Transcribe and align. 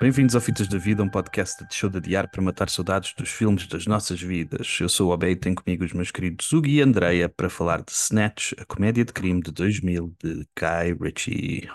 Bem-vindos 0.00 0.34
ao 0.34 0.40
Fitas 0.40 0.68
da 0.68 0.76
Vida, 0.76 1.02
um 1.02 1.08
podcast 1.08 1.64
de 1.66 1.74
show 1.74 1.88
de 1.88 1.96
adiar 1.98 2.28
para 2.28 2.42
matar 2.42 2.68
saudades 2.68 3.14
dos 3.16 3.30
filmes 3.30 3.66
das 3.66 3.86
nossas 3.86 4.20
vidas. 4.20 4.76
Eu 4.80 4.88
sou 4.88 5.08
o 5.08 5.12
Obey 5.14 5.32
e 5.32 5.36
tenho 5.36 5.54
comigo 5.54 5.84
os 5.84 5.92
meus 5.92 6.10
queridos 6.10 6.52
Hugo 6.52 6.66
e 6.66 6.80
Andreia 6.82 7.28
para 7.28 7.48
falar 7.48 7.78
de 7.80 7.92
Snatch, 7.92 8.52
a 8.58 8.64
comédia 8.64 9.04
de 9.04 9.12
crime 9.12 9.40
de 9.40 9.50
2000 9.50 10.14
de 10.22 10.46
Guy 10.58 10.96
Ritchie. 11.00 11.70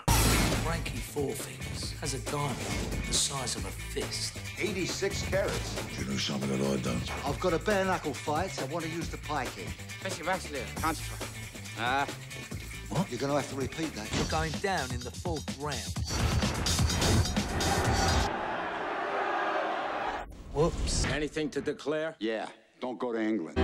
Frankie 0.62 0.98
Four 0.98 1.32
Fingers 1.32 1.94
has 2.00 2.14
a 2.14 2.18
diamond 2.30 2.56
the 3.06 3.12
size 3.12 3.56
of 3.56 3.66
a 3.66 3.70
fist. 3.92 4.36
86 4.58 5.22
carats. 5.30 5.74
You 5.98 6.04
know 6.04 6.18
something 6.18 6.48
that 6.50 6.60
I 6.60 6.76
don't. 6.82 7.02
I've 7.26 7.40
got 7.40 7.54
a 7.54 7.58
bare 7.58 7.84
knuckle 7.84 8.14
fight. 8.14 8.52
I 8.60 8.72
want 8.72 8.84
to 8.84 8.90
use 8.90 9.08
the 9.08 9.18
pike 9.26 9.50
in. 9.58 9.66
Mr. 10.04 10.26
Wrestler, 10.26 10.60
concentrate. 10.80 11.26
Ah, 11.78 12.06
You're 13.10 13.18
going 13.18 13.32
to 13.32 13.36
have 13.36 13.48
to 13.50 13.56
repeat 13.56 13.92
that. 13.94 14.06
You're 14.14 14.30
going 14.30 14.52
down 14.60 14.90
in 14.92 15.00
the 15.00 15.10
fourth 15.10 15.46
round. 15.58 17.39
Whoops. 20.52 21.04
anything 21.04 21.48
to 21.50 21.60
declare? 21.60 22.16
Yeah, 22.18 22.48
don't 22.80 22.98
go 22.98 23.12
to 23.12 23.20
England. 23.20 23.54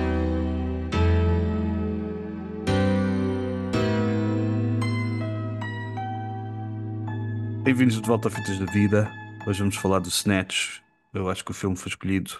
Bem-vindos 7.64 8.00
de 8.00 8.06
volta 8.06 8.28
ao 8.28 8.32
Fitas 8.32 8.60
da 8.60 8.66
Vida. 8.66 9.10
Hoje 9.48 9.58
vamos 9.58 9.74
falar 9.74 9.98
do 9.98 10.08
Snatch. 10.08 10.78
Eu 11.12 11.28
acho 11.28 11.44
que 11.44 11.50
o 11.50 11.54
filme 11.54 11.76
foi 11.76 11.88
escolhido 11.88 12.38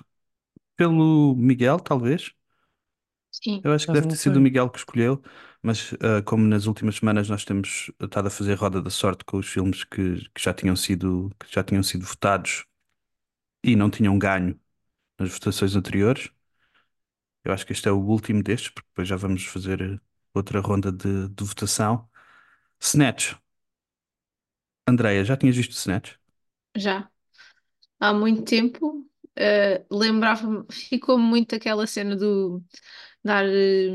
pelo 0.76 1.34
Miguel, 1.34 1.80
talvez. 1.80 2.32
Sim, 3.32 3.60
Eu 3.64 3.72
acho 3.72 3.86
que 3.86 3.92
deve 3.92 4.06
ter 4.06 4.16
sido 4.16 4.36
o 4.36 4.40
Miguel 4.40 4.70
que 4.70 4.78
escolheu, 4.78 5.20
mas 5.60 5.92
ah, 6.00 6.22
como 6.22 6.46
nas 6.46 6.66
últimas 6.66 6.96
semanas 6.96 7.28
nós 7.28 7.44
temos 7.44 7.90
estado 8.00 8.28
a 8.28 8.30
fazer 8.30 8.54
roda 8.54 8.80
da 8.80 8.90
sorte 8.90 9.24
com 9.24 9.38
os 9.38 9.48
filmes 9.48 9.82
que, 9.82 10.20
que 10.32 10.40
já 10.40 10.54
tinham 10.54 10.76
sido, 10.76 11.32
que 11.40 11.52
já 11.52 11.64
tinham 11.64 11.82
sido 11.82 12.06
votados 12.06 12.64
e 13.66 13.76
não 13.76 13.90
tinham 13.90 14.18
ganho 14.18 14.58
nas 15.18 15.30
votações 15.32 15.76
anteriores, 15.76 16.30
eu 17.44 17.52
acho 17.52 17.64
que 17.66 17.72
este 17.72 17.88
é 17.88 17.92
o 17.92 17.98
último 18.00 18.42
destes, 18.42 18.70
porque 18.70 18.88
depois 18.88 19.08
já 19.08 19.16
vamos 19.16 19.44
fazer 19.46 20.00
outra 20.34 20.60
ronda 20.60 20.92
de, 20.92 21.28
de 21.28 21.44
votação. 21.44 22.08
Snatch. 22.80 23.34
Andreia, 24.88 25.24
já 25.24 25.36
tinhas 25.36 25.56
visto 25.56 25.72
Snatch? 25.76 26.16
já. 26.76 27.08
Há 28.00 28.12
muito 28.14 28.44
tempo. 28.44 29.06
eh, 29.36 29.84
lembrava-me, 29.90 30.66
ficou-me 30.72 31.24
muito 31.24 31.54
aquela 31.56 31.86
cena 31.86 32.16
do 32.16 32.62
dar 33.24 33.44
eh, 33.46 33.90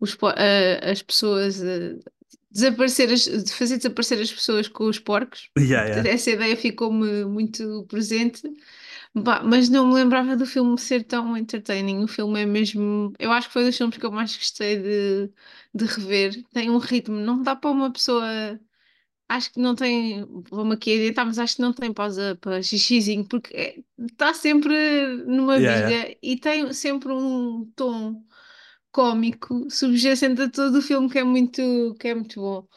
os, 0.00 0.16
eh, 0.38 0.90
as 0.92 1.02
pessoas 1.02 1.62
eh, 1.62 1.98
desaparecer, 2.50 3.12
as- 3.12 3.24
de 3.44 3.52
fazer 3.54 3.78
desaparecer 3.78 4.20
as 4.20 4.32
pessoas 4.32 4.68
com 4.68 4.84
os 4.86 4.98
porcos. 5.00 5.50
Yeah, 5.58 5.86
yeah. 5.86 6.06
Essa 6.06 6.30
ideia 6.32 6.56
ficou-me 6.56 7.24
muito 7.26 7.86
presente. 7.88 8.42
Bah, 9.14 9.42
mas 9.42 9.68
não 9.68 9.88
me 9.88 9.94
lembrava 9.94 10.36
do 10.36 10.46
filme 10.46 10.78
ser 10.78 11.02
tão 11.04 11.36
entertaining. 11.36 12.04
O 12.04 12.08
filme 12.08 12.40
é 12.42 12.46
mesmo. 12.46 13.12
Eu 13.18 13.32
acho 13.32 13.48
que 13.48 13.52
foi 13.52 13.64
dos 13.64 13.76
filmes 13.76 13.96
que 13.98 14.06
eu 14.06 14.12
mais 14.12 14.36
gostei 14.36 14.76
de, 14.80 15.32
de 15.74 15.84
rever. 15.84 16.44
Tem 16.52 16.70
um 16.70 16.78
ritmo, 16.78 17.16
não 17.16 17.42
dá 17.42 17.56
para 17.56 17.70
uma 17.70 17.92
pessoa. 17.92 18.24
Acho 19.28 19.52
que 19.52 19.60
não 19.60 19.74
tem. 19.76 20.24
Vou-me 20.50 20.74
aqui 20.74 20.94
adiantar, 20.94 21.26
mas 21.26 21.38
acho 21.38 21.56
que 21.56 21.62
não 21.62 21.72
tem 21.72 21.92
pausa 21.92 22.36
para 22.40 22.62
xixizinho, 22.62 23.26
porque 23.28 23.84
está 23.98 24.34
sempre 24.34 24.74
numa 25.26 25.58
Yeah, 25.58 25.60
viga 25.60 26.16
e 26.22 26.36
tem 26.38 26.72
sempre 26.72 27.12
um 27.12 27.66
tom 27.76 28.24
cómico 28.92 29.70
subjacente 29.70 30.42
a 30.42 30.50
todo 30.50 30.78
o 30.78 30.82
filme 30.82 31.08
que 31.10 31.18
é 31.18 31.24
muito, 31.24 31.94
que 32.00 32.08
é 32.08 32.14
muito 32.14 32.40
bom. 32.40 32.68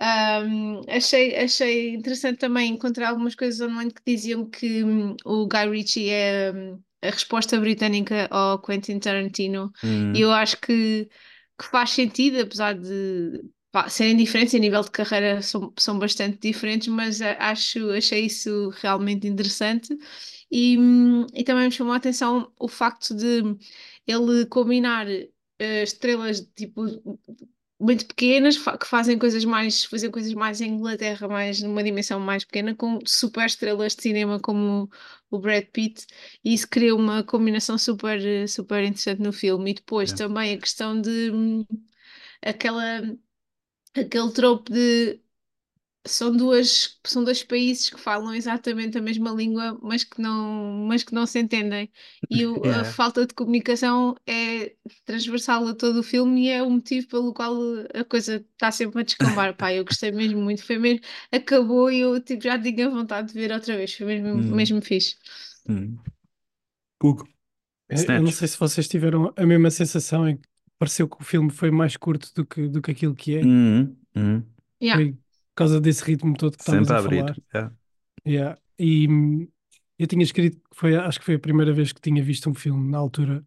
Um, 0.00 0.80
achei, 0.88 1.36
achei 1.36 1.94
interessante 1.94 2.38
também 2.38 2.72
encontrar 2.72 3.10
algumas 3.10 3.34
coisas 3.34 3.60
online 3.60 3.92
que 3.92 4.02
diziam 4.06 4.44
que 4.48 4.84
hum, 4.84 5.16
o 5.24 5.46
Guy 5.46 5.68
Ritchie 5.70 6.10
é 6.10 6.52
hum, 6.54 6.82
a 7.02 7.06
resposta 7.10 7.58
britânica 7.60 8.28
ao 8.30 8.60
Quentin 8.60 8.98
Tarantino 8.98 9.72
Hum, 9.82 10.14
e 10.14 10.20
eu 10.20 10.30
acho 10.32 10.58
que, 10.60 11.08
que 11.58 11.64
faz 11.66 11.90
sentido, 11.90 12.40
apesar 12.42 12.74
de 12.74 13.42
pá, 13.72 13.88
serem 13.88 14.16
diferentes, 14.16 14.54
a 14.54 14.58
nível 14.58 14.82
de 14.82 14.90
carreira 14.90 15.40
são, 15.42 15.72
são 15.78 15.98
bastante 15.98 16.38
diferentes, 16.38 16.88
mas 16.88 17.20
a- 17.22 17.36
acho, 17.50 17.90
achei 17.92 18.26
isso 18.26 18.70
realmente 18.80 19.26
interessante. 19.26 19.96
E, 20.50 20.78
hum, 20.78 21.26
e 21.34 21.42
também 21.44 21.64
me 21.66 21.72
chamou 21.72 21.92
a 21.92 21.96
atenção 21.96 22.52
o 22.58 22.68
facto 22.68 23.14
de 23.14 23.42
ele 24.06 24.46
combinar 24.46 25.06
eh, 25.58 25.82
estrelas 25.82 26.40
tipo 26.56 26.82
muito 27.78 28.06
pequenas 28.06 28.56
fa- 28.56 28.78
que 28.78 28.86
fazem 28.86 29.18
coisas 29.18 29.44
mais 29.44 29.84
fazem 29.84 30.10
coisas 30.10 30.32
mais 30.34 30.60
em 30.60 30.70
Inglaterra, 30.74 31.28
mais 31.28 31.60
numa 31.62 31.82
dimensão 31.84 32.18
mais 32.20 32.44
pequena, 32.44 32.74
com 32.74 32.98
super 33.06 33.46
estrelas 33.46 33.94
de 33.94 34.02
cinema 34.02 34.40
como 34.40 34.88
o 35.30 35.38
Brad 35.38 35.64
Pitt, 35.66 36.06
e 36.44 36.54
isso 36.54 36.68
cria 36.68 36.94
uma 36.94 37.22
combinação 37.24 37.76
super, 37.78 38.20
super 38.48 38.82
interessante 38.84 39.20
no 39.22 39.32
filme. 39.32 39.72
E 39.72 39.74
depois 39.74 40.12
Yeah. 40.12 40.12
também 40.12 40.54
a 40.54 40.58
questão 40.58 41.00
de 41.00 41.30
hum, 41.32 41.64
aquela 42.42 43.02
aquele 43.94 44.32
trope 44.32 44.72
de 44.72 45.20
são 46.06 46.36
duas, 46.36 46.98
são 47.04 47.24
dois 47.24 47.42
países 47.42 47.90
que 47.90 47.98
falam 48.00 48.34
exatamente 48.34 48.98
a 48.98 49.00
mesma 49.02 49.30
língua, 49.30 49.78
mas 49.82 50.04
que 50.04 50.20
não, 50.20 50.86
mas 50.88 51.02
que 51.02 51.14
não 51.14 51.26
se 51.26 51.38
entendem. 51.40 51.90
E 52.30 52.46
o- 52.46 52.64
a 52.66 52.82
Yeah. 52.82 52.82
falta 52.84 53.26
de 53.26 53.34
comunicação 53.34 54.14
é 54.26 54.74
transversal 55.04 55.66
a 55.68 55.74
todo 55.74 56.00
o 56.00 56.02
filme 56.02 56.46
e 56.46 56.50
é 56.50 56.62
o 56.62 56.70
motivo 56.70 57.06
pelo 57.08 57.32
qual 57.34 57.54
a 57.94 58.04
coisa 58.04 58.36
está 58.52 58.70
sempre 58.72 59.00
a 59.00 59.04
descambar. 59.04 59.56
Pá, 59.56 59.72
eu 59.72 59.84
gostei 59.84 60.10
mesmo 60.12 60.40
muito, 60.40 60.64
foi 60.64 60.78
mesmo, 60.78 61.00
acabou 61.32 61.90
e 61.90 62.00
eu 62.00 62.20
tipo, 62.20 62.42
já 62.42 62.60
tinha 62.60 62.88
vontade 62.90 63.28
de 63.28 63.34
ver 63.34 63.52
outra 63.52 63.76
vez, 63.76 63.94
foi 63.94 64.06
mesmo, 64.06 64.28
Hum. 64.34 64.54
mesmo 64.54 64.82
fixe. 64.82 65.16
hum. 65.68 65.98
Hugo. 67.02 67.28
Eu- 67.88 67.98
Eu 68.16 68.22
não 68.22 68.30
sei 68.32 68.48
se 68.48 68.58
vocês 68.58 68.88
tiveram 68.88 69.32
a 69.36 69.46
mesma 69.46 69.70
sensação 69.70 70.28
em 70.28 70.36
que 70.38 70.48
pareceu 70.78 71.08
que 71.08 71.20
o 71.20 71.24
filme 71.24 71.50
foi 71.50 71.70
mais 71.70 71.96
curto 71.96 72.32
do 72.34 72.46
que, 72.46 72.68
do 72.68 72.82
que 72.82 72.90
aquilo 72.92 73.14
que 73.14 73.36
é. 73.36 73.44
Hum, 73.44 73.96
hum. 74.16 74.42
Yeah. 74.80 74.96
Foi 74.96 75.18
causa 75.56 75.80
desse 75.80 76.04
ritmo 76.04 76.36
todo 76.36 76.56
que 76.56 76.62
estavas 76.62 76.88
Sempre 76.88 76.92
a 76.92 76.96
a 76.96 76.98
abrir. 76.98 77.24
falar. 77.26 77.36
yeah. 77.54 77.76
Yeah. 78.26 78.58
E 78.78 79.08
hum, 79.08 79.48
eu 79.98 80.06
tinha 80.06 80.22
escrito 80.22 80.58
que 80.70 80.76
foi, 80.76 80.96
acho 80.96 81.18
que 81.20 81.24
foi 81.26 81.34
a 81.36 81.38
primeira 81.38 81.72
vez 81.72 81.92
que 81.92 82.00
tinha 82.00 82.22
visto 82.22 82.50
um 82.50 82.54
filme 82.54 82.90
na 82.90 82.98
altura 82.98 83.44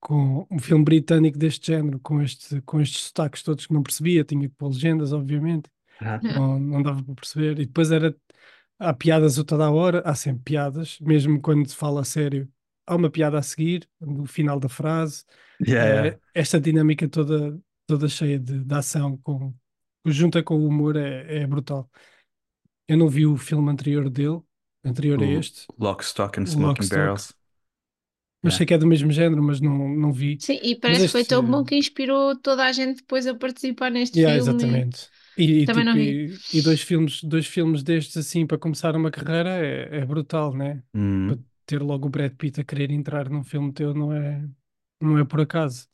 com 0.00 0.46
um 0.50 0.58
filme 0.58 0.84
britânico 0.84 1.38
deste 1.38 1.68
género, 1.72 2.00
com 2.00 2.22
este, 2.22 2.60
com 2.62 2.80
estes 2.80 3.04
sotaques 3.04 3.42
todos 3.42 3.66
que 3.66 3.74
não 3.74 3.82
percebia, 3.82 4.24
tinha 4.24 4.48
que 4.48 4.54
pôr 4.56 4.68
legendas, 4.68 5.12
obviamente, 5.12 5.70
Ah. 6.00 6.20
não, 6.22 6.58
não 6.58 6.82
dava 6.82 7.02
para 7.04 7.14
perceber. 7.14 7.58
E 7.60 7.66
depois 7.66 7.90
era 7.92 8.16
há 8.78 8.92
piadas 8.94 9.38
a 9.38 9.44
toda 9.44 9.66
a 9.66 9.70
hora, 9.70 10.02
há 10.04 10.14
sempre 10.14 10.42
piadas, 10.44 10.98
mesmo 11.00 11.40
quando 11.40 11.68
se 11.68 11.76
fala 11.76 12.00
a 12.02 12.04
sério, 12.04 12.48
há 12.86 12.96
uma 12.96 13.10
piada 13.10 13.38
a 13.38 13.42
seguir, 13.42 13.88
no 14.00 14.26
final 14.26 14.58
da 14.60 14.68
frase. 14.68 15.24
Yeah, 15.60 15.84
Eh, 15.86 15.94
yeah. 16.06 16.20
esta 16.34 16.60
dinâmica 16.60 17.08
toda, 17.08 17.60
toda 17.86 18.08
cheia 18.08 18.38
de, 18.38 18.64
de 18.64 18.74
ação, 18.74 19.16
com, 19.18 19.54
junta 20.06 20.42
com 20.42 20.56
o 20.56 20.66
humor, 20.68 20.96
é, 20.96 21.42
é 21.42 21.46
brutal. 21.46 21.90
Eu 22.88 22.96
não 22.98 23.08
vi 23.08 23.26
o 23.26 23.36
filme 23.38 23.70
anterior 23.70 24.10
dele, 24.10 24.40
anterior 24.84 25.22
a 25.22 25.26
O 25.26 25.26
este, 25.26 25.68
Lock, 25.78 26.02
Stock 26.02 26.36
and 26.36 26.46
Smoking. 26.46 26.88
Barrels. 26.88 27.32
mas 28.42 28.54
Yeah. 28.54 28.56
sei 28.56 28.66
que 28.66 28.74
é 28.74 28.78
do 28.78 28.86
mesmo 28.86 29.10
género, 29.12 29.42
mas 29.42 29.60
não, 29.60 29.88
não 29.88 30.12
vi. 30.12 30.42
Sim, 30.44 30.58
e 30.62 30.74
parece 30.74 31.06
que 31.06 31.12
foi 31.12 31.24
tão 31.24 31.42
bom 31.48 31.64
que 31.64 31.76
inspirou 31.76 32.34
toda 32.36 32.64
a 32.64 32.72
gente 32.72 32.96
depois 32.98 33.26
a 33.26 33.34
participar 33.34 33.90
neste 33.90 34.18
Yeah, 34.18 34.34
filme. 34.34 34.36
exatamente. 34.36 35.08
E, 35.36 35.62
e, 35.62 35.66
Também 35.66 35.84
tipo, 35.84 35.86
não 35.86 35.96
e, 35.96 36.42
e 36.52 36.60
dois 36.60 36.82
filmes, 36.82 37.22
dois 37.22 37.46
filmes 37.46 37.82
destes 37.82 38.16
assim 38.16 38.46
para 38.46 38.58
começar 38.58 38.96
uma 38.96 39.10
carreira 39.10 39.50
é, 39.50 39.98
é 40.00 40.04
brutal, 40.06 40.52
né? 40.54 40.82
Hum. 40.94 41.26
Para 41.26 41.38
ter 41.64 41.80
logo 41.82 42.06
o 42.08 42.10
Brad 42.10 42.34
Pitt 42.36 42.60
a 42.60 42.64
querer 42.64 42.90
entrar 42.90 43.28
num 43.30 43.44
filme 43.44 43.72
teu 43.72 43.94
não 43.94 44.12
é, 44.12 44.48
não 45.00 45.18
é 45.18 45.24
por 45.24 45.40
acaso. 45.40 45.88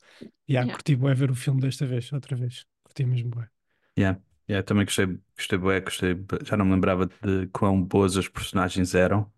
E 0.47 0.53
yeah, 0.53 0.67
Yeah. 0.67 0.71
curti 0.71 0.95
bué 0.95 1.13
ver 1.13 1.29
o 1.31 1.35
filme 1.35 1.61
desta 1.61 1.85
vez, 1.85 2.11
outra 2.13 2.35
vez. 2.35 2.65
Curti 2.83 3.05
mesmo 3.05 3.29
bué. 3.31 3.49
Yeah. 3.97 4.21
Yeah, 4.49 4.63
também 4.65 4.85
gostei, 4.85 5.05
gostei, 5.35 5.57
bué, 5.57 5.81
gostei, 5.81 6.15
já 6.45 6.55
não 6.55 6.65
me 6.65 6.71
lembrava 6.73 7.05
de 7.07 7.47
quão 7.47 7.83
boas 7.83 8.15
as 8.17 8.27
personagens 8.29 8.95
eram. 8.95 9.31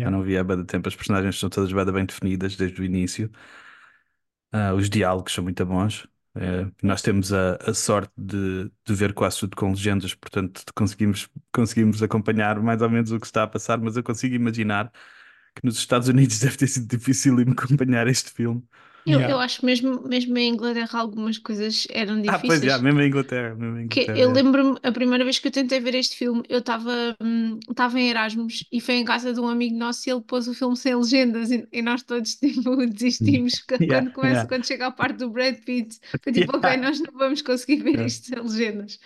Já 0.00 0.10
Yeah. 0.10 0.10
não 0.10 0.22
via 0.22 0.40
há 0.40 0.44
bué 0.44 0.56
de 0.56 0.64
tempo, 0.64 0.88
as 0.88 0.96
personagens 0.96 1.38
são 1.38 1.50
todas 1.50 1.72
bué 1.72 1.84
de 1.84 1.92
bem 1.92 2.06
definidas 2.06 2.56
desde 2.56 2.80
o 2.80 2.84
início. 2.84 3.30
Ah, 4.52 4.72
os 4.74 4.88
diálogos 4.88 5.32
são 5.32 5.42
muito 5.44 5.64
bons. 5.66 6.06
Eh, 6.36 6.66
nós 6.82 7.02
temos 7.02 7.32
a, 7.32 7.56
a 7.56 7.74
sorte 7.74 8.12
de, 8.16 8.70
de 8.84 8.94
ver 8.94 9.12
quase 9.14 9.38
tudo 9.40 9.56
com 9.56 9.70
legendas, 9.70 10.14
portanto 10.14 10.62
conseguimos, 10.74 11.28
conseguimos 11.52 12.02
acompanhar 12.02 12.60
mais 12.60 12.82
ou 12.82 12.90
menos 12.90 13.10
o 13.12 13.20
que 13.20 13.26
está 13.26 13.44
a 13.44 13.46
passar, 13.48 13.78
mas 13.78 13.96
eu 13.96 14.02
consigo 14.02 14.34
imaginar 14.34 14.90
que 15.54 15.64
nos 15.64 15.76
Estados 15.78 16.08
Unidos 16.08 16.38
deve 16.40 16.56
ter 16.56 16.68
sido 16.68 16.86
difícil 16.88 17.36
acompanhar 17.52 18.06
este 18.08 18.30
filme. 18.32 18.62
Eu, 19.06 19.20
Yeah. 19.20 19.28
eu 19.28 19.38
acho 19.40 19.64
mesmo, 19.66 20.02
mesmo 20.08 20.36
em 20.38 20.48
Inglaterra 20.50 20.98
algumas 21.00 21.38
coisas 21.38 21.86
eram 21.90 22.22
Ah, 22.26 22.38
pois 22.40 22.60
difíceis. 22.60 22.64
já, 22.64 22.78
mesmo 22.78 23.00
em 23.00 23.08
Inglaterra, 23.08 23.54
mesmo 23.54 23.78
em 23.80 23.88
Que 23.88 24.00
Inglaterra. 24.02 24.18
eu 24.18 24.30
é. 24.30 24.32
lembro-me, 24.32 24.78
a 24.82 24.90
primeira 24.92 25.24
vez 25.24 25.38
que 25.38 25.48
eu 25.48 25.52
tentei 25.52 25.78
ver 25.80 25.94
este 25.94 26.16
filme, 26.16 26.42
eu 26.48 26.58
estava 26.58 27.16
hum, 27.22 27.58
estava 27.68 28.00
em 28.00 28.08
Erasmus 28.10 28.64
e 28.72 28.80
foi 28.80 28.94
em 28.96 29.04
casa 29.04 29.32
de 29.32 29.40
um 29.40 29.48
amigo 29.48 29.76
nosso 29.76 30.08
e 30.08 30.12
ele 30.12 30.22
pôs 30.22 30.48
o 30.48 30.54
filme 30.54 30.76
sem 30.76 30.94
legendas 30.96 31.50
e, 31.50 31.66
e 31.72 31.82
nós 31.82 32.02
todos 32.02 32.34
tipo, 32.36 32.76
desistimos 32.86 33.54
que- 33.60 33.76
Yeah, 33.84 34.10
quando, 34.10 34.12
começa, 34.12 34.32
yeah. 34.34 34.48
quando 34.48 34.66
chega 34.66 34.86
a 34.86 34.90
parte 34.90 35.18
do 35.18 35.30
Brad 35.30 35.56
Pitt. 35.64 35.98
Foi 36.22 36.32
tipo, 36.32 36.56
ok, 36.56 36.70
Yeah. 36.70 36.88
nós 36.88 37.00
não 37.00 37.12
vamos 37.18 37.42
conseguir 37.42 37.82
ver 37.82 37.90
Yeah. 37.90 38.06
isto 38.06 38.26
sem 38.26 38.40
legendas. 38.42 38.98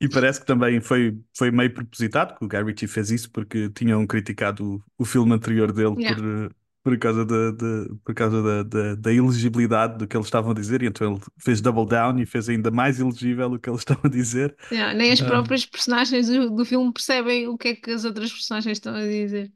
E 0.00 0.08
parece 0.08 0.40
que 0.40 0.46
também 0.46 0.80
foi, 0.80 1.16
foi 1.36 1.50
meio 1.52 1.72
propositado 1.72 2.36
que 2.36 2.44
o 2.44 2.48
Guy 2.48 2.62
Ritchie 2.64 2.88
fez 2.88 3.10
isso 3.10 3.30
porque 3.30 3.70
tinham 3.70 4.04
criticado 4.06 4.76
o, 4.98 5.02
o 5.02 5.04
filme 5.04 5.32
anterior 5.32 5.72
dele 5.72 5.94
Yeah. 5.98 6.16
por, 6.16 6.24
eh, 6.26 6.50
por 6.82 6.98
causa, 6.98 7.24
da, 7.24 7.50
da- 7.52 7.88
por 8.04 8.14
causa 8.14 8.42
da, 8.42 8.62
da, 8.64 8.94
da 8.96 9.12
elegibilidade 9.12 9.98
do 9.98 10.06
que 10.08 10.16
eles 10.16 10.26
estavam 10.26 10.50
a 10.50 10.54
dizer, 10.54 10.82
e 10.82 10.86
então 10.86 11.12
ele 11.12 11.20
fez 11.38 11.60
double 11.60 11.86
down 11.86 12.18
e 12.18 12.26
fez 12.26 12.48
ainda 12.48 12.70
mais 12.70 12.98
elegível 13.00 13.52
o 13.52 13.58
que 13.58 13.68
eles 13.70 13.80
estavam 13.82 14.02
a 14.04 14.08
dizer. 14.08 14.56
Yeah, 14.70 14.94
nem 14.94 15.12
as 15.12 15.20
Ah. 15.20 15.26
próprias 15.26 15.64
personagens 15.66 16.28
do, 16.28 16.50
do 16.50 16.64
filme 16.64 16.92
percebem 16.92 17.46
o 17.48 17.56
que 17.56 17.68
é 17.68 17.74
que 17.76 17.90
as 17.90 18.04
outras 18.04 18.32
personagens 18.32 18.78
estão 18.78 18.94
a 18.94 19.00
dizer. 19.02 19.52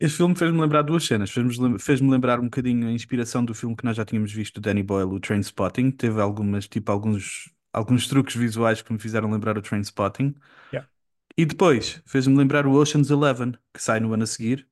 Este 0.00 0.16
filme 0.16 0.34
fez-me 0.34 0.60
lembrar 0.60 0.82
duas 0.82 1.04
cenas. 1.04 1.30
Fez-me 1.30 1.78
fez-me 1.78 2.10
lembrar 2.10 2.40
um 2.40 2.44
bocadinho 2.44 2.88
a 2.88 2.92
inspiração 2.92 3.44
do 3.44 3.54
filme 3.54 3.76
que 3.76 3.84
nós 3.84 3.96
já 3.96 4.04
tínhamos 4.04 4.32
visto, 4.32 4.54
do 4.54 4.60
Danny 4.60 4.82
Boyle, 4.82 5.10
o 5.14 5.20
Trainspotting. 5.20 5.90
Teve 5.92 6.20
algumas, 6.20 6.66
tipo, 6.68 6.90
alguns, 6.90 7.50
alguns 7.72 8.06
truques 8.08 8.34
visuais 8.34 8.82
que 8.82 8.92
me 8.92 8.98
fizeram 8.98 9.30
lembrar 9.30 9.56
o 9.56 9.62
Trainspotting. 9.62 10.34
Yeah. 10.72 10.88
E 11.36 11.44
depois 11.44 12.02
fez-me 12.06 12.36
lembrar 12.36 12.66
o 12.66 12.72
Ocean's 12.72 13.10
Eleven, 13.10 13.52
que 13.72 13.82
sai 13.82 14.00
no 14.00 14.12
ano 14.12 14.24
a 14.24 14.26
seguir. 14.26 14.66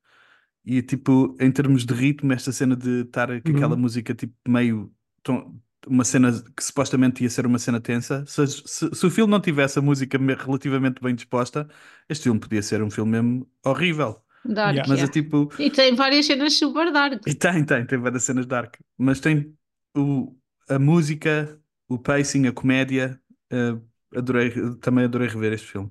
E, 0.64 0.80
tipo, 0.82 1.36
em 1.40 1.50
termos 1.50 1.84
de 1.84 1.92
ritmo, 1.94 2.32
esta 2.32 2.52
cena 2.52 2.76
de 2.76 3.02
estar 3.02 3.28
com 3.42 3.52
aquela 3.52 3.74
Uhum. 3.74 3.80
música, 3.80 4.14
tipo, 4.14 4.34
meio. 4.48 4.92
tom- 5.22 5.58
Uma 5.86 6.04
cena 6.04 6.30
que 6.56 6.62
supostamente 6.62 7.24
ia 7.24 7.30
ser 7.30 7.44
uma 7.44 7.58
cena 7.58 7.80
tensa. 7.80 8.24
Se, 8.26 8.46
se- 8.46 8.90
se 8.94 9.06
o 9.06 9.10
filme 9.10 9.30
não 9.32 9.40
tivesse 9.40 9.78
a 9.80 9.82
música 9.82 10.16
me- 10.18 10.34
relativamente 10.34 11.02
bem 11.02 11.12
disposta, 11.14 11.68
este 12.08 12.22
filme 12.24 12.38
podia 12.38 12.62
ser 12.62 12.80
um 12.82 12.90
filme 12.90 13.10
mesmo 13.12 13.50
horrível. 13.64 14.22
Dark, 14.44 14.74
Yeah. 14.76 14.88
Mas 14.88 15.02
é 15.02 15.08
tipo. 15.08 15.48
E 15.58 15.70
tem 15.70 15.94
várias 15.96 16.26
cenas 16.26 16.52
super 16.58 16.92
dark. 16.92 17.22
E 17.26 17.34
tem, 17.34 17.64
tem, 17.64 17.84
tem 17.86 17.98
várias 17.98 18.22
cenas 18.24 18.46
dark. 18.46 18.76
Mas 18.96 19.20
tem 19.20 19.56
o, 19.96 20.36
a 20.68 20.78
música, 20.78 21.60
o 21.88 21.98
pacing, 21.98 22.46
a 22.46 22.52
comédia. 22.52 23.20
eh, 23.50 23.78
adorei, 24.16 24.50
também 24.80 25.04
adorei 25.04 25.28
rever 25.28 25.52
este 25.52 25.66
filme. 25.68 25.90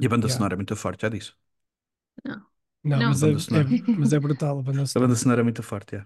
E 0.00 0.06
a 0.06 0.08
banda 0.08 0.26
Yeah. 0.26 0.36
sonora 0.36 0.54
é 0.54 0.56
muito 0.56 0.76
forte, 0.76 1.02
já 1.02 1.08
disse. 1.10 1.32
Não, 2.24 2.46
Não. 2.84 3.04
mas, 3.04 3.22
é, 3.22 3.26
Banda 3.26 3.38
sonora. 3.38 3.68
é- 3.70 3.82
mas 3.96 4.12
é 4.12 4.20
brutal 4.20 4.58
a 4.58 4.62
banda 4.62 4.84
A 4.94 5.00
banda 5.00 5.16
sonora 5.16 5.40
é 5.40 5.44
muito 5.44 5.62
forte, 5.62 5.96
é. 5.96 6.04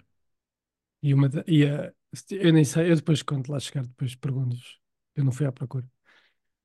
E, 1.02 1.12
uma, 1.14 1.28
da- 1.28 1.44
e 1.46 1.64
a- 1.66 1.92
eu 2.30 2.52
nem 2.52 2.64
sei, 2.64 2.90
eu 2.90 2.96
depois 2.96 3.22
quando 3.22 3.48
lá 3.50 3.58
chegar, 3.60 3.86
depois 3.86 4.14
pergunto-vos. 4.14 4.80
Eu 5.16 5.24
não 5.24 5.32
fui 5.32 5.46
à 5.46 5.52
procura. 5.52 5.86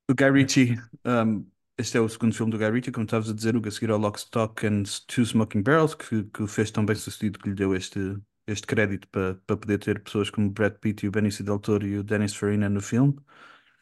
O 0.10 0.14
Guy 0.14 0.30
Ritchie, 0.32 0.78
um, 1.06 1.46
este 1.78 1.98
é 1.98 2.02
o 2.02 2.08
segundo 2.10 2.34
filme 2.34 2.52
do 2.52 2.58
Guy 2.58 2.70
Ritchie, 2.72 2.92
como 2.92 3.06
estavas 3.06 3.30
a 3.30 3.34
dizer, 3.34 3.56
o 3.56 3.62
que 3.62 3.68
a 3.70 3.72
seguir 3.72 3.92
ao 3.92 3.98
Lock, 4.00 4.18
Stock 4.20 4.66
and 4.66 4.84
Two 5.08 5.24
Smoking 5.26 5.62
Barrels, 5.64 5.96
que, 5.96 6.24
que 6.26 6.44
o 6.44 6.48
fez 6.48 6.72
tão 6.72 6.86
bem 6.86 6.96
sucedido 6.96 7.40
que 7.40 7.50
lhe 7.50 7.56
deu 7.56 7.76
este, 7.76 8.00
este 8.48 8.66
crédito 8.68 9.08
para 9.10 9.36
para 9.46 9.58
poder 9.58 9.80
ter 9.80 10.02
pessoas 10.02 10.30
como 10.30 10.50
Brad 10.50 10.74
Pitt 10.80 11.06
e 11.06 11.10
o 11.10 11.12
Benicio 11.12 11.44
Del 11.44 11.60
Toro 11.60 11.86
e 11.86 11.98
o 11.98 12.04
Dennis 12.04 12.34
Farina 12.36 12.70
no 12.70 12.82
filme. 12.82 13.16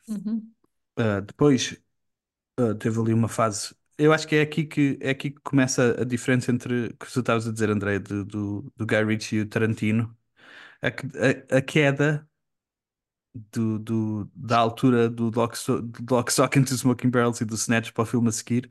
Uhum. 0.07 0.55
Uh, 0.97 1.21
depois 1.21 1.73
uh, 2.59 2.75
teve 2.75 2.99
ali 3.01 3.13
uma 3.13 3.29
fase. 3.29 3.75
Eu 3.97 4.11
acho 4.13 4.27
que 4.27 4.35
é 4.35 4.41
aqui 4.41 4.65
que 4.65 4.97
é 5.01 5.09
aqui 5.11 5.31
que 5.31 5.41
começa 5.41 5.99
a 6.01 6.03
diferença 6.05 6.51
entre 6.51 6.87
o 6.87 6.97
que 6.97 7.11
tu 7.11 7.19
estavas 7.19 7.47
a 7.47 7.51
dizer, 7.53 7.69
André, 7.69 7.99
do, 7.99 8.25
do, 8.25 8.73
do 8.75 8.85
Guy 8.85 9.03
Ritchie 9.05 9.37
e 9.37 9.41
o 9.41 9.47
Tarantino. 9.49 10.15
A, 10.81 10.91
que- 10.91 11.07
a, 11.53 11.57
a 11.59 11.61
queda 11.63 12.27
do, 13.51 13.79
do- 13.79 14.31
da 14.35 14.57
altura 14.59 15.09
do 15.09 15.29
Lock, 15.35 15.57
do 15.81 16.15
Lock, 16.15 16.29
Stock 16.31 16.57
and 16.59 16.65
Smoking 16.67 17.09
Barrels 17.09 17.41
e 17.41 17.45
do 17.45 17.55
Snatch 17.55 17.91
para 17.91 18.03
o 18.03 18.05
filme 18.05 18.29
a 18.29 18.31
seguir 18.31 18.69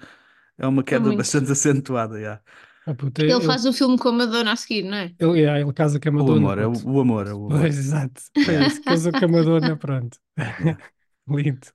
é 0.58 0.66
uma 0.66 0.84
queda 0.84 1.12
muito. 1.12 1.12
bastante 1.12 1.50
acentuada. 1.52 2.18
yeah. 2.20 2.42
Ah, 2.86 2.94
puta, 2.94 3.22
Ele 3.26 3.40
ele, 3.40 3.42
faz 3.42 3.64
o 3.66 3.72
filme 3.72 3.98
com 3.98 4.08
a 4.08 4.12
Madonna 4.12 4.52
a 4.52 4.56
seguir, 4.56 4.82
não 4.84 4.96
é? 4.96 5.14
ele, 5.18 5.40
yeah, 5.40 5.60
ele 5.60 5.72
casa 5.72 6.00
com 6.00 6.08
a 6.08 6.12
O 6.16 6.24
Madonna. 6.24 6.32
amor, 6.32 6.58
é 6.58 6.66
o, 6.66 6.72
o 6.72 7.00
amor, 7.00 7.26
é 7.28 7.32
o 7.34 7.46
amor. 7.48 7.60
Pois, 7.60 7.78
exato. 7.78 8.22
Isso. 8.36 8.80
Casou 8.82 9.14
com 9.14 9.24
a 9.26 9.28
Madonna, 9.28 9.76
pronto. 9.78 10.18
Lindo. 11.28 11.68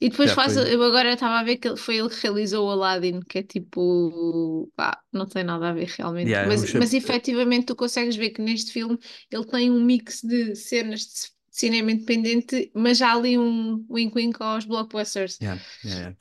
E 0.00 0.10
depois 0.10 0.28
Já 0.30 0.34
faz. 0.36 0.54
foi. 0.54 0.74
Eu 0.74 0.82
agora 0.82 1.12
estava 1.14 1.38
a 1.38 1.42
ver 1.42 1.56
que 1.56 1.68
ele- 1.68 1.76
foi 1.78 1.96
ele 1.96 2.10
que 2.10 2.20
realizou 2.22 2.66
o 2.66 2.70
Aladdin, 2.70 3.20
que 3.20 3.38
é 3.38 3.42
tipo. 3.42 4.70
pá, 4.76 5.00
não 5.12 5.26
tem 5.26 5.42
nada 5.42 5.70
a 5.70 5.72
ver 5.72 5.88
realmente. 5.96 6.28
Yeah, 6.28 6.46
mas, 6.48 6.60
eu 6.62 6.68
achei- 6.68 6.80
mas 6.80 6.92
efetivamente 6.94 7.66
tu 7.66 7.74
consegues 7.76 8.14
ver 8.16 8.30
que 8.30 8.42
neste 8.42 8.72
filme 8.72 8.98
ele 9.30 9.44
tem 9.46 9.70
um 9.70 9.82
mix 9.82 10.20
de 10.22 10.54
cenas 10.54 11.00
de 11.00 11.30
cinema 11.50 11.90
independente, 11.92 12.70
mas 12.74 12.98
já 12.98 13.10
há 13.10 13.14
ali 13.14 13.38
um 13.38 13.84
wink-wink 13.88 14.36
aos 14.42 14.66
blockbusters. 14.66 15.38
Yeah, 15.40 15.62
yeah, 15.82 16.00
yeah. 16.00 16.16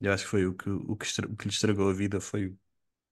Eu 0.00 0.12
acho 0.12 0.24
que 0.24 0.30
foi 0.30 0.46
o 0.46 0.54
que, 0.54 0.68
o 0.70 0.96
que, 0.96 1.04
estra- 1.04 1.28
o 1.28 1.36
que 1.36 1.44
lhe 1.46 1.52
estragou 1.52 1.88
a 1.88 1.92
vida 1.92 2.20
foi 2.20 2.52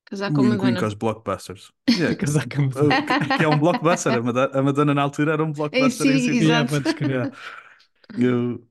Casar 0.06 0.32
o 0.32 0.34
com 0.34 0.40
wink 0.40 0.52
wink 0.54 0.64
Madonna. 0.64 0.86
aos 0.86 0.94
blockbusters. 0.94 1.70
Yeah, 1.90 2.16
Casar 2.16 2.48
com 2.48 2.62
a 2.62 2.66
Madonna. 2.66 3.02
que, 3.02 3.36
que 3.38 3.44
é 3.44 3.48
um 3.48 3.58
blockbuster. 3.58 4.14
A 4.14 4.22
Madonna, 4.22 4.50
a 4.58 4.62
Madonna 4.62 4.94
na 4.94 5.02
altura 5.02 5.32
era 5.34 5.44
um 5.44 5.52
blockbuster 5.52 6.06
em 6.08 6.18
si. 6.18 6.30
exato. 6.38 6.44
Yeah, 6.44 6.68
podes 6.68 6.92
crer. 6.94 7.10
Yeah. 7.10 7.36
Eu- 8.18 8.67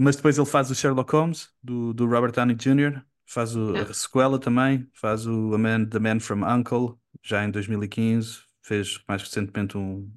mas 0.00 0.16
depois 0.16 0.38
ele 0.38 0.46
faz 0.46 0.70
o 0.70 0.74
Sherlock 0.74 1.12
Holmes 1.12 1.50
do, 1.62 1.92
do 1.94 2.06
Robert 2.06 2.32
Downey 2.32 2.56
Jr., 2.56 3.02
faz 3.26 3.54
o- 3.56 3.80
a 3.80 3.84
Yeah. 3.84 3.94
sequela 3.94 4.38
também, 4.38 4.88
faz 4.94 5.26
o 5.26 5.54
A 5.54 5.58
Man, 5.58 5.86
The 5.86 5.98
Man 5.98 6.20
from 6.20 6.42
U.N.C.L.E. 6.44 6.96
já 7.22 7.44
em 7.44 7.50
2015, 7.50 8.40
fez 8.62 9.00
mais 9.08 9.22
recentemente 9.22 9.76
um- 9.78 10.10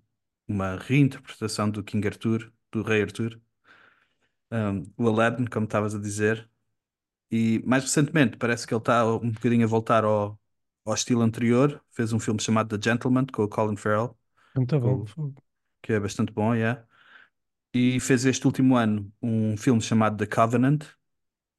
uma 0.47 0.77
reinterpretação 0.77 1.69
do 1.69 1.83
King 1.83 2.07
Arthur, 2.07 2.51
do 2.71 2.81
Rei 2.83 3.01
Arthur, 3.03 3.39
Um, 4.51 4.83
o 4.97 5.07
Aladdin, 5.07 5.45
como 5.45 5.65
estavas 5.65 5.95
a 5.95 5.99
dizer, 5.99 6.49
e 7.31 7.61
mais 7.65 7.83
recentemente 7.83 8.37
parece 8.37 8.67
que 8.67 8.73
ele 8.73 8.81
está 8.81 9.05
um 9.07 9.31
bocadinho 9.31 9.65
a 9.65 9.67
voltar 9.69 10.03
ao, 10.05 10.39
ao 10.85 10.93
estilo 10.95 11.21
anterior, 11.23 11.83
fez 11.91 12.13
um 12.13 12.19
filme 12.19 12.41
chamado 12.41 12.77
The 12.77 12.91
Gentleman 12.91 13.27
com 13.27 13.43
o 13.43 13.49
Colin 13.49 13.77
Farrell 13.77 14.17
Muito 14.55 14.79
bom. 14.79 15.05
Que 15.81 15.93
é 15.93 15.99
bastante 15.99 16.31
bom, 16.33 16.53
yeah. 16.55 16.85
E 17.73 18.00
fez 18.00 18.25
este 18.25 18.45
último 18.47 18.75
ano 18.75 19.12
um 19.21 19.56
filme 19.57 19.81
chamado 19.81 20.18
The 20.18 20.25
Covenant, 20.27 20.83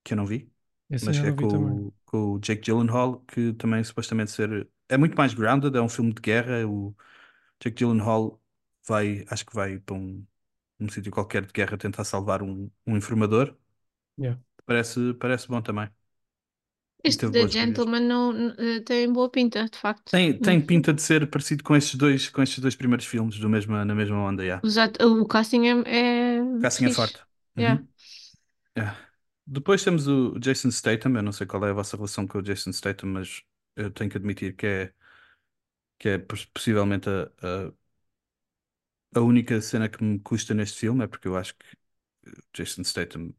que 0.05 0.14
eu 0.14 0.17
não 0.17 0.26
vi, 0.26 0.53
Esse 0.91 1.09
mas 1.09 1.19
que 1.20 1.26
é 1.26 1.32
com, 1.32 1.93
com 2.06 2.35
o 2.35 2.41
Jake 2.41 2.62
Gyllenhaal, 2.62 3.20
que 3.23 3.53
também 3.55 3.85
supostamente 3.85 4.31
ser. 4.32 4.69
É 4.88 4.97
muito 4.99 5.17
mais 5.17 5.35
grounded, 5.35 5.76
é 5.76 5.82
um 5.82 5.88
filme 5.88 6.12
de 6.14 6.23
guerra. 6.23 6.67
O 6.69 6.97
Jake 7.62 7.76
Gyllenhaal 7.85 8.41
vai, 8.87 9.25
acho 9.31 9.47
que 9.47 9.55
vai 9.55 9.79
para 9.81 9.97
um, 9.97 10.26
um 10.81 10.88
sítio 10.91 11.12
qualquer 11.12 11.47
de 11.47 11.53
guerra 11.53 11.79
tentar 11.79 12.05
salvar 12.05 12.43
um, 12.43 12.70
um 12.87 12.97
informador. 12.97 13.56
Yeah. 14.17 14.35
Parece, 14.67 15.15
parece 15.15 15.49
bom 15.49 15.62
também. 15.62 16.01
Este 17.04 17.31
The. 17.31 17.49
Gentleman 17.49 18.00
não, 18.00 18.32
não- 18.32 18.54
eh, 18.58 18.81
tem 18.81 19.12
boa 19.12 19.28
pinta, 19.31 19.69
de 19.69 19.76
facto. 19.78 20.10
Tem, 20.10 20.38
tem 20.38 20.58
Hum. 20.58 20.66
pinta 20.66 20.93
de 20.93 21.00
ser 21.02 21.26
parecido 21.28 21.64
com 21.64 21.75
estes 21.75 21.94
dois, 21.96 22.28
com 22.28 22.43
estes 22.43 22.58
dois 22.60 22.76
primeiros 22.76 23.06
filmes 23.06 23.38
do 23.38 23.49
mesma, 23.49 23.84
na 23.84 23.94
mesma 23.94 24.16
onda, 24.19 24.43
yeah. 24.44 24.62
Os 24.62 24.76
ato- 24.78 25.04
O 25.22 25.26
casting 25.26 25.66
é, 25.66 26.37
é 26.38 26.43
O 26.43 26.60
casting 26.60 26.87
é 26.87 26.90
forte. 26.90 27.20
Uhum. 27.56 27.62
Yeah. 27.62 27.84
Yeah. 28.76 28.96
Depois 29.46 29.84
temos 29.84 30.06
o 30.08 30.38
Jason 30.40 30.70
Statham. 30.70 31.16
Eu 31.16 31.22
não 31.22 31.32
sei 31.32 31.46
qual 31.46 31.64
é 31.66 31.70
a 31.70 31.75
vossa 31.75 31.96
relação 31.96 32.26
com 32.26 32.38
o 32.38 32.43
Jason 32.43 32.72
Statham, 32.72 33.10
mas 33.10 33.43
eu 33.77 33.91
tenho 33.91 34.10
que 34.10 34.17
admitir 34.17 34.55
que 34.56 34.67
é, 34.67 34.94
que 35.98 36.08
é 36.10 36.19
poss- 36.19 36.46
possivelmente 36.46 37.08
a, 37.08 37.22
a, 37.43 37.72
a 39.15 39.20
única 39.20 39.60
cena 39.60 39.88
que 39.88 40.03
me 40.05 40.19
custa 40.20 40.55
neste 40.55 40.79
filme, 40.81 41.05
é 41.05 41.06
porque 41.06 41.29
eu 41.29 41.36
acho 41.36 41.55
que 41.56 41.65
o 42.29 42.43
Jason 42.55 42.84
Statham. 42.84 43.34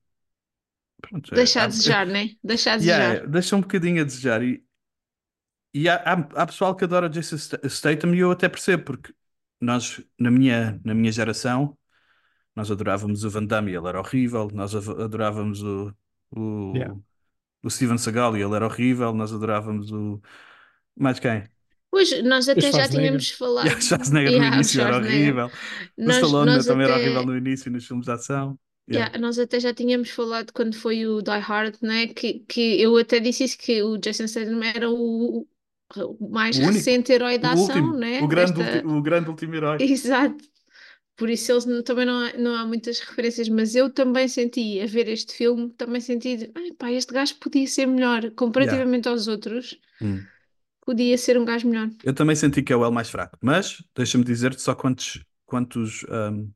Pronto, 1.10 1.31
é- 1.33 1.36
Deixa 1.36 1.62
a 1.62 1.63
há- 1.63 1.67
desejar, 1.67 2.05
né? 2.05 2.29
Deixa 2.43 2.72
a 2.72 2.75
Yeah, 2.75 3.07
desejar. 3.13 3.27
deixa 3.29 3.55
um 3.55 3.62
bocadinho 3.62 4.01
a 4.01 4.05
desejar. 4.05 4.41
E, 4.43 4.63
e 5.74 5.89
há, 5.89 5.95
há, 5.95 6.13
há 6.41 6.45
pessoal 6.45 6.75
que 6.75 6.83
adora 6.83 7.10
Jason 7.10 7.36
Sta- 7.38 7.60
Statham 7.67 8.13
e 8.15 8.19
eu 8.19 8.31
até 8.31 8.48
percebo, 8.48 8.83
porque 8.83 9.13
nós, 9.60 10.01
na 10.19 10.29
minha, 10.31 10.79
na 10.83 10.93
minha 10.93 11.12
geração, 11.12 11.77
nós 12.55 12.69
adorávamos 12.69 13.24
o 13.24 13.29
Van 13.29 13.45
Damme 13.45 13.72
e 13.72 13.75
ele 13.75 13.88
era 13.88 14.00
horrível, 14.00 14.50
nós 14.53 14.75
adorávamos 14.75 15.62
o, 15.63 15.93
o, 16.31 16.74
Yeah. 16.75 16.95
o 17.63 17.69
Steven 17.69 17.98
Seagal 17.98 18.38
e 18.38 18.41
ele 18.43 18.55
era 18.55 18.65
horrível, 18.65 19.13
nós 19.13 19.33
adorávamos 19.33 19.91
o. 19.91 20.22
Mais 20.95 21.19
quem? 21.19 21.43
Pois, 21.89 22.24
nós 22.24 22.48
até 22.48 22.72
já 22.72 22.88
tínhamos 22.88 23.31
falado. 23.38 23.65
Yeah, 23.65 23.81
Schwarzenegger 23.81 24.31
Yeah, 24.31 24.50
no 24.50 24.51
o 24.51 24.55
início 24.55 24.81
era 24.81 24.98
horrível. 24.98 25.48
O 25.48 26.03
Nós, 26.03 26.15
Stallone 26.17 26.51
nós 26.51 26.65
também 26.65 26.86
era 26.86 26.95
até- 26.95 27.03
horrível 27.05 27.25
no 27.25 27.38
início 27.38 27.72
nos 27.72 27.86
filmes 27.86 28.05
de 28.05 28.12
ação. 28.12 28.60
Yeah. 28.87 29.07
Yeah, 29.07 29.17
nós 29.17 29.39
até 29.39 29.59
já 29.59 29.73
tínhamos 29.73 30.09
falado 30.11 30.51
quando 30.53 30.75
foi 30.75 31.05
o 31.07 31.21
Die 31.21 31.31
Hard, 31.39 31.77
né? 31.81 32.07
Que, 32.07 32.39
que 32.41 32.79
eu 32.81 32.95
até 32.97 33.19
disse 33.19 33.43
isso, 33.45 33.57
que 33.57 33.81
o 33.81 33.97
Jason 33.97 34.27
Statham 34.27 34.61
era 34.63 34.89
o, 34.91 35.47
o 35.97 36.29
mais 36.29 36.57
O 36.57 36.61
único, 36.69 36.89
recente 36.89 37.11
herói 37.11 37.37
da 37.39 37.53
ação, 37.53 37.81
último, 37.83 37.97
né? 37.97 38.21
o 38.23 38.27
grande, 38.27 38.59
ulti- 38.59 38.83
o 38.85 39.01
grande 39.01 39.29
último 39.29 39.55
herói. 39.55 39.79
Exato. 39.83 40.43
Por 41.17 41.29
isso 41.29 41.51
eles 41.51 41.65
não- 41.65 41.83
também 41.83 42.05
não 42.05 42.19
há, 42.27 42.33
não 42.37 42.55
há 42.55 42.65
muitas 42.65 42.99
referências, 42.99 43.49
mas 43.49 43.75
eu 43.75 43.89
também 43.91 44.27
senti, 44.27 44.81
a 44.81 44.87
ver 44.87 45.07
este 45.09 45.33
filme, 45.35 45.69
também 45.73 46.01
senti, 46.01 46.51
"Ai, 46.55 46.71
pá, 46.73 46.91
este 46.91 47.13
gajo 47.13 47.35
podia 47.39 47.67
ser 47.67 47.87
melhor, 47.87 48.31
comparativamente 48.31 49.07
aos 49.09 49.27
outros, 49.27 49.79
Hum. 50.01 50.31
podia 50.85 51.17
ser 51.17 51.37
um 51.37 51.45
gajo 51.45 51.67
melhor. 51.67 51.89
Eu 52.03 52.13
também 52.13 52.35
senti 52.35 52.61
que 52.61 52.73
é 52.73 52.75
o 52.75 52.83
L 52.85 52.91
mais 52.93 53.09
fraco, 53.09 53.37
mas 53.41 53.81
deixa-me 53.95 54.23
dizer-te 54.23 54.61
só 54.61 54.75
quantos, 54.75 55.23
quantos, 55.45 56.05
ahm, 56.09 56.49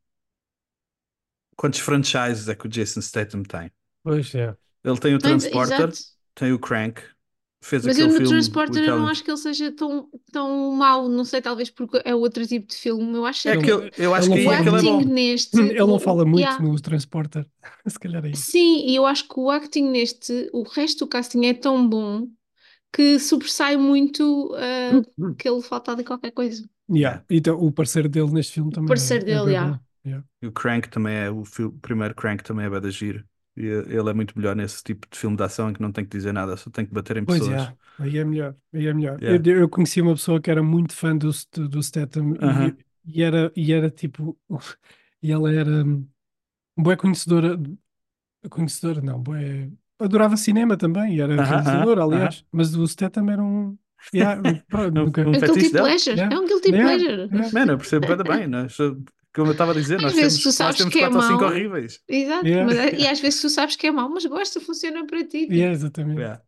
quantos 1.57 1.79
franchises 1.81 2.49
é 2.49 2.55
que 2.55 2.67
o 2.67 2.69
Jason 2.69 3.01
Statham 3.01 3.43
tem. 3.43 3.71
Pois 4.03 4.33
é. 4.35 4.55
Ele 4.83 4.99
tem 4.99 5.15
o 5.15 5.19
Transporter, 5.19 5.89
exato. 5.89 5.99
tem 6.35 6.53
o 6.53 6.59
Crank, 6.59 7.01
fez 7.63 7.85
Mas 7.85 7.97
eu 7.99 8.05
aquele 8.05 8.07
no 8.07 8.17
filme. 8.17 8.29
Transporter 8.29 8.83
o 8.83 8.85
eu 8.85 8.99
não 8.99 9.07
acho 9.07 9.23
que 9.23 9.31
ele 9.31 9.37
seja 9.37 9.71
tão, 9.71 10.09
tão 10.31 10.71
mau, 10.71 11.09
não 11.09 11.25
sei, 11.25 11.41
talvez 11.41 11.69
porque 11.69 12.01
é 12.05 12.15
outro 12.15 12.45
tipo 12.47 12.67
de 12.67 12.75
filme. 12.75 13.15
Eu 13.15 13.25
acho 13.25 13.47
É 13.47 13.57
que 13.57 13.71
eu, 13.71 13.89
eu 13.97 14.13
acho 14.13 14.29
Ele 14.31 14.43
que 14.43 14.47
o 14.47 14.51
é 14.51 14.57
que 14.63 14.69
ele 14.69 14.77
é 14.77 14.79
acting 14.79 14.81
bom. 14.81 15.01
neste. 15.13 15.57
Ele 15.57 15.85
não 15.85 15.95
o- 15.95 15.99
fala 15.99 16.25
muito 16.25 16.39
yeah. 16.41 16.63
no 16.63 16.79
Transporter. 16.81 17.47
Se 17.87 17.99
calhar 17.99 18.25
é 18.25 18.29
isso. 18.29 18.51
Sim, 18.51 18.85
e 18.87 18.95
eu 18.95 19.05
acho 19.05 19.27
que 19.27 19.39
o 19.39 19.49
acting 19.49 19.89
neste, 19.89 20.49
o 20.53 20.63
resto 20.63 21.05
do 21.05 21.09
casting 21.09 21.45
é 21.45 21.53
tão 21.53 21.87
bom 21.87 22.27
que 22.93 23.19
sobressai 23.19 23.77
muito 23.77 24.53
ah, 24.55 25.01
Hum. 25.17 25.35
que 25.37 25.49
ele 25.49 25.61
falta 25.61 25.91
ali 25.91 26.03
qualquer 26.03 26.31
coisa. 26.31 26.67
Yeah. 26.89 27.23
Então, 27.29 27.57
o 27.59 27.71
parceiro 27.71 28.07
dele 28.09 28.31
neste 28.31 28.53
filme 28.53 28.71
também 28.71 28.87
parceiro 28.87 29.25
é, 29.27 29.31
é 29.31 29.39
dele, 29.39 29.51
yeah. 29.51 29.79
Yeah. 30.07 30.21
E 30.41 30.47
o 30.47 30.51
Crank 30.51 30.89
também 30.89 31.15
é, 31.17 31.29
o, 31.31 31.45
fi- 31.45 31.63
o 31.63 31.71
primeiro 31.79 32.15
Crank 32.15 32.43
também 32.43 32.65
é 32.67 32.79
da 32.79 32.89
giro. 32.89 33.27
E 33.55 33.61
ele 33.65 34.09
é 34.09 34.13
muito 34.13 34.37
melhor 34.37 34.55
nesse 34.55 34.83
tipo 34.83 35.07
de 35.09 35.17
filme 35.17 35.35
de 35.37 35.43
ação 35.43 35.69
em 35.69 35.73
que 35.73 35.81
não 35.81 35.91
tem 35.91 36.05
que 36.05 36.11
dizer 36.17 36.31
nada, 36.33 36.55
só 36.57 36.69
tem 36.69 36.85
que 36.85 36.93
bater 36.93 37.17
em 37.17 37.25
Pois 37.25 37.47
pessoas. 37.47 37.71
é, 37.71 37.75
aí 37.97 38.17
é 38.17 38.23
melhor, 38.23 38.55
aí 38.73 38.87
é 38.87 38.93
melhor. 38.93 39.21
Yeah. 39.21 39.41
Eu, 39.43 39.43
eu 39.43 39.69
conheci 39.69 40.01
uma 40.01 40.13
pessoa 40.15 40.41
que 40.41 40.49
era 40.49 40.63
muito 40.63 40.95
fã 40.95 41.15
do, 41.17 41.29
do, 41.53 41.67
do 41.69 41.83
Statham 41.83 42.35
e- 42.39 42.41
Aham. 42.41 42.77
e, 43.05 43.21
era, 43.23 43.51
e 43.55 43.73
era 43.73 43.89
tipo, 43.89 44.37
e 45.21 45.31
ela 45.31 45.51
era 45.53 45.83
hum, 45.85 46.07
bué 46.77 46.97
conhecedora, 46.97 47.57
conhecedora 48.49 49.01
não, 49.01 49.21
bué, 49.21 49.71
adorava 49.99 50.37
cinema 50.37 50.77
também, 50.77 51.15
e 51.17 51.21
era 51.21 51.37
Aham, 51.37 51.45
realizadora, 51.45 52.03
aham, 52.11 52.33
aliás, 52.33 52.45
mas 52.51 52.75
o 52.75 52.87
Statham 52.87 53.29
era 53.31 53.43
um, 53.43 53.77
yeah, 54.13 54.41
pronto, 54.69 54.93
Um- 55.05 55.05
nunca, 55.05 55.27
um 55.27 55.33
É 55.33 55.37
um 55.37 55.39
fetiche 55.39 55.71
guilty 55.71 55.71
pleasure. 55.71 56.19
Yeah. 56.19 56.29
É 56.29 56.39
um 56.39 56.45
guilty 56.47 56.73
Yeah, 56.73 56.73
pleasure. 56.73 57.29
yeah. 57.31 57.49
Mano, 57.51 57.73
eu 57.73 57.77
percebo 57.77 58.05
bem. 58.25 58.47
Nós, 58.47 58.77
como 59.37 59.51
eu 59.51 59.53
estava 59.53 59.71
a 59.73 59.75
dizer, 59.75 59.99
Às 59.99 60.01
nós 60.01 60.15
vezes 60.15 60.39
temos, 60.39 60.41
tu 60.41 60.51
nós 60.59 60.75
sabes 60.75 60.77
temos 60.77 60.95
que 60.95 60.99
é 60.99 61.09
quatro 61.09 61.17
ou 61.19 61.23
cinco 61.23 61.43
mau. 61.43 61.45
horríveis. 61.45 62.01
Exato, 62.07 62.49
Yeah. 62.49 62.65
mas 62.65 62.77
é- 62.77 62.95
e 62.95 63.07
às 63.07 63.19
vezes 63.19 63.41
tu 63.41 63.49
sabes 63.49 63.75
que 63.75 63.87
é 63.87 63.91
mau, 63.91 64.09
mas 64.09 64.25
gosta, 64.25 64.61
funciona 64.61 65.05
para 65.07 65.23
ti. 65.25 65.47
tipo. 65.47 65.53
yeah, 65.53 65.71
exatamente. 65.73 66.19
Yeah. 66.19 66.41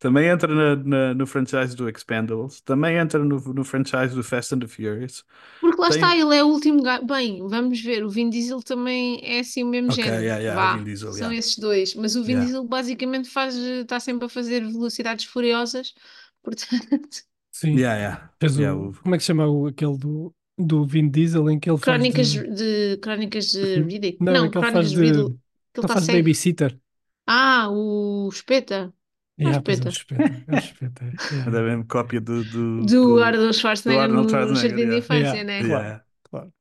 Também 0.00 0.28
entra 0.28 0.54
na- 0.54 0.76
na- 0.84 1.14
no 1.14 1.26
franchise 1.26 1.76
do 1.76 1.88
Expendables, 1.88 2.60
também 2.62 2.96
entra 2.98 3.20
no, 3.24 3.38
no 3.40 3.64
franchise 3.64 4.14
do 4.14 4.24
Fast 4.24 4.54
and 4.54 4.60
the 4.60 4.68
Furious. 4.68 5.24
Porque 5.60 5.80
lá 5.80 5.88
Tem- 5.88 5.96
está, 5.96 6.16
ele 6.16 6.36
é 6.36 6.44
o 6.44 6.48
último 6.48 6.82
gajo. 6.82 7.06
Bem, 7.06 7.46
vamos 7.48 7.80
ver, 7.80 8.04
o 8.04 8.10
Vin 8.10 8.28
Diesel 8.30 8.62
também 8.62 9.20
é 9.24 9.40
assim 9.40 9.64
o 9.64 9.68
mesmo 9.68 9.90
Ok, 9.90 9.96
género. 9.96 10.22
yeah, 10.22 10.38
yeah, 10.38 10.54
Vá, 10.54 10.74
o 10.74 10.78
Vin 10.78 10.84
Diesel, 10.84 11.12
são 11.12 11.32
yeah. 11.32 11.38
esses 11.38 11.56
dois. 11.58 11.94
Mas 11.94 12.14
o 12.16 12.22
Vin 12.24 12.34
Yeah. 12.34 12.40
Diesel 12.40 12.64
basicamente 12.64 13.28
faz, 13.30 13.54
está 13.56 13.98
sempre 14.00 14.26
a 14.26 14.28
fazer 14.28 14.60
velocidades 14.62 15.24
furiosas. 15.24 15.94
Portanto, 16.42 17.24
Sim, 17.50 17.76
Yeah, 17.78 17.96
yeah. 17.98 18.30
fez 18.40 18.58
o, 18.58 18.90
o- 18.90 18.92
como 19.02 19.14
é 19.14 19.18
que 19.18 19.22
se 19.24 19.28
chama 19.28 19.46
o, 19.48 19.66
aquele 19.66 19.96
do, 19.98 20.34
do 20.58 20.86
Vin 20.86 21.08
Diesel 21.10 21.50
em 21.50 21.58
que 21.60 21.68
ele 21.70 21.78
faz 21.78 21.84
crónicas 21.84 22.28
de, 22.28 22.48
de, 22.54 22.96
crónicas 22.98 23.46
de 23.52 23.82
Riddick. 23.82 24.18
não, 24.20 24.32
Não, 24.32 24.46
em 24.46 24.50
que 24.50 24.58
ele 24.58 24.66
crónicas 24.66 24.72
faz 24.72 24.90
de 24.92 25.04
ele 25.04 25.28
Que 25.72 25.80
ele 25.80 25.86
está 25.86 25.94
faz 25.94 26.04
cego. 26.04 26.18
babysitter. 26.18 26.78
Ah, 27.26 27.68
o 27.70 28.28
Espeta. 28.32 28.92
Yeah, 29.38 29.60
pois 29.60 29.80
é, 29.84 29.88
espeta. 29.88 29.88
o 29.88 29.90
espeta, 29.90 30.44
é 30.48 30.54
o 30.54 30.58
espeta, 30.58 31.04
é, 31.04 31.10
é 31.44 31.58
a 31.60 31.62
mesma 31.62 31.84
cópia 31.84 32.20
do, 32.22 32.42
do, 32.44 32.86
Do 32.86 33.22
Arnold 33.22 33.54
Schwarzenegger 33.54 34.04
Arnold 34.04 34.32
no 34.32 34.54
Jardim 34.54 34.76
de 34.76 34.82
yeah. 34.82 34.98
Infância, 34.98 35.42
Yeah. 35.42 35.44
né? 35.44 35.60
Claro. 35.64 35.84
Yeah. 35.84 36.04
claro. 36.30 36.52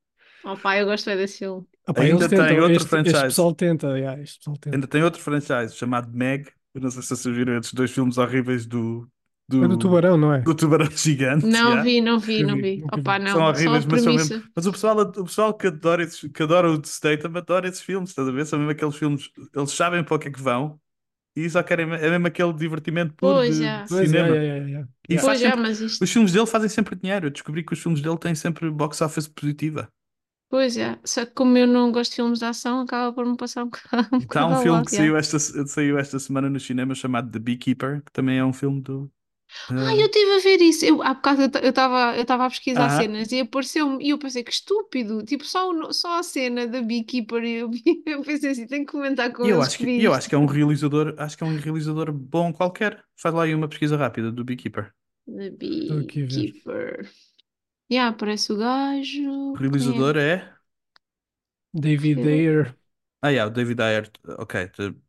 Oh 0.44 0.58
pá, 0.58 0.78
eu 0.78 0.86
gosto 0.86 1.06
bem 1.06 1.16
desse 1.18 1.40
filme. 1.40 1.66
Opa, 1.88 2.02
Ainda 2.02 2.28
tem 2.28 2.38
tentam, 2.38 2.56
outro 2.58 2.72
este, 2.72 2.76
este 2.76 2.90
franchise. 2.90 3.24
pessoal 3.24 3.56
tenta, 3.56 3.88
yeah, 3.98 4.22
este 4.22 4.38
pessoal 4.40 4.58
tenta. 4.58 4.76
Ainda 4.76 4.88
tem 4.88 5.04
outro 5.04 5.22
franchise 5.22 5.74
chamado 5.76 6.12
Meg. 6.12 6.50
Eu 6.74 6.82
não 6.82 6.92
sei 6.92 7.02
se 7.02 7.16
vocês 7.16 7.36
viram 7.36 7.58
esses 7.58 7.74
dois 7.74 7.92
filmes 7.92 8.18
horríveis 8.18 8.66
do, 8.66 9.08
do, 9.48 9.64
É 9.64 9.68
do 9.68 9.78
tubarão, 9.78 10.18
não 10.18 10.34
é? 10.34 10.42
do 10.42 10.56
tubarão 10.56 10.90
gigante. 10.96 11.46
Não 11.46 11.70
yeah. 11.70 11.82
vi, 11.84 12.02
não 12.02 12.20
vi, 12.20 12.44
não 12.44 12.56
vi, 12.56 12.84
Opa, 12.92 13.20
não, 13.20 13.32
São 13.34 13.44
horríveis, 13.46 13.86
mas 13.86 14.02
são 14.02 14.14
mesmo. 14.14 14.44
Mas 14.56 14.66
o 14.66 14.72
pessoal, 14.72 15.00
o 15.00 15.24
pessoal 15.26 15.54
que 15.54 15.68
adora, 15.68 16.04
esses, 16.04 16.32
que 16.32 16.44
adora 16.44 16.70
o 16.72 16.84
Statham 16.86 17.32
adora 17.38 17.68
esses 17.68 17.82
filmes, 17.82 18.10
estás 18.10 18.28
a 18.28 18.32
ver? 18.32 18.46
São 18.46 18.60
mesmo 18.60 18.72
aqueles 18.72 18.96
filmes, 18.96 19.30
eles 19.56 19.72
sabem 19.72 20.04
para 20.04 20.16
o 20.16 20.20
que 20.20 20.28
é 20.28 20.32
que 20.32 20.42
vão 20.42 20.80
e 21.36 21.50
só 21.50 21.64
querem, 21.64 21.86
é 21.94 22.10
mesmo 22.12 22.28
aquele 22.28 22.54
divertimento 22.54 23.14
puro 23.16 23.34
Pois, 23.36 23.56
de, 23.56 23.64
já. 23.64 23.84
de 23.84 23.90
Pois, 23.90 24.10
cinema. 24.10 24.28
yeah, 24.30 24.44
yeah, 24.44 24.66
yeah, 24.70 24.90
E 25.10 25.14
yeah. 25.14 25.28
Pois 25.28 25.42
é, 25.42 25.46
sempre- 25.52 25.62
mas 25.62 25.80
isto. 25.82 26.04
Os 26.04 26.12
filmes 26.12 26.32
dele 26.34 26.48
fazem 26.48 26.70
sempre 26.70 26.96
dinheiro. 26.96 27.28
Eu 27.28 27.32
descobri 27.32 27.64
que 27.64 27.74
os 27.74 27.80
filmes 27.80 28.02
dele 28.02 28.18
têm 28.18 28.36
sempre 28.36 28.70
box 28.72 29.02
office 29.02 29.28
positiva. 29.28 29.90
Pois 30.50 30.78
é, 30.78 31.00
só 31.06 31.26
que 31.26 31.34
como 31.34 31.58
eu 31.58 31.68
não 31.68 31.92
gosto 31.92 32.12
de 32.12 32.16
filmes 32.18 32.40
de 32.40 32.46
ação, 32.46 32.82
acaba 32.82 33.14
por 33.14 33.26
me 33.26 33.36
passar 33.38 33.64
um 33.64 33.70
bocado. 33.70 34.10
Um 34.16 34.20
Está 34.20 34.46
bocado 34.46 34.54
um 34.54 34.56
filme 34.56 34.86
que 34.86 34.96
yeah. 34.96 35.16
saiu 35.16 35.18
esta, 35.18 35.40
saiu 35.68 35.98
esta 36.00 36.20
semana 36.20 36.50
no 36.50 36.60
cinema 36.60 36.96
chamado 36.96 37.32
The 37.32 37.40
Beekeeper, 37.40 38.02
que 38.04 38.12
também 38.12 38.38
é 38.38 38.46
um 38.46 38.54
filme 38.54 38.82
do. 38.82 39.12
Ah, 39.78 39.96
eu 39.96 40.06
estive 40.08 40.32
a 40.36 40.40
ver 40.40 40.62
isso. 40.62 40.86
Eu, 40.86 41.02
há 41.04 41.14
bocado 41.14 41.42
eu 41.44 41.70
estava 41.70 42.16
eu 42.16 42.22
estava 42.22 42.46
a 42.46 42.50
pesquisar 42.50 42.90
Ah. 42.90 42.90
cenas 42.90 43.32
e 43.32 43.40
apareceu-me. 43.42 44.04
E 44.06 44.10
eu 44.10 44.18
pensei 44.20 44.44
que 44.44 44.52
estúpido. 44.52 45.24
Tipo, 45.24 45.44
só, 45.46 45.70
o 45.70 45.74
no- 45.74 45.94
só 45.94 46.20
a 46.20 46.24
cena 46.24 46.68
da 46.68 46.82
Beekeeper. 46.82 47.44
E 47.44 47.54
eu, 47.56 47.72
eu 48.06 48.22
pensei 48.24 48.52
assim: 48.52 48.68
tenho 48.68 48.86
que 48.86 48.92
comentar 48.92 49.32
com 49.34 49.44
E 49.44 49.50
eu 49.50 49.62
eles 49.62 49.62
acho 49.62 49.78
que 49.78 49.84
que, 49.86 49.86
vi 49.86 50.04
eu 50.04 50.14
isto. 50.14 50.14
acho 50.14 50.28
que 50.30 50.36
é 50.36 50.38
um 50.38 50.46
realizador, 50.46 51.16
acho 51.18 51.38
que 51.38 51.44
é 51.44 51.48
um 51.48 51.58
realizador 51.58 52.12
bom 52.12 52.52
qualquer. 52.54 53.04
Faz 53.16 53.34
lá 53.36 53.44
aí 53.44 53.54
uma 53.56 53.68
pesquisa 53.70 53.96
rápida 53.98 54.32
do 54.32 54.44
Beekeeper. 54.44 54.94
The 55.28 55.50
Estou 55.82 56.00
aqui 56.00 56.24
a 56.24 56.28
ver. 56.28 56.50
Beekeeper. 56.54 57.08
Yeah, 57.92 58.10
aparece 58.12 58.54
o 58.54 58.58
gajo. 58.58 59.56
O 59.56 59.58
Quem 59.78 60.00
é? 60.00 60.04
realizador 60.04 60.18
é. 60.18 60.56
David 61.74 62.26
é? 62.26 62.28
Ayer, 62.28 62.76
Ah, 63.22 63.30
yeah, 63.32 63.46
o 63.48 63.50
David 63.54 63.80
Ayer. 63.82 64.12
Ok, 64.40 64.56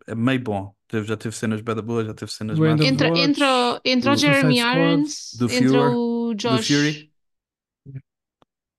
é 0.06 0.14
meio 0.14 0.42
bom. 0.42 0.75
Teve- 0.88 1.06
já 1.06 1.16
teve 1.16 1.34
cenas 1.34 1.60
bada 1.62 1.82
boas, 1.82 2.06
já 2.06 2.14
teve 2.14 2.30
cenas 2.30 2.58
más. 2.58 2.74
of 2.80 2.84
Entra, 2.86 3.08
entra, 3.18 3.46
o- 3.74 3.80
entra 3.84 4.12
o 4.12 4.16
Jeremy 4.16 4.58
Irons, 4.60 5.40
entra 5.40 5.90
o 5.90 6.28
Do 6.34 6.34
Josh. 6.36 6.66
Fury. 6.66 7.12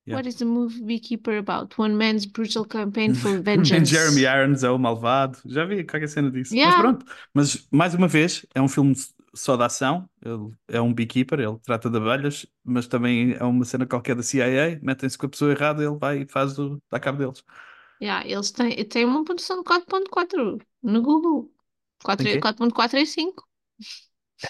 Yeah. 0.07 0.19
What 0.21 0.25
is 0.29 0.35
the 0.35 0.45
movie 0.45 0.81
Beekeeper 0.83 1.37
about? 1.37 1.77
One 1.77 1.95
man's 1.97 2.25
brutal 2.25 2.63
campaign 2.65 3.13
for 3.13 3.31
And 3.31 3.41
vengeance. 3.43 3.89
Jeremy 3.91 4.21
Irons 4.21 4.63
é 4.63 4.69
o 4.69 4.77
malvado. 4.77 5.37
Já 5.45 5.65
vi 5.65 5.83
qualquer 5.83 6.07
cena 6.07 6.31
disso. 6.31 6.53
Mas 6.55 6.59
Yeah. 6.63 6.81
pronto. 6.81 7.05
Mas 7.33 7.67
mais 7.69 7.93
uma 7.93 8.07
vez, 8.07 8.45
é 8.55 8.61
um 8.61 8.69
filme 8.69 8.95
só 9.35 9.57
de 9.57 9.63
ação. 9.63 10.09
Ele 10.23 10.49
é 10.69 10.79
um 10.79 10.93
beekeeper, 10.93 11.41
ele 11.41 11.57
trata 11.61 11.89
de 11.89 11.97
abelhas, 11.97 12.45
mas 12.63 12.87
também 12.87 13.33
é 13.33 13.43
uma 13.43 13.65
cena 13.65 13.85
qualquer 13.85 14.15
da 14.15 14.23
CIA. 14.23 14.79
Metem-se 14.81 15.17
com 15.17 15.25
a 15.25 15.29
pessoa 15.29 15.51
errada, 15.51 15.83
ele 15.83 15.97
vai 15.99 16.21
e 16.21 16.25
faz 16.25 16.57
o. 16.57 16.81
dá 16.89 17.01
cabo 17.01 17.17
deles. 17.17 17.43
Yeah, 18.01 18.25
eles 18.25 18.51
têm, 18.51 18.85
têm 18.85 19.03
uma 19.05 19.25
pontuação 19.25 19.57
de 19.57 19.63
4.4 19.65 20.61
no 20.83 21.01
Google. 21.01 21.51
4 22.04 22.24
Tem 22.24 22.34
quê? 22.34 22.39
4.4 22.39 23.00
é 23.00 23.06
5. 23.06 23.48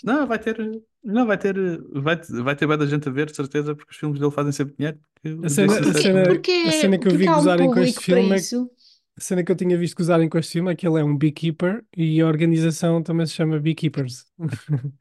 Não, 0.04 0.28
vai 0.28 0.38
ter. 0.40 0.58
Não, 1.04 1.26
vai 1.26 1.38
ter. 1.38 1.56
Vai, 1.94 2.18
vai 2.44 2.56
ter 2.56 2.68
bem 2.68 2.78
da 2.78 2.86
gente 2.86 3.08
a 3.08 3.12
ver, 3.12 3.28
de 3.28 3.36
certeza, 3.36 3.76
porque 3.76 3.92
os 3.92 3.98
filmes 3.98 4.20
dele 4.20 4.32
fazem 4.32 4.52
sempre 4.52 4.76
dinheiro. 4.76 5.00
porque 5.14 5.46
A 5.46 5.50
cena- 5.50 5.74
a 5.80 5.94
cena- 5.94 6.24
porque, 6.26 6.52
a 6.52 6.72
cena 6.72 6.98
que 7.00 7.08
eu 7.08 7.12
vi 7.12 7.30
um 7.30 7.34
gozarem 7.34 7.70
com 7.70 7.80
este 7.80 8.02
filme 8.02 8.36
é- 8.36 8.38
isso. 8.38 8.70
A 9.18 9.22
cena 9.22 9.44
que 9.44 9.52
eu 9.52 9.56
tinha 9.56 9.78
visto 9.78 9.96
gozarem 9.98 10.30
com 10.30 10.38
este 10.38 10.54
filme 10.54 10.72
é 10.72 10.76
que 10.76 10.88
ele 10.88 11.00
é 11.00 11.04
um 11.04 11.18
beekeeper 11.18 11.84
e 11.96 12.22
a 12.22 12.28
organização 12.28 13.02
também 13.02 13.26
se 13.26 13.34
chama 13.34 13.60
Beekeepers. 13.60 14.26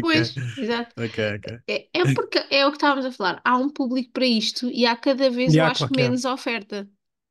Pois, 0.00 0.34
exato. 0.56 0.94
Ok, 0.96 1.18
ok. 1.38 1.60
É, 1.68 1.88
é 1.92 2.04
porque 2.14 2.38
é 2.50 2.66
o 2.66 2.70
que 2.70 2.76
estávamos 2.76 3.04
a 3.06 3.12
falar. 3.12 3.40
Há 3.44 3.56
um 3.58 3.68
público 3.68 4.12
para 4.12 4.26
isto 4.26 4.70
e 4.70 4.86
há 4.86 4.96
cada 4.96 5.28
vez, 5.30 5.54
E 5.54 5.58
eu 5.58 5.64
há 5.64 5.68
acho, 5.68 5.80
qualquer. 5.80 6.02
menos 6.02 6.24
oferta. 6.24 6.88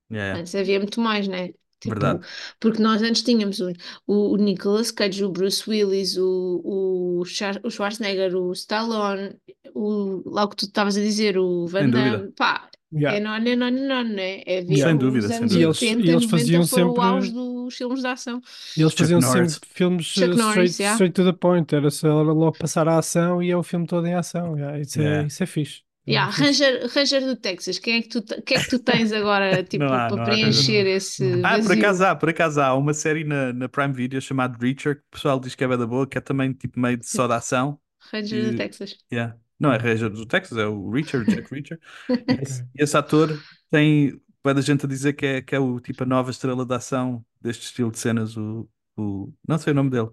Yeah, 0.09 0.39
Antes 0.39 0.55
havia 0.55 0.79
muito 0.79 1.01
mais, 1.01 1.27
né? 1.27 1.53
Tipo, 1.79 1.93
Verdade. 1.95 2.19
Porque 2.59 2.81
nós 2.81 3.01
antes 3.03 3.21
tínhamos 3.21 3.59
o, 3.59 3.71
o, 4.07 4.33
o 4.33 4.37
Nicolas 4.37 4.89
Cage, 4.91 5.23
o 5.23 5.29
Bruce 5.29 5.69
Willis, 5.69 6.17
o, 6.17 6.61
o, 6.63 7.21
o 7.21 7.69
Schwarzenegger, 7.69 8.35
o 8.35 8.51
Stallone, 8.53 9.35
o, 9.75 10.23
lá 10.25 10.43
o 10.45 10.49
que 10.49 10.55
tu 10.55 10.65
estavas 10.65 10.97
a 10.97 11.01
dizer, 11.01 11.37
o 11.37 11.67
Van 11.67 11.81
Sem 11.81 11.91
Damme. 11.91 12.31
Pá, 12.35 12.69
Yeah. 12.93 13.17
é 13.17 13.19
não, 13.19 13.37
não, 13.37 13.69
não, 13.69 13.87
não, 13.87 14.03
né? 14.15 14.43
É 14.45 14.61
ver 14.61 14.77
Sem 14.77 14.95
dúvida, 14.95 15.27
sem 15.27 15.41
dúvida. 15.41 15.59
E 15.59 15.63
eles- 15.65 15.81
80, 15.81 15.99
e 15.99 16.09
eles 16.09 16.21
90 16.23 16.29
faziam 16.29 16.65
foram 16.67 16.85
o 16.87 16.89
sempre- 16.95 17.03
auge 17.03 17.31
dos 17.33 17.75
filmes 17.75 17.99
de 17.99 18.07
ação. 18.07 18.41
E 18.77 18.81
eles 18.81 18.91
Chuck 18.93 19.01
faziam 19.01 19.19
Norris. 19.19 19.51
sempre 19.55 19.69
filmes 19.73 20.05
Chuck 20.05 20.23
eh, 20.23 20.27
Norris, 20.27 20.47
straight, 20.71 20.81
yeah. 20.81 20.93
straight 20.95 21.13
to 21.13 21.23
the 21.25 21.33
point, 21.37 21.75
era 21.75 21.91
só 21.91 22.21
logo 22.21 22.57
passar 22.57 22.87
a 22.87 22.97
ação 22.97 23.43
e 23.43 23.51
é 23.51 23.57
o 23.57 23.61
filme 23.61 23.85
todo 23.85 24.07
em 24.07 24.13
ação. 24.13 24.55
yeah, 24.55 24.79
Isso, 24.79 24.99
Yeah. 25.01 25.23
é, 25.23 25.27
isso 25.27 25.43
é 25.43 25.45
fixe. 25.45 25.81
Yeah. 26.07 26.31
Ranger, 26.31 26.87
Ranger 26.93 27.21
do 27.25 27.35
Texas, 27.35 27.79
quem 27.79 27.95
é 27.95 28.01
que 28.01 28.07
tu, 28.09 28.21
te- 28.21 28.41
que 28.41 28.53
é 28.55 28.59
que 28.63 28.69
tu 28.69 28.79
tens 28.79 29.11
agora 29.11 29.61
tipo, 29.65 29.83
há, 29.85 30.07
para 30.07 30.23
preencher 30.23 30.77
Ranger. 30.83 30.95
esse 30.95 31.41
Ah, 31.43 31.59
por 31.61 31.71
acaso 31.73 32.05
há, 32.05 32.15
por 32.15 32.29
acaso 32.29 32.61
há 32.61 32.73
uma 32.75 32.93
série 32.93 33.23
na, 33.25 33.51
na 33.51 33.67
Prime 33.67 33.93
Video 33.93 34.21
chamada 34.21 34.57
Reacher, 34.57 34.95
que 34.95 35.01
o 35.01 35.11
pessoal 35.11 35.39
diz 35.39 35.53
que 35.53 35.63
é 35.63 35.67
bem 35.67 35.77
da 35.77 35.85
boa, 35.85 36.07
que 36.07 36.17
é 36.17 36.21
também 36.21 36.53
tipo 36.53 36.79
meio 36.79 36.95
de 36.97 37.05
só 37.05 37.27
de 37.27 37.33
ação. 37.33 37.77
Ranger 38.11 38.45
do 38.45 38.53
E- 38.53 38.55
Texas. 38.57 38.95
Yeah. 39.11 39.35
Não 39.59 39.73
é 39.73 39.77
Ranger 39.77 40.09
do 40.09 40.25
Texas, 40.25 40.57
é 40.57 40.65
o 40.65 40.89
Reacher, 40.91 41.25
Jack 41.25 41.47
Reacher. 41.53 41.79
E 42.09 42.41
esse, 42.41 42.65
esse 42.77 42.95
ator 42.97 43.37
tem 43.69 44.17
vai 44.43 44.53
da 44.53 44.61
gente 44.61 44.85
a 44.85 44.87
dizer 44.87 45.11
que 45.13 45.25
é, 45.25 45.41
que 45.41 45.53
é 45.55 45.59
o 45.59 45.77
tipo 45.81 46.03
a 46.03 46.05
nova 46.05 46.31
estrela 46.31 46.65
de 46.65 46.73
ação 46.73 47.25
deste 47.41 47.63
estilo 47.65 47.91
de 47.91 47.99
cenas, 47.99 48.37
o, 48.37 48.69
o 48.95 49.33
não 49.45 49.57
sei 49.57 49.73
o 49.73 49.75
nome 49.75 49.89
dele. 49.89 50.07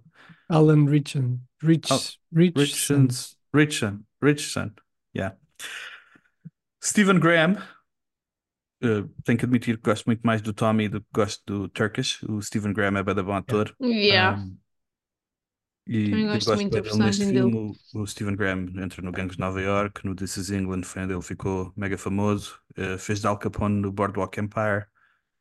Alan 0.48 0.86
Richardson. 0.86 1.38
Rich, 1.62 1.92
Oh, 1.92 2.00
Richardson. 2.36 3.02
Richardson. 3.02 3.06
Richardson. 3.54 4.00
Richardson. 4.20 4.70
Yeah. 5.16 5.36
Stephen 6.82 7.18
Graham. 7.18 7.56
eh, 8.82 9.04
tenho 9.24 9.38
que 9.38 9.44
admitir 9.44 9.76
que 9.78 9.82
gosto 9.84 10.06
muito 10.06 10.22
mais 10.22 10.42
do 10.42 10.52
Tommy 10.52 10.88
do 10.88 11.00
que 11.00 11.06
gosto 11.12 11.42
do 11.46 11.68
Turkish. 11.68 12.22
O 12.24 12.40
Stephen 12.42 12.72
Graham 12.72 12.98
é 12.98 13.02
bem 13.02 13.14
bom 13.24 13.32
ator. 13.34 13.74
Yeah. 13.80 14.38
Um, 14.38 14.58
e 15.86 16.10
Também 16.10 16.26
gosto 16.30 16.46
gosto 16.46 16.54
muito 16.54 16.72
da 16.72 16.80
dele 16.82 17.04
neste 17.04 17.24
personagem 17.24 17.26
filme. 17.26 17.76
O, 17.94 18.00
o 18.00 18.06
Stephen 18.06 18.36
Graham 18.36 18.66
entra 18.82 19.02
no 19.02 19.12
Gangs 19.12 19.34
de 19.36 19.40
Nova 19.40 19.60
York, 19.60 20.04
no 20.06 20.14
This 20.14 20.36
Is 20.36 20.50
England, 20.50 20.82
foi 20.84 21.02
onde 21.02 21.12
ele 21.12 21.22
ficou 21.22 21.72
mega 21.76 21.98
famoso. 21.98 22.58
Eh, 22.76 22.96
fez 22.98 23.20
de 23.20 23.26
Al 23.26 23.38
Capone 23.38 23.80
no 23.80 23.92
Boardwalk 23.92 24.38
Empire, 24.40 24.86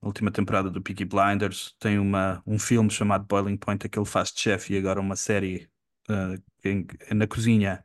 na 0.02 0.08
última 0.08 0.32
temporada 0.32 0.70
do 0.70 0.82
Peaky 0.82 1.06
Blinders. 1.06 1.76
Tem 1.80 1.98
uma, 1.98 2.44
um 2.46 2.60
filme 2.60 2.90
chamado 2.90 3.26
Boiling 3.26 3.58
Point, 3.58 3.88
que 3.88 3.98
ele 3.98 4.06
faz 4.06 4.32
de 4.34 4.40
chefe, 4.42 4.74
e 4.74 4.78
agora 4.78 5.00
uma 5.00 5.16
série 5.16 5.70
ah, 6.10 6.36
em- 6.64 6.86
na 7.14 7.26
cozinha, 7.28 7.84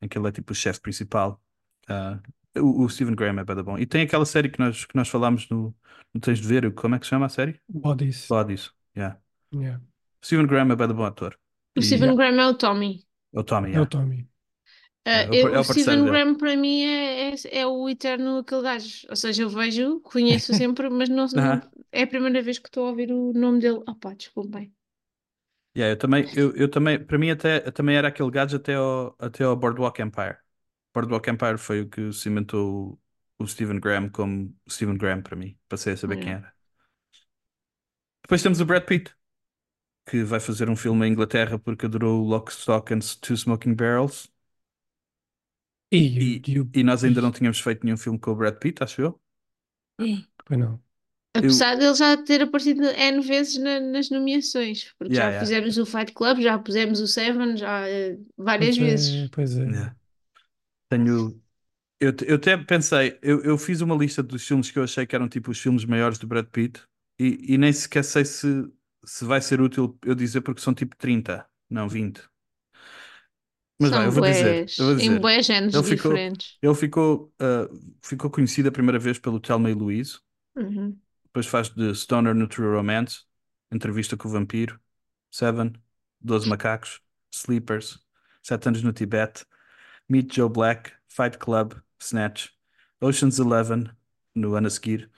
em 0.00 0.08
que 0.08 0.16
ele 0.18 0.28
é 0.28 0.32
tipo 0.32 0.52
o 0.52 0.54
chefe 0.54 0.80
principal. 0.80 1.42
Ah, 1.90 2.20
o, 2.58 2.84
o 2.84 2.88
Stephen 2.90 3.14
Graham 3.16 3.40
é 3.40 3.44
bada 3.44 3.62
bom. 3.62 3.78
E 3.78 3.86
tem 3.86 4.02
aquela 4.02 4.26
série 4.26 4.50
que 4.50 4.58
nós, 4.60 4.84
que 4.86 4.96
nós 4.96 5.08
falámos 5.08 5.48
no, 5.50 5.74
no 6.14 6.20
Tens 6.20 6.40
de 6.40 6.46
Ver, 6.48 6.72
como 6.74 6.94
é 6.94 6.98
que 6.98 7.06
se 7.06 7.10
chama 7.10 7.26
a 7.26 7.28
série? 7.28 7.60
Bodies. 7.68 8.30
Bodies. 8.30 8.70
Yeah. 8.96 9.16
Yeah. 9.52 9.78
Stephen 10.22 10.46
Graham 10.46 10.72
é 10.72 10.76
bada 10.76 10.94
bom 10.94 11.04
ator. 11.04 11.38
O 11.78 11.80
E- 11.80 11.84
Stephen 11.86 12.14
Graham 12.16 12.38
é 12.40 12.46
o 12.46 12.54
Tommy. 12.62 12.92
É 13.34 13.38
o 13.40 13.44
Tommy, 13.44 13.70
É 13.76 13.80
o 13.80 13.86
yeah. 13.86 13.90
Tommy. 13.94 14.20
Ah, 15.12 15.26
É, 15.26 15.32
o 15.32 15.36
eu- 15.38 15.40
par- 15.40 15.54
é 15.54 15.58
o 15.58 15.64
Stephen. 15.64 16.04
Graham 16.04 16.36
para 16.36 16.56
mim 16.56 16.82
é, 16.84 17.30
é, 17.32 17.60
é 17.62 17.66
o 17.66 17.88
eterno 17.88 18.38
aquele 18.38 18.62
gajo. 18.62 19.06
Ou 19.10 19.16
seja, 19.16 19.42
eu 19.44 19.50
vejo, 19.50 20.00
conheço 20.02 20.52
sempre, 20.54 20.88
mas 20.90 21.08
não, 21.08 21.26
não- 21.28 21.60
é 21.92 22.02
a 22.04 22.06
primeira 22.06 22.42
vez 22.42 22.58
que 22.58 22.68
estou 22.68 22.86
a 22.86 22.90
ouvir 22.90 23.12
o 23.12 23.32
nome 23.34 23.60
dele. 23.60 23.80
Opá, 23.88 24.14
desculpem. 24.14 24.72
Yeah, 25.76 25.92
eu 25.92 25.96
também, 25.98 26.28
eu, 26.32 26.54
eu 26.56 26.68
também, 26.70 27.02
para 27.04 27.16
mim 27.18 27.30
até, 27.30 27.60
também 27.70 27.96
era 27.96 28.08
aquele 28.08 28.30
gajo 28.30 28.56
até 28.56 28.74
ao, 28.74 29.14
até 29.20 29.44
ao 29.44 29.56
Boardwalk 29.56 30.02
Empire. 30.02 30.36
Boardwalk 30.94 31.28
Empire 31.30 31.58
foi 31.58 31.82
o 31.82 31.88
que 31.88 32.12
cimentou 32.12 32.98
o, 33.38 33.44
o 33.44 33.46
Stephen 33.48 33.80
Graham 33.80 34.10
como 34.10 34.56
Stephen 34.68 34.96
Graham 34.98 35.22
para 35.22 35.36
mim. 35.36 35.58
Passei 35.68 35.92
a 35.94 35.96
saber 35.96 36.18
quem 36.18 36.32
Yeah. 36.32 36.34
era. 36.34 36.54
Depois 38.22 38.42
temos 38.42 38.60
o 38.60 38.64
Brad 38.66 38.84
Pitt, 38.84 39.14
que 40.06 40.24
vai 40.24 40.40
fazer 40.40 40.68
um 40.70 40.76
filme 40.76 41.06
em 41.08 41.12
Inglaterra 41.12 41.58
porque 41.58 41.86
adorou 41.86 42.22
o 42.24 42.28
Lock, 42.28 42.50
Stock 42.52 42.92
and 42.94 43.00
Two 43.22 43.36
Smoking 43.36 43.74
Barrels. 43.74 44.28
E, 45.92 46.00
E, 46.14 46.40
e, 46.46 46.80
e 46.80 46.82
nós 46.84 47.02
ainda 47.04 47.20
não 47.22 47.32
tínhamos 47.32 47.58
feito 47.60 47.84
nenhum 47.84 47.96
filme 47.96 48.18
com 48.18 48.30
o 48.32 48.36
Brad 48.36 48.56
Pitt, 48.58 48.82
acho 48.82 49.00
eu. 49.02 49.20
Pois 50.44 50.58
não. 50.58 50.82
Apesar 51.34 51.76
dele 51.76 51.94
já 51.94 52.16
ter 52.16 52.42
aparecido 52.42 52.82
N 52.84 53.20
vezes 53.22 53.56
na- 53.58 53.80
nas 53.80 54.10
nomeações, 54.10 54.92
porque 54.98 55.14
Yeah, 55.14 55.16
já 55.16 55.32
yeah. 55.32 55.38
fizemos 55.38 55.76
o 55.78 55.86
Fight 55.86 56.12
Club, 56.12 56.40
já 56.40 56.58
pusemos 56.58 57.00
o 57.00 57.06
Seven, 57.06 57.56
já 57.56 57.88
eh, 57.88 58.18
várias 58.36 58.76
Pois 58.76 58.80
é, 58.80 58.88
vezes. 58.88 59.30
Pois 59.32 59.56
é. 59.56 59.64
Yeah. 59.64 59.96
Tenho. 60.90 61.40
Eu, 62.00 62.12
eu 62.26 62.36
até 62.36 62.56
pensei, 62.56 63.18
eu, 63.22 63.42
eu 63.44 63.58
fiz 63.58 63.80
uma 63.82 63.94
lista 63.96 64.22
dos 64.22 64.46
filmes 64.46 64.70
que 64.70 64.78
eu 64.78 64.84
achei 64.84 65.06
que 65.06 65.16
eram 65.16 65.28
tipo 65.28 65.50
os 65.50 65.60
filmes 65.60 65.84
maiores 65.84 66.18
do 66.18 66.26
Brad 66.26 66.46
Pitt 66.46 66.82
e, 67.18 67.54
e 67.54 67.58
nem 67.58 67.72
sequer 67.72 68.04
sei 68.04 68.24
se, 68.24 68.48
se 69.04 69.24
vai 69.24 69.40
ser 69.42 69.60
útil 69.60 69.98
eu 70.04 70.14
dizer 70.14 70.40
porque 70.42 70.62
são 70.62 70.74
tipo 70.74 70.96
30, 70.96 71.46
não 71.70 71.88
20. 71.88 72.22
Mas 73.78 73.92
vai, 73.92 74.06
São 74.06 74.06
eu 74.06 74.12
vou 74.12 74.22
dizer, 74.22 74.64
eu 74.76 74.86
vou 74.86 74.94
em 74.96 75.18
dizer. 75.18 75.20
bués 75.20 75.46
géneros 75.46 75.74
Ele 75.74 75.82
ficou, 75.82 76.22
diferentes. 76.22 76.58
ele 76.62 76.74
ficou, 76.74 77.32
ah, 77.40 77.68
ficou 78.02 78.30
conhecido 78.30 78.68
a 78.68 78.72
primeira 78.72 78.98
vez 78.98 79.18
pelo 79.18 79.40
Thelma 79.40 79.70
e 79.70 79.74
Louise, 79.74 80.18
Uhum. 80.56 81.00
depois 81.24 81.46
faz 81.46 81.68
de 81.70 81.94
Stoner 81.94 82.34
no 82.34 82.48
True 82.48 82.74
Romance, 82.76 83.24
Entrevista 83.72 84.16
com 84.16 84.28
o 84.28 84.30
Vampiro, 84.32 84.80
Seven, 85.30 85.72
Doze 86.20 86.48
Macacos, 86.48 87.00
Sleepers, 87.32 88.00
Sete 88.42 88.68
Anos 88.68 88.82
no 88.82 88.92
Tibete, 88.92 89.44
Meet 90.10 90.28
Joe 90.28 90.48
Black, 90.48 90.92
Fight 91.08 91.38
Club, 91.38 91.80
Snatch, 92.00 92.50
Ocean's 93.00 93.38
Eleven, 93.38 93.90
no 94.34 94.56
ano 94.56 94.66
a 94.66 94.70
seguir, 94.70 95.08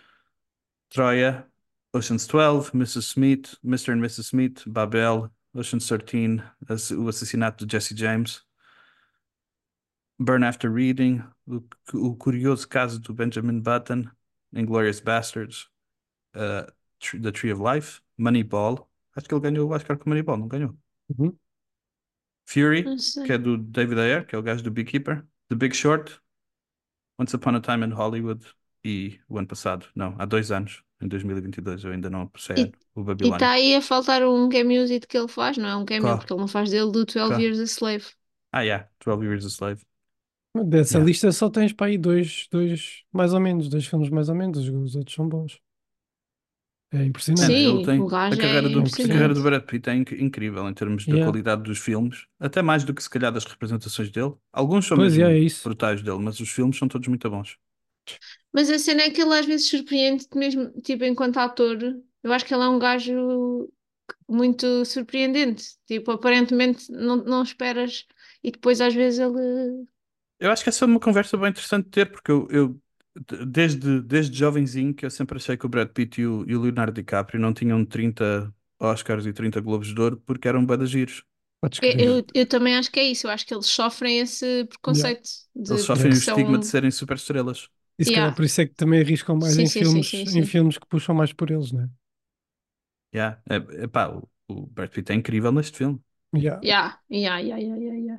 Troia, 0.91 1.47
Ocean's 1.95 2.27
12, 2.27 2.73
Mrs. 2.75 3.05
Smith, 3.05 3.57
Mr. 3.65 3.93
and 3.93 4.03
Mrs. 4.03 4.25
Smith, 4.27 4.63
Babel, 4.67 5.31
Ocean's 5.55 5.89
13, 5.89 6.43
ass- 6.69 6.91
o 6.91 7.09
assassinato 7.09 7.67
Jesse 7.67 7.95
James, 7.97 8.43
Burn 10.19 10.45
After 10.45 10.71
Reading, 10.71 11.25
o, 11.47 11.63
o 11.95 12.15
curioso 12.15 12.69
caso 12.69 13.01
Benjamin 13.01 13.61
Button, 13.61 14.11
Inglourious 14.55 15.01
Bastards, 15.01 15.69
uh, 16.35 16.67
The 17.01 17.33
Tree 17.33 17.51
of 17.51 17.61
Life, 17.63 18.01
Moneyball, 18.19 18.89
acho 19.17 19.27
que 19.27 19.35
ele 19.35 19.41
ganhou 19.41 19.71
o 19.71 19.73
Oscar 19.75 19.97
com 19.99 20.11
Moneyball, 20.11 20.37
não 20.37 20.49
ganhou? 20.49 20.77
Uhum. 21.19 21.37
Fury, 22.47 22.97
que 23.23 23.33
é 23.33 23.39
do 23.39 23.57
David 23.59 23.99
Ayer, 24.01 24.27
que 24.27 24.35
é 24.35 24.39
o 24.39 24.43
gajo 24.43 24.63
do 24.63 24.71
Beekeeper, 24.71 25.27
The 25.49 25.57
Big 25.57 25.75
Short, 25.77 26.21
Once 27.19 27.35
Upon 27.35 27.57
a 27.57 27.61
Time 27.61 27.85
in 27.85 27.93
Hollywood 27.93 28.47
e 28.85 29.21
o 29.29 29.39
ano 29.39 29.49
passado, 29.49 29.87
não, 29.95 30.15
há 30.19 30.27
dois 30.27 30.51
anos, 30.53 30.83
em 31.01 31.09
2022, 31.09 31.85
eu 31.85 31.93
ainda 31.93 32.11
não 32.11 32.31
E- 32.57 32.73
o 32.95 33.05
E 33.23 33.29
Babilônia. 33.29 33.31
está 33.31 33.51
aí 33.53 33.75
a 33.75 33.83
faltar 33.83 34.23
um 34.25 34.49
cameozito 34.49 35.07
que 35.09 35.17
ele 35.19 35.29
faz, 35.29 35.57
não 35.59 35.69
é 35.69 35.77
um 35.77 35.85
cameo, 35.85 36.19
porque 36.19 36.33
ele 36.33 36.41
não 36.41 36.49
faz 36.49 36.71
dele 36.71 36.91
do 36.91 37.05
12 37.05 37.17
Qual? 37.27 37.43
Years 37.43 37.59
a 37.61 37.65
Slave. 37.65 38.07
Ah, 38.53 38.63
yeah, 38.65 38.89
12 39.01 39.23
Years 39.25 39.45
a 39.47 39.51
Slave. 39.51 39.85
Dessa 40.55 40.99
Yeah. 40.99 41.01
lista 41.01 41.33
só 41.33 41.51
tens 41.51 41.73
para 41.73 41.87
aí 41.89 41.99
dois, 41.99 42.49
dois, 42.51 43.05
mais 43.13 43.35
ou 43.35 43.41
menos, 43.41 43.69
dois 43.71 43.87
filmes 43.87 44.11
mais 44.11 44.29
ou 44.31 44.35
menos, 44.35 44.59
os, 44.59 44.69
os 44.71 44.97
outros 44.97 45.15
são 45.17 45.29
bons. 45.29 45.62
É 46.93 47.05
impressionante. 47.05 47.63
Sim, 47.65 47.81
tem 47.81 48.05
o 48.05 48.07
gajo 48.07 48.31
a 48.31 48.37
carreira 48.37 48.69
é 48.69 48.71
do, 48.71 48.95
a 49.03 49.09
carreira 49.09 49.35
do 49.35 49.43
Brad 49.43 49.63
Pitt 49.65 49.89
é 49.89 49.95
inc- 49.95 50.13
incrível 50.13 50.69
em 50.69 50.75
termos 50.75 51.07
da 51.09 51.17
Yeah. 51.17 51.19
qualidade 51.19 51.63
dos 51.63 51.79
filmes, 51.79 52.27
até 52.39 52.61
mais 52.63 52.85
do 52.85 52.95
que 52.95 53.03
se 53.03 53.09
calhar 53.11 53.33
das 53.33 53.45
representações 53.47 54.11
dele. 54.11 54.35
Alguns 54.53 54.87
são 54.87 54.97
Pois 54.97 55.19
mesmo 55.19 55.25
é, 55.25 55.33
é 55.33 55.39
isso. 55.39 55.65
brutais 55.65 56.03
dele, 56.03 56.19
mas 56.19 56.39
os 56.41 56.51
filmes 56.51 56.77
são 56.79 56.89
todos 56.89 57.09
muito 57.09 57.29
bons. 57.31 57.59
Mas 58.53 58.71
a 58.71 58.79
cena 58.79 59.03
é 59.03 59.11
que 59.11 59.21
ele 59.23 59.35
às 59.39 59.47
vezes 59.47 59.69
surpreende-te 59.69 60.37
mesmo, 60.37 60.71
tipo, 60.83 61.05
enquanto 61.05 61.39
ator. 61.39 61.79
Eu 62.23 62.33
acho 62.33 62.45
que 62.45 62.55
ele 62.55 62.63
é 62.65 62.69
um 62.69 62.79
gajo 62.79 63.69
muito 64.29 64.85
surpreendente. 64.85 65.77
Tipo, 65.87 66.13
aparentemente 66.13 66.91
não, 66.93 67.17
não 67.17 67.43
esperas 67.43 68.07
e 68.43 68.51
depois 68.53 68.81
às 68.81 68.95
vezes 68.95 69.21
ele. 69.21 69.87
Eu 70.39 70.51
acho 70.51 70.63
que 70.63 70.69
essa 70.69 70.85
é 70.85 70.87
uma 70.89 70.99
conversa 71.01 71.37
bem 71.37 71.51
interessante 71.51 71.85
de 71.87 71.91
ter, 71.91 72.11
porque 72.11 72.31
eu, 72.31 72.49
eu 72.51 72.82
desde, 73.47 74.01
desde 74.03 74.37
jovenzinho 74.37 74.95
que 74.95 75.05
eu 75.07 75.11
sempre 75.11 75.37
achei 75.39 75.57
que 75.57 75.67
o 75.67 75.69
Brad 75.69 75.89
Pitt 75.91 76.21
e 76.21 76.27
o, 76.27 76.45
e 76.49 76.57
o 76.57 76.61
Leonardo 76.63 76.93
DiCaprio 76.95 77.41
não 77.41 77.53
tinham 77.53 77.85
30 77.85 78.53
Oscars 78.79 79.27
e 79.27 79.33
30 79.33 79.61
Globos 79.61 79.95
de 79.95 80.01
Ouro 80.01 80.17
porque 80.27 80.49
eram 80.49 80.65
bué 80.65 80.77
de 80.77 80.87
giros. 80.87 81.25
Podes 81.61 81.81
Eu, 81.81 81.91
eu, 82.19 82.27
eu 82.35 82.49
também 82.49 82.77
acho 82.77 82.91
que 82.91 83.01
é 83.01 83.05
isso. 83.05 83.27
Eu 83.27 83.31
acho 83.31 83.45
que 83.47 83.55
eles 83.55 83.67
sofrem 83.67 84.19
esse 84.21 84.65
preconceito 84.67 85.29
de 85.55 85.69
Eles 85.69 85.83
sofrem 85.83 86.15
o 86.15 86.19
estigma 86.19 86.59
são- 86.59 86.59
de 86.59 86.67
serem 86.67 86.91
super 86.91 87.17
estrelas. 87.17 87.69
E 87.99 88.05
se 88.05 88.13
calhar 88.13 88.33
Yeah. 88.33 88.35
por 88.35 88.45
isso 88.45 88.61
é 88.61 88.67
que 88.67 88.75
também 88.75 89.01
arriscam 89.01 89.37
mais 89.37 89.57
Sim, 89.57 89.59
em 89.59 89.69
sim, 89.69 89.85
sim, 89.85 90.03
filmes, 90.03 90.25
sim, 90.27 90.27
em 90.27 90.43
filmes 90.43 90.79
que 90.79 90.87
puxam 90.87 91.15
mais 91.15 91.33
por 91.33 91.51
eles, 91.51 91.73
né? 91.73 91.89
Yeah. 93.15 93.43
É, 93.49 93.57
epá, 93.85 94.09
o, 94.09 94.29
o 94.49 94.67
Brad 94.67 94.91
Pitt 94.91 95.13
é 95.13 95.15
incrível 95.15 95.53
neste 95.53 95.77
filme. 95.79 96.01
Yeah. 96.35 96.63
Yeah, 96.63 96.93
yeah, 97.09 97.39
yeah, 97.41 97.57
yeah, 97.59 97.77
yeah, 97.77 97.95
yeah. 97.95 98.19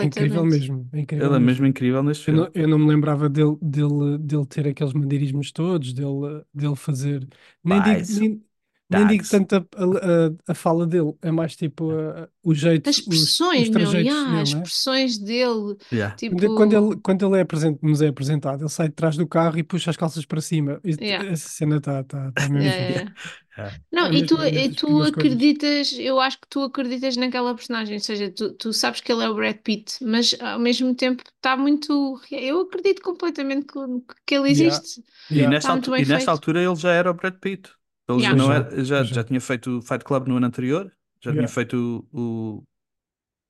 É 0.00 0.04
incrível 0.06 0.44
Completamente. 0.44 0.44
mesmo, 0.44 0.88
é 0.92 1.00
incrível 1.00 1.30
Ele 1.30 1.36
é 1.36 1.38
mesmo. 1.38 1.66
incrível 1.66 2.02
neste 2.02 2.26
Eu 2.26 2.32
filme. 2.32 2.46
não, 2.46 2.50
eu 2.54 2.68
não 2.68 2.78
me 2.78 2.86
lembrava 2.88 3.28
dele, 3.28 3.56
dele, 3.62 4.18
dele 4.18 4.46
ter 4.46 4.66
aqueles 4.68 4.92
maneirismos 4.92 5.52
todos, 5.52 5.92
dele, 5.94 6.44
dele 6.54 6.76
fazer. 6.76 7.28
Nem 7.64 7.80
digo, 7.82 8.12
nem, 8.12 8.44
nem 8.88 9.06
digo 9.06 9.26
tanto 9.28 9.56
a, 9.56 9.58
a, 9.58 10.52
a 10.52 10.54
fala 10.54 10.86
dele, 10.86 11.14
é 11.22 11.30
mais 11.30 11.56
tipo 11.56 11.90
a- 11.92 12.28
o 12.42 12.54
jeito, 12.54 12.88
As 12.88 12.96
os, 13.06 13.38
os 13.52 13.68
expressões, 13.68 13.68
meu, 13.68 13.94
yeah, 13.94 14.40
as 14.40 14.48
dele, 14.48 14.50
né? 14.50 14.62
expressões 14.64 15.18
dele, 15.18 15.76
Yeah. 15.92 16.16
tipo, 16.16 16.36
Quando, 16.54 16.72
ele, 16.74 17.00
quando 17.02 17.26
ele 17.26 17.38
é 17.38 17.42
apresent, 17.42 17.78
nos 17.82 18.00
é 18.02 18.08
apresentado, 18.08 18.62
ele 18.62 18.68
sai 18.70 18.88
de 18.88 18.94
trás 18.94 19.16
do 19.16 19.26
carro 19.26 19.58
e 19.58 19.62
puxa 19.62 19.90
as 19.90 19.96
calças 19.96 20.24
para 20.24 20.40
cima. 20.40 20.80
Yeah. 20.84 21.30
Essa 21.30 21.48
cena 21.48 21.76
está 21.76 22.02
tá, 22.04 22.32
tá 22.32 22.48
mesmo 22.48 22.86
Yeah, 22.86 23.12
yeah. 23.58 23.80
Não, 23.92 24.08
É 24.08 24.12
e 24.12 24.24
tu, 24.24 24.36
mesmo, 24.36 24.42
é 24.42 24.66
e 24.66 24.74
tu 24.74 24.86
pequenas 24.86 25.10
coisas. 25.10 25.38
acreditas, 25.38 25.92
eu 25.98 26.20
acho 26.20 26.38
que 26.40 26.48
tu 26.48 26.62
acreditas 26.62 27.16
naquela 27.16 27.54
personagem, 27.54 27.94
ou 27.96 28.00
seja, 28.00 28.30
tu, 28.30 28.52
tu 28.54 28.72
sabes 28.72 29.00
que 29.00 29.10
ele 29.12 29.24
é 29.24 29.28
o 29.30 29.34
Brad 29.34 29.56
Pitt, 29.58 30.04
mas 30.04 30.34
ao 30.40 30.58
mesmo 30.58 30.94
tempo 30.94 31.22
está 31.36 31.56
muito. 31.56 32.20
Eu 32.30 32.62
acredito 32.62 33.02
completamente 33.02 33.66
que, 33.66 33.78
que 34.26 34.34
ele 34.34 34.50
Yeah. 34.50 34.80
existe. 34.80 35.04
E, 35.30 35.46
nesta, 35.46 35.68
Tá 35.68 35.74
muito 35.74 35.90
altu- 35.90 35.90
bem 35.90 36.02
e 36.02 36.06
nesta 36.06 36.30
altura 36.30 36.62
ele 36.62 36.76
já 36.76 36.92
era 36.92 37.10
o 37.10 37.14
Brad 37.14 37.34
Pitt. 37.40 37.70
Ele 38.08 38.20
já, 38.20 38.34
Yeah. 38.34 38.36
não 38.36 38.52
Pois 38.52 38.52
era, 38.52 38.84
já, 38.84 39.02
já, 39.02 39.04
já 39.04 39.24
já. 39.24 39.24
tinha 39.24 39.40
feito 39.40 39.78
o 39.78 39.82
Fight 39.82 40.04
Club 40.04 40.28
no 40.28 40.36
ano 40.36 40.46
anterior, 40.46 40.92
já 41.22 41.34
tinha 41.34 41.48
Yeah. 41.48 41.48
feito 41.48 42.06
o, 42.12 42.62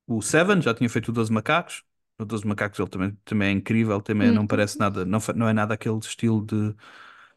o, 0.09 0.19
o 0.19 0.23
Seven, 0.23 0.61
já 0.63 0.75
tinha 0.75 0.89
feito 0.91 1.09
o 1.11 1.13
12 1.13 1.33
Macacos. 1.33 1.85
O 2.19 2.25
12 2.25 2.47
Macacos 2.47 2.79
ele 2.79 2.89
também, 2.89 3.13
também 3.25 3.49
é 3.49 3.53
incrível, 3.53 4.01
também 4.01 4.33
não 4.33 4.47
Uhum. 4.47 4.49
parece 4.49 4.79
nada, 4.81 5.05
não, 5.05 5.19
não 5.37 5.49
é 5.49 5.53
nada 5.53 5.75
aquele 5.75 5.99
estilo 5.99 6.45
de 6.47 6.75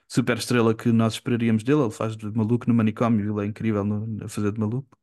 super 0.08 0.38
estrela 0.38 0.76
que 0.76 0.92
nós 0.92 1.14
esperaríamos 1.16 1.64
dele. 1.64 1.82
Ele 1.84 1.92
faz 1.92 2.18
de 2.18 2.26
maluco 2.32 2.68
no 2.70 2.74
manicômio, 2.76 3.34
ele 3.40 3.46
é 3.48 3.50
incrível 3.50 3.84
no, 3.86 4.26
a 4.26 4.30
fazer 4.30 4.52
de 4.54 4.60
maluco. 4.60 4.98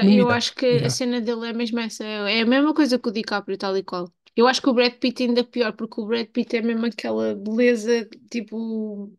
No 0.00 0.10
Eu 0.16 0.30
acho 0.30 0.54
que 0.54 0.82
a 0.84 0.90
Yeah. 0.90 0.96
cena 0.98 1.20
dele 1.20 1.48
é 1.48 1.52
mesmo 1.52 1.78
essa, 1.80 2.04
é 2.04 2.38
é 2.38 2.42
a 2.42 2.46
mesma 2.46 2.74
coisa 2.74 2.98
que 2.98 3.08
o 3.08 3.12
DiCaprio, 3.12 3.56
tal 3.58 3.76
e 3.76 3.82
qual. 3.82 4.12
Eu 4.36 4.46
acho 4.46 4.60
que 4.62 4.68
o 4.68 4.74
Brad 4.74 4.92
Pitt 4.94 5.22
ainda 5.22 5.40
é 5.40 5.44
pior, 5.44 5.72
porque 5.72 6.00
o 6.00 6.06
Brad 6.06 6.26
Pitt 6.28 6.56
é 6.56 6.62
mesmo 6.62 6.86
aquela 6.86 7.34
beleza, 7.34 8.08
tipo, 8.30 9.10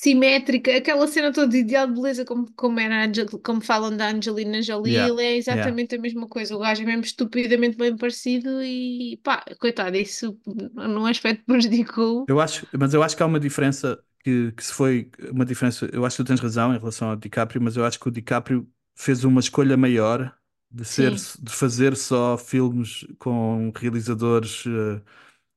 simétrica, 0.00 0.76
aquela 0.76 1.06
cena 1.08 1.32
toda 1.32 1.48
de 1.48 1.58
ideal 1.58 1.86
de 1.86 1.94
beleza, 1.94 2.24
como, 2.24 2.50
como, 2.54 2.78
era 2.80 3.04
Angel- 3.06 3.26
como 3.44 3.60
falam 3.60 3.96
da 3.96 4.08
Angelina 4.10 4.62
Jolie, 4.62 4.92
Yeah, 4.92 5.08
ele 5.08 5.22
é 5.22 5.36
yeah. 5.48 5.66
exatamente 5.66 5.94
a 5.96 5.98
mesma 6.00 6.28
coisa. 6.28 6.54
O 6.56 6.58
gajo 6.60 6.82
é 6.82 6.86
mesmo 6.86 7.02
estupidamente 7.04 7.76
bem 7.76 7.96
parecido 7.96 8.62
e 8.62 9.18
pá, 9.22 9.44
coitado, 9.60 9.96
isso 9.96 10.38
num 10.74 11.06
aspecto 11.06 11.44
prejudicou. 11.46 12.26
Eu 12.26 12.40
acho, 12.40 12.66
mas 12.78 12.92
eu 12.94 13.02
acho 13.02 13.16
que 13.16 13.22
há 13.22 13.26
uma 13.26 13.38
diferença 13.40 14.02
que, 14.24 14.52
que 14.52 14.64
se 14.64 14.72
foi 14.72 15.10
uma 15.30 15.44
diferença. 15.44 15.88
Eu 15.92 16.04
acho 16.04 16.16
que 16.16 16.24
tu 16.24 16.26
tens 16.26 16.40
razão 16.40 16.74
em 16.74 16.78
relação 16.78 17.10
ao 17.10 17.16
DiCaprio, 17.16 17.62
mas 17.62 17.76
eu 17.76 17.84
acho 17.84 18.00
que 18.00 18.08
o 18.08 18.10
DiCaprio 18.10 18.68
fez 18.94 19.24
uma 19.24 19.40
escolha 19.40 19.76
maior 19.76 20.36
de 20.70 20.84
ser, 20.84 21.12
Sim. 21.12 21.28
de 21.38 21.52
fazer 21.52 21.96
só 21.96 22.36
filmes 22.36 23.06
com 23.18 23.70
realizadores 23.76 24.64
eh, 24.66 25.00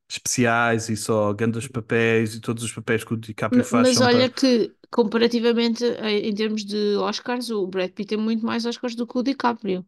especiais 0.09 0.89
e 0.89 0.97
só 0.97 1.31
grandes 1.33 1.67
papéis 1.67 2.33
e 2.33 2.41
todos 2.41 2.63
os 2.63 2.71
papéis 2.71 3.03
que 3.03 3.13
o 3.13 3.17
DiCaprio 3.17 3.63
faz 3.63 3.87
Mas 3.87 4.01
olha 4.01 4.29
para... 4.29 4.41
que, 4.41 4.73
comparativamente 4.89 5.85
eh, 5.85 6.27
em 6.27 6.33
termos 6.33 6.65
de 6.65 6.95
Oscars, 6.97 7.51
o 7.51 7.67
Brad 7.67 7.91
Pitt 7.91 8.09
tem 8.09 8.17
muito 8.17 8.43
mais 8.43 8.65
Oscars 8.65 8.95
do 8.95 9.05
que 9.05 9.17
o 9.17 9.23
DiCaprio. 9.23 9.85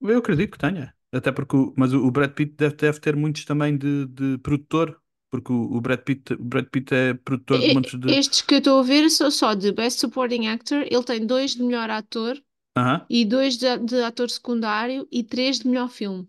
Eu 0.00 0.18
acredito 0.18 0.52
que 0.52 0.58
tenha. 0.58 0.94
Até 1.12 1.30
porque, 1.30 1.56
mas 1.76 1.92
o 1.92 2.10
Brad 2.10 2.32
Pitt 2.32 2.54
deve, 2.56 2.74
deve 2.74 2.98
ter 3.00 3.14
muitos 3.14 3.44
também 3.44 3.76
de, 3.76 4.06
de 4.06 4.38
produtor, 4.38 4.98
porque 5.30 5.52
o, 5.52 5.76
o 5.76 5.80
Brad 5.80 6.00
Pitt, 6.00 6.32
o 6.32 6.44
Brad 6.44 6.66
Pitt 6.66 6.94
é 6.94 7.14
produtor 7.14 7.60
de 7.60 7.74
montes 7.74 8.00
de. 8.00 8.12
Estes 8.12 8.40
que 8.40 8.54
eu 8.54 8.58
estou 8.58 8.80
a 8.80 8.82
ver 8.82 9.08
são 9.10 9.30
só 9.30 9.54
de 9.54 9.70
Best 9.72 10.00
Supporting 10.00 10.46
Actor. 10.46 10.86
Ele 10.90 11.04
tem 11.04 11.24
dois 11.24 11.54
de 11.54 11.62
melhor 11.62 11.90
ator 11.90 12.42
Aham. 12.76 13.06
e 13.08 13.24
dois 13.24 13.56
de, 13.58 13.78
de 13.78 14.02
ator 14.02 14.30
secundário 14.30 15.06
e 15.12 15.22
três 15.22 15.58
de 15.58 15.68
melhor 15.68 15.88
filme. 15.88 16.26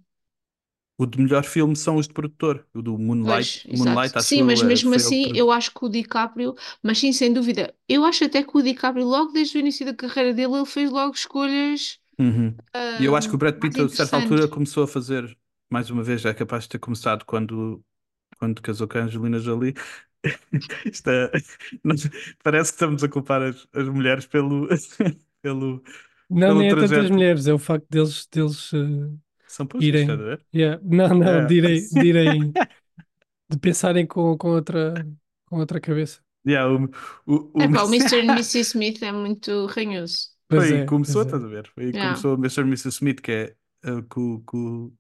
O 0.98 1.06
de 1.06 1.20
melhor 1.22 1.44
filme 1.44 1.76
são 1.76 1.98
os 1.98 2.08
de 2.08 2.14
produtor. 2.14 2.66
O 2.74 2.82
do 2.82 2.98
Moonlight. 2.98 3.62
Pois, 3.62 3.66
Moonlight, 3.72 4.18
acho 4.20 4.30
Sim, 4.30 4.44
mas 4.44 4.62
é- 4.62 4.64
mesmo 4.64 4.94
assim, 4.94 5.32
eu 5.34 5.52
acho 5.52 5.72
que 5.74 5.84
o 5.86 5.90
DiCaprio, 5.90 6.56
mas 6.84 7.00
sim, 7.00 7.12
sem 7.12 7.34
dúvida, 7.34 7.74
eu 7.90 8.06
acho 8.06 8.24
até 8.26 8.44
que 8.44 8.56
o 8.58 8.62
DiCaprio, 8.62 9.06
logo 9.06 9.32
desde 9.32 9.58
o 9.58 9.60
início 9.60 9.86
da 9.86 9.94
carreira 9.96 10.34
dele, 10.34 10.54
ele 10.56 10.66
fez 10.66 10.92
logo 10.92 11.14
escolhas 11.16 12.00
Uhum. 12.20 12.56
E 12.98 13.04
eu 13.06 13.16
acho 13.16 13.28
que 13.30 13.36
o 13.36 13.38
Brad 13.38 13.60
mais 13.60 13.60
Pitt, 13.60 13.82
a 13.82 13.90
certa 13.90 14.16
altura, 14.16 14.48
começou 14.48 14.84
a 14.84 14.88
fazer, 14.88 15.38
mais 15.70 15.90
uma 15.90 16.04
vez, 16.04 16.24
é 16.26 16.34
capaz 16.34 16.64
de 16.64 16.70
ter 16.70 16.80
começado 16.80 17.26
quando, 17.26 17.84
quando 18.40 18.62
casou 18.62 18.88
com 18.88 18.98
a 19.00 19.04
Angelina 19.04 19.40
Jolie. 19.40 19.74
Isto 20.86 21.10
é, 21.12 21.32
nós- 21.84 22.10
parece 22.44 22.72
que 22.72 22.76
estamos 22.78 23.04
a 23.04 23.10
culpar 23.10 23.42
as, 23.44 23.68
as 23.74 23.88
mulheres 23.90 24.28
pelo, 24.28 24.68
pelo, 25.42 25.84
Não, 26.30 26.54
pelo 26.54 26.56
nem 26.56 26.70
é 26.70 26.76
tantas 26.76 27.10
trajeto. 27.10 27.12
mulheres, 27.12 27.48
é 27.48 27.54
o 27.54 27.60
facto 27.60 27.88
deles, 27.90 28.26
deles 28.28 28.72
eh, 28.74 28.78
São 29.56 29.66
puxas, 29.68 29.94
estás 29.96 30.20
a 30.20 30.24
irem. 30.24 30.26
ver? 30.26 30.46
Yeah. 30.54 30.82
Não, 30.84 31.10
não, 31.10 31.26
Yeah. 31.28 31.48
de 31.48 31.56
irem, 31.56 31.90
de 31.94 32.08
irem, 32.08 32.58
de 33.50 33.60
pensarem 33.60 34.06
com, 34.08 34.38
com 34.38 34.50
outra, 34.50 35.08
com 35.46 35.58
outra 35.60 35.80
cabeça. 35.80 36.22
Yeah, 36.48 36.70
o, 36.72 36.86
o, 37.26 37.52
o- 37.56 37.62
Epá, 37.62 37.84
o 37.84 37.88
Mr. 37.88 38.18
e 38.20 38.26
Mrs. 38.26 38.60
Smith 38.62 39.02
é 39.04 39.12
muito 39.12 39.66
ranhoso. 39.68 40.30
Pois 40.48 40.68
Foi 40.68 40.74
aí 40.74 40.82
é, 40.82 40.86
começou, 40.86 41.24
pois 41.24 41.26
é. 41.26 41.28
estás 41.28 41.44
a 41.44 41.48
ver? 41.48 41.68
Foi 41.74 41.86
aí 41.86 41.94
que 41.96 41.98
Yeah. 41.98 42.14
começou 42.14 42.36
o 42.36 42.38
Mr. 42.38 42.62
e 42.62 42.64
Mrs. 42.66 42.90
Smith, 42.90 43.22
que 43.22 43.32
é 43.32 43.56
uh, 43.90 44.04
que, 44.04 44.20
o- 44.20 44.40
que, 44.50 44.58
o- 44.58 44.94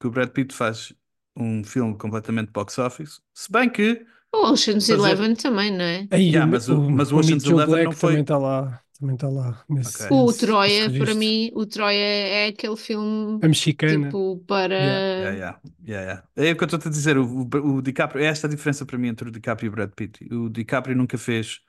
que 0.00 0.06
o 0.08 0.10
Brad 0.10 0.30
Pitt 0.30 0.54
faz 0.54 0.92
um 1.36 1.64
filme 1.64 1.96
completamente 1.98 2.52
box 2.52 2.78
office. 2.78 3.20
Se 3.34 3.50
bem 3.52 3.70
que, 3.70 4.06
O 4.32 4.48
Ocean's 4.52 4.86
Fazer- 4.86 4.98
Eleven 5.00 5.34
também, 5.36 5.70
não 5.72 5.84
é? 5.84 6.08
Aí, 6.10 6.28
Yeah, 6.30 6.46
o, 6.46 6.50
mas 6.50 6.68
o- 6.68 6.78
o, 6.78 6.90
mas 6.90 7.12
o 7.12 7.16
o 7.16 7.18
Ocean's 7.20 7.44
Eleven 7.44 7.66
Black 7.66 7.84
não 7.86 7.92
foi- 7.92 8.10
também 8.10 8.22
está 8.22 8.38
lá, 8.38 8.83
também 9.04 9.14
está 9.16 9.28
lá 9.28 9.64
nesse, 9.68 10.04
Ok. 10.04 10.08
O 10.10 10.26
nesse- 10.26 10.38
Troia, 10.38 10.88
nesse 10.88 10.98
para 10.98 11.14
mim, 11.14 11.50
o 11.54 11.66
Troia 11.66 11.98
é 11.98 12.46
aquele 12.48 12.76
filme 12.76 13.42
A 13.42 13.48
mexicana. 13.48 14.08
tipo 14.08 14.38
para. 14.46 14.74
Yeah, 14.74 15.30
yeah, 15.36 15.60
yeah, 15.86 16.02
yeah. 16.36 16.50
É 16.50 16.52
o 16.52 16.56
que 16.56 16.64
eu 16.64 16.66
estou 16.66 16.80
a 16.88 16.90
dizer. 16.90 17.16
O, 17.18 17.24
o, 17.26 17.76
o 17.76 17.82
DiCaprio, 17.82 18.22
é 18.24 18.26
esta 18.28 18.46
a 18.46 18.50
diferença 18.50 18.84
para 18.86 18.98
mim 18.98 19.08
entre 19.08 19.28
o 19.28 19.32
DiCaprio 19.32 19.66
e 19.68 19.68
o 19.68 19.72
Brad 19.72 19.90
Pitt. 19.94 20.24
O 20.34 20.48
DiCaprio 20.50 20.96
nunca 20.96 21.16
fez 21.18 21.60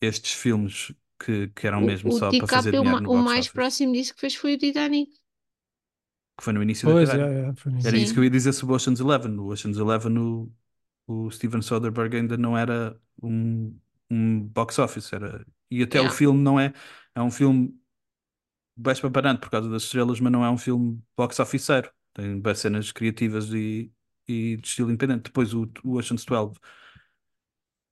estes 0.00 0.32
filmes 0.32 0.92
que, 1.18 1.48
que 1.48 1.66
eram 1.66 1.82
O, 1.82 1.84
mesmo 1.84 2.10
o 2.10 2.12
só 2.12 2.32
para 2.32 2.46
fazer 2.48 2.72
DiCaprio, 2.72 2.80
o, 2.82 2.84
dinheiro 2.84 2.84
ma- 2.84 3.00
no 3.00 3.12
o 3.12 3.18
mais 3.18 3.46
office. 3.46 3.52
próximo 3.52 3.92
disso 3.92 4.14
que 4.14 4.20
fez 4.20 4.34
foi 4.34 4.54
o 4.54 4.58
Titanic. 4.58 5.10
Que 6.36 6.42
foi 6.44 6.52
no 6.52 6.62
início 6.62 6.88
da 6.88 6.94
Pois, 6.94 7.08
carreira. 7.08 7.26
yeah, 7.26 7.32
yeah, 7.34 7.54
foi 7.56 7.72
nisso. 7.72 7.88
Era 7.88 7.96
Sim. 7.96 8.02
isso 8.02 8.12
que 8.12 8.20
eu 8.20 8.24
ia 8.24 8.30
dizer 8.30 8.52
sobre 8.52 8.72
o 8.72 8.76
Ocean's 8.76 9.00
Eleven. 9.00 9.38
O 9.38 9.46
Ocean's 9.48 9.78
Eleven, 9.78 10.18
o, 10.18 10.52
o 11.06 11.30
Steven 11.30 11.62
Soderbergh 11.62 12.16
ainda 12.16 12.36
não 12.36 12.56
era 12.58 13.00
um, 13.22 13.78
um 14.10 14.40
box 14.42 14.78
office. 14.78 15.12
Era, 15.12 15.44
e 15.70 15.82
até 15.82 16.00
o 16.00 16.02
Yeah. 16.02 16.10
filme 16.10 16.40
não 16.42 16.58
é. 16.58 16.72
É 17.14 17.22
um 17.22 17.30
filme 17.30 17.78
bem 18.76 18.94
paparante 19.00 19.40
por 19.40 19.50
causa 19.50 19.68
das 19.70 19.84
estrelas, 19.84 20.20
mas 20.20 20.32
não 20.32 20.44
é 20.44 20.50
um 20.50 20.58
filme 20.58 21.02
box 21.16 21.38
officeiro. 21.40 21.90
Tem 22.12 22.40
bem 22.40 22.54
cenas 22.54 22.92
criativas 22.92 23.50
e, 23.52 23.92
e 24.28 24.56
de 24.56 24.66
estilo 24.68 24.90
independente. 24.90 25.24
Depois 25.24 25.54
o, 25.54 25.70
o 25.84 25.96
Ocean's 25.98 26.24
12 26.24 26.58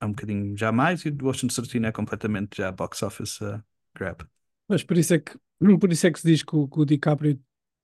é 0.00 0.04
um 0.06 0.10
bocadinho 0.10 0.56
já 0.56 0.72
mais 0.72 1.04
e 1.04 1.10
o 1.10 1.26
Ocean's 1.26 1.54
13 1.54 1.84
é 1.86 1.92
completamente 1.92 2.58
já 2.58 2.70
box 2.72 3.02
office 3.02 3.40
uh, 3.40 3.62
grab. 3.94 4.22
Mas 4.68 4.82
por 4.84 4.96
isso 4.98 5.14
é 5.14 5.18
que, 5.20 5.38
por 5.80 5.92
isso 5.92 6.06
é 6.06 6.12
que 6.12 6.20
se 6.20 6.26
diz 6.26 6.42
que 6.42 6.54
o, 6.56 6.68
que 6.68 6.80
o 6.80 6.84
DiCaprio 6.84 7.40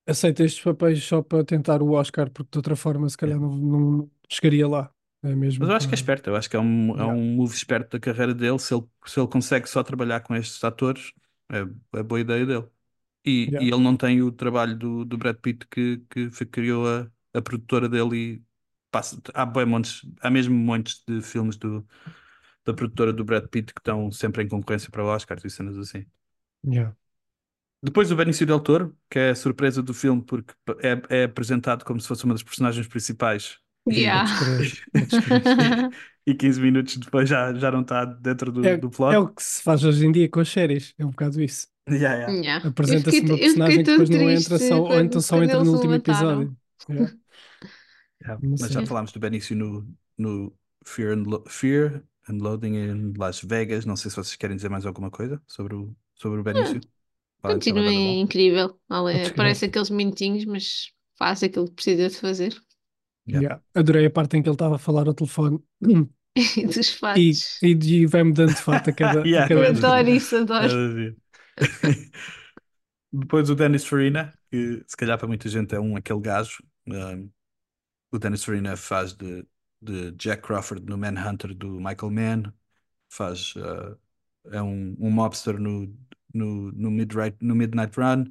aceita 0.06 0.44
estes 0.44 0.62
papéis 0.62 1.02
só 1.04 1.22
para 1.22 1.44
tentar 1.44 1.82
o 1.82 1.92
Oscar, 1.92 2.30
porque 2.30 2.50
de 2.52 2.58
outra 2.58 2.76
forma 2.76 3.08
se 3.08 3.16
calhar 3.16 3.38
não, 3.40 3.54
não 3.56 4.10
chegaria 4.28 4.66
lá. 4.68 4.92
É 5.22 5.34
mesmo 5.34 5.60
Mas 5.60 5.68
eu 5.70 5.74
acho 5.76 5.88
que 5.88 5.94
é 5.94 5.96
para- 5.96 6.00
esperto, 6.00 6.30
eu 6.30 6.36
acho 6.36 6.48
que 6.48 6.56
é 6.56 6.60
um, 6.60 6.96
é 7.00 7.02
Yeah. 7.02 7.12
um 7.12 7.34
move 7.36 7.54
esperto 7.54 7.90
da 7.92 8.00
carreira 8.00 8.34
dele. 8.34 8.58
Se 8.58 8.74
ele, 8.74 8.84
se 9.06 9.18
ele 9.20 9.28
consegue 9.28 9.68
só 9.68 9.82
trabalhar 9.82 10.20
com 10.20 10.34
estes 10.34 10.62
atores, 10.62 11.12
é, 11.50 11.58
é 11.98 12.02
boa 12.02 12.20
ideia 12.20 12.46
dele. 12.46 12.66
E, 13.24 13.46
Yeah. 13.46 13.62
e 13.66 13.68
ele 13.72 13.82
não 13.82 13.96
tem 13.96 14.22
o 14.22 14.32
trabalho 14.32 14.76
do, 14.78 15.04
do 15.04 15.18
Brad 15.18 15.36
Pitt 15.38 15.66
que, 15.68 15.98
que 16.10 16.30
criou 16.46 16.86
a, 16.88 17.10
a 17.34 17.42
produtora 17.42 17.88
dele 17.88 18.16
e 18.16 18.44
passa, 18.90 19.20
há, 19.34 19.44
bem 19.46 19.66
montes, 19.66 20.02
há 20.22 20.30
mesmo 20.30 20.54
montes 20.56 21.02
de 21.06 21.20
filmes 21.22 21.56
do, 21.56 21.86
da 22.64 22.74
produtora 22.74 23.12
do 23.12 23.24
Brad 23.24 23.46
Pitt 23.48 23.74
que 23.74 23.80
estão 23.80 24.10
sempre 24.12 24.44
em 24.44 24.48
concorrência 24.48 24.90
para 24.90 25.04
o 25.04 25.08
Oscar 25.08 25.38
e 25.44 25.50
cenas 25.50 25.76
assim. 25.78 26.06
Yeah. 26.66 26.96
Depois 27.82 28.10
o 28.10 28.16
Benício 28.16 28.46
Del 28.46 28.60
Toro, 28.60 28.96
que 29.10 29.18
é 29.18 29.30
a 29.30 29.34
surpresa 29.36 29.82
do 29.82 29.94
filme 29.94 30.22
porque 30.24 30.52
é, 30.82 31.20
é 31.22 31.24
apresentado 31.24 31.84
como 31.84 32.00
se 32.00 32.08
fosse 32.08 32.24
uma 32.24 32.34
das 32.34 32.42
personagens 32.42 32.86
principais. 32.88 33.58
E- 33.92 34.00
Yeah. 34.02 35.90
E 36.26 36.34
15 36.34 36.60
minutos 36.60 36.96
depois 36.98 37.28
já, 37.28 37.54
já 37.54 37.70
não 37.70 37.80
está 37.80 38.04
dentro 38.04 38.52
do, 38.52 38.66
É, 38.66 38.76
do 38.76 38.90
plot. 38.90 39.14
é 39.14 39.18
o 39.18 39.28
que 39.28 39.42
se 39.42 39.62
faz 39.62 39.82
hoje 39.82 40.04
em 40.06 40.12
dia 40.12 40.28
com 40.28 40.40
as 40.40 40.48
séries, 40.50 40.92
é 40.98 41.04
um 41.04 41.10
bocado 41.10 41.40
isso. 41.40 41.66
Yeah, 41.88 42.16
yeah. 42.18 42.32
Yeah. 42.34 42.68
Apresenta-se 42.68 43.20
uma 43.20 43.38
personagem 43.38 43.78
que 43.78 43.90
depois 43.90 44.10
não 44.10 44.30
entra 44.30 44.58
só, 44.58 44.82
ou 44.82 45.00
então 45.00 45.20
só 45.22 45.42
entra 45.42 45.64
no 45.64 45.72
último 45.72 45.92
mataram. 45.92 46.42
episódio. 46.42 46.56
Yeah. 46.90 48.38
Mas 48.60 48.70
já 48.72 48.84
falámos 48.84 49.12
do 49.12 49.20
Benício 49.20 49.56
no, 49.56 49.88
no 50.18 50.52
Fear, 50.84 51.12
and 51.16 51.22
Lo- 51.22 51.44
Fear 51.48 52.02
and 52.28 52.38
Loading 52.42 52.74
em 52.76 53.12
Las 53.16 53.40
Vegas. 53.42 53.86
Não 53.86 53.96
sei 53.96 54.10
se 54.10 54.16
vocês 54.16 54.36
querem 54.36 54.56
dizer 54.56 54.68
mais 54.68 54.84
alguma 54.84 55.10
coisa 55.10 55.40
sobre 55.46 55.74
o, 55.76 55.96
sobre 56.14 56.40
o 56.40 56.42
Benício. 56.42 56.80
Uma 57.42 57.54
Continua 57.54 57.90
incrível. 57.92 58.78
Parece 59.34 59.66
aqueles 59.66 59.90
minutinhos, 59.90 60.44
mas 60.44 60.92
faz 61.16 61.42
aquilo 61.42 61.66
que 61.68 61.74
precisa 61.74 62.08
de 62.08 62.16
fazer. 62.16 62.62
Yeah. 63.28 63.42
Yeah. 63.42 63.62
Adorei 63.74 64.06
a 64.06 64.10
parte 64.10 64.36
em 64.36 64.42
que 64.42 64.48
ele 64.48 64.54
estava 64.54 64.76
a 64.76 64.78
falar 64.78 65.06
ao 65.08 65.14
telefone 65.14 65.62
E 66.56 66.66
dos 66.66 66.90
e, 67.14 67.40
fatos. 67.40 67.58
e, 67.62 67.68
e 68.02 68.06
vai-me 68.06 68.32
dando 68.32 68.54
de 68.54 68.62
fato 68.62 68.90
a 68.90 68.92
cada, 68.92 69.22
a 69.22 69.26
Yeah, 69.26 69.46
cada 69.46 69.66
Eu 69.66 69.66
vez. 69.66 69.84
adoro 69.84 70.08
isso, 70.10 70.36
adoro. 70.36 70.78
Depois 73.12 73.48
o 73.50 73.54
Dennis 73.54 73.84
Farina, 73.86 74.34
que 74.50 74.84
se 74.86 74.96
calhar 74.96 75.18
para 75.18 75.26
muita 75.28 75.48
gente 75.48 75.74
é 75.74 75.80
um 75.80 75.96
aquele 75.96 76.20
gajo. 76.20 76.62
Um, 76.86 77.30
o 78.12 78.18
Dennis 78.18 78.44
Farina 78.44 78.76
faz 78.76 79.14
de, 79.14 79.46
de 79.82 80.12
Jack 80.12 80.42
Crawford 80.42 80.84
no 80.86 80.98
Manhunter 80.98 81.54
do 81.54 81.80
Michael 81.80 82.10
Mann. 82.12 82.54
Faz, 83.10 83.54
uh, 83.56 83.98
é 84.52 84.62
um, 84.62 84.96
um 85.00 85.10
mobster 85.10 85.58
no, 85.60 85.86
no, 86.34 86.72
no, 86.72 86.90
Midnight, 86.90 87.36
no 87.42 87.54
Midnight 87.54 87.98
Run. 87.98 88.26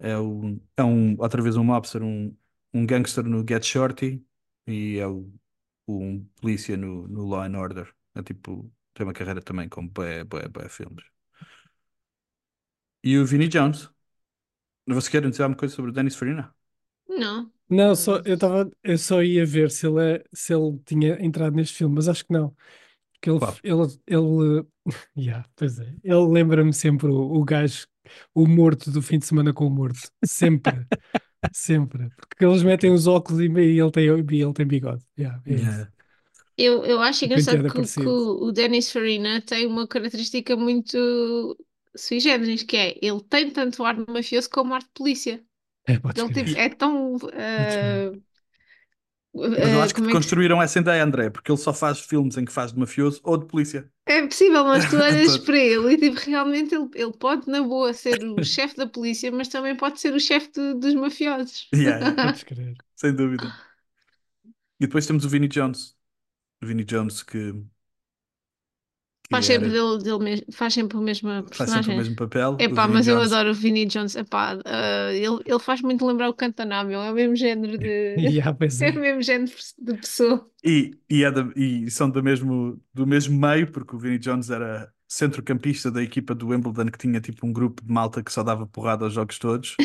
É, 0.00 0.18
um, 0.18 0.60
é 0.76 0.84
um, 0.84 1.16
outra 1.20 1.42
vez 1.42 1.56
um 1.56 1.64
mobster, 1.64 2.02
um, 2.02 2.36
um 2.74 2.86
gangster 2.86 3.24
no 3.24 3.44
Get 3.48 3.64
Shorty. 3.64 4.24
E 4.66 4.98
é 4.98 5.06
o, 5.06 5.32
um 5.88 6.24
polícia 6.40 6.76
no, 6.76 7.08
no 7.08 7.24
Law 7.26 7.42
and 7.44 7.58
Order. 7.58 7.94
É 8.14 8.22
tipo, 8.22 8.72
tem 8.94 9.06
uma 9.06 9.12
carreira 9.14 9.42
também 9.42 9.68
com 9.68 9.86
bué, 9.88 10.24
bué, 10.24 10.48
bué 10.48 10.68
filmes. 10.68 11.04
E 13.02 13.18
o 13.18 13.26
Vinnie 13.26 13.48
Jones. 13.48 13.88
Vocês 14.86 15.08
querem 15.08 15.30
dizer 15.30 15.42
alguma 15.44 15.58
coisa 15.58 15.74
sobre 15.76 15.90
o 15.92 15.94
Dennis 15.94 16.16
Farina? 16.16 16.54
Não. 17.08 17.50
Não, 17.70 17.94
só, 17.94 18.18
eu, 18.24 18.38
tava, 18.38 18.70
eu 18.82 18.96
só 18.96 19.22
ia 19.22 19.44
ver 19.44 19.70
se 19.70 19.86
ele, 19.86 20.00
é- 20.16 20.24
se 20.32 20.54
ele 20.54 20.78
tinha 20.86 21.18
entrado 21.24 21.54
neste 21.54 21.76
filme, 21.76 21.94
mas 21.96 22.08
acho 22.08 22.24
que 22.24 22.32
não. 22.32 22.54
Porque 23.14 23.30
ele, 23.30 23.40
Claro. 23.40 23.62
ele, 23.64 24.00
ele, 24.06 24.66
yeah, 25.18 25.46
pois 25.56 25.78
é, 25.80 25.94
ele 26.04 26.28
lembra-me 26.28 26.72
sempre 26.74 27.08
o, 27.08 27.14
o 27.40 27.44
gajo, 27.44 27.86
o 28.34 28.46
morto 28.46 28.90
do 28.90 29.02
fim 29.02 29.18
de 29.18 29.26
semana 29.26 29.52
com 29.54 29.66
o 29.66 29.70
morto. 29.70 30.00
Sempre, 30.24 30.86
sempre. 31.52 32.10
Porque 32.28 32.44
eles 32.44 32.62
metem 32.62 32.92
os 32.92 33.06
óculos 33.06 33.40
e, 33.40 33.46
e 33.46 33.80
ele 33.80 33.90
tem, 33.90 34.04
e 34.06 34.08
ele 34.42 34.52
tem 34.52 34.66
bigode. 34.66 35.04
Yeah, 35.18 35.42
é 35.46 35.54
isso. 35.60 35.80
Yeah. 35.80 35.92
Eu, 36.56 36.84
eu 36.84 37.00
acho 37.02 37.24
O 37.24 37.28
penteado 37.30 37.64
engraçado 37.64 37.66
é 37.68 37.70
que, 37.70 37.76
parecido. 37.78 37.98
que 37.98 38.06
o 38.08 38.46
o 38.48 38.52
Dennis 38.52 38.90
Farina 38.92 39.40
tem 39.42 39.66
uma 39.66 39.86
característica 39.88 40.56
muito 40.56 41.56
sui 41.96 42.20
generis, 42.20 42.62
que 42.62 42.76
é 42.76 42.98
ele 43.02 43.22
tem 43.24 43.50
tanto 43.52 43.84
ar 43.84 43.96
de 43.96 44.10
mafioso 44.12 44.50
como 44.50 44.74
ar 44.74 44.82
de 44.82 44.90
polícia. 44.94 45.44
É, 45.92 45.94
podes 46.04 46.22
Ele 46.22 46.30
crer. 46.30 46.44
tipo, 46.44 46.58
é 46.58 46.68
tão. 46.70 47.16
crer. 47.56 48.08
ah, 48.12 48.12
Mas 49.34 49.72
eu 49.72 49.80
ah, 49.80 49.82
acho 49.82 49.94
que 49.94 50.00
é 50.00 50.04
que- 50.04 50.12
construíram 50.12 50.60
essa 50.62 50.78
ideia, 50.78 51.02
André, 51.04 51.30
porque 51.30 51.50
ele 51.50 51.58
só 51.58 51.72
faz 51.72 52.00
filmes 52.00 52.36
em 52.36 52.44
que 52.44 52.52
faz 52.52 52.72
de 52.72 52.78
mafioso 52.78 53.20
ou 53.24 53.36
de 53.36 53.46
polícia. 53.46 53.90
É 54.06 54.26
possível, 54.26 54.64
mas 54.64 54.86
tu 54.86 54.96
olhas 54.98 55.36
para 55.36 55.56
ele 55.58 55.92
e 55.94 55.98
tipo, 55.98 56.18
realmente 56.30 56.74
ele, 56.74 56.88
ele 56.94 57.12
pode, 57.12 57.46
na 57.48 57.62
boa, 57.62 57.92
ser 57.92 58.24
o 58.24 58.42
chefe 58.42 58.74
da 58.76 58.86
polícia, 58.86 59.30
mas 59.30 59.48
também 59.48 59.76
pode 59.76 60.00
ser 60.00 60.14
o 60.14 60.20
chefe 60.20 60.50
do- 60.52 60.74
dos 60.78 60.94
mafiosos. 60.94 61.68
Yeah, 61.72 62.00
sem 62.96 63.14
dúvida. 63.14 63.52
E 64.80 64.86
depois 64.86 65.06
temos 65.06 65.24
o 65.24 65.28
Vinnie 65.28 65.48
Jones. 65.48 65.96
O 66.62 66.66
Vinnie 66.66 66.84
Jones 66.86 67.22
que 67.22 67.54
Faz 69.30 69.44
sempre, 69.44 69.68
dele, 69.68 69.98
dele 70.02 70.18
mesmo, 70.18 70.46
faz 70.52 70.72
sempre 70.74 70.96
a 70.96 71.00
mesma 71.00 71.44
faz 71.52 71.70
sempre 71.70 71.92
o 71.92 71.94
personagem. 71.94 71.96
mesmo 71.96 72.16
papel. 72.16 72.52
O 72.54 72.62
Epá, 72.62 72.88
mas 72.88 73.06
eu 73.06 73.16
Jones- 73.16 73.32
adoro 73.32 73.50
o 73.50 73.54
Vinnie 73.54 73.84
Jones. 73.86 74.16
Epá, 74.16 74.58
ah, 74.64 75.12
ele, 75.12 75.42
ele 75.44 75.58
faz 75.58 75.82
muito 75.82 76.06
lembrar 76.06 76.28
o 76.30 76.34
Cantanável, 76.34 77.00
é 77.02 77.10
o 77.10 77.14
mesmo 77.14 77.36
género 77.36 77.76
de. 77.78 78.14
Yeah, 78.18 78.56
É 78.80 78.86
é. 78.86 78.90
o 78.90 78.94
mesmo 79.00 79.22
género 79.22 79.52
de 79.78 79.94
pessoa. 79.94 80.50
E, 80.64 80.98
e, 81.10 81.24
é 81.24 81.30
da- 81.30 81.52
e 81.54 81.90
são 81.90 82.10
do 82.10 82.22
mesmo, 82.22 82.80
do 82.92 83.06
mesmo 83.06 83.38
meio, 83.38 83.70
porque 83.70 83.94
o 83.94 83.98
Vinnie 83.98 84.18
Jones 84.18 84.50
era, 84.50 84.92
centrocampista 85.06 85.90
da 85.90 86.02
equipa 86.02 86.34
do 86.34 86.48
Wimbledon 86.48 86.86
que 86.90 86.98
tinha 86.98 87.20
tipo 87.20 87.46
um 87.46 87.52
grupo 87.52 87.82
de 87.84 87.90
malta 87.92 88.22
que 88.22 88.32
só 88.32 88.42
dava 88.42 88.66
porrada 88.66 89.04
aos 89.04 89.12
jogos 89.14 89.38
todos. 89.38 89.80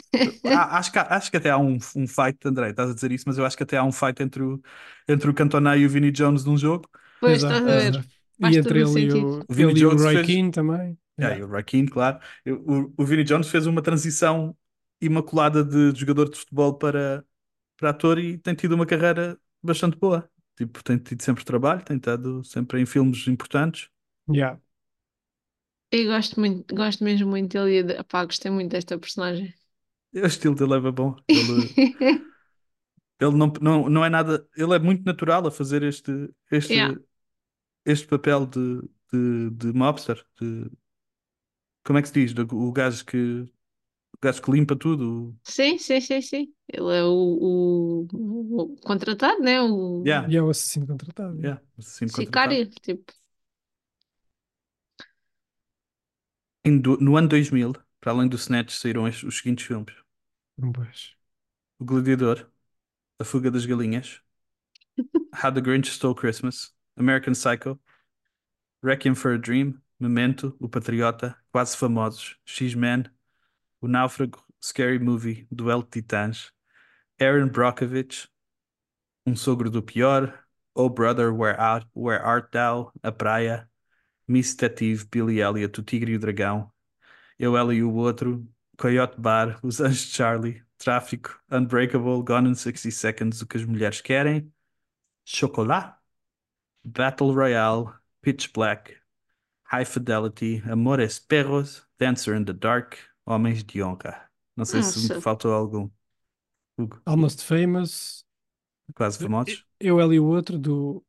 Há- 0.45 0.77
acho 0.79 0.91
que, 0.91 0.99
acho 0.99 1.31
que 1.31 1.37
até 1.37 1.49
há 1.49 1.57
um, 1.57 1.77
um 1.95 2.07
fight, 2.07 2.37
André, 2.45 2.69
estás 2.71 2.89
a 2.91 2.93
dizer 2.93 3.11
isso, 3.11 3.25
mas 3.27 3.37
eu 3.37 3.45
acho 3.45 3.55
que 3.57 3.63
até 3.63 3.77
há 3.77 3.83
um 3.83 3.91
fight 3.91 4.21
entre 4.23 4.41
o, 4.43 4.61
entre 5.07 5.29
o 5.29 5.33
Cantona 5.33 5.75
e 5.77 5.85
o 5.85 5.89
Vinnie 5.89 6.11
Jones 6.11 6.43
num 6.45 6.57
jogo. 6.57 6.89
Pois 7.19 7.43
Exato, 7.43 7.55
estás 7.59 7.85
a 7.87 7.91
ver. 7.91 8.05
Faz 8.39 8.55
E 8.55 8.59
entre 8.59 8.79
ele 8.81 8.99
e 9.01 9.11
o, 9.13 9.39
O 9.39 9.53
ele 9.53 9.79
e 9.81 9.85
o 9.85 9.89
Jones 9.89 10.01
Roy 10.01 10.13
fez- 10.15 10.27
Keane 10.27 10.51
também. 10.51 10.97
Yeah, 11.19 11.39
e 11.39 11.43
o 11.43 11.47
Roy 11.47 11.63
Keane, 11.63 11.87
claro. 11.89 12.19
O, 12.47 12.91
o 12.97 13.05
Vinnie 13.05 13.23
Jones 13.23 13.47
fez 13.49 13.67
uma 13.67 13.81
transição 13.81 14.55
imaculada 14.99 15.63
de, 15.63 15.91
de 15.93 15.99
jogador 15.99 16.29
de 16.29 16.37
futebol 16.37 16.73
para, 16.73 17.23
para 17.77 17.91
ator 17.91 18.17
e 18.19 18.37
tem 18.37 18.55
tido 18.55 18.73
uma 18.75 18.85
carreira 18.85 19.39
bastante 19.61 19.97
boa. 19.97 20.29
Tipo, 20.57 20.83
tem 20.83 20.97
tido 20.97 21.21
sempre 21.23 21.43
trabalho, 21.45 21.83
tem 21.83 21.97
estado 21.97 22.43
sempre 22.43 22.81
em 22.81 22.85
filmes 22.85 23.27
importantes. 23.27 23.89
Yeah. 24.29 24.59
Eu 25.91 26.05
gosto 26.07 26.39
muito, 26.39 26.75
gosto 26.75 27.03
mesmo 27.03 27.29
muito 27.29 27.53
dele 27.53 27.79
e 27.79 27.83
de- 27.83 27.93
epá, 27.93 28.25
gostei 28.25 28.51
muito 28.51 28.71
desta 28.71 28.97
personagem. 28.97 29.53
O 30.13 30.25
estilo 30.25 30.55
dele 30.55 30.75
é 30.87 30.91
bom. 30.91 31.15
Ele, 31.27 31.73
ele 33.19 33.35
não, 33.37 33.53
não, 33.61 33.89
não 33.89 34.05
é 34.05 34.09
nada. 34.09 34.47
Ele 34.55 34.75
é 34.75 34.79
muito 34.79 35.03
natural 35.03 35.45
a 35.47 35.51
fazer 35.51 35.83
este, 35.83 36.11
este, 36.51 36.73
Yeah. 36.73 36.97
Este 37.85 38.07
papel 38.07 38.45
de, 38.47 38.81
de, 39.11 39.49
de 39.51 39.73
mobster. 39.73 40.25
de- 40.39 40.69
como 41.83 41.99
é 41.99 42.01
que 42.01 42.07
se 42.09 42.13
diz? 42.13 42.33
O 42.51 42.71
gajo 42.71 43.05
que, 43.05 43.17
o 43.43 43.49
gajo 44.21 44.41
que 44.41 44.51
limpa 44.51 44.75
tudo. 44.77 45.37
Sim, 45.45 45.77
sim, 45.77 45.99
sim, 46.01 46.21
sim. 46.21 46.53
Ele 46.67 46.95
é 46.97 47.03
o, 47.03 47.09
o- 47.11 48.07
o 48.61 48.75
contratado, 48.81 49.41
né? 49.41 49.61
O 49.61 50.05
Yeah. 50.05 50.27
E 50.29 50.35
é 50.37 50.41
o 50.41 50.49
assassino 50.49 50.87
contratado. 50.87 51.37
Yeah, 51.39 51.61
assim 51.77 52.09
contratado. 52.09 52.59
sicário, 52.59 52.69
tipo. 52.69 53.13
Em 56.65 56.77
do- 56.77 56.97
no 56.99 57.15
ano 57.15 57.29
2000, 57.29 57.71
para 58.01 58.11
além 58.11 58.27
do 58.27 58.35
Snatch, 58.35 58.71
saíram 58.71 59.05
os, 59.05 59.23
os 59.23 59.37
seguintes 59.37 59.65
filmes: 59.65 59.93
Pois. 60.73 61.01
O 61.79 61.85
Gladiador, 61.85 62.49
A 63.19 63.25
Fuga 63.25 63.51
das 63.51 63.65
Galinhas, 63.65 64.21
How 65.33 65.51
the 65.51 65.59
Grinch 65.61 65.91
Stole 65.91 66.15
Christmas, 66.15 66.71
American 66.97 67.33
Psycho, 67.33 67.79
Requiem 68.83 69.15
for 69.15 69.33
a 69.33 69.37
Dream, 69.37 69.81
Memento, 69.99 70.55
O 70.59 70.67
Patriota, 70.67 71.35
Quase 71.51 71.77
Famosos, 71.77 72.37
X-Men, 72.45 73.05
O 73.81 73.87
Náufrago, 73.87 74.43
Scary 74.61 74.99
Movie, 74.99 75.47
Duelo 75.49 75.83
de 75.83 76.01
Titãs, 76.01 76.51
Aaron 77.19 77.47
Brockovich, 77.47 78.27
Um 79.25 79.35
Sogro 79.35 79.69
do 79.69 79.81
Pior, 79.81 80.37
Oh 80.75 80.89
Brother, 80.89 81.33
Where 81.33 81.57
Art, 81.57 81.87
Where 81.95 82.21
Art 82.21 82.51
Thou, 82.51 82.91
A 83.01 83.11
Praia, 83.11 83.69
Miss 84.27 84.53
Detetive, 84.55 85.05
Billy 85.05 85.39
Elliot, 85.39 85.79
O 85.79 85.83
Tigre 85.83 86.11
e 86.11 86.15
o 86.15 86.19
Dragão, 86.19 86.71
Eu, 87.39 87.55
Ela 87.55 87.73
e 87.73 87.83
o 87.83 87.93
Outro, 87.93 88.45
Coyote 88.77 89.19
Bar, 89.19 89.59
Os 89.63 89.79
Anjos 89.79 90.07
de 90.07 90.13
Charlie, 90.13 90.63
Tráfico, 90.77 91.39
Unbreakable, 91.49 92.23
Gone 92.23 92.49
in 92.49 92.55
60 92.55 92.91
Seconds, 92.91 93.41
O 93.41 93.47
que 93.47 93.57
as 93.57 93.65
Mulheres 93.65 94.01
Querem, 94.01 94.51
Chocolat, 95.23 96.02
Battle 96.83 97.33
Royale, 97.33 97.93
Pitch 98.21 98.51
Black, 98.53 98.95
High 99.65 99.85
Fidelity, 99.85 100.61
Amores 100.69 101.19
Perros, 101.19 101.85
Dancer 101.99 102.35
in 102.35 102.45
the 102.45 102.53
Dark, 102.53 102.97
Homens 103.25 103.63
de 103.63 103.81
Honra. 103.83 104.29
Não 104.55 104.65
sei 104.65 104.83
se 104.83 104.99
Nossa. 104.99 105.15
me 105.15 105.21
faltou 105.21 105.53
algum. 105.53 105.89
Hugo, 106.77 107.01
Almost 107.05 107.41
Famous. 107.43 108.25
quase 108.95 109.17
famosos. 109.19 109.65
Eu, 109.79 109.99
ele 109.99 110.15
e 110.15 110.19
o 110.19 110.25
outro 110.25 110.57
do, 110.57 111.03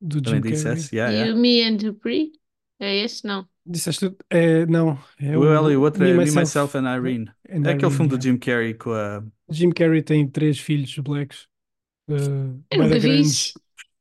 do 0.00 0.18
Jim 0.18 0.22
Também 0.36 0.42
Carrey. 0.42 0.52
dissesse, 0.52 0.94
yeah, 0.94 1.12
E 1.12 1.16
yeah. 1.16 1.34
o 1.34 1.36
Me 1.40 1.62
and 1.62 1.76
Dupree? 1.76 2.32
É 2.78 2.96
esse? 3.04 3.24
Não. 3.26 3.48
Disseste 3.66 4.08
tudo? 4.08 4.18
É, 4.30 4.64
não. 4.66 4.98
É 5.18 5.36
O 5.36 5.44
Ela 5.44 5.72
e 5.72 5.76
o 5.76 5.82
outro 5.82 6.04
é 6.04 6.12
Me, 6.12 6.24
Myself 6.24 6.40
Myself 6.40 6.76
and 6.78 6.86
Irene. 6.96 7.30
and 7.48 7.64
É 7.64 7.72
aquele 7.72 7.90
filme 7.90 8.08
do 8.08 8.16
yeah. 8.16 8.22
Jim 8.22 8.38
Carrey 8.38 8.74
com 8.74 8.92
a. 8.92 9.22
Jim 9.50 9.70
Carrey 9.70 10.02
tem 10.02 10.28
três 10.28 10.58
filhos 10.58 10.96
blacks. 10.98 11.46
Uh, 12.08 12.62
Eu 12.70 12.78
nunca 12.78 12.98
vi 12.98 13.20
isso. 13.20 13.52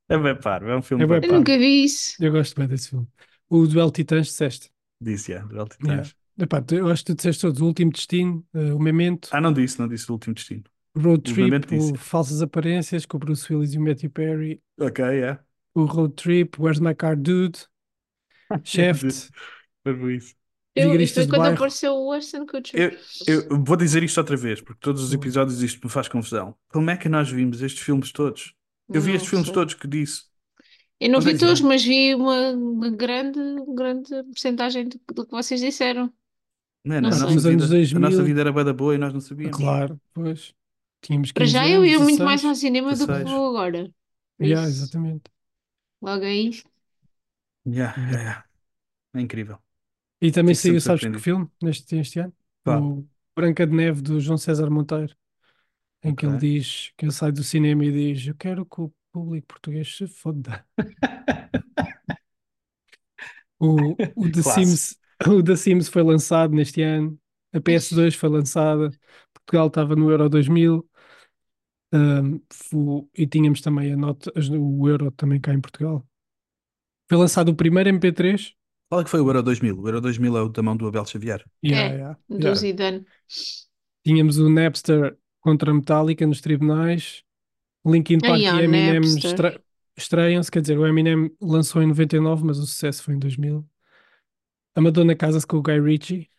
É 0.09 0.17
bem 0.17 0.35
paro, 0.39 0.69
é 0.69 0.77
um 0.77 0.81
filme 0.81 1.03
É 1.03 1.07
bem 1.07 1.29
Eu 1.29 1.37
nunca 1.37 1.57
vi 1.57 1.83
isso. 1.83 2.15
Eu 2.19 2.31
gosto 2.31 2.55
bem 2.55 2.67
desse 2.67 2.89
filme. 2.89 3.07
O 3.49 3.65
Duelo 3.67 3.91
de 3.91 3.95
Titãs 3.97 4.27
disseste. 4.27 4.69
Disse, 5.01 5.31
yeah, 5.31 5.47
do 5.47 5.55
El 5.59 5.67
Yeah. 5.83 6.03
Titãs. 6.03 6.15
Epá, 6.39 6.61
tu- 6.61 6.75
eu 6.75 6.87
acho 6.89 7.03
que 7.03 7.13
tu 7.13 7.15
disseste 7.17 7.41
todos. 7.41 7.61
O 7.61 7.65
Último 7.65 7.91
Destino, 7.91 8.45
uh, 8.53 8.75
o 8.75 8.79
Memento, 8.79 9.29
Ah, 9.31 9.41
não 9.41 9.51
disse, 9.51 9.79
não 9.79 9.87
disse 9.87 10.09
o 10.09 10.13
último 10.13 10.35
destino. 10.35 10.63
Road 10.95 11.19
o 11.19 11.33
Trip, 11.33 11.41
Memento 11.41 11.75
o. 11.75 11.95
Falsas 11.95 12.41
Aparências 12.41 13.05
com 13.05 13.17
o 13.17 13.19
Bruce 13.19 13.51
Willis 13.53 13.73
e 13.73 13.77
o 13.77 13.81
Matthew 13.81 14.09
Perry, 14.11 14.61
Ok, 14.79 15.03
yeah. 15.05 15.43
o 15.75 15.85
Road 15.85 16.13
Trip, 16.15 16.59
Where's 16.59 16.79
My 16.79 16.95
Car 16.95 17.15
Dude, 17.17 17.59
Shaft, 18.63 19.29
Foi 19.83 20.15
isso. 20.15 20.35
Eu, 20.75 20.91
Vigaristas 20.91 21.15
foi 21.15 21.25
de 21.25 21.31
quando 21.31 21.39
Bairro. 21.41 21.55
apareceu 21.55 21.93
o 21.95 22.11
Ashton 22.11 22.45
Kutcher. 22.45 22.99
Eu, 23.27 23.41
eu 23.49 23.63
vou 23.63 23.75
dizer 23.75 24.03
isto 24.03 24.17
outra 24.19 24.37
vez, 24.37 24.61
porque 24.61 24.79
todos 24.79 25.01
os 25.03 25.11
episódios 25.13 25.61
isto 25.63 25.83
me 25.83 25.91
faz 25.91 26.07
confusão. 26.07 26.55
Como 26.69 26.89
é 26.91 26.97
que 26.97 27.09
nós 27.09 27.29
vimos 27.31 27.61
estes 27.63 27.81
filmes 27.83 28.11
todos? 28.11 28.53
Eu 28.93 29.01
vi 29.01 29.13
Não 29.13 29.15
estes 29.15 29.29
filmes 29.29 29.49
sei. 29.49 29.51
todos 29.51 29.73
que 29.73 29.87
disse. 29.87 30.25
Eu 30.99 31.09
não 31.11 31.19
Onde 31.19 31.31
vi 31.31 31.33
é 31.33 31.37
todos, 31.37 31.61
é? 31.61 31.61
mas 31.61 31.83
vi 31.83 32.15
uma, 32.15 32.51
uma 32.53 32.89
grande, 32.89 33.39
grande 33.75 34.09
porcentagem 34.25 34.87
do, 34.89 34.99
do 35.13 35.25
que 35.25 35.31
vocês 35.31 35.61
disseram. 35.61 36.11
Man, 36.83 37.03
Não 37.03 37.11
a, 37.11 37.15
sei. 37.15 37.19
nossa 37.19 37.41
Nos 37.41 37.45
anos 37.45 37.67
vida, 37.67 37.77
a 37.93 37.99
nossa 37.99 38.23
2000. 38.23 38.27
vida 38.27 38.41
era 38.41 38.51
bué 38.51 38.63
da 38.63 38.73
boa 38.73 38.95
e 38.95 38.97
nós 38.97 39.13
não 39.13 39.21
sabíamos. 39.21 39.73
claro, 39.73 39.99
pois. 40.13 40.53
Tínhamos 41.01 41.31
Para 41.33 41.45
15 41.45 41.53
já 41.53 41.67
eu 41.69 41.81
anos, 41.81 41.91
ia 41.91 41.99
muito 41.99 42.23
mais 42.23 42.43
16. 42.43 42.49
ao 42.49 42.55
cinema 42.55 42.95
do 42.95 43.07
que 43.09 43.19
16. 43.19 43.29
vou 43.29 43.47
agora. 43.49 43.93
Por 44.37 44.45
Yeah, 44.45 44.67
isso, 44.67 44.69
exatamente. 44.69 45.31
logo 46.01 46.25
aí. 46.25 46.51
Yeah, 47.65 47.93
yeah, 47.97 48.21
yeah. 48.21 48.43
É 49.15 49.21
incrível. 49.21 49.59
E 50.21 50.31
também 50.31 50.53
Fico 50.53 50.61
sempre 50.61 50.79
saiu, 50.79 50.81
sabes 50.81 51.05
que 51.07 51.19
surpreendido. 51.19 51.19
filme 51.19 51.49
neste, 51.61 51.97
este 51.97 52.19
ano? 52.21 52.33
Qual? 52.63 52.83
O 52.83 53.07
Branca 53.35 53.67
de 53.67 53.75
Neve 53.75 54.01
do 54.01 54.19
João 54.21 54.37
César 54.37 54.69
Monteiro, 54.71 55.15
em 56.03 56.15
que 56.15 56.25
ele 56.25 56.37
Ok. 56.37 56.45
diz 56.59 56.91
que 56.97 57.05
ele 57.05 57.11
sai 57.13 57.31
do 57.31 57.43
cinema 57.43 57.85
e 57.85 57.91
diz: 57.91 58.27
Eu 58.27 58.35
quero 58.35 58.65
que 58.65 58.81
o 58.81 58.93
público 59.11 59.47
português 59.47 59.95
se 59.97 60.07
foda. 60.07 60.65
O, 63.59 63.99
o, 64.15 64.29
The. 64.31 64.43
Sims, 64.43 64.97
o 65.27 65.41
The 65.43 65.55
Sims 65.55 65.89
foi 65.89 66.03
lançado 66.03 66.53
neste 66.53 66.81
ano, 66.81 67.19
a 67.53 67.59
PS2 67.59 68.15
foi 68.15 68.29
lançada, 68.29 68.89
Portugal 69.33 69.67
estava 69.67 69.95
no 69.95 70.11
Euro 70.11 70.29
2000 70.29 70.87
um, 71.93 72.41
fu- 72.53 73.09
e 73.15 73.27
tínhamos 73.27 73.61
também 73.61 73.93
a 73.93 73.97
nota, 73.97 74.31
as- 74.37 74.49
o 74.49 74.87
Euro 74.89 75.11
também 75.11 75.41
cá 75.41 75.53
em 75.53 75.61
Portugal. 75.61 76.07
Foi 77.09 77.17
lançado 77.17 77.49
o 77.49 77.55
primeiro 77.55 77.89
MP3. 77.89 78.55
Qual 78.89 78.99
é 79.01 79.03
que 79.05 79.09
foi 79.13 79.21
o 79.21 79.27
Euro 79.29 79.41
2000? 79.43 79.75
O 79.81 79.87
Euro 79.87 80.01
2000 80.01 80.35
é 80.37 80.41
o 80.41 80.49
da 80.49 80.61
mão 80.63 80.75
do 80.77 80.87
Abel 80.87 81.05
Xavier. 81.05 81.41
Yeah, 81.61 81.89
É, 81.89 81.97
yeah, 81.97 82.15
do 82.29 82.53
yeah. 82.53 82.55
Zidane. 82.55 83.05
Tínhamos 84.03 84.37
o 84.37 84.49
Napster 84.49 85.17
contra 85.47 85.71
a 85.71 85.73
Metallica 85.73 86.27
nos 86.27 86.41
tribunais. 86.41 87.23
Linkin 87.85 88.19
Park 88.19 88.33
Ai, 88.33 88.41
e 88.43 88.49
ó, 88.49 88.59
Eminem 88.59 88.99
estra- 88.99 89.61
estreiam-se, 89.95 90.51
quer 90.51 90.59
dizer, 90.59 90.77
o 90.77 90.85
Eminem 90.85 91.31
lançou 91.41 91.81
em 91.81 91.87
99, 91.87 92.43
mas 92.43 92.57
o 92.59 92.65
sucesso 92.65 93.01
foi 93.01 93.13
em 93.13 93.19
2000. 93.19 93.65
A 94.75 94.81
Madonna 94.81 95.15
casa-se 95.15 95.47
com 95.47 95.55
o 95.55 95.61
Guy 95.61 95.79
Ritchie 95.79 96.29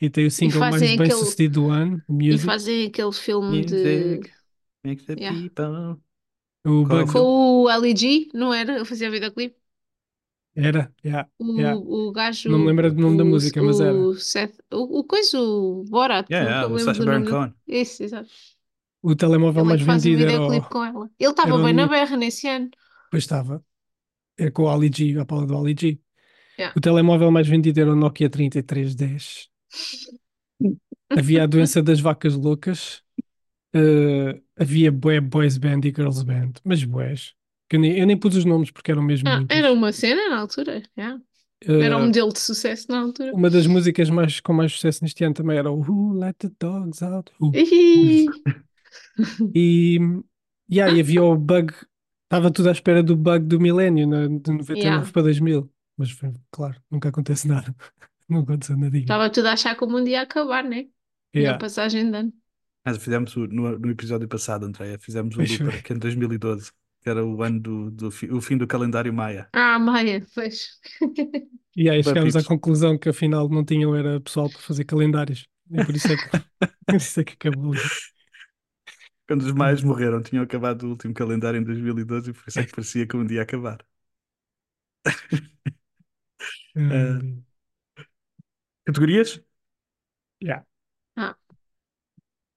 e 0.00 0.08
tem 0.08 0.24
o 0.26 0.30
single 0.30 0.58
mais 0.58 0.80
bem 0.80 0.94
aquele- 0.94 1.12
sucedido 1.12 1.60
do 1.60 1.68
ano, 1.70 2.02
E 2.08 2.12
Music. 2.12 2.46
fazem 2.46 2.86
aquele 2.86 3.12
filme 3.12 3.62
de. 3.62 3.74
Music 3.74 4.32
makes 4.84 5.04
the 5.04 5.12
Yeah. 5.14 5.38
people. 5.38 6.00
O 6.64 6.86
filme? 6.86 7.12
Com 7.12 7.62
o 7.64 7.68
LG, 7.70 8.28
não 8.32 8.54
era? 8.54 8.78
Eu 8.78 8.86
fazia 8.86 9.10
videoclipe. 9.10 9.54
Era, 10.56 10.92
yeah, 11.04 11.28
O, 11.38 11.44
yeah. 11.60 11.78
o 11.78 12.12
gajo. 12.12 12.48
Não 12.50 12.58
me 12.58 12.66
lembro 12.66 12.92
do 12.92 13.00
nome 13.00 13.16
da 13.18 13.24
o- 13.24 13.26
música, 13.26 13.62
mas 13.62 13.80
era. 13.80 13.92
O, 13.92 14.14
Seth, 14.14 14.58
o, 14.72 15.00
o 15.00 15.04
coisa, 15.04 15.38
o 15.40 15.84
Borat. 15.84 16.26
Yeah, 16.30 16.50
nunca 16.50 16.50
yeah, 16.50 16.68
me 16.68 16.74
o 16.74 16.76
lembro 16.76 16.84
Sacha 16.84 17.00
do 17.00 17.04
Baron 17.04 17.20
nome 17.20 17.30
Cohen. 17.30 17.54
Isso, 17.66 18.02
exato. 18.02 18.30
O 19.02 19.14
telemóvel 19.14 19.64
Ele 19.64 19.72
é 19.72 19.74
mais 19.74 19.80
que 19.80 19.84
faz 19.84 20.06
um 20.06 20.10
vendido 20.10 20.22
era 20.22 20.32
videoclipe 20.32 20.66
o. 20.66 20.70
com 20.70 20.84
ela. 20.84 21.10
Ele 21.18 21.30
estava 21.30 21.54
era 21.54 21.62
bem 21.64 21.72
na 21.74 21.86
berra 21.86 22.16
nesse 22.16 22.48
ano. 22.48 22.70
Pois 23.10 23.24
estava. 23.24 23.64
É 24.38 24.50
com 24.50 24.64
o 24.64 24.70
Ali 24.70 24.90
G, 24.94 25.18
a 25.20 25.26
Paula 25.26 25.46
do 25.46 25.56
Ali 25.58 25.74
G. 25.78 26.00
Yeah. 26.58 26.76
O 26.76 26.80
telemóvel 26.80 27.30
mais 27.32 27.48
vendido 27.48 27.80
era 27.80 27.92
o 27.92 27.96
Nokia 27.96 28.30
3310. 28.30 29.50
Havia 31.10 31.44
a 31.44 31.46
doença 31.46 31.82
das 31.82 32.00
vacas 32.00 32.34
loucas. 32.34 33.02
Eh, 33.74 34.42
havia 34.58 34.92
bué 34.92 35.20
boys 35.20 35.58
band 35.58 35.82
e 35.84 35.90
girls 35.96 36.24
band. 36.24 36.54
Mas 36.64 36.84
bués. 36.84 37.35
Que 37.68 37.76
eu, 37.76 37.80
nem, 37.80 37.98
eu 37.98 38.06
nem 38.06 38.16
pus 38.16 38.36
os 38.36 38.44
nomes 38.44 38.70
porque 38.70 38.90
eram 38.92 39.02
mesmo 39.02 39.28
Ah, 39.28 39.38
muitos. 39.38 39.56
era 39.56 39.72
uma 39.72 39.92
cena 39.92 40.28
na 40.30 40.38
altura. 40.40 40.82
yeah. 40.96 41.20
Eh, 41.66 41.80
Era 41.80 41.96
um 41.96 42.06
modelo 42.06 42.32
de 42.32 42.38
sucesso 42.38 42.86
na 42.90 43.00
altura. 43.00 43.32
uma 43.34 43.48
das 43.50 43.66
músicas 43.66 44.10
mais, 44.10 44.40
com 44.40 44.52
mais 44.52 44.72
sucesso 44.72 45.02
neste 45.02 45.24
ano 45.24 45.34
também 45.34 45.56
era 45.58 45.70
o 45.70 45.80
Who 45.80 46.12
Let 46.18 46.36
the 46.38 46.50
Dogs 46.60 47.02
Out. 47.02 47.32
Who? 47.40 47.52
Ih, 47.54 48.26
E, 49.54 49.98
yeah, 50.70 50.94
e 50.94 51.00
havia 51.00 51.22
o 51.22 51.36
bug. 51.36 51.72
Estava 52.24 52.50
tudo 52.50 52.68
à 52.68 52.72
espera 52.72 53.02
do 53.02 53.16
bug 53.16 53.46
do 53.46 53.60
milénio, 53.60 54.04
de 54.06 54.50
99 54.52 54.74
Yeah. 54.80 55.10
para 55.12 55.22
2000. 55.22 55.70
Mas, 55.96 56.10
foi- 56.10 56.34
claro, 56.50 56.76
nunca 56.90 57.08
acontece 57.08 57.48
nada. 57.48 57.74
Não 58.28 58.40
aconteceu 58.40 58.76
nada. 58.76 58.96
Estava 58.98 59.30
tudo 59.30 59.46
a 59.46 59.52
achar 59.52 59.76
que 59.76 59.84
o 59.84 59.88
mundo 59.88 60.08
ia 60.08 60.22
acabar, 60.22 60.64
né? 60.64 60.86
Na 61.34 61.40
Yeah. 61.40 61.58
passagem 61.58 62.10
de 62.10 62.16
ano. 62.16 62.32
Mas 62.84 62.98
fizemos 62.98 63.34
o- 63.36 63.46
no, 63.46 63.78
no 63.78 63.90
episódio 63.90 64.28
passado, 64.28 64.66
Andréia, 64.66 64.98
fizemos 64.98 65.34
o 65.36 65.40
Looper, 65.40 65.82
que 65.82 65.92
é 65.92 65.96
em 65.96 65.98
2012, 65.98 66.70
que 67.06 67.10
era 67.10 67.24
o 67.24 67.40
ano 67.42 67.60
do, 67.60 67.90
do 67.92 68.10
fi- 68.10 68.30
o 68.32 68.40
fim 68.40 68.56
do 68.58 68.66
calendário 68.66 69.12
Maia. 69.14 69.52
Ah, 69.52 69.78
Maia, 69.78 70.24
pois. 70.34 70.78
E 71.76 71.90
aí 71.90 72.02
chegámos 72.02 72.34
à 72.36 72.42
conclusão 72.42 72.98
que 72.98 73.08
afinal 73.08 73.48
não 73.48 73.64
tinham 73.64 73.94
era 73.94 74.20
pessoal 74.20 74.50
para 74.50 74.60
fazer 74.62 74.84
calendários. 74.84 75.46
E 75.70 75.82
por 75.82 75.94
isso 75.94 76.12
é 76.12 76.16
que, 76.18 76.28
por 76.86 76.96
isso 76.96 77.20
é 77.20 77.24
que 77.24 77.34
acabou. 77.34 77.74
Quando 79.28 79.42
os 79.42 79.52
maias 79.52 79.82
morreram, 79.84 80.20
tinham 80.22 80.42
acabado 80.44 80.82
o 80.84 80.90
último 80.90 81.14
calendário 81.14 81.58
em 81.60 81.64
2012 81.64 82.30
e 82.30 82.32
por 82.34 82.48
isso 82.48 82.60
é 82.60 82.64
que 82.64 82.72
parecia 82.72 83.06
que 83.06 83.16
um 83.16 83.24
dia 83.26 83.36
ia 83.38 83.42
acabar. 83.42 83.78
Ai, 86.76 87.44
Categorias? 88.84 89.40
yeah. 90.40 90.60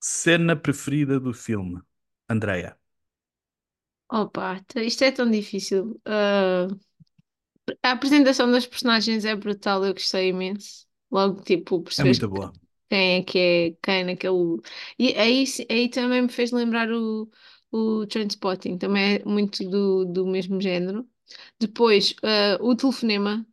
Cena 0.01 0.55
preferida 0.57 1.19
do 1.21 1.33
filme. 1.33 1.81
Andreia. 2.27 2.77
Opa, 4.11 4.63
isto 4.77 5.03
é 5.03 5.11
tão 5.11 5.29
difícil. 5.29 5.99
Ah, 6.05 6.67
a 7.83 7.91
apresentação 7.91 8.51
das 8.51 8.65
personagens 8.65 9.25
é 9.25 9.35
brutal, 9.35 9.85
eu 9.85 9.93
gostei 9.93 10.29
imenso. 10.29 10.87
Logo, 11.11 11.41
tipo, 11.43 11.81
É 11.97 12.03
percebes 12.03 12.03
muito 12.03 12.27
boa. 12.27 12.51
quem 12.89 13.19
é 13.21 13.23
que 13.23 13.39
é 13.39 13.71
quem 13.83 14.03
naquele. 14.05 14.61
E 14.99 15.15
aí, 15.15 15.47
se- 15.47 15.67
aí 15.69 15.89
também 15.89 16.23
me 16.23 16.29
fez 16.29 16.51
lembrar 16.51 16.91
o, 16.91 17.29
o 17.71 18.05
Trainspotting, 18.07 18.77
também 18.77 19.17
é 19.17 19.25
muito 19.25 19.63
do, 19.69 20.05
do 20.05 20.27
mesmo 20.27 20.61
género. 20.61 21.07
Depois, 21.59 22.15
ah, 22.23 22.57
o 22.61 22.75
telefonema, 22.75 23.45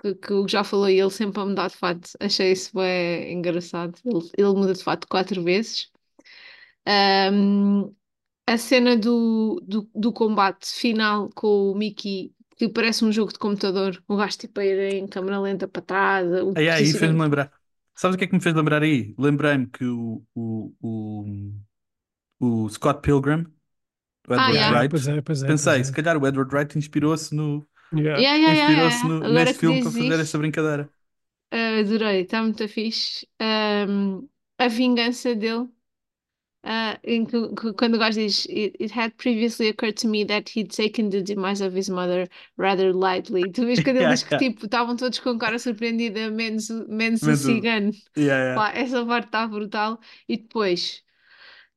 que, 0.00 0.14
que 0.16 0.48
já 0.48 0.64
falou, 0.64 0.88
ele 0.88 1.10
sempre 1.10 1.40
a 1.42 1.46
mudar 1.46 1.68
de 1.70 1.76
fato, 1.76 2.10
achei 2.20 2.52
isso 2.52 2.72
bem 2.76 3.32
engraçado. 3.34 3.98
Ele, 4.04 4.30
ele 4.38 4.48
muda 4.54 4.74
de 4.74 4.82
fato 4.84 5.08
quatro 5.08 5.42
vezes. 5.44 5.90
A 8.46 8.58
cena 8.58 8.96
do, 8.96 9.60
do, 9.66 9.90
do 9.94 10.12
combate 10.12 10.66
final 10.68 11.30
com 11.34 11.72
o 11.72 11.74
Mickey, 11.74 12.34
que 12.56 12.68
parece 12.68 13.04
um 13.04 13.10
jogo 13.12 13.32
de 13.32 13.38
computador, 13.38 14.02
o 14.06 14.16
gajo 14.16 14.38
tipo 14.38 14.60
a 14.60 14.64
ir 14.66 14.94
em 14.94 15.06
câmera 15.08 15.40
lenta 15.40 15.66
para 15.66 15.82
trás, 15.82 16.26
o 16.42 16.54
Aí, 16.54 16.68
aí 16.68 16.94
fez-me 16.94 17.20
lembrar. 17.20 17.52
Sabes 17.94 18.14
o 18.16 18.18
que 18.18 18.24
é 18.24 18.26
que 18.28 18.34
me 18.34 18.40
fez 18.40 18.54
lembrar 18.54 18.82
aí? 18.82 19.14
Lembrei-me 19.18 19.66
que 19.68 19.84
o, 19.84 20.24
o, 20.34 20.72
o, 20.80 21.24
o 22.40 22.68
Scott 22.70 23.00
Pilgrim, 23.02 23.46
o 24.28 24.34
Ah, 24.36 24.50
Edward 24.52 24.52
yeah. 24.52 24.72
Wright, 24.72 24.90
Pois 24.90 25.08
é, 25.08 25.20
pois 25.22 25.42
é. 25.42 25.54
pensei, 25.54 25.84
pois 25.84 25.84
se 25.84 25.92
é. 25.92 25.92
calhar 25.92 26.16
o 26.18 26.26
Edward 26.26 26.54
Wright 26.54 26.78
inspirou-se 26.78 27.34
no, 27.34 27.68
Yeah. 27.92 28.26
Yeah, 28.36 28.36
inspirou-se 28.46 29.06
yeah. 29.06 29.06
no- 29.06 29.24
que 29.58 29.74
filme 29.74 29.80
para 29.80 29.92
fazer 29.92 30.20
isso, 30.20 30.20
esta 30.20 30.38
brincadeira. 30.38 30.90
ah, 31.50 31.78
adorei, 31.80 32.22
está 32.22 32.42
muito 32.42 32.66
fixe. 32.68 33.26
Ahm, 33.40 34.28
a 34.58 34.68
vingança 34.68 35.34
dele, 35.34 35.68
ah, 36.64 36.98
em 37.04 37.24
que, 37.26 37.48
que- 37.54 37.72
quando 37.74 37.94
o 37.96 37.98
gajo 37.98 38.18
diz 38.20 38.46
it, 38.46 38.76
it 38.80 38.92
had 38.98 39.12
previously 39.16 39.68
occurred 39.68 39.94
to 40.00 40.08
me 40.08 40.24
that 40.26 40.50
he'd 40.56 40.70
taken 40.74 41.10
the 41.10 41.22
demise 41.22 41.62
of 41.64 41.76
his 41.78 41.88
mother 41.90 42.28
rather 42.56 42.92
lightly. 42.94 43.50
Tu 43.52 43.64
vês 43.66 43.80
quando 43.80 43.98
ele 43.98 44.04
Yeah, 44.04 44.14
diz 44.14 44.22
que 44.24 44.34
yeah. 44.34 44.38
tipo, 44.38 44.64
estavam 44.66 44.96
todos 44.96 45.18
com 45.20 45.38
cara 45.38 45.58
surpreendida, 45.58 46.30
menos, 46.30 46.70
o- 46.70 46.86
menos 46.88 47.26
o 47.26 47.34
cigano. 47.36 47.92
Yeah, 48.16 48.38
yeah. 48.44 48.54
Pá, 48.54 48.70
essa 48.74 49.04
parte 49.06 49.26
está 49.26 49.46
brutal. 49.48 50.00
E 50.28 50.36
depois, 50.38 51.02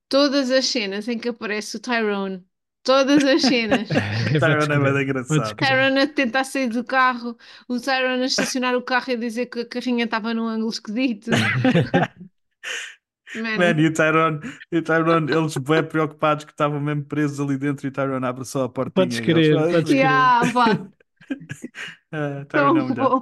todas 0.09 0.51
as 0.51 0.65
cenas 0.67 1.07
em 1.07 1.19
que 1.19 1.29
aparece 1.29 1.77
o 1.77 1.79
Tyrone, 1.79 2.45
todas 2.83 3.23
as 3.25 3.43
cenas. 3.43 3.89
Tyrone 4.39 4.73
é 4.73 4.79
bem 4.79 5.03
podes 5.27 5.53
engraçado. 5.53 5.55
Tyrone 5.57 5.99
a 6.01 6.07
tentar 6.07 6.43
sair 6.43 6.69
do 6.69 6.83
carro, 6.83 7.37
o 7.67 7.79
Tyrone 7.79 8.23
a 8.23 8.25
estacionar 8.25 8.75
o 8.75 8.81
carro 8.81 9.11
e 9.11 9.13
a 9.15 9.17
dizer 9.17 9.47
que 9.47 9.61
a 9.61 9.65
carrinha 9.67 10.05
estava 10.05 10.33
num 10.33 10.47
ângulo 10.47 10.69
esquisito. 10.71 11.31
Man, 13.33 13.53
Man, 13.55 13.79
e 13.79 13.87
o 13.87 13.93
Tyrone, 13.93 14.39
e 14.71 14.77
o 14.77 14.83
Tyrone, 14.83 15.31
eles 15.31 15.57
bem 15.57 15.83
preocupados 15.83 16.45
que 16.45 16.51
estavam 16.51 16.79
mesmo 16.79 17.05
presos 17.05 17.39
ali 17.39 17.57
dentro 17.57 17.87
e 17.87 17.89
o 17.89 17.91
Tyrone 17.91 18.25
abre 18.25 18.45
só 18.45 18.63
a 18.65 18.69
portinha. 18.69 19.09
Podes 19.09 19.19
e 19.21 19.21
crer, 19.21 19.51
eles- 19.51 19.67
podes 19.69 19.93
crer. 19.93 20.33
yeah, 20.41 20.85
é 22.11 22.45
bom, 22.65 22.93
tão 22.93 22.95
bom. 22.95 23.17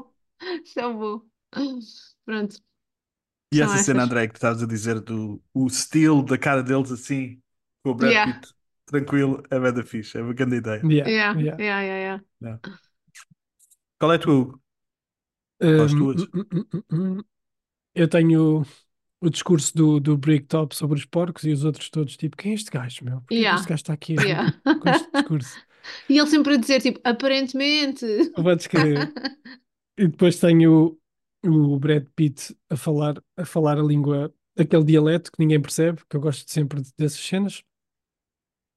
Pronto. 2.25 2.57
E 3.51 3.61
São 3.61 3.71
essa 3.73 3.77
cena. 3.77 4.03
André, 4.03 4.27
que 4.27 4.33
tu 4.33 4.37
estavas 4.37 4.61
a 4.63 4.67
dizer 4.67 4.99
do 5.01 5.41
o 5.53 5.67
estilo 5.67 6.23
da 6.23 6.37
cara 6.37 6.61
deles 6.63 6.91
assim, 6.91 7.41
com 7.83 7.91
o 7.91 7.95
Brad 7.95 8.17
Yeah. 8.17 8.21
Pitt 8.21 8.53
tranquilo, 8.85 9.41
é 9.49 9.59
bem 9.59 9.73
da 9.73 9.83
fixe, 9.83 10.17
é 10.17 10.21
uma 10.21 10.33
grande 10.33 10.57
ideia. 10.57 10.87
Yeah, 10.89 11.05
Yeah, 11.05 11.33
yeah. 11.33 11.57
yeah, 11.57 11.81
yeah, 11.81 11.97
yeah. 12.41 12.57
Qual 13.99 14.11
é 14.13 14.15
a 14.15 14.19
tua, 14.19 14.33
Hugo? 14.35 14.61
Um, 15.61 16.09
hum, 16.13 16.25
hum, 16.33 16.65
hum, 16.73 16.83
hum. 16.91 17.23
Eu 17.95 18.09
tenho 18.09 18.63
o 19.25 19.29
discurso 19.29 19.75
do, 19.75 19.99
do 19.99 20.17
Bricktop 20.17 20.75
sobre 20.75 20.97
os 20.99 21.05
porcos 21.05 21.43
e 21.43 21.51
os 21.51 21.63
outros 21.63 21.89
todos, 21.89 22.15
tipo, 22.17 22.37
quem 22.37 22.51
é 22.51 22.55
este 22.55 22.69
gajo, 22.71 23.03
meu? 23.03 23.21
Porquê 23.21 23.35
que 23.35 23.41
Yeah. 23.41 23.59
este 23.59 23.69
gajo 23.69 23.79
está 23.81 23.93
aqui 23.93 24.13
Yeah. 24.13 24.53
com 24.81 24.89
este 24.89 25.11
discurso? 25.11 25.59
E 26.09 26.17
ele 26.17 26.27
sempre 26.27 26.55
a 26.55 26.57
dizer, 26.57 26.81
tipo, 26.81 26.99
aparentemente. 27.03 28.05
Podes 28.35 28.65
crer. 28.67 29.11
E 29.97 30.07
depois 30.07 30.37
tenho 30.39 30.99
o, 31.45 31.73
o 31.75 31.79
Brad 31.79 32.05
Pitt 32.15 32.53
a 32.69 32.75
falar, 32.75 33.15
a 33.37 33.45
falar 33.45 33.77
a 33.79 33.83
língua, 33.83 34.33
aquele 34.57 34.83
dialeto 34.83 35.31
que 35.31 35.39
ninguém 35.39 35.61
percebe, 35.61 36.01
que 36.09 36.17
eu 36.17 36.21
gosto 36.21 36.51
sempre 36.51 36.81
dessas 36.97 37.19
cenas. 37.19 37.63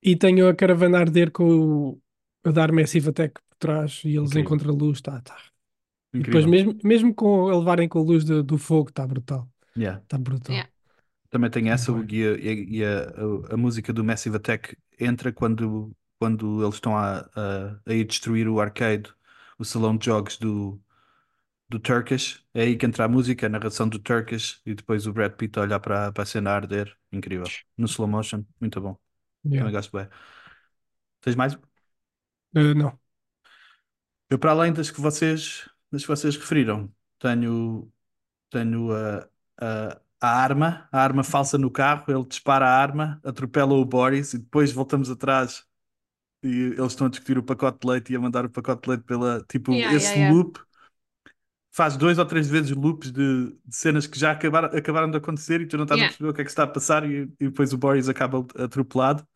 E 0.03 0.15
tenho 0.17 0.49
a 0.49 0.55
caravana 0.55 0.99
a 0.99 1.01
arder 1.01 1.31
com 1.33 1.45
o, 1.95 2.03
a 2.45 2.51
dar 2.53 2.71
Massive 2.73 3.09
Attack 3.09 3.41
por 3.49 3.57
trás 3.59 4.03
e 4.05 4.11
eles 4.17 4.31
Incrível. 4.31 4.41
em 4.43 4.45
contra-luz, 4.45 5.01
tá, 5.01 5.21
tá. 5.23 5.37
E 6.15 6.21
depois 6.23 6.45
Incrível. 6.45 6.67
mesmo, 6.75 6.81
mesmo 6.85 7.15
com 7.15 7.49
a 7.49 7.59
levarem 7.59 7.89
com 7.89 7.99
a 7.99 8.03
luz 8.03 8.25
do, 8.25 8.43
do 8.43 8.57
fogo, 8.59 8.91
está 8.91 9.07
brutal. 9.07 9.49
Yeah. 9.77 10.01
Está 10.03 10.19
brutal. 10.19 10.55
Yeah. 10.55 10.71
Também 11.31 11.51
tem 11.51 11.71
essa. 11.71 11.93
Hugo, 11.93 12.13
e, 12.15 12.27
a, 12.27 12.37
e 12.39 12.49
a- 12.49 12.53
e 12.53 12.85
a- 12.85 13.51
a- 13.53 13.55
a 13.55 13.57
música 13.57 13.93
do 13.93 14.05
Massive 14.05 14.37
Attack 14.37 14.77
entra 14.99 15.33
quando, 15.33 15.95
quando 16.19 16.63
eles 16.63 16.75
estão 16.77 16.97
a, 16.97 17.21
a, 17.35 17.81
a 17.87 17.93
ir 17.95 18.05
destruir 18.05 18.49
o 18.49 18.61
arcade, 18.61 19.13
o 19.59 19.65
salão 19.65 19.97
de 19.97 20.07
jogos 20.07 20.39
do, 20.39 20.81
do 21.69 21.79
Turkish. 21.79 22.45
É 22.55 22.63
aí 22.63 22.77
que 22.77 22.87
entra 22.87 23.05
a 23.05 23.09
música, 23.09 23.47
a 23.47 23.49
narração 23.51 23.89
do 23.89 23.99
Turkish, 23.99 24.61
e 24.67 24.75
depois 24.75 25.07
o 25.07 25.13
Brad 25.13 25.33
Pitt 25.33 25.59
a 25.59 25.63
olhar 25.63 25.81
para, 25.81 26.13
para 26.13 26.23
a 26.23 26.27
cena 26.27 26.51
a 26.51 26.57
arder. 26.57 26.97
Incrível. 27.13 27.47
No 27.77 27.87
slow 27.87 28.09
motion, 28.09 28.45
muito 28.61 28.81
bom. 28.81 28.97
Yeah. 29.45 29.61
Também 29.61 29.73
gosto 29.73 29.97
bem. 29.97 30.09
Tens 31.21 31.37
mais? 31.37 31.55
Uh, 32.55 32.75
não. 32.75 32.99
Eu, 34.31 34.39
para 34.39 34.51
além 34.53 34.73
das 34.73 34.91
que 34.91 35.01
vocês, 35.01 35.69
das 35.91 36.03
que 36.03 36.09
vocês 36.09 36.37
referiram, 36.37 36.93
tenho, 37.19 37.91
tenho 38.51 38.93
a, 38.93 39.29
a, 39.61 40.01
a 40.21 40.29
arma, 40.43 40.89
a 40.93 41.01
arma 41.03 41.25
falsa 41.25 41.59
no 41.59 41.71
carro, 41.71 42.05
ele 42.09 42.25
dispara 42.27 42.67
a 42.67 42.71
arma, 42.83 43.21
atropela 43.25 43.75
o 43.75 43.85
Boris 43.85 44.35
e 44.35 44.39
depois 44.39 44.73
voltamos 44.73 45.11
atrás 45.11 45.65
e 46.43 46.49
eles 46.79 46.93
estão 46.93 47.07
a 47.09 47.11
discutir 47.11 47.39
o 47.39 47.43
pacote 47.45 47.81
de 47.81 47.89
leite 47.89 48.13
e 48.13 48.17
a 48.17 48.21
mandar 48.21 48.45
o 48.47 48.51
pacote 48.51 48.83
de 48.85 48.91
leite 48.91 49.05
pela, 49.05 49.43
tipo, 49.49 49.73
Yeah, 49.73 49.93
esse 49.93 50.19
yeah, 50.19 50.19
yeah. 50.19 50.35
loop 50.35 50.61
faz 51.71 51.97
dois 51.97 52.19
ou 52.19 52.27
três 52.27 52.49
vezes 52.49 52.71
loops 52.73 53.13
de, 53.13 53.53
de 53.65 53.77
cenas 53.77 54.07
que 54.07 54.19
já 54.19 54.33
acabaram, 54.33 54.69
acabaram 54.77 55.11
de 55.11 55.17
acontecer 55.19 55.61
e 55.61 55.67
tu 55.67 55.77
não 55.77 55.85
estás 55.85 56.01
a 56.03 56.05
perceber 56.07 56.31
o 56.31 56.35
que 56.35 56.41
é 56.41 56.45
que 56.45 56.51
está 56.51 56.65
a 56.65 56.67
passar 56.67 57.09
e, 57.09 57.23
e 57.41 57.47
depois 57.49 57.73
o 57.73 57.79
Boris 57.79 58.09
acaba 58.09 58.45
atropelado. 58.59 59.27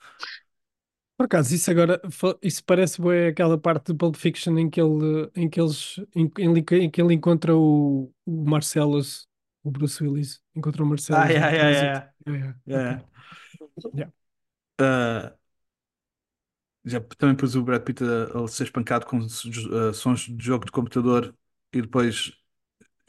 Por 1.16 1.26
acaso, 1.26 1.54
isso 1.54 1.70
agora, 1.70 2.00
isso 2.42 2.64
parece 2.64 3.00
bem 3.00 3.28
aquela 3.28 3.56
parte 3.58 3.86
do 3.92 3.96
Pulp 3.96 4.16
Fiction 4.16 4.58
em 4.58 4.68
que 4.68 4.80
ele, 4.80 5.30
em 5.36 5.48
que 5.48 5.60
eles, 5.60 5.96
em, 6.16 6.30
em- 6.38 6.58
em 6.84 6.90
que 6.90 7.00
ele 7.00 7.14
encontra 7.14 7.56
o, 7.56 8.12
o 8.26 8.44
Marcellus, 8.44 9.28
o 9.62 9.70
Bruce 9.70 10.02
Willis, 10.04 10.42
encontra 10.54 10.82
o 10.82 10.86
Marcellus 10.86 11.24
Ah, 11.24 11.28
yeah, 11.30 11.50
yeah, 11.52 11.70
yeah. 11.70 12.12
Yeah, 12.26 12.38
yeah, 12.38 12.54
Yeah. 12.66 13.00
Yeah. 13.92 14.10
Ah, 14.78 15.36
já 16.84 17.00
também 17.18 17.36
pus 17.36 17.54
o 17.54 17.62
Brad 17.62 17.82
Pitt 17.84 18.02
a, 18.04 18.44
a 18.44 18.48
ser 18.48 18.64
espancado 18.64 19.06
com 19.06 19.18
ah, 19.18 19.92
sons 19.92 20.20
de 20.28 20.44
jogo 20.44 20.64
de 20.64 20.72
computador 20.72 21.34
e 21.72 21.80
depois 21.82 22.32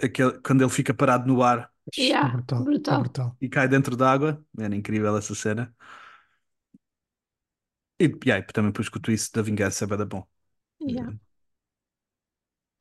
aquele, 0.04 0.40
quando 0.42 0.64
ele 0.64 0.72
fica 0.72 0.94
parado 0.94 1.28
no 1.28 1.44
ar 1.44 1.72
Yeah, 1.98 2.28
brutal, 2.32 2.64
está 2.86 2.96
brutal. 2.96 2.98
brutal. 2.98 3.38
e 3.42 3.50
cai 3.50 3.68
dentro 3.68 3.96
d'água. 3.96 4.44
Era 4.58 4.76
incrível 4.76 5.18
essa 5.18 5.36
cena. 5.36 5.74
E, 8.00 8.06
e 8.28 8.32
aí, 8.32 8.44
também 8.56 8.72
pus 8.72 8.90
que 8.90 8.98
o 8.98 9.02
twist 9.02 9.32
da 9.34 9.42
vingança 9.42 9.86
é 9.86 9.98
da 9.98 10.06
bom. 10.06 10.28
Yeah. 10.80 11.12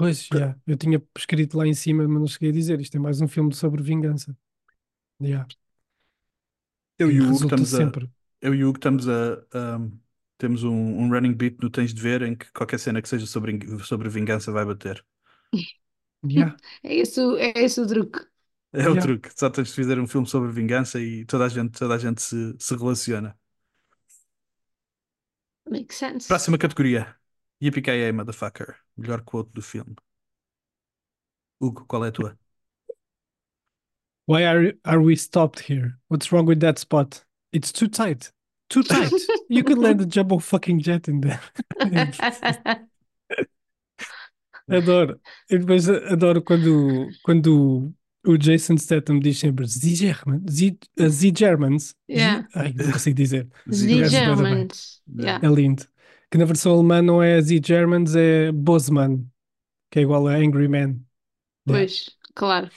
Pois, 0.02 0.28
yeah, 0.32 0.58
eu 0.66 0.76
tinha 0.76 1.00
escrito 1.16 1.56
lá 1.56 1.66
em 1.66 1.74
cima, 1.74 2.06
mas 2.08 2.20
não 2.20 2.26
cheguei 2.26 2.50
a 2.50 2.52
dizer. 2.52 2.80
Isto 2.80 2.96
é 2.96 3.00
mais 3.00 3.20
um 3.20 3.28
filme 3.28 3.54
sobre 3.54 3.82
vingança. 3.82 4.36
Yeah. 5.22 5.46
Eu 6.98 7.10
e 7.10 7.20
o 7.20 7.30
Hugo 7.32 7.40
Resulta 7.40 7.44
estamos 7.44 7.74
a, 7.74 7.92
sempre. 7.92 8.08
eu 8.40 8.54
e 8.54 8.64
o 8.64 8.68
Hugo 8.68 8.78
estamos 8.78 9.08
a, 9.08 9.34
a- 9.52 9.78
temos 10.38 10.64
um, 10.64 10.72
um 10.72 11.08
running 11.10 11.32
beat 11.34 11.58
no 11.62 11.70
Tens 11.70 11.94
de 11.94 12.00
Ver 12.02 12.22
em 12.22 12.34
que 12.36 12.50
qualquer 12.52 12.78
cena 12.80 13.00
que 13.02 13.08
seja 13.08 13.26
sobre, 13.26 13.58
sobre 13.84 14.08
vingança 14.08 14.50
vai 14.52 14.64
bater. 14.64 15.04
Yeah. 16.24 16.56
É 16.84 16.94
esse, 16.96 17.20
o- 17.20 17.36
é 17.36 17.52
esse 17.56 17.80
o 17.80 17.86
truque. 17.86 18.20
É 18.72 18.88
o 18.88 18.96
Yeah. 18.96 18.98
truque. 18.98 19.30
Só 19.38 19.50
tens 19.50 19.68
de 19.68 19.74
fazer 19.74 19.98
um 20.00 20.06
filme 20.06 20.26
sobre 20.26 20.50
vingança 20.50 21.00
e 21.00 21.24
toda 21.26 21.44
a 21.46 21.48
gente, 21.48 21.72
toda 21.78 21.94
a 21.94 21.98
gente 21.98 22.22
se, 22.22 22.56
se 22.58 22.74
relaciona. 22.76 23.36
Makes 25.68 25.96
sense. 25.96 26.30
Próxima 26.30 26.58
categoria. 26.58 27.16
Yippee 27.62 28.12
motherfucker. 28.12 28.74
Melhor 28.96 29.22
quote 29.22 29.52
do 29.54 29.62
filme. 29.62 29.94
Hugo, 31.60 31.84
qual 31.86 32.04
é 32.04 32.08
a 32.08 32.12
tua? 32.12 32.36
Why 34.26 34.44
are, 34.44 34.72
are 34.84 35.00
we 35.00 35.14
stopped 35.14 35.60
here? 35.60 35.98
What's 36.08 36.32
wrong 36.32 36.46
with 36.46 36.60
that 36.60 36.78
spot? 36.78 37.24
It's 37.52 37.70
too 37.70 37.88
tight. 37.88 38.32
Too 38.68 38.82
tight. 38.82 39.12
You 39.48 39.62
could 39.62 39.78
land 39.78 40.00
a 40.00 40.06
jumbo 40.06 40.38
fucking 40.38 40.80
jet 40.80 41.08
in 41.08 41.20
there. 41.20 41.40
Adoro. 44.70 45.20
E 45.50 45.58
depois 45.58 45.88
adoro 45.88 46.40
quando, 46.40 47.08
quando 47.22 47.92
o 48.24 48.38
Jason 48.38 48.78
Statham 48.78 49.20
diz 49.20 49.38
sempre 49.38 49.66
Z 49.66 49.94
German, 49.94 50.42
Z, 50.48 50.78
uh, 50.98 51.08
Z 51.08 51.32
Germans. 51.36 51.94
Yeah. 52.08 52.46
Ai, 52.54 52.72
não 52.72 52.92
consigo 52.92 53.16
dizer. 53.16 53.48
The. 53.66 54.08
Germans. 54.08 55.02
Yeah. 55.06 55.44
É 55.44 55.50
lindo. 55.50 55.86
Que 56.32 56.38
na 56.38 56.44
versão 56.46 56.72
alemã 56.74 57.00
não 57.02 57.22
é 57.22 57.40
Z 57.40 57.60
Germans, 57.64 58.16
é 58.16 58.50
Bosman, 58.52 59.24
que 59.90 60.00
é 60.00 60.02
igual 60.02 60.28
a 60.28 60.34
Angry 60.36 60.68
Man, 60.68 61.00
Pois, 61.66 61.94
claro. 62.34 62.70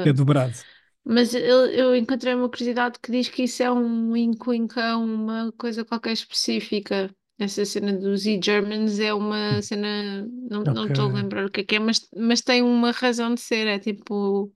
que 0.00 0.08
Uh, 0.08 0.10
é 0.10 0.12
dobrado. 0.12 0.58
Mas 1.04 1.34
eu, 1.34 1.66
eu 1.66 1.96
encontrei 1.96 2.34
uma 2.34 2.48
curiosidade 2.48 2.98
que 3.00 3.12
diz 3.12 3.28
que 3.28 3.44
isso 3.44 3.62
é 3.62 3.70
um 3.72 4.12
wink-wink 4.12 4.78
a 4.80 4.96
uma 4.98 5.52
coisa 5.52 5.84
qualquer 5.84 6.12
específica. 6.12 7.14
Essa 7.38 7.64
cena 7.64 7.92
dos 7.94 8.26
E-Germans 8.26 9.00
é 9.00 9.14
uma 9.14 9.62
cena, 9.62 10.26
não 10.50 10.62
estou 10.86 11.06
a 11.10 11.12
Ok. 11.12 11.14
lembrar 11.14 11.46
o 11.46 11.50
que 11.50 11.62
é 11.62 11.64
que 11.64 11.76
é, 11.76 11.78
mas, 11.80 12.08
mas 12.16 12.42
tem 12.42 12.62
uma 12.62 12.92
razão 12.92 13.34
de 13.34 13.40
ser, 13.40 13.66
é 13.66 13.78
tipo 13.80 14.52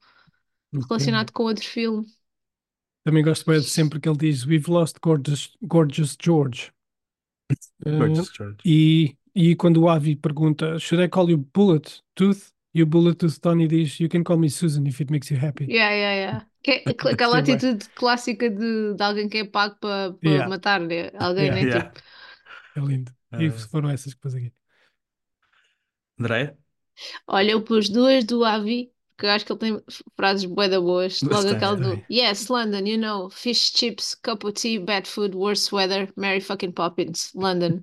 relacionado 0.90 1.32
com 1.32 1.44
outro 1.44 1.64
filme. 1.66 2.06
Também 3.04 3.24
gosto 3.24 3.46
bem 3.50 3.58
de 3.62 3.70
sempre 3.70 3.98
que 3.98 4.06
ele 4.06 4.18
diz 4.18 4.44
We've 4.44 4.70
lost 4.70 4.98
gorgeous, 5.00 5.56
gorgeous 5.62 6.14
George. 6.22 6.72
Uh, 7.86 8.56
e, 8.64 9.16
e 9.34 9.54
quando 9.56 9.82
o 9.82 9.88
Avi 9.88 10.16
pergunta 10.16 10.78
Should 10.78 11.04
I 11.04 11.08
call 11.08 11.30
you 11.30 11.38
Bullet 11.54 12.02
Tooth? 12.14 12.52
E 12.74 12.82
o 12.82 12.86
Bullet 12.86 13.16
Tooth 13.16 13.38
Tony 13.40 13.66
diz 13.68 13.98
You 14.00 14.08
can 14.08 14.22
call 14.22 14.38
me 14.38 14.50
Susan 14.50 14.86
if 14.86 15.00
it 15.00 15.10
makes 15.10 15.30
you 15.30 15.38
happy. 15.38 15.64
Yeah, 15.64 15.94
yeah, 15.94 16.14
yeah. 16.14 16.46
Que 16.62 16.70
é 16.86 16.90
aqu- 16.90 17.08
aquela 17.08 17.38
atitude 17.38 17.88
clássica 17.94 18.50
de, 18.50 18.94
de 18.94 19.02
alguém 19.02 19.28
que 19.28 19.38
é 19.38 19.44
pago 19.44 19.76
para 19.80 20.12
para 20.12 20.30
Yeah. 20.30 20.48
matar 20.48 20.80
né? 20.80 21.10
alguém, 21.18 21.46
Yeah. 21.46 21.54
né? 21.54 21.60
Yeah. 21.62 21.90
Tipo, 21.90 22.06
É 22.76 22.80
lindo. 22.80 23.12
E 23.38 23.46
Ah. 23.46 23.52
foram 23.70 23.88
essas 23.90 24.12
que 24.14 24.20
pus 24.20 24.34
aqui. 24.34 24.52
Andréia? 26.18 26.56
Olha, 27.26 27.52
eu 27.52 27.62
pus 27.62 27.88
duas 27.88 28.24
do 28.24 28.44
Avi, 28.44 28.92
que 29.18 29.26
eu 29.26 29.30
acho 29.30 29.44
que 29.46 29.52
ele 29.52 29.58
tem 29.58 29.82
frases 30.16 30.44
bué 30.44 30.68
da 30.68 30.80
boas. 30.80 31.20
Logo 31.22 31.42
Tem, 31.42 31.56
aquela 31.56 31.76
do. 31.76 32.04
Yes, 32.10 32.48
London, 32.48 32.86
you 32.86 32.98
know, 32.98 33.30
fish 33.30 33.72
chips, 33.72 34.14
cup 34.14 34.44
of 34.44 34.52
tea, 34.54 34.78
bad 34.78 35.06
food, 35.08 35.34
worse 35.34 35.74
weather, 35.74 36.12
Mary 36.16 36.40
fucking 36.40 36.72
Poppins, 36.72 37.32
London. 37.34 37.82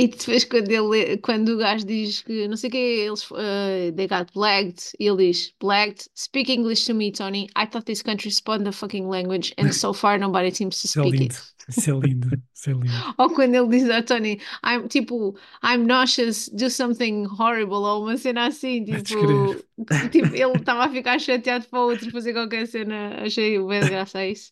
E 0.00 0.06
depois 0.06 0.44
quando, 0.44 0.70
ele, 0.70 1.16
quando 1.18 1.48
o 1.48 1.58
gajo 1.58 1.84
diz 1.84 2.22
que 2.22 2.46
não 2.46 2.56
sei 2.56 2.68
o 2.68 2.70
que, 2.70 2.78
eles 2.78 3.28
uh, 3.32 3.92
they 3.96 4.06
got 4.06 4.32
blagged, 4.32 4.80
e 4.98 5.08
ele 5.08 5.32
diz, 5.32 5.52
blagged, 5.58 6.08
speak 6.14 6.52
English 6.52 6.86
to 6.86 6.94
me, 6.94 7.10
Tony. 7.10 7.48
I 7.56 7.66
thought 7.66 7.84
this 7.84 8.00
country 8.02 8.30
spawned 8.30 8.64
the 8.64 8.70
fucking 8.70 9.08
language 9.08 9.52
and 9.58 9.72
so 9.72 9.92
far 9.92 10.16
nobody 10.16 10.52
seems 10.54 10.80
to 10.82 10.86
Isso 10.86 11.00
é 11.00 11.02
speak 11.02 11.18
lindo. 11.18 11.34
it. 11.34 11.42
Isso 11.68 11.90
é 11.90 11.94
lindo. 11.94 12.42
Isso 12.58 12.70
é 12.70 12.72
lindo. 12.72 12.88
Ou 13.18 13.30
quando 13.30 13.54
ele 13.54 13.68
diz 13.68 13.88
ao 13.88 14.02
Tony, 14.02 14.40
I'm 14.66 14.88
tipo, 14.88 15.38
I'm 15.62 15.84
nauseous, 15.86 16.48
do 16.48 16.68
something 16.68 17.24
horrible, 17.38 17.74
ou 17.76 18.02
uma 18.02 18.16
cena 18.16 18.48
assim, 18.48 18.82
A 18.92 19.00
tipo, 19.00 19.54
tipo 20.10 20.34
ele 20.34 20.56
estava 20.58 20.86
a 20.86 20.90
ficar 20.90 21.20
chateado 21.20 21.66
para 21.68 21.78
o 21.80 21.90
outro 21.90 22.10
fazer 22.10 22.32
qualquer 22.32 22.66
cena, 22.66 23.22
achei 23.22 23.58
bem 23.64 23.80
graça 23.80 24.26
isso. 24.26 24.50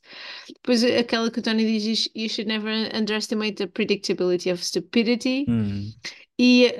Depois 0.54 0.84
aquela 0.84 1.30
que 1.32 1.40
o 1.40 1.42
Tony 1.42 1.64
diz, 1.80 2.08
you 2.14 2.28
should 2.28 2.46
never 2.46 2.72
underestimate 2.96 3.54
the 3.56 3.66
predictability 3.66 4.52
of 4.52 4.64
stupidity, 4.64 5.44
Hum. 5.48 5.90
e 6.38 6.72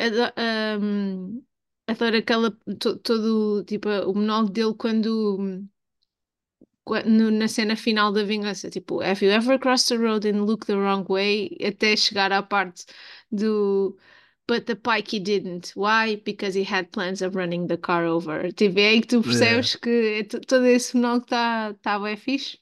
um, 0.80 1.42
adoro 1.88 2.16
aquela, 2.18 2.50
to- 2.78 2.98
todo, 2.98 3.64
tipo, 3.64 3.88
o 3.88 4.14
monólogo 4.14 4.52
dele 4.52 4.74
quando 4.74 5.38
qua- 5.38 5.66
no- 7.07 7.30
na 7.30 7.49
cena 7.49 7.76
final 7.76 8.12
da 8.12 8.22
vingança, 8.24 8.70
tipo, 8.70 9.01
have 9.03 9.24
you 9.24 9.30
ever 9.32 9.59
crossed 9.59 9.89
the 9.89 9.97
road 9.97 10.26
and 10.28 10.45
looked 10.47 10.66
the 10.66 10.74
wrong 10.76 11.05
way? 11.09 11.51
Até 11.62 11.97
chegar 11.97 12.32
à 12.32 12.43
parte 12.43 12.84
do 13.30 13.97
But 14.49 14.66
the 14.66 14.76
Pikey 14.76 15.18
didn't. 15.20 15.72
Why? 15.74 16.16
Because 16.24 16.55
he 16.57 16.62
had 16.64 16.93
plans 16.93 17.20
of 17.20 17.34
running 17.37 17.66
the 17.66 17.76
car 17.76 18.05
over. 18.07 18.53
Tipo, 18.53 18.78
é 18.78 18.89
aí 18.91 19.01
que 19.01 19.09
tu 19.09 19.20
percebes 19.22 19.74
que 19.76 20.20
é 20.20 20.24
to- 20.24 20.41
todo 20.41 20.64
esse 20.66 20.95
monólogo 20.97 21.24
está 21.24 21.74
tá 21.82 21.99
bem 21.99 22.16
fixe. 22.16 22.59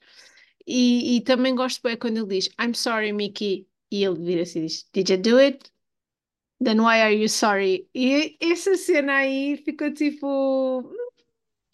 E, 0.67 1.17
e 1.17 1.21
também 1.21 1.53
gosto 1.55 1.81
bem 1.83 1.95
quando 1.97 2.17
ele 2.17 2.27
diz 2.27 2.49
I'm 2.59 2.73
sorry, 2.73 3.11
Mickey. 3.13 3.67
E 3.91 4.03
ele 4.03 4.15
vira-se 4.19 4.57
e 4.59 4.61
diz 4.63 4.89
Did 4.93 5.09
you 5.09 5.17
do 5.17 5.37
it? 5.37 5.71
Then 6.63 6.79
why 6.81 7.01
are 7.01 7.13
you 7.13 7.27
sorry? 7.29 7.87
E 7.93 8.35
essa 8.41 8.75
cena 8.77 9.17
aí 9.17 9.57
ficou 9.57 9.93
tipo. 9.93 10.91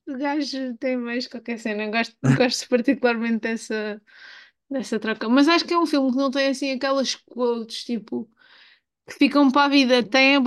O 0.07 0.17
gajo 0.17 0.75
tem 0.77 0.97
mais 0.97 1.27
qualquer 1.27 1.59
cena. 1.59 1.83
Eu 1.83 1.91
Gosto, 1.91 2.15
gosto 2.37 2.67
particularmente 2.69 3.39
dessa, 3.39 4.01
dessa 4.69 4.99
troca. 4.99 5.29
Mas 5.29 5.47
acho 5.47 5.65
que 5.65 5.73
é 5.73 5.79
um 5.79 5.85
filme 5.85 6.11
que 6.11 6.17
não 6.17 6.31
tem 6.31 6.47
assim 6.49 6.71
aquelas 6.71 7.15
quotes 7.15 7.83
tipo 7.85 8.29
que 9.07 9.15
ficam 9.15 9.51
para 9.51 9.65
a 9.65 9.69
vida. 9.69 10.03
Tem 10.03 10.37
a 10.37 10.41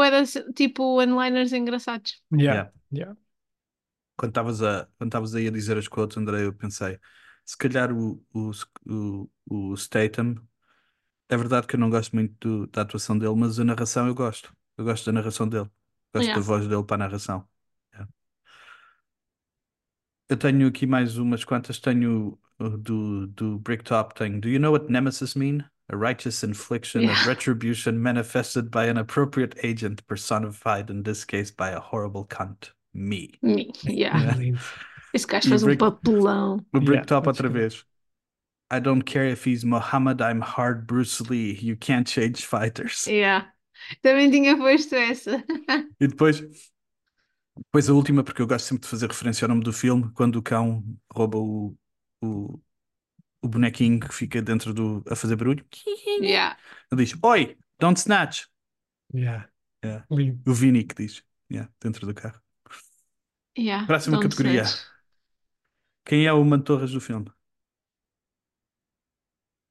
tipo 0.54 0.82
one-liners 1.00 1.52
engraçados. 1.52 2.22
Yeah. 2.30 2.70
Yeah. 2.90 3.14
Quando 4.16 4.30
estavas 4.30 4.62
a, 4.62 4.86
quando 4.98 5.08
estavas 5.10 5.34
aí 5.34 5.48
a 5.48 5.50
dizer 5.50 5.76
as 5.78 5.88
quotes, 5.88 6.16
André, 6.16 6.44
eu 6.46 6.52
pensei, 6.54 6.98
se 7.44 7.56
calhar 7.56 7.92
o, 7.92 8.24
o, 8.32 8.50
o, 8.86 9.30
o 9.72 9.76
Statham, 9.76 10.36
é 11.28 11.36
verdade 11.36 11.66
que 11.66 11.76
eu 11.76 11.80
não 11.80 11.90
gosto 11.90 12.14
muito 12.14 12.34
do- 12.66 12.66
da 12.68 12.82
atuação 12.82 13.18
dele, 13.18 13.34
mas 13.36 13.58
a 13.60 13.64
narração 13.64 14.06
eu 14.08 14.14
gosto. 14.14 14.54
Eu 14.76 14.84
gosto 14.84 15.06
da 15.06 15.12
narração 15.12 15.48
dele. 15.48 15.70
Gosto 16.14 16.28
Yeah. 16.28 16.34
da 16.34 16.40
voz 16.40 16.66
dele 16.68 16.84
para 16.84 16.96
a 16.96 17.08
narração. 17.08 17.48
Yeah. 20.30 20.30
Eu 20.30 20.36
tenho 20.36 20.66
aqui 20.68 20.86
mais 20.86 21.16
umas 21.18 21.44
quantas. 21.44 21.78
Tenho 21.78 22.38
uh, 22.60 22.76
do, 22.78 23.26
do 23.28 23.58
Bricktop, 23.58 24.14
tenho 24.14 24.40
Do 24.40 24.48
you 24.48 24.58
know 24.58 24.72
what 24.72 24.90
nemesis 24.90 25.34
mean? 25.36 25.64
A 25.92 25.96
righteous 25.96 26.42
infliction 26.42 27.04
of 27.04 27.10
Yeah. 27.10 27.26
retribution 27.28 27.98
manifested 28.00 28.70
by 28.70 28.86
an 28.88 28.96
appropriate 28.96 29.54
agent 29.62 30.02
personified 30.06 30.88
in 30.90 31.02
this 31.02 31.24
case 31.26 31.50
by 31.50 31.70
a 31.70 31.80
horrible 31.80 32.24
cunt. 32.26 32.72
Me. 32.94 33.32
Me, 33.42 33.70
Yeah. 33.82 34.34
Esse 35.12 35.26
gajo 35.26 35.48
faz 35.50 35.62
um 35.62 35.66
Brick- 35.66 35.78
papelão. 35.80 36.64
O 36.72 36.78
Yeah, 36.78 36.84
Bricktop 36.86 37.24
that's 37.24 37.38
outra 37.38 37.48
good. 37.52 37.52
vez. 37.60 37.84
I 38.70 38.80
don't 38.80 39.02
care 39.04 39.26
if 39.28 39.44
he's 39.44 39.62
Muhammad, 39.64 40.22
I'm 40.22 40.40
hard 40.40 40.86
Bruce 40.86 41.20
Lee. 41.20 41.52
You 41.60 41.76
can't 41.76 42.08
change 42.08 42.46
fighters. 42.46 43.06
Yeah. 43.06 43.46
Também 44.02 44.30
tinha 44.30 44.56
posto 44.56 44.94
essa. 44.94 45.44
E 46.00 46.06
depois, 46.08 46.42
depois 47.56 47.88
a 47.88 47.92
última, 47.92 48.24
porque 48.24 48.42
eu 48.42 48.46
gosto 48.46 48.66
sempre 48.66 48.82
de 48.82 48.88
fazer 48.88 49.08
referência 49.08 49.44
ao 49.44 49.48
nome 49.48 49.62
do 49.62 49.72
filme, 49.72 50.10
quando 50.12 50.36
o 50.36 50.42
cão 50.42 50.82
rouba 51.12 51.38
o, 51.38 51.76
o, 52.22 52.60
o 53.42 53.48
bonequinho 53.48 54.00
que 54.00 54.12
fica 54.12 54.42
dentro 54.42 54.74
do. 54.74 55.04
a 55.08 55.14
fazer 55.14 55.36
barulho. 55.36 55.64
Yeah. 56.20 56.56
Ele 56.90 57.04
diz: 57.04 57.16
Oi, 57.22 57.56
don't 57.78 57.98
snatch. 57.98 58.46
Yeah. 59.14 59.48
Yeah. 59.84 60.06
O 60.46 60.54
Vini 60.54 60.84
que 60.84 60.94
diz, 60.94 61.22
yeah, 61.50 61.70
dentro 61.80 62.06
do 62.06 62.14
carro. 62.14 62.40
Yeah. 63.56 63.86
Próxima 63.86 64.16
don't 64.16 64.28
categoria. 64.28 64.62
snatch. 64.62 64.94
Quem 66.04 66.26
é 66.26 66.32
o 66.32 66.44
Mantorras 66.44 66.92
do 66.92 67.00
filme? 67.00 67.30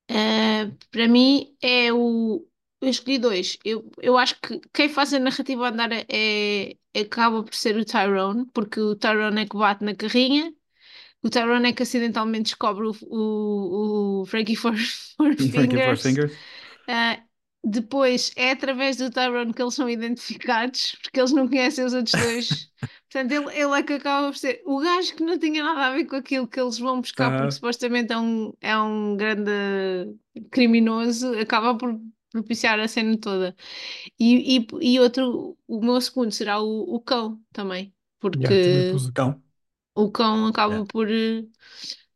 Eh, 0.09 0.71
para 0.91 1.07
mim 1.07 1.55
é 1.61 1.91
o. 1.91 2.47
Eu 2.83 2.89
escolhi 2.89 3.17
dois. 3.17 3.57
Eu, 3.63 3.89
eu 4.01 4.17
acho 4.17 4.39
que 4.41 4.59
quem 4.73 4.89
faz 4.89 5.13
a 5.13 5.19
narrativa 5.19 5.69
andar 5.69 5.89
é, 5.93 6.75
acaba 6.93 7.41
por 7.41 7.55
ser 7.55 7.77
o 7.77 7.85
Tyrone, 7.85 8.45
porque 8.53 8.77
o 8.79 8.93
Tyrone 8.95 9.41
é 9.41 9.45
que 9.45 9.57
bate 9.57 9.85
na 9.85 9.95
carrinha, 9.95 10.53
o 11.23 11.29
Tyrone 11.29 11.69
é 11.69 11.73
que 11.73 11.83
acidentalmente 11.83 12.45
descobre 12.51 12.87
o, 12.87 12.93
o, 13.03 14.21
o 14.23 14.25
Frankie 14.25 14.57
Four, 14.57 14.75
Four 15.17 15.35
Fingers. 15.37 16.21
Ah, 16.87 17.23
depois 17.63 18.33
é 18.35 18.51
através 18.51 18.97
do 18.97 19.09
Tyrone 19.09 19.53
que 19.53 19.61
eles 19.61 19.75
são 19.75 19.89
identificados, 19.89 20.97
porque 21.01 21.19
eles 21.21 21.31
não 21.31 21.47
conhecem 21.47 21.85
os 21.85 21.93
outros 21.93 22.15
dois. 22.15 22.69
Portanto, 23.09 23.31
ele, 23.31 23.61
ele 23.61 23.79
é 23.79 23.83
que 23.83 23.93
acaba 23.93 24.27
por 24.27 24.37
ser 24.37 24.61
o 24.65 24.79
gajo 24.79 25.15
que 25.15 25.23
não 25.23 25.39
tinha 25.39 25.63
nada 25.63 25.87
a 25.87 25.93
ver 25.93 26.05
com 26.05 26.17
aquilo 26.17 26.47
que 26.47 26.59
eles 26.59 26.77
vão 26.77 26.99
buscar, 26.99 27.31
porque 27.31 27.51
supostamente 27.51 28.11
é 28.11 28.17
um, 28.17 28.53
é 28.59 28.77
um 28.77 29.15
grande 29.15 29.51
criminoso, 30.51 31.37
acaba 31.39 31.77
por 31.77 31.97
propiciar 32.33 32.79
a 32.81 32.89
cena 32.89 33.17
toda. 33.19 33.55
E, 34.19 34.59
e, 34.59 34.67
e 34.95 34.99
outro, 35.01 35.57
o 35.67 35.81
meu 35.81 36.01
segundo 36.01 36.31
será 36.33 36.61
o, 36.61 36.95
o 36.95 37.01
cão 37.01 37.41
também, 37.53 37.95
porque 38.19 38.39
Yeah, 38.39 38.57
também 38.57 38.83
pus 38.83 39.07
o 39.07 39.13
Cão. 39.13 39.41
o 39.95 40.11
cão 40.11 40.47
acaba 40.47 40.85
Yeah. 40.85 40.87
por. 40.87 41.09
eh, 41.11 41.43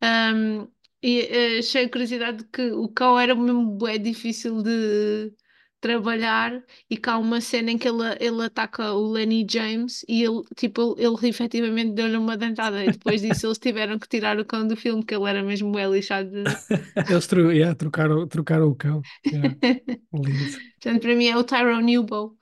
um, 0.04 0.64
e 1.02 1.22
eh, 1.22 1.60
achei 1.60 1.86
a 1.86 1.90
curiosidade 1.92 2.40
de 2.40 2.46
que 2.46 2.72
o 2.72 2.90
cão 2.90 3.20
era 3.20 3.36
mesmo 3.36 3.72
bué 3.78 3.98
difícil 3.98 4.62
de 4.64 5.34
trabalhar 5.80 6.64
e 6.90 6.98
que 6.98 7.10
há 7.10 7.18
uma 7.18 7.40
cena 7.40 7.72
em 7.72 7.78
que 7.78 7.88
ele, 7.88 8.04
ele 8.20 8.44
ataca 8.44 8.94
o 8.94 9.12
Lenny 9.12 9.46
James 9.50 10.04
e 10.08 10.24
ele, 10.24 10.44
tipo, 10.56 10.96
ele, 10.98 11.08
ele 11.08 11.30
efetivamente 11.30 11.94
deu-lhe 11.94 12.18
uma 12.18 12.36
dentada 12.38 12.84
e 12.84 12.92
depois 12.92 13.22
disso 13.22 13.48
eles 13.48 13.58
tiveram 13.60 14.00
que 14.00 14.08
tirar 14.08 14.40
o 14.40 14.46
cão 14.46 14.68
do 14.68 14.76
filme 14.76 15.02
porque 15.02 15.16
ele 15.16 15.30
era 15.30 15.44
mesmo 15.44 15.72
bué 15.72 15.88
lixado. 15.88 16.30
de- 16.30 16.44
Eles 17.10 17.28
tro 17.28 17.52
yeah, 17.52 17.76
trocaram, 17.76 18.28
trocaram 18.28 18.68
o 18.68 18.76
cão. 18.76 19.02
Yeah. 19.32 19.56
Lindo. 20.14 20.46
Portanto, 20.80 21.02
para 21.02 21.16
mim 21.16 21.28
é 21.28 21.38
o 21.38 21.44
Tyrone 21.44 21.98
Ubo. 22.00 22.38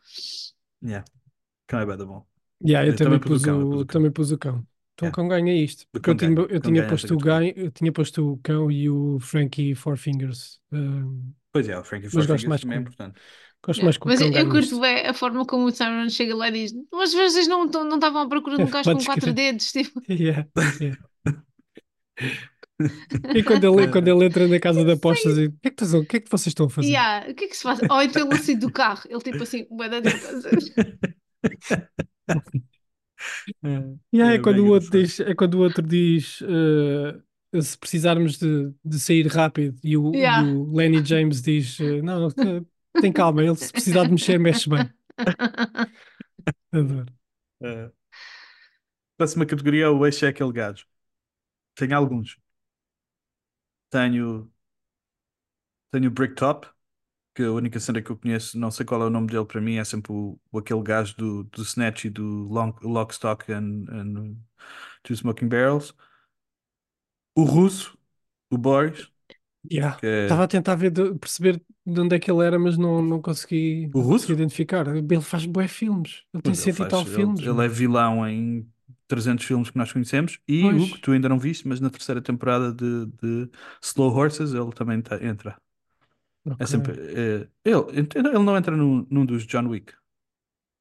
Yeah. 0.81 1.03
Cão 1.67 1.79
é 1.79 1.97
da 1.97 2.05
bom. 2.05 2.25
Yeah, 2.65 2.87
eu, 2.87 2.93
Eu 2.93 2.95
também, 2.95 3.19
também 3.19 3.19
pus 3.19 3.41
o 3.41 3.41
cão, 3.41 3.63
o, 3.63 3.69
pus 3.69 3.81
o 3.81 3.85
também 3.85 4.11
pus 4.11 4.31
o 4.31 4.37
cão. 4.37 4.65
Então 4.93 5.09
o 5.09 5.11
cão 5.11 5.27
ganha 5.27 5.53
isto. 5.53 5.85
Porque 5.91 6.09
eu 6.09 6.15
tinha, 6.15 6.33
ganha, 6.33 6.47
eu 6.49 6.61
o 6.61 6.61
tinha 6.61 6.83
posto 6.87 7.13
o 7.13 7.17
ganho, 7.17 7.53
eu 7.55 7.71
tinha 7.71 7.91
posto 7.91 8.33
o 8.33 8.37
cão 8.37 8.71
e 8.71 8.89
o 8.89 9.19
Frankie 9.19 9.75
Four 9.75 9.97
Fingers. 9.97 10.61
Um, 10.71 11.33
Pois 11.55 11.69
é, 11.69 11.77
o 11.79 11.83
Frankie 11.83 12.09
gosto 12.09 12.49
mais 12.49 12.61
também 12.61 12.77
é 12.77 12.81
com- 12.81 12.81
importante. 12.81 13.19
Gosto 13.65 13.79
Yeah. 13.79 13.85
mais 13.85 13.97
o 13.97 13.99
Mas 14.07 14.21
eu, 14.21 14.31
eu 14.31 14.49
curto 14.49 14.79
bem 14.79 15.07
a 15.07 15.13
forma 15.13 15.45
como 15.45 15.65
o 15.65 15.71
Simon 15.71 16.09
chega 16.09 16.35
lá 16.35 16.49
e 16.49 16.51
diz: 16.51 16.73
Mas 16.91 17.13
vocês 17.13 17.47
não 17.47 17.65
não 17.65 17.83
não 17.85 17.95
estavam 17.97 18.21
à 18.23 18.29
procura 18.29 18.57
de 18.57 18.63
um 18.63 18.69
gajo 18.75 18.91
com 18.91 19.03
quatro 19.03 19.33
dedos. 19.33 19.71
Tipo, 19.73 20.01
Yeah, 20.09 20.43
yeah. 20.79 20.95
E 23.33 23.43
quando 23.43 23.63
ele, 23.65 23.87
quando 23.87 24.07
ele 24.07 24.25
entra 24.25 24.47
na 24.47 24.59
casa 24.59 24.83
de 24.83 24.91
apostas 24.91 25.37
e 25.37 25.45
o 25.45 25.51
que 25.51 25.67
é 25.67 25.71
que, 25.71 25.83
o 25.95 26.05
que 26.05 26.17
é 26.17 26.19
que 26.19 26.29
vocês 26.29 26.47
estão 26.47 26.65
a 26.65 26.69
fazer? 26.69 26.89
yeah, 26.89 27.29
o 27.29 27.33
que 27.33 27.45
é 27.45 27.47
que 27.47 27.55
se 27.57 27.63
faz? 27.63 27.79
Ou 27.89 28.01
então 28.01 28.27
ele 28.27 28.37
sair 28.37 28.55
do 28.57 28.71
carro, 28.71 29.03
ele 29.09 29.21
tipo 29.21 29.43
assim, 29.43 29.65
E 34.11 34.21
aí 34.21 34.35
É 34.35 34.35
é 34.35 34.39
quando 34.39 34.59
bem 34.59 34.67
o 34.67 34.71
outro 34.71 34.89
diz, 34.91 35.19
é 35.19 35.33
quando 35.35 35.55
o 35.55 35.59
outro 35.61 35.81
diz 35.81 36.41
eh, 36.41 37.19
se 37.61 37.77
precisarmos 37.77 38.37
de, 38.37 38.73
de 38.83 38.99
sair 38.99 39.27
rápido 39.27 39.77
e 39.83 39.97
o, 39.97 40.13
Yeah. 40.13 40.47
o 40.47 40.75
Lenny 40.75 41.03
James 41.03 41.41
diz 41.41 41.79
eh, 41.79 42.01
não, 42.01 42.27
eh, 42.27 43.01
tem 43.01 43.11
calma, 43.11 43.43
ele 43.43 43.55
se 43.55 43.71
precisar 43.71 44.05
de 44.05 44.11
mexer, 44.11 44.39
mexe 44.39 44.69
bem. 44.69 44.89
Adoro. 46.71 47.13
É. 47.61 47.91
Próxima 49.17 49.45
categoria 49.45 49.85
é 49.85 49.89
o 49.89 50.05
eixo 50.05 50.25
é 50.25 50.29
aquele 50.29 50.51
gajo. 50.51 50.85
Tenho 51.75 51.95
alguns. 51.97 52.37
Tenho. 53.89 54.51
Tenho 55.91 56.09
o 56.09 56.11
Bricktop, 56.11 56.67
que 57.33 57.43
a 57.43 57.51
única 57.51 57.79
cena 57.79 58.01
que 58.01 58.09
eu 58.11 58.17
conheço, 58.17 58.57
não 58.59 58.71
sei 58.71 58.85
qual 58.85 59.01
é 59.03 59.05
o 59.05 59.09
nome 59.09 59.27
dele 59.27 59.45
para 59.45 59.61
mim, 59.61 59.77
é 59.77 59.83
sempre 59.83 60.11
o, 60.11 60.39
o 60.51 60.59
aquele 60.59 60.81
gajo 60.83 61.15
do, 61.17 61.43
do 61.45 61.61
Snatch 61.63 62.05
e 62.05 62.09
do 62.09 62.47
Long, 62.49 62.73
Lock, 62.81 63.13
Stock 63.13 63.51
and, 63.51 63.85
and 63.89 64.35
Two 65.03 65.15
Smoking 65.15 65.47
Barrels. 65.47 65.93
O 67.35 67.43
russo, 67.43 67.97
o 68.49 68.57
Boris, 68.57 69.09
Yeah. 69.71 69.97
que 69.99 70.05
é- 70.05 70.23
Estava 70.23 70.43
a 70.43 70.47
tentar 70.47 70.75
ver 70.75 70.91
de- 70.91 71.15
perceber 71.15 71.59
de 71.85 71.99
onde 71.99 72.15
é 72.15 72.19
que 72.19 72.29
ele 72.31 72.45
era, 72.45 72.59
mas 72.59 72.77
não, 72.77 73.01
não 73.01 73.19
consegui, 73.21 73.89
O 73.95 73.99
russo? 73.99 74.31
identificar. 74.31 74.85
Ele 74.95 75.21
faz 75.21 75.45
bué 75.47 75.67
filmes. 75.67 76.23
Ele 76.33 76.43
tem 76.43 76.53
Pois 76.53 76.57
ele 76.59 76.73
cento 76.73 76.75
e 76.75 76.77
faz- 76.77 76.89
tal 76.91 77.01
ele- 77.01 77.09
filmes. 77.15 77.39
Ele, 77.39 77.49
mano. 77.49 77.61
é 77.63 77.67
vilão 77.67 78.27
em 78.29 78.69
300 79.07 79.43
filmes 79.45 79.71
que 79.71 79.77
nós 79.77 79.91
conhecemos 79.91 80.39
e 80.47 80.61
Pois. 80.61 80.83
o 80.83 80.93
que 80.95 80.99
tu 81.01 81.11
ainda 81.13 81.27
não 81.27 81.39
viste, 81.39 81.67
mas 81.67 81.79
na 81.79 81.89
terceira 81.89 82.21
temporada 82.21 82.71
de, 82.71 83.07
de 83.21 83.49
Slow 83.81 84.13
Horses 84.15 84.53
ele 84.53 84.71
também 84.71 85.01
tá- 85.01 85.17
entra. 85.23 85.57
É 86.45 86.51
Ok. 86.53 86.67
sempre. 86.67 86.93
é, 86.99 87.47
ele, 87.65 88.07
ele 88.15 88.39
não 88.43 88.55
entra 88.55 88.77
num, 88.77 89.05
num 89.09 89.25
dos 89.25 89.47
John 89.47 89.67
Wick. 89.67 89.93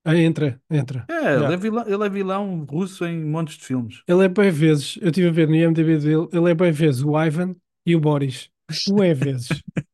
Ah, 0.04 0.16
entra, 0.16 0.60
entra. 0.70 1.06
É, 1.10 1.34
ele, 1.34 1.54
é 1.54 1.56
vilão, 1.56 1.84
ele 1.86 2.04
é 2.06 2.08
vilão 2.08 2.64
russo 2.64 3.04
em 3.06 3.24
montes 3.24 3.56
de 3.56 3.64
filmes. 3.64 4.02
Ele 4.06 4.24
é 4.24 4.28
bem 4.28 4.50
vezes, 4.50 4.98
eu 5.00 5.08
estive 5.08 5.28
a 5.28 5.32
ver 5.32 5.48
no 5.48 5.54
IMDb 5.54 5.98
dele, 5.98 6.28
ele 6.32 6.50
é 6.50 6.54
bem 6.54 6.72
vezes 6.72 7.02
o 7.02 7.18
Ivan 7.22 7.54
e 7.86 7.96
o 7.96 8.00
Boris. 8.00 8.50
Bué 8.88 9.14
vezes. 9.14 9.48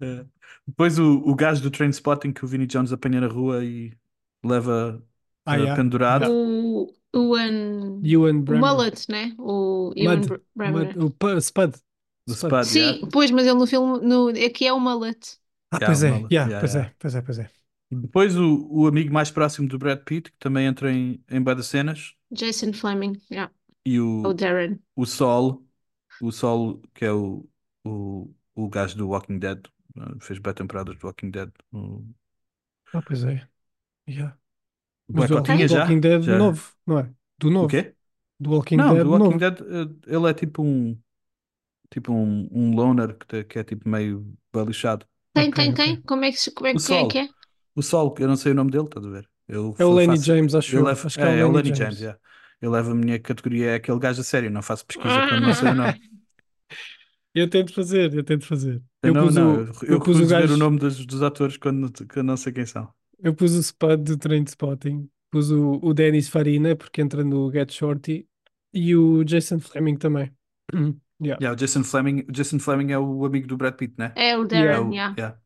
É. 0.00 0.24
Depois 0.66 0.98
o, 0.98 1.18
o 1.24 1.34
gajo 1.34 1.62
do 1.62 1.70
Trainspotting 1.70 2.32
que 2.32 2.44
o 2.44 2.48
Vinnie 2.48 2.66
Jones 2.66 2.92
apanha 2.92 3.20
na 3.20 3.28
rua 3.28 3.64
e 3.64 3.92
leva 4.44 5.02
Ah, 5.44 5.56
eh, 5.56 5.58
yeah. 5.58 5.76
pendurado. 5.76 6.24
Yeah. 6.24 6.34
o, 6.34 6.92
o, 7.14 7.36
Ian- 7.38 8.00
Ewan 8.02 8.44
o. 8.44 8.58
Mullet, 8.58 9.08
né? 9.08 9.34
O 9.38 9.92
Ewan 9.96 10.20
Mud, 10.54 10.98
o 10.98 11.10
Pu- 11.10 11.40
Spud. 11.40 11.74
Do 12.26 12.34
Spud. 12.34 12.50
Spud, 12.58 12.64
Sim, 12.64 12.80
yeah. 12.80 13.08
pois, 13.12 13.30
mas 13.30 13.46
ele 13.46 13.54
no 13.58 13.66
filme, 13.66 14.00
no, 14.06 14.28
aqui 14.28 14.66
é 14.66 14.72
o 14.72 14.80
Mullet. 14.80 15.38
Ah, 15.70 15.80
Yeah, 15.80 15.86
pois 15.86 16.02
o 16.02 16.04
é, 16.04 16.10
Mullet. 16.10 16.32
Yeah, 16.32 16.54
pois 16.58 16.74
yeah. 16.74 16.90
é, 16.90 16.94
pois 16.98 17.14
é, 17.14 17.22
pois 17.22 17.38
é. 17.38 17.50
Depois 17.90 18.36
o, 18.36 18.66
o 18.70 18.86
amigo 18.86 19.12
mais 19.12 19.30
próximo 19.30 19.68
do 19.68 19.78
Brad 19.78 20.00
Pitt, 20.04 20.30
que 20.32 20.38
também 20.38 20.66
entra 20.66 20.92
em, 20.92 21.22
em 21.30 21.42
bué 21.42 21.54
de 21.54 21.64
cenas. 21.64 22.14
Jason 22.32 22.72
Fleming, 22.72 23.20
yeah. 23.30 23.48
E 23.84 24.00
o 24.22 24.32
o, 24.32 24.34
Darren. 24.34 24.80
o 24.96 25.06
Sol, 25.06 25.66
o 26.20 26.32
Sol, 26.32 26.82
que 26.94 27.04
é 27.04 27.12
o, 27.12 27.48
o, 27.84 28.34
o 28.54 28.68
gajo 28.68 28.96
do 28.96 29.08
Walking 29.10 29.38
Dead, 29.38 29.66
eh, 29.96 30.00
fez 30.20 30.38
bem 30.38 30.54
temporadas 30.54 30.96
do 30.98 31.06
Walking 31.06 31.30
Dead. 31.30 31.50
O 31.72 32.04
Ah, 32.92 33.02
pois 33.02 33.24
é. 33.24 33.48
Yeah. 34.08 34.38
Mas 35.12 35.30
do 35.30 35.30
cotinha 35.30 35.66
do 35.66 35.68
já? 35.68 35.76
Walking 35.76 36.00
Dead 36.00 36.22
Já. 36.22 36.34
novo, 36.34 36.74
não 36.86 36.98
é? 37.00 37.14
Do 37.38 37.50
novo. 37.50 37.66
O 37.66 37.66
quê? 37.68 37.94
Do 38.40 38.50
Walking 38.52 38.82
Não, 38.82 38.98
Dead 38.98 39.06
do 39.06 39.10
Walking 39.10 39.38
novo. 39.38 39.38
Dead, 39.38 39.60
eh, 39.60 40.14
ele 40.16 40.30
é 40.30 40.34
tipo 40.34 40.62
um 40.62 41.00
tipo 41.90 42.12
um, 42.12 42.48
um 42.52 42.74
loner 42.76 43.16
que, 43.18 43.26
te- 43.26 43.44
que 43.44 43.58
é 43.60 43.64
tipo 43.64 43.88
meio. 43.88 44.36
Quem, 45.34 45.52
Ok, 45.52 45.52
quem, 45.52 45.72
ok. 45.74 45.84
quem? 45.84 46.02
Como 46.02 46.24
é 46.24 46.32
que, 46.32 46.38
se- 46.38 46.50
como 46.52 46.66
é, 46.68 46.74
O 46.74 46.78
que- 46.78 46.82
quem 46.82 46.98
é 46.98 47.04
Sol. 47.04 47.08
que 47.08 47.18
é? 47.18 47.28
O 47.76 47.82
Sol, 47.82 48.10
que 48.12 48.22
eu 48.22 48.28
não 48.28 48.36
sei 48.36 48.52
o 48.52 48.54
nome 48.54 48.70
dele, 48.70 48.84
estás 48.84 49.04
a 49.06 49.10
ver? 49.10 49.28
Eu 49.46 49.74
É 49.78 49.84
o 49.84 49.92
Lenny 49.94 50.16
faço- 50.16 50.24
James, 50.26 50.54
acho 50.54 50.74
eu 50.74 50.80
eu. 50.80 50.86
levo- 50.86 51.06
Acho 51.06 51.16
que 51.16 51.22
é 51.22 51.26
o 51.26 51.28
é, 51.28 51.38
é 51.40 51.44
o 51.44 51.52
Lenny 51.52 51.68
James. 51.68 51.78
James, 51.78 52.00
yeah. 52.00 52.18
Eu 52.60 52.70
levo 52.70 52.90
a 52.90 52.94
minha 52.94 53.18
categoria, 53.20 53.66
é 53.72 53.74
aquele 53.74 53.98
gajo 53.98 54.20
a 54.20 54.24
sério, 54.24 54.50
não 54.50 54.62
faço 54.62 54.84
pesquisa 54.86 55.14
quando 55.28 55.42
não 55.42 55.54
sei 55.54 55.68
o 55.68 55.74
nome. 55.74 56.00
Eu 57.34 57.50
tento 57.50 57.74
fazer, 57.74 58.14
eu 58.14 58.24
tento 58.24 58.46
fazer. 58.46 58.82
Eu 59.02 59.10
Eu 59.10 59.14
não, 59.14 59.24
pus 59.26 59.34
não, 59.34 59.54
o, 59.56 59.60
eu, 59.60 59.74
eu 59.88 60.00
pus 60.00 60.16
o 60.16 60.20
ver 60.20 60.24
o 60.24 60.28
gajo, 60.28 60.56
nome 60.56 60.78
dos, 60.78 61.04
dos 61.04 61.22
atores 61.22 61.58
quando, 61.58 61.92
quando 62.08 62.26
não 62.26 62.36
sei 62.36 62.50
quem 62.50 62.64
são. 62.64 62.88
eu 63.22 63.34
pus 63.34 63.52
o 63.52 63.60
Spud 63.62 64.02
do 64.04 64.16
Trainspotting, 64.16 65.06
pus 65.30 65.50
o, 65.50 65.78
o 65.82 65.92
Dennis 65.92 66.30
Farina, 66.30 66.74
porque 66.74 67.02
entra 67.02 67.22
no 67.22 67.52
Get 67.52 67.70
Shorty, 67.72 68.26
e 68.72 68.96
o 68.96 69.22
Jason 69.22 69.60
Fleming 69.60 69.96
também. 69.96 70.32
Yeah. 71.18 71.42
Yeah, 71.42 71.52
o 71.54 71.56
Jason 71.56 71.82
Fleming, 71.82 72.26
o 72.28 72.30
Jason 72.32 72.58
Fleming 72.58 72.92
é 72.92 72.98
o 72.98 73.24
amigo 73.24 73.46
do 73.46 73.56
Brad 73.56 73.74
Pitt, 73.74 73.94
né? 73.96 74.12
É 74.14 74.36
o 74.36 74.42
É 74.42 74.44
Darren, 74.44 74.88
o- 74.88 74.92
yeah. 74.92 75.14
yeah. 75.18 75.38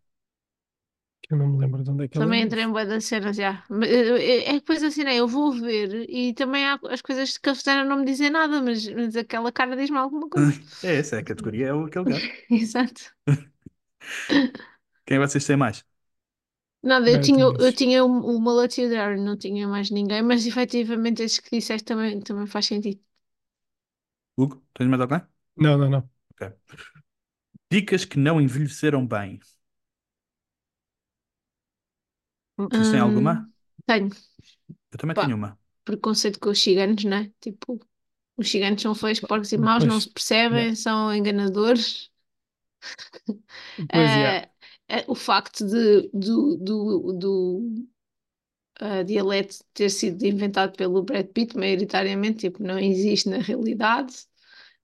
Eu 1.31 1.37
não 1.39 1.49
me 1.49 1.59
lembro 1.59 1.83
de 1.83 1.91
onde 1.91 2.05
é 2.05 2.09
que 2.09 2.18
ele 2.18 2.28
Também 2.28 2.43
é. 2.43 2.45
entrei 2.45 2.64
em 2.64 2.70
bué 2.72 2.85
das 2.87 3.05
cenas, 3.07 3.37
já. 3.37 3.64
Mas, 3.68 3.89
eh, 3.91 4.18
eh, 4.31 4.51
É 4.51 4.53
que 4.55 4.61
depois 4.61 4.83
assim, 4.83 5.05
né? 5.05 5.14
Eu 5.16 5.26
vou 5.28 5.53
ver 5.53 5.89
e 6.11 6.35
também 6.35 6.64
há 6.66 6.78
as 6.91 7.01
coisas 7.03 7.39
que 7.39 7.49
eles 7.49 7.59
fizeram 7.61 7.89
não 7.89 7.99
me 7.99 8.05
dizem 8.05 8.31
nada, 8.31 8.61
mas, 8.62 8.87
mas 8.89 9.16
aquela 9.16 9.51
cara 9.53 9.76
diz-me 9.76 9.99
alguma 9.99 10.28
coisa. 10.28 10.53
É 10.83 10.97
essa, 10.97 11.16
é 11.16 11.18
a 11.20 11.24
categoria, 11.24 11.68
é 11.68 11.74
o- 11.74 11.85
aquele 11.87 12.05
gajo. 12.07 12.33
Exato. 12.51 13.12
Quem 15.07 15.18
vocês 15.18 15.45
têm 15.47 15.57
mais? 15.57 15.85
Nada, 16.83 17.11
eu 17.11 17.18
Bem, 17.18 17.26
tinha, 17.26 17.45
eu 17.45 17.72
tinha 17.72 18.05
o, 18.05 18.09
o 18.37 18.41
Mullet 18.41 18.81
e 18.81 18.87
o 18.87 18.91
Darren, 18.91 19.22
não 19.22 19.37
tinha 19.37 19.66
mais 19.68 19.91
ninguém, 19.91 20.22
mas 20.22 20.47
efetivamente 20.47 21.22
esses 21.22 21.39
que 21.41 21.51
disseste 21.59 21.85
também, 21.87 22.20
também 22.20 22.47
faz 22.47 22.66
sentido. 22.66 23.01
Hugo, 24.37 24.57
tens 24.74 24.89
mais 24.89 25.01
alguém? 25.01 25.20
Não, 25.57 25.78
não, 25.78 25.89
não. 25.91 26.11
Ok. 26.33 26.53
Dicas 27.70 28.05
que 28.05 28.16
não 28.18 28.41
envelheceram 28.41 29.05
bem. 29.07 29.41
Vocês 32.68 32.90
têm 32.90 33.00
alguma? 33.00 33.32
Hum, 33.34 33.52
tenho 33.86 34.11
Eu 34.92 34.98
também 34.98 35.14
Pá. 35.14 35.24
tenho 35.24 35.36
uma. 35.36 35.58
preconceito 35.84 36.38
com 36.40 36.50
os 36.50 36.62
ciganos, 36.62 37.04
né? 37.04 37.32
Tipo, 37.40 37.80
os 38.36 38.50
ciganos 38.50 38.82
são 38.82 38.94
feios, 38.94 39.20
porcos 39.20 39.52
e 39.52 39.58
maus, 39.58 39.84
não 39.84 40.00
se 40.00 40.11
percebem, 40.11 40.74
são 40.74 41.14
enganadores. 41.14 42.11
Pois 43.76 44.11
é. 44.11 44.50
Eh, 44.88 45.04
o 45.08 45.14
facto 45.14 45.64
de, 45.66 46.11
do, 46.12 46.56
do, 46.56 47.12
do 47.12 47.86
eh, 48.80 49.04
dialeto 49.04 49.56
ter 49.74 49.90
sido 49.90 50.24
inventado 50.24 50.76
pelo 50.76 51.02
Brad 51.02 51.26
Pitt, 51.28 51.56
maioritariamente, 51.56 52.40
tipo, 52.40 52.62
não 52.62 52.78
existe 52.78 53.28
na 53.28 53.38
realidade. 53.38 54.14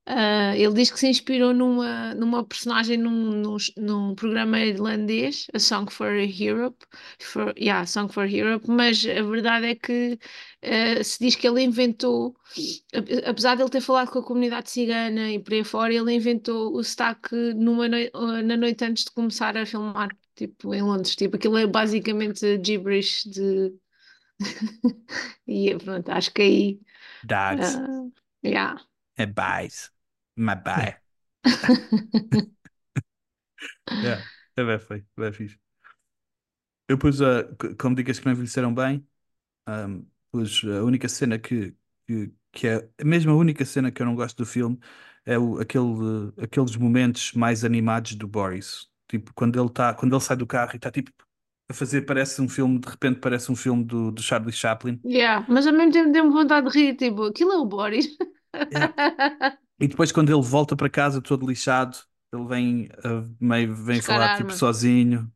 Ah, 0.09 0.57
ele 0.57 0.73
diz 0.75 0.91
que 0.91 1.01
se 1.01 1.09
inspirou 1.09 1.53
numa, 1.53 2.15
numa 2.15 2.45
personagem 2.45 2.97
num, 2.97 3.11
num, 3.43 3.57
num 3.77 4.15
programa 4.15 4.61
irlandês, 4.61 5.47
A 5.53 5.59
Song 5.59 5.91
for 5.93 6.13
Europe, 6.15 6.87
for, 7.21 7.53
yeah, 7.59 7.85
Song 7.87 8.09
for 8.13 8.25
Europe, 8.33 8.67
mas 8.71 9.05
a 9.05 9.23
verdade 9.23 9.67
é 9.67 9.75
que 9.75 10.17
eh, 10.63 11.03
se 11.03 11.19
diz 11.19 11.35
que 11.35 11.47
ele 11.49 11.63
inventou, 11.63 12.37
ap- 12.95 13.29
apesar 13.29 13.57
de 13.57 13.63
ele 13.63 13.71
ter 13.71 13.81
falado 13.81 14.11
com 14.11 14.19
a 14.21 14.25
comunidade 14.25 14.71
cigana 14.71 15.31
e 15.33 15.39
por 15.41 15.53
aí 15.55 15.65
fora, 15.65 15.93
ele 15.95 16.13
inventou 16.15 16.75
o 16.77 16.83
sotaque 16.85 17.35
numa 17.55 17.89
noi- 17.89 18.11
na 18.45 18.57
noite 18.57 18.85
antes 18.85 19.05
de 19.05 19.11
começar 19.13 19.57
a 19.57 19.67
filmar, 19.67 20.09
tipo, 20.37 20.73
em 20.75 20.83
Londres. 20.83 21.17
Tipo, 21.17 21.37
aquilo 21.37 21.59
é 21.59 21.67
basicamente 21.67 22.41
gibberish 22.65 23.25
de. 23.29 23.75
e 25.47 25.77
pronto, 25.79 26.09
acho 26.11 26.33
que 26.33 26.43
aí. 26.43 26.81
Dogs. 27.23 27.83
ah, 27.87 28.07
yeah. 28.45 28.79
É 29.17 29.27
buys. 29.27 29.91
My 30.37 30.55
buy. 30.55 30.97
Yeah. 34.01 34.25
É 34.57 34.65
bem 34.65 34.79
feio, 34.79 35.07
bem 35.17 35.33
fixe. 35.33 35.59
Eu 36.89 36.99
pus, 36.99 37.17
c- 37.19 37.75
como 37.79 37.97
dicas 37.97 38.19
que 38.19 38.27
não 38.27 38.33
envelheceram 38.33 38.73
bem, 38.75 39.07
ahm, 39.67 40.03
pus 40.33 40.63
a 40.65 40.85
única 40.85 41.09
cena 41.09 41.39
que, 41.39 41.75
que, 42.07 42.33
que 42.53 42.69
é, 42.69 42.89
mesmo 43.05 43.33
a 43.33 43.37
única 43.37 43.65
cena 43.65 43.93
que 43.93 44.03
eu 44.03 44.07
não 44.07 44.17
gosto 44.17 44.39
do 44.39 44.47
filme 44.47 44.79
é 45.27 45.39
o, 45.39 45.61
aquele, 45.61 45.85
aqueles 46.43 46.77
momentos 46.77 47.33
mais 47.35 47.65
animados 47.65 48.15
do 48.17 48.29
Boris. 48.29 48.89
Tipo, 49.09 49.33
quando 49.35 49.61
ele 49.61 49.71
tá, 49.71 49.95
quando 49.95 50.15
ele 50.17 50.23
sai 50.23 50.37
do 50.37 50.47
carro 50.47 50.73
e 50.75 50.77
está 50.77 50.91
tipo 50.91 51.13
a 51.71 51.75
fazer, 51.75 52.03
parece 52.03 52.43
um 52.43 52.49
filme, 52.49 52.79
de 52.81 52.89
repente 52.89 53.21
parece 53.21 53.53
um 53.53 53.57
filme 53.57 53.85
do, 53.85 54.13
do 54.13 54.23
Charlie 54.23 54.53
Chaplin. 54.53 55.03
Yeah, 55.05 55.45
mas 55.49 55.67
ao 55.67 55.73
mesmo 55.73 55.93
tempo 55.93 56.11
deu-me 56.13 56.33
vontade 56.33 56.69
de 56.69 56.79
rir, 56.79 56.97
tipo, 56.97 57.23
aquilo 57.25 57.53
é 57.53 57.57
o 57.59 57.65
Boris. 57.65 58.07
E 59.81 59.89
depois 59.89 60.13
quando 60.13 60.31
ele 60.33 60.43
volta 60.43 60.77
para 60.77 60.89
casa 60.91 61.21
todo 61.23 61.47
lixado, 61.47 61.99
ele 62.33 62.47
vem, 62.47 62.89
ah, 63.05 63.27
meio, 63.41 63.75
vem 63.75 63.99
Buscar 63.99 64.15
falar 64.15 64.29
tipo 64.31 64.53
sozinho. 64.53 65.31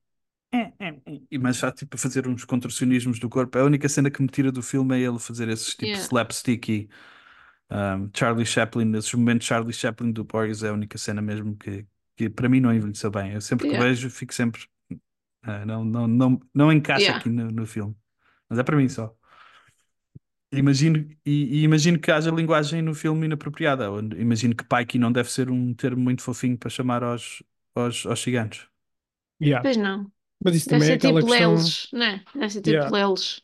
E 1.31 1.39
mas 1.39 1.59
já 1.59 1.71
tipo 1.71 1.95
a 1.97 1.99
fazer 1.99 2.27
uns 2.27 2.45
contorcionismos 2.45 3.19
do 3.21 3.29
corpo. 3.29 3.57
A 3.59 3.65
única 3.65 3.89
cena 3.89 4.11
que 4.11 4.21
me 4.21 4.29
tira 4.29 4.51
do 4.51 4.63
filme 4.63 4.97
é 4.97 5.01
ele 5.07 5.19
fazer 5.19 5.49
esses 5.49 5.75
tipo 5.75 5.87
Yeah. 5.87 6.03
slapstick 6.03 6.69
e 6.69 6.89
um, 7.71 8.11
Charlie 8.17 8.47
Chaplin, 8.47 8.95
esses 8.97 9.13
momentos 9.15 9.47
Charlie 9.47 9.73
Chaplin 9.75 10.13
do 10.13 10.25
Boris 10.25 10.63
é 10.63 10.69
a 10.71 10.73
única 10.73 10.99
cena 10.99 11.23
mesmo 11.23 11.57
que, 11.57 11.87
que 12.17 12.31
para 12.31 12.49
mim 12.49 12.61
não 12.61 12.75
envelheceu 12.75 13.11
bem. 13.11 13.33
Eu 13.35 13.41
sempre 13.41 13.67
que 13.67 13.75
Yeah. 13.75 13.87
vejo, 13.87 14.11
fico 14.11 14.35
sempre. 14.35 14.63
ah, 15.43 15.65
não, 15.67 15.85
não, 15.85 16.09
não, 16.09 16.41
não 16.55 16.73
encaixa 16.73 17.05
Yeah. 17.05 17.19
aqui 17.21 17.29
no, 17.31 17.51
no 17.51 17.67
filme. 17.67 17.97
Mas 18.49 18.59
é 18.59 18.65
para 18.65 18.77
mim 18.77 18.89
só. 18.89 19.17
Imagino, 20.53 20.99
e, 21.25 21.61
e 21.61 21.63
imagino 21.63 21.99
que 21.99 22.11
haja 22.11 22.31
linguagem 22.31 22.83
no 22.83 22.95
filme 22.95 23.27
inapropriada. 23.27 23.87
Imagino 24.19 24.55
que 24.57 24.65
Pikey 24.65 24.99
não 24.99 25.13
deve 25.13 25.31
ser 25.31 25.49
um 25.51 25.73
termo 25.75 26.03
muito 26.03 26.23
fofinho 26.23 26.59
para 26.59 26.69
chamar 26.71 27.05
aos, 27.05 27.43
aos, 27.75 28.05
aos 28.07 28.21
ciganos. 28.21 28.69
Yeah. 29.43 29.63
Pois 29.63 29.77
não. 29.77 30.11
Mas 30.45 30.57
isso 30.57 30.69
Deve 30.69 30.69
também 30.69 30.91
é 30.91 30.95
aquela 30.95 31.23
tipo 31.23 31.27
questão. 31.27 31.55
Leles, 31.55 31.89
né? 31.93 32.25
Deve 32.35 32.51
ser 32.51 32.63
tipo 32.63 32.71
Yeah. 32.73 32.91
Leles. 32.91 33.43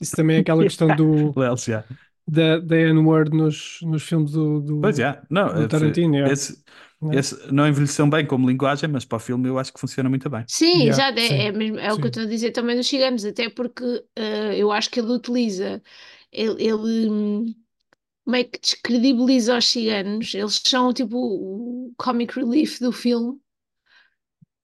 Isso 0.00 0.14
também 0.16 0.36
é 0.36 0.40
aquela 0.40 0.64
questão 0.64 0.94
do, 0.94 1.32
Leles, 1.38 1.64
já. 1.64 1.84
da, 2.26 2.58
da 2.60 2.76
N-word 2.76 3.36
nos, 3.36 3.80
nos 3.82 4.02
filmes 4.02 4.32
do, 4.32 4.60
do, 4.60 4.80
Pois 4.80 4.98
é, 4.98 5.20
não, 5.30 5.48
do 5.54 5.66
Tarantino. 5.68 6.14
yeah. 6.14 6.32
esse, 6.32 6.62
Né? 7.00 7.18
esse 7.18 7.52
não 7.52 7.66
envelheceu 7.68 8.06
bem 8.08 8.26
como 8.26 8.48
linguagem, 8.48 8.88
mas 8.88 9.04
para 9.04 9.16
o 9.16 9.20
filme 9.20 9.48
eu 9.48 9.58
acho 9.58 9.72
que 9.72 9.80
funciona 9.80 10.08
muito 10.08 10.28
bem. 10.30 10.46
Sim, 10.46 10.84
Yeah, 10.84 10.88
exato, 10.88 11.18
é, 11.18 11.26
sim, 11.28 11.34
é, 11.48 11.52
mesmo, 11.52 11.78
é 11.78 11.92
o 11.92 11.98
que 11.98 12.06
eu 12.06 12.08
estou 12.08 12.22
a 12.22 12.26
dizer 12.26 12.52
também 12.52 12.74
dos 12.76 12.86
ciganos, 12.88 13.24
até 13.24 13.50
porque 13.50 13.84
eh, 14.16 14.56
eu 14.56 14.72
acho 14.72 14.90
que 14.90 14.98
ele 14.98 15.12
utiliza, 15.12 15.82
ele, 16.32 16.62
ele, 16.64 17.10
hum, 17.10 17.54
meio 18.26 18.48
que 18.50 18.60
descredibiliza 18.60 19.58
os 19.58 19.68
ciganos, 19.68 20.34
eles 20.34 20.60
são 20.64 20.92
tipo 20.94 21.16
o 21.18 21.94
comic 21.98 22.34
relief 22.38 22.80
do 22.80 22.92
filme, 22.92 23.40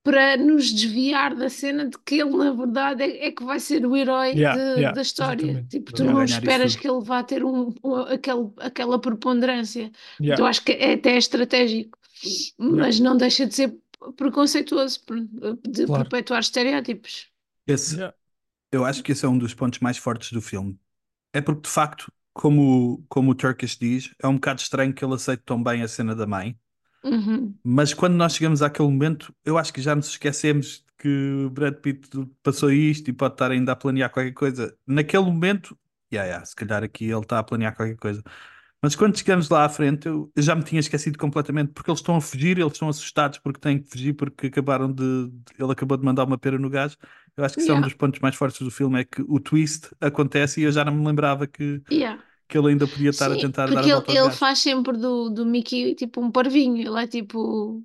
para 0.03 0.37
nos 0.37 0.71
desviar 0.71 1.35
da 1.35 1.49
cena 1.49 1.89
de 1.89 1.97
que 1.99 2.17
ele, 2.21 2.37
na 2.37 2.53
verdade, 2.53 3.03
é, 3.03 3.29
é 3.29 3.33
que 3.33 3.43
vai 3.43 3.59
ser 3.59 3.87
o 3.87 3.97
herói 3.97 4.33
Yeah, 4.33 4.55
de- 4.75 4.81
yeah, 4.81 4.93
da 4.95 5.01
história. 5.03 5.43
exatamente. 5.43 5.69
Tipo, 5.71 5.93
tu 5.95 6.05
não 6.05 6.23
esperas 6.23 6.77
que 6.77 6.87
ele 6.87 7.01
vá 7.03 7.23
ter 7.23 7.43
um, 7.43 7.75
um- 7.83 7.95
aquele, 7.97 8.51
aquela 8.59 8.99
preponderância. 9.01 9.91
Yeah. 10.21 10.35
Então 10.35 10.47
acho 10.47 10.63
que 10.63 10.73
é 10.73 10.93
até 10.95 11.17
estratégico, 11.17 11.99
mas 12.59 13.01
não 13.01 13.17
deixa 13.17 13.47
de 13.47 13.55
ser 13.55 13.75
preconceituoso, 14.17 15.01
de 15.67 15.87
Claro. 15.87 16.03
perpetuar 16.05 16.41
estereótipos. 16.41 17.29
Esse, 17.67 17.95
Yeah. 17.97 18.15
eu 18.73 18.85
acho 18.85 19.03
que 19.03 19.13
esse 19.13 19.25
é 19.25 19.29
um 19.29 19.39
dos 19.39 19.55
pontos 19.55 19.79
mais 19.81 19.97
fortes 19.97 20.33
do 20.33 20.43
filme. 20.43 20.79
É 21.35 21.41
porque, 21.41 21.63
de 21.63 21.69
facto, 21.69 22.11
como, 22.33 23.05
como 23.09 23.33
o 23.33 23.35
Turkish 23.35 23.77
diz, 23.77 24.15
é 24.23 24.29
um 24.29 24.35
bocado 24.35 24.61
estranho 24.61 24.95
que 24.95 25.05
ele 25.05 25.15
aceite 25.15 25.43
tão 25.45 25.61
bem 25.61 25.83
a 25.83 25.89
cena 25.89 26.15
da 26.15 26.27
mãe. 26.27 26.57
Uhum. 27.03 27.53
Mas 27.63 27.93
quando 27.93 28.15
nós 28.15 28.37
chegamos 28.37 28.63
àquele 28.63 28.89
momento, 28.89 29.35
eu 29.45 29.59
acho 29.59 29.73
que 29.73 29.83
já 29.83 29.97
nos 29.97 30.09
esquecemos 30.09 30.85
que 30.97 31.45
o 31.45 31.51
Brad 31.51 31.75
Pitt 31.75 32.09
passou 32.41 32.71
isto 32.73 33.11
e 33.11 33.13
pode 33.13 33.35
estar 33.35 33.51
ainda 33.51 33.73
a 33.73 33.77
planear 33.77 34.11
qualquer 34.11 34.33
coisa. 34.33 34.75
Naquele 34.87 35.25
momento, 35.25 35.77
yeah, 36.13 36.29
yeah, 36.29 36.47
se 36.47 36.55
calhar 36.55 36.85
aqui 36.85 37.05
ele 37.11 37.21
está 37.21 37.41
a 37.41 37.43
planear 37.43 37.75
qualquer 37.75 37.97
coisa. 37.97 38.23
Mas 38.85 38.95
quando 38.95 39.17
chegamos 39.19 39.49
lá 39.49 39.65
à 39.65 39.69
frente, 39.69 40.07
eu, 40.07 40.31
já 40.37 40.55
me 40.55 40.63
tinha 40.63 40.79
esquecido 40.81 41.19
completamente, 41.19 41.73
porque 41.73 41.91
eles 41.91 42.01
estão 42.01 42.17
a 42.17 42.21
fugir, 42.21 42.59
eles 42.59 42.73
estão 42.75 42.89
assustados 42.89 43.39
porque 43.39 43.59
têm 43.61 43.81
que 43.83 43.89
fugir, 43.89 44.13
porque 44.15 44.49
acabaram 44.49 44.93
de. 44.93 45.03
Ele 45.59 45.73
acabou 45.73 45.97
de 45.97 46.05
mandar 46.05 46.25
uma 46.25 46.37
pera 46.39 46.59
no 46.59 46.69
gás. 46.69 46.97
Eu 47.37 47.45
acho 47.45 47.57
que 47.57 47.63
isso 47.63 47.73
é 47.73 47.75
um 47.75 47.81
Yeah. 47.81 47.83
dos 47.83 47.95
pontos 47.95 48.21
mais 48.21 48.37
fortes 48.37 48.61
do 48.61 48.71
filme, 48.71 49.01
é 49.01 49.05
que 49.05 49.23
o 49.23 49.41
twist 49.41 49.89
acontece 50.01 50.61
e 50.61 50.65
eu 50.65 50.73
já 50.73 50.85
não 50.85 50.95
me 50.95 51.07
lembrava 51.07 51.47
que, 51.47 51.83
Yeah. 51.91 52.19
que 52.49 52.59
ele 52.59 52.71
ainda 52.71 52.89
podia 52.89 53.11
estar 53.11 53.33
a 53.33 53.37
Sim, 53.37 53.39
tentar 53.39 53.71
dar 53.73 53.85
porque 53.85 53.89
a 53.89 53.93
ele, 53.93 54.05
ele 54.09 54.31
gás. 54.31 54.37
faz 54.37 54.59
sempre 54.61 54.97
do, 54.99 55.31
do 55.31 55.47
Mickey 55.47 55.95
tipo 55.95 56.21
um 56.21 56.31
parvinho, 56.31 56.77
ele 56.79 57.03
é 57.05 57.07
tipo. 57.07 57.85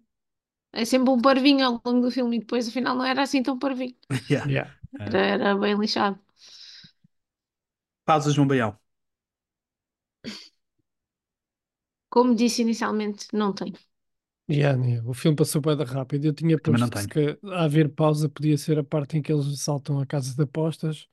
É 0.74 0.86
sempre 0.86 1.12
um 1.12 1.22
parvinho 1.22 1.66
ao 1.66 1.82
longo 1.86 2.02
do 2.02 2.12
filme 2.12 2.38
e 2.38 2.39
depois 2.41 2.68
afinal 2.70 2.95
não 2.95 3.06
era 3.06 3.24
assim 3.24 3.43
tão 3.43 3.60
parvinho. 3.60 3.95
Yeah. 4.30 4.45
Yeah. 4.45 4.70
Era, 5.00 5.20
era 5.20 5.56
bem 5.58 5.76
lixado. 5.80 6.20
Pausas, 8.06 8.34
João 8.34 8.47
Baião. 8.47 8.78
Como 12.10 12.36
disse 12.36 12.62
inicialmente, 12.62 13.28
não 13.34 13.53
tem. 13.53 13.74
Yeah, 14.51 14.76
yeah. 14.84 15.01
O 15.07 15.14
filme 15.14 15.36
passou 15.38 15.62
bem 15.62 15.76
rápido. 15.86 16.26
Eu 16.26 16.34
tinha 16.34 16.57
Também 16.62 16.80
não 16.82 16.89
posto 16.89 17.07
que 17.07 17.38
a 17.43 17.64
haver 17.66 17.89
pausa 17.93 18.28
podia 18.28 18.57
ser 18.57 18.80
a 18.80 18.84
parte 18.84 19.16
em 19.18 19.22
que 19.22 19.32
eles 19.32 19.60
saltam 19.62 19.99
a 19.99 20.05
casa 20.07 20.34
de 20.36 20.41
apostas. 20.41 21.07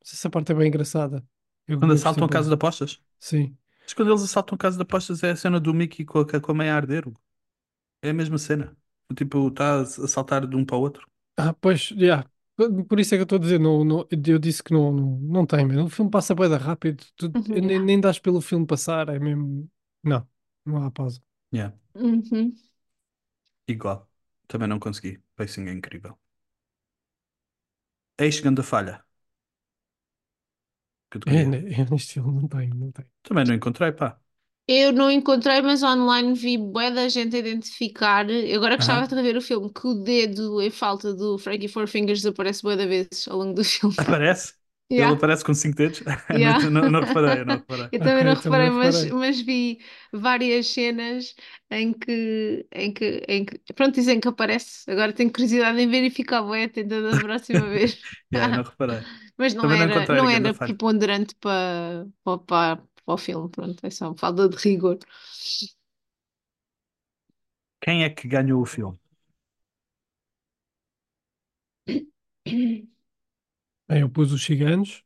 Mas 0.00 0.14
essa 0.14 0.30
parte 0.30 0.52
é 0.52 0.54
bem 0.54 0.68
engraçada. 0.68 1.26
Eu, 1.66 1.78
Quando 1.78 1.92
assaltam 1.94 2.26
a 2.26 2.30
casa 2.30 2.48
de 2.48 2.54
apostas? 2.54 3.00
Sim. 3.20 3.56
Mas 3.84 3.94
quando 3.94 4.10
eles 4.10 4.22
assaltam 4.22 4.54
a 4.56 4.58
casa 4.58 4.76
de 4.76 4.82
apostas 4.82 5.22
é 5.22 5.30
a 5.32 5.36
cena 5.36 5.60
do 5.60 5.74
Mickey 5.74 6.04
com 6.04 6.20
a, 6.20 6.40
com 6.40 6.52
a 6.52 6.54
mãe 6.54 6.70
a 6.70 6.76
arder. 6.76 7.04
É 8.02 8.10
a 8.10 8.14
mesma 8.14 8.38
cena. 8.38 8.76
Tipo, 9.16 9.48
está 9.48 9.80
a 9.82 9.86
saltar 9.86 10.46
de 10.46 10.56
um 10.56 10.64
para 10.64 10.76
o 10.76 10.80
outro. 10.80 11.06
Ah, 11.36 11.52
pois, 11.54 11.90
yeah. 11.92 12.28
Por 12.56 12.84
por 12.86 12.98
isso 13.00 13.14
é 13.14 13.18
que 13.18 13.20
eu 13.22 13.24
estou 13.24 13.36
a 13.38 13.40
dizer, 13.40 13.60
não, 13.60 13.84
não, 13.84 14.06
eu 14.10 14.38
disse 14.38 14.62
que 14.62 14.72
não, 14.72 14.90
não, 14.92 15.18
não 15.20 15.46
tem 15.46 15.64
mesmo. 15.64 15.84
O 15.84 15.88
filme 15.90 16.10
passa 16.10 16.34
bem 16.34 16.48
rápido. 16.56 17.04
Tu, 17.16 17.32
Uhum, 17.34 17.60
nem, 17.60 17.78
yeah. 17.78 17.78
nem 17.78 18.00
dás 18.00 18.18
pelo 18.18 18.40
filme 18.40 18.66
passar, 18.66 19.08
é 19.08 19.18
mesmo. 19.18 19.70
Não, 20.02 20.26
não 20.68 20.84
há 20.84 20.90
pausa. 20.90 21.22
Yeah. 21.52 21.74
Uhum. 21.94 22.56
Igual. 23.68 24.08
Também 24.48 24.66
não 24.68 24.78
consegui. 24.80 25.22
Pacing 25.36 25.68
é 25.68 25.72
incrível. 25.72 26.18
Eis 28.24 28.40
grande 28.40 28.62
falha. 28.62 29.04
É, 31.26 31.38
Categoria. 31.40 31.50
ne- 31.50 31.60
neste 31.90 32.14
filme 32.14 32.32
não 32.40 32.48
tem, 32.48 32.68
não 32.70 32.90
tem. 32.92 33.06
Também 33.22 33.44
não 33.46 33.54
encontrei, 33.54 33.92
pá. 33.92 34.20
Eu 34.70 34.92
não 34.92 35.10
encontrei, 35.10 35.60
mas 35.62 35.82
online 35.82 36.34
vi 36.34 36.58
bué 36.58 36.90
da 36.90 37.08
gente 37.08 37.34
a 37.36 37.38
identificar. 37.38 38.28
Eu 38.30 38.58
agora 38.58 38.76
gostava 38.76 39.06
Aham. 39.06 39.08
de 39.08 39.14
rever 39.14 39.36
o 39.36 39.40
filme, 39.42 39.72
que 39.72 39.86
o 39.86 39.94
dedo 39.94 40.60
em 40.60 40.70
falta 40.70 41.14
do 41.14 41.38
Frankie 41.38 41.68
Four 41.68 41.88
Fingers 41.88 42.24
aparece 42.26 42.62
bué 42.62 42.76
da 42.76 42.86
vezes 42.86 43.26
ao 43.28 43.38
longo 43.38 43.54
do 43.54 43.64
filme. 43.64 43.96
Aparece? 43.96 44.54
Ele 44.96 45.12
Yeah. 45.12 45.14
aparece 45.14 45.44
com 45.44 45.54
cinco 45.54 45.76
dedos? 45.76 46.02
Yeah. 46.30 46.68
não, 46.70 46.88
não, 46.88 47.00
reparei, 47.00 47.44
não 47.44 47.56
reparei. 47.58 47.90
Eu 47.90 48.02
também 48.02 48.24
não 48.24 48.34
também 48.42 48.62
reparei, 48.62 48.70
mas, 48.70 49.04
reparei. 49.04 49.12
mas 49.12 49.40
vi 49.40 49.80
várias 50.12 50.66
cenas 50.68 51.34
em 51.70 51.92
que, 51.92 52.66
em 52.72 52.92
que, 52.92 53.24
em 53.28 53.44
que, 53.46 53.58
pronto, 53.74 53.94
dizem 53.94 54.20
que 54.20 54.28
aparece. 54.28 54.90
Agora 54.90 55.12
tenho 55.12 55.32
curiosidade 55.32 55.80
em 55.80 55.88
ver 55.88 56.04
e 56.04 56.10
ficar 56.10 56.42
bué 56.42 56.64
atenta 56.64 57.00
da 57.02 57.18
próxima 57.18 57.66
vez. 57.68 57.98
Yeah, 58.32 58.52
não 58.52 58.62
reparei. 58.62 59.06
Mas 59.36 59.54
não 59.54 59.70
Também 59.70 59.78
era, 59.82 60.08
não 60.08 60.28
era 60.28 60.54
preponderante 60.54 61.34
para, 61.36 62.06
para, 62.24 62.38
para, 62.38 62.76
para 63.04 63.14
o 63.14 63.18
filme, 63.18 63.48
pronto, 63.50 63.84
é 63.86 63.90
só 63.90 64.14
falta 64.16 64.48
de 64.48 64.56
rigor. 64.56 64.98
Quem 67.80 68.04
é 68.04 68.10
que 68.10 68.28
ganhou 68.28 68.62
o 68.62 68.66
filme? 68.66 68.96
Bem, 73.88 74.00
eu 74.02 74.08
pus 74.10 74.32
os 74.32 74.42
ciganos 74.44 75.04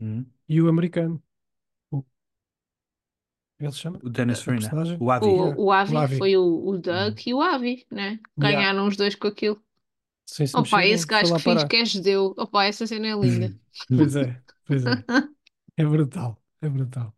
Hum? 0.00 0.32
e 0.48 0.60
o 0.62 0.68
americano. 0.68 1.22
O, 1.92 2.04
ele 3.60 3.72
se 3.72 3.78
chama? 3.78 3.98
O 4.02 4.08
Dennis 4.10 4.40
A 4.40 4.42
Farina. 4.42 4.56
personagem? 4.56 4.96
O 5.00 5.10
Avi. 5.10 5.34
O, 5.34 5.34
Yeah, 5.40 5.60
o 5.66 5.72
Avi 5.72 5.96
o 5.96 5.98
Avi. 5.98 6.16
foi 6.18 6.36
o, 6.36 6.42
o 6.68 6.78
Doug 6.78 7.18
e 7.26 7.34
o 7.34 7.42
Avi, 7.42 7.86
né? 7.90 8.20
Yeah. 8.36 8.50
Ganharam 8.56 8.86
os 8.86 8.96
dois 8.96 9.14
com 9.14 9.28
aquilo. 9.28 9.62
Sem 10.26 10.46
se 10.46 10.62
Opa, 10.62 10.84
esse 10.86 11.06
foi 11.18 11.28
gajo 11.28 11.32
lá 11.32 11.38
que 11.38 11.42
finge 11.42 11.64
parar. 11.64 11.66
que 11.66 11.76
é 11.76 11.84
judeu. 11.86 12.34
Opa, 12.38 12.64
essa 12.66 12.86
cena 12.86 13.08
é 13.08 13.14
linda. 13.16 13.54
Pois 13.94 14.16
é, 14.16 14.42
pois 14.66 14.84
é. 14.86 15.04
É 15.76 15.84
brutal, 15.84 16.42
é 16.62 16.68
brutal. 16.68 17.16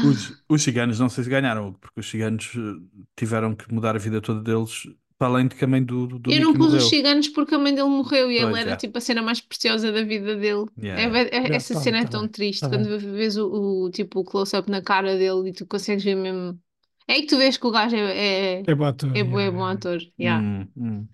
Os, 0.00 0.32
os 0.48 0.62
ciganos 0.62 1.00
não 1.00 1.08
sei 1.10 1.24
se 1.24 1.30
ganharam, 1.30 1.74
porque 1.74 2.00
os 2.00 2.10
ciganos 2.10 2.46
eh, 2.56 3.06
tiveram 3.16 3.54
que 3.56 3.72
mudar 3.74 3.96
a 3.96 3.98
vida 4.00 4.20
toda 4.22 4.42
deles, 4.42 4.84
para 5.22 5.28
além 5.34 5.46
de 5.46 5.54
que 5.54 5.64
a 5.64 5.68
mãe 5.68 5.84
do, 5.84 6.06
do, 6.08 6.18
do 6.18 6.32
Eu 6.32 6.40
não 6.40 6.52
pus 6.52 6.72
os 6.74 6.88
ciganos 6.88 7.28
porque 7.28 7.54
a 7.54 7.58
mãe 7.58 7.72
dele 7.72 7.88
morreu 7.88 8.28
e 8.30 8.38
ele 8.38 8.50
Pois, 8.50 8.58
era 8.58 8.72
é. 8.72 8.76
tipo 8.76 8.98
a 8.98 9.00
cena 9.00 9.22
mais 9.22 9.40
preciosa 9.40 9.92
da 9.92 10.02
vida 10.02 10.34
dele. 10.34 10.66
Yeah, 10.76 11.00
É 11.00 11.04
é- 11.04 11.46
Yeah, 11.46 11.56
essa 11.56 11.74
tá 11.74 11.80
cena 11.80 11.98
é 11.98 12.00
tá 12.02 12.08
tão 12.08 12.22
bem, 12.22 12.28
triste 12.28 12.60
tá 12.60 12.68
quando 12.68 12.88
bem. 12.88 12.98
vês 12.98 13.36
o, 13.36 13.84
o, 13.86 13.90
tipo 13.90 14.20
o 14.20 14.24
close-up 14.24 14.68
na 14.68 14.82
cara 14.82 15.16
dele 15.16 15.50
e 15.50 15.52
tu 15.52 15.64
consegues 15.66 16.02
ver 16.04 16.16
mesmo. 16.16 16.60
É 17.06 17.14
aí 17.14 17.20
que 17.22 17.28
tu 17.28 17.36
vês 17.38 17.56
que 17.56 17.66
o 17.66 17.70
gajo 17.70 17.94
é, 17.96 18.60
é, 18.60 18.62
É 18.66 18.74
bom 18.74 18.84
ator. 18.84 19.10
é, 19.14 19.22
bué 19.24 19.42
yeah, 19.42 19.56
bom 19.56 19.64
ator. 19.64 19.98
Yeah. 20.18 20.44
Hum, 20.44 20.68
hum. 20.76 21.08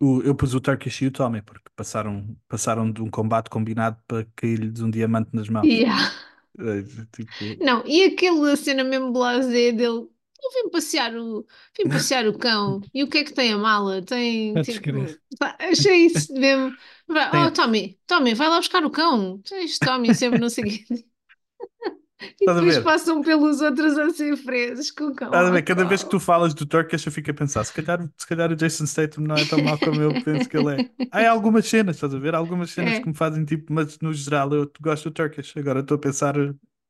O- 0.00 0.22
eu 0.22 0.34
pus 0.34 0.54
o 0.54 0.60
Turkish 0.60 1.02
e 1.02 1.06
o 1.06 1.10
Tommy, 1.10 1.40
porque 1.42 1.70
passaram, 1.74 2.36
passaram 2.48 2.90
de 2.92 3.02
um 3.02 3.10
combate 3.10 3.48
combinado 3.48 3.98
para 4.06 4.26
cair-lhes 4.36 4.80
um 4.80 4.90
diamante 4.90 5.30
nas 5.34 5.48
mãos. 5.48 5.64
Yeah. 5.66 6.10
Eh, 6.58 6.82
tipo, 7.12 7.60
Não, 7.60 7.82
e 7.86 8.04
aquela 8.04 8.56
cena 8.56 8.84
mesmo 8.84 9.12
blasé 9.12 9.72
dele. 9.72 10.08
Eu 10.42 10.50
vim 10.64 10.70
passear 10.70 11.14
o, 11.16 11.46
vim 11.76 11.88
passear 11.88 12.26
o 12.28 12.36
cão. 12.38 12.80
E 12.94 13.02
o 13.02 13.08
que 13.08 13.18
é 13.18 13.24
que 13.24 13.32
tem 13.32 13.52
a 13.52 13.58
mala? 13.58 14.02
Tem 14.02 14.54
Podes 14.54 14.74
tipo. 14.74 14.84
crer. 14.84 15.20
Achei 15.58 16.06
isso 16.06 16.32
mesmo. 16.34 16.76
Vai, 17.08 17.30
Tem- 17.30 17.44
Oh, 17.46 17.50
Tommy, 17.50 17.98
Tommy, 18.06 18.34
vai 18.34 18.48
lá 18.48 18.56
buscar 18.58 18.84
o 18.84 18.90
cão. 18.90 19.38
Tens 19.48 19.78
Tommy 19.78 20.14
sempre 20.14 20.38
não 20.38 20.48
sei 20.50 20.64
o 20.64 20.66
quê. 20.68 21.04
E 22.40 22.48
Estás 22.48 22.56
a 22.56 22.60
depois 22.60 22.76
ver? 22.76 22.82
passam 22.82 23.22
pelos 23.22 23.60
outros 23.60 23.98
a 23.98 24.08
ser 24.10 24.42
presos 24.42 24.90
com 24.90 25.04
o 25.08 25.14
cão. 25.14 25.28
estás 25.28 25.48
a 25.48 25.50
ver? 25.50 25.58
ao 25.58 25.64
Cada 25.64 25.84
vez 25.84 26.02
que 26.02 26.08
tu 26.10 26.18
falas 26.18 26.54
do 26.54 26.64
Turkish, 26.64 27.04
eu 27.06 27.12
fico 27.12 27.30
a 27.30 27.34
pensar: 27.34 27.62
se 27.64 27.72
calhar, 27.72 28.08
se 28.16 28.26
calhar 28.26 28.50
o 28.50 28.56
Jason 28.56 28.86
Statham 28.86 29.22
não 29.24 29.36
é 29.36 29.44
tão 29.44 29.62
mau 29.62 29.78
como 29.78 30.00
eu 30.00 30.10
penso 30.24 30.48
que 30.48 30.56
ele 30.56 30.82
é. 30.82 30.90
Há 31.10 31.30
algumas 31.30 31.66
cenas, 31.66 31.96
estás 31.96 32.14
a 32.14 32.18
ver? 32.18 32.34
Há 32.34 32.38
algumas 32.38 32.70
cenas 32.70 32.94
É. 32.94 33.00
que 33.00 33.08
me 33.08 33.14
fazem 33.14 33.44
tipo, 33.44 33.70
mas 33.72 33.98
no 34.00 34.12
geral 34.14 34.50
eu 34.54 34.70
gosto 34.80 35.10
do 35.10 35.14
Turkish. 35.14 35.54
Agora 35.58 35.80
estou 35.80 35.96
a 35.96 36.00
pensar, 36.00 36.34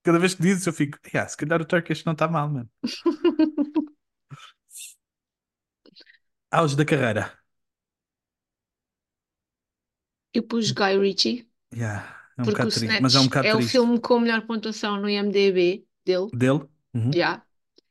cada 0.06 0.18
vez 0.18 0.34
que 0.34 0.42
dizes, 0.42 0.66
eu 0.66 0.72
fico: 0.72 0.98
yeah, 1.12 1.28
se 1.28 1.36
calhar 1.36 1.60
o 1.60 1.64
Turkish 1.66 2.04
não 2.04 2.12
está 2.14 2.28
mal, 2.28 2.48
mano. 2.50 2.70
Auge 6.50 6.76
da 6.76 6.84
carreira. 6.84 7.32
Eu 10.32 10.42
pus 10.42 10.70
Guy 10.72 10.98
Ritchie, 10.98 11.48
Yeah, 11.74 12.04
é 12.38 12.42
um 12.42 12.46
porque 12.46 12.66
o 12.66 12.70
bocado 12.70 12.72
triste, 12.72 12.96
Snatch 12.96 13.00
mas 13.00 13.14
é 13.14 13.20
um 13.20 13.24
bocado 13.26 13.48
é 13.48 13.54
o 13.56 13.62
triste. 13.62 13.72
filme 13.72 14.00
com 14.00 14.16
a 14.16 14.20
melhor 14.22 14.46
pontuação 14.46 14.98
no 15.00 15.08
IMDb 15.10 15.86
dele. 16.04 16.32
Dele? 16.32 16.68
Uhum. 16.94 17.12
Yeah. 17.14 17.45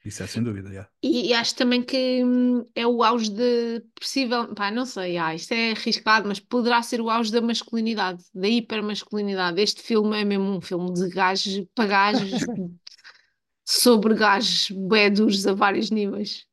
Isso 0.05 0.23
é 0.23 0.27
sem 0.27 0.41
dúvida, 0.43 0.69
yeah. 0.69 0.89
E, 1.01 1.27
e 1.29 1.33
acho 1.33 1.55
também 1.55 1.83
que 1.83 2.23
hum, 2.23 2.65
é 2.73 2.85
o 2.87 3.03
auge 3.03 3.29
de 3.31 3.81
possível, 3.99 4.53
pá, 4.55 4.71
não 4.71 4.85
sei, 4.85 5.17
ah, 5.17 5.35
isto 5.35 5.51
é 5.53 5.71
arriscado, 5.71 6.27
mas 6.27 6.39
poderá 6.39 6.81
ser 6.81 6.99
o 6.99 7.09
auge 7.11 7.31
da 7.31 7.41
masculinidade, 7.41 8.23
da 8.33 8.47
hipermasculinidade. 8.47 9.61
Este 9.61 9.83
filme 9.83 10.19
é 10.19 10.25
mesmo 10.25 10.45
um 10.57 10.61
filme 10.61 10.91
de 10.93 11.07
gajos 11.09 11.63
para 11.75 11.87
gajos, 11.87 12.31
sobre 13.65 14.15
gajos 14.15 14.69
bué 14.71 15.09
duros 15.09 15.45
a 15.47 15.53
vários 15.53 15.89
níveis. 15.91 16.45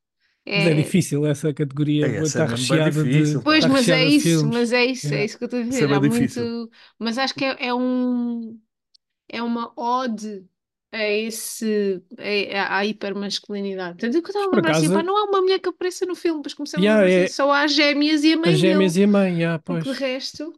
Mas 0.54 0.66
é 0.66 0.74
É, 0.74 0.74
difícil 0.74 1.26
essa 1.26 1.52
categoria, 1.54 2.06
É, 2.06 2.18
essa 2.18 2.38
está 2.38 2.44
é 2.44 2.46
recheada 2.46 3.04
de. 3.04 3.38
Pois, 3.42 3.66
mas 3.66 3.90
é 3.90 4.04
isso, 4.04 4.46
filmes. 4.46 4.48
mas 4.48 4.72
é 4.72 4.84
isso, 4.84 5.14
é 5.14 5.24
Yeah. 5.24 5.24
isso 5.24 5.38
que 5.38 5.44
eu 5.44 5.46
estou 5.46 5.60
a 5.60 5.62
dizer. 5.64 5.90
é 5.90 5.98
muito, 6.00 6.70
mas 6.98 7.18
acho 7.18 7.34
que 7.34 7.44
é, 7.44 7.66
é 7.68 7.74
um 7.74 8.60
é 9.28 9.42
uma 9.42 9.72
ode 9.80 10.46
a 10.92 10.98
esse 11.04 12.02
a, 12.54 12.78
à 12.78 12.86
hipermasculinidade. 12.86 13.98
Tanto 13.98 14.12
que 14.22 14.26
eu 14.26 14.28
estava 14.28 14.46
a 14.46 14.50
Por 14.50 14.58
lembrar 14.58 14.72
assim, 14.72 14.90
acaso- 14.90 14.92
pá, 14.92 15.02
não 15.02 15.16
há 15.16 15.24
uma 15.24 15.40
mulher 15.42 15.58
que 15.60 15.68
apareça 15.68 16.06
no 16.06 16.14
filme, 16.14 16.40
depois 16.40 16.54
comecei 16.54 16.78
a 16.80 16.82
Yeah, 16.82 16.84
lembrar 16.84 17.06
é- 17.06 17.08
assim, 17.08 17.26
só 17.26 17.50
há 17.52 17.62
as 17.64 17.72
gêmeas 17.74 18.24
e 18.24 18.32
a 18.34 18.36
mãe 18.36 18.54
As 18.54 18.58
gêmeas 18.58 18.94
dele, 18.94 18.96
e 18.96 19.02
a 19.04 19.06
mãe, 19.08 19.38
yeah, 19.38 19.58
porque 19.64 19.84
pois. 19.84 19.90
de 19.92 19.98
resto 19.98 20.52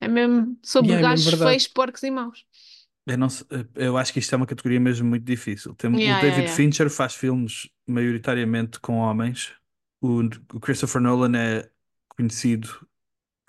é 0.00 0.08
mesmo 0.08 0.58
sobre 0.64 0.96
Yeah, 0.96 1.00
é 1.02 1.04
mesmo 1.04 1.24
gajos 1.24 1.24
verdade. 1.24 1.58
feios, 1.58 1.68
porcos 1.68 2.02
e 2.04 2.10
maus. 2.10 2.46
Eu, 3.06 3.16
não 3.18 3.28
sei- 3.28 3.46
eu 3.76 3.96
acho 3.96 4.12
que 4.12 4.18
isto 4.18 4.34
é 4.34 4.36
uma 4.36 4.46
categoria 4.46 4.80
mesmo 4.80 5.08
muito 5.08 5.24
difícil. 5.24 5.74
Tem, 5.74 5.90
Yeah, 5.92 6.00
o 6.04 6.16
yeah, 6.16 6.16
David 6.16 6.50
yeah. 6.50 6.60
Fincher 6.60 6.90
faz 6.90 7.14
filmes 7.14 7.68
maioritariamente 7.86 8.80
com 8.80 8.96
homens. 8.98 9.52
O, 10.00 10.22
o 10.54 10.60
Christopher 10.60 11.00
Nolan 11.00 11.36
é 11.38 11.70
conhecido 12.08 12.68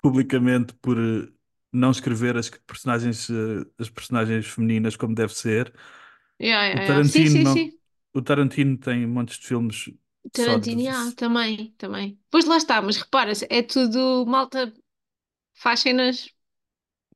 publicamente 0.02 0.74
por 0.74 0.98
eh, 0.98 1.28
não 1.72 1.90
escrever 1.92 2.36
as 2.36 2.50
personagens, 2.50 3.30
eh, 3.30 3.66
as 3.78 3.90
personagens 3.90 4.46
femininas 4.48 4.96
como 4.96 5.14
deve 5.14 5.34
ser. 5.34 5.74
Yeah, 6.40 6.66
O 6.72 6.80
yeah, 6.80 6.82
yeah. 6.84 7.02
Sim, 7.04 7.26
Tarantino 7.26 7.36
sim, 7.36 7.44
não- 7.44 7.64
sim. 7.64 7.78
O 8.14 8.22
Tarantino 8.22 8.78
tem 8.78 9.06
montes 9.06 9.38
de 9.38 9.46
filmes 9.46 9.90
Tarantino, 10.32 10.80
yeah, 10.80 11.12
também, 11.16 11.72
também. 11.78 12.20
Pois 12.30 12.44
lá 12.44 12.56
está, 12.56 12.80
mas 12.82 12.96
repara-se, 12.96 13.46
é 13.50 13.62
tudo 13.62 14.26
malta 14.26 14.72
faz 15.54 15.80
cenas. 15.80 16.30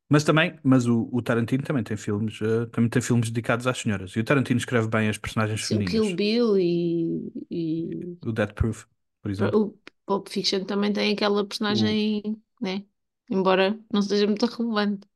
Mas 0.08 0.24
também, 0.24 0.58
mas 0.62 0.86
o, 0.86 1.08
o 1.12 1.22
Tarantino 1.22 1.62
também 1.64 1.82
tem 1.82 1.96
filmes, 1.96 2.40
eh, 2.42 2.66
também 2.66 2.90
tem 2.90 3.00
filmes 3.02 3.30
dedicados 3.30 3.66
às 3.66 3.78
senhoras. 3.78 4.12
E 4.14 4.20
o 4.20 4.24
Tarantino 4.24 4.58
escreve 4.58 4.86
bem 4.88 5.08
as 5.08 5.18
personagens 5.18 5.62
Sim, 5.62 5.78
o 5.78 5.84
femininas. 5.84 6.06
Kill 6.12 6.14
Bill 6.16 6.58
e, 6.58 7.32
e 7.50 8.16
O 8.26 8.32
Death 8.32 8.54
Proof, 8.56 8.86
por 9.22 9.30
exemplo. 9.30 9.60
o 9.60 9.76
Pulp 10.06 10.28
Fiction 10.28 10.64
também 10.64 10.92
tem 10.92 11.12
aquela 11.12 11.46
personagem, 11.46 12.22
né? 12.60 12.84
Embora 13.30 13.78
não 13.92 14.02
seja 14.02 14.26
muito 14.26 14.46
relevante. 14.46 15.06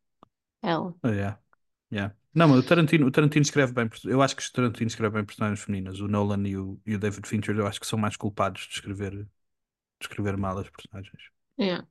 Ela. 0.63 0.95
Oh, 1.03 1.11
yeah. 1.13 1.37
Yeah. 1.91 2.11
Não, 2.37 2.49
mas 2.49 2.59
o 2.61 2.63
Tarantino, 2.63 3.07
o 3.07 3.11
Tarantino 3.11 3.43
escreve 3.43 3.73
bem. 3.73 3.89
Eu 4.05 4.23
acho 4.23 4.37
que 4.37 4.43
o 4.49 4.53
Tarantino 4.53 4.89
escreve 4.89 5.15
bem 5.17 5.25
personagens 5.25 5.61
femininas. 5.65 6.01
O 6.01 6.09
Nolan 6.09 6.47
e 6.49 6.57
o, 6.57 6.81
e 6.87 6.95
o 6.95 6.99
David 6.99 7.27
Fincher, 7.29 7.57
eu 7.59 7.67
acho 7.67 7.81
que 7.81 7.87
são 7.87 7.99
mais 7.99 8.17
culpados 8.17 8.63
de 8.69 8.75
escrever, 8.75 9.13
de 9.25 9.29
escrever 10.03 10.37
mal 10.39 10.59
as 10.59 10.71
personagens. 10.71 11.23
Yeah. 11.57 11.83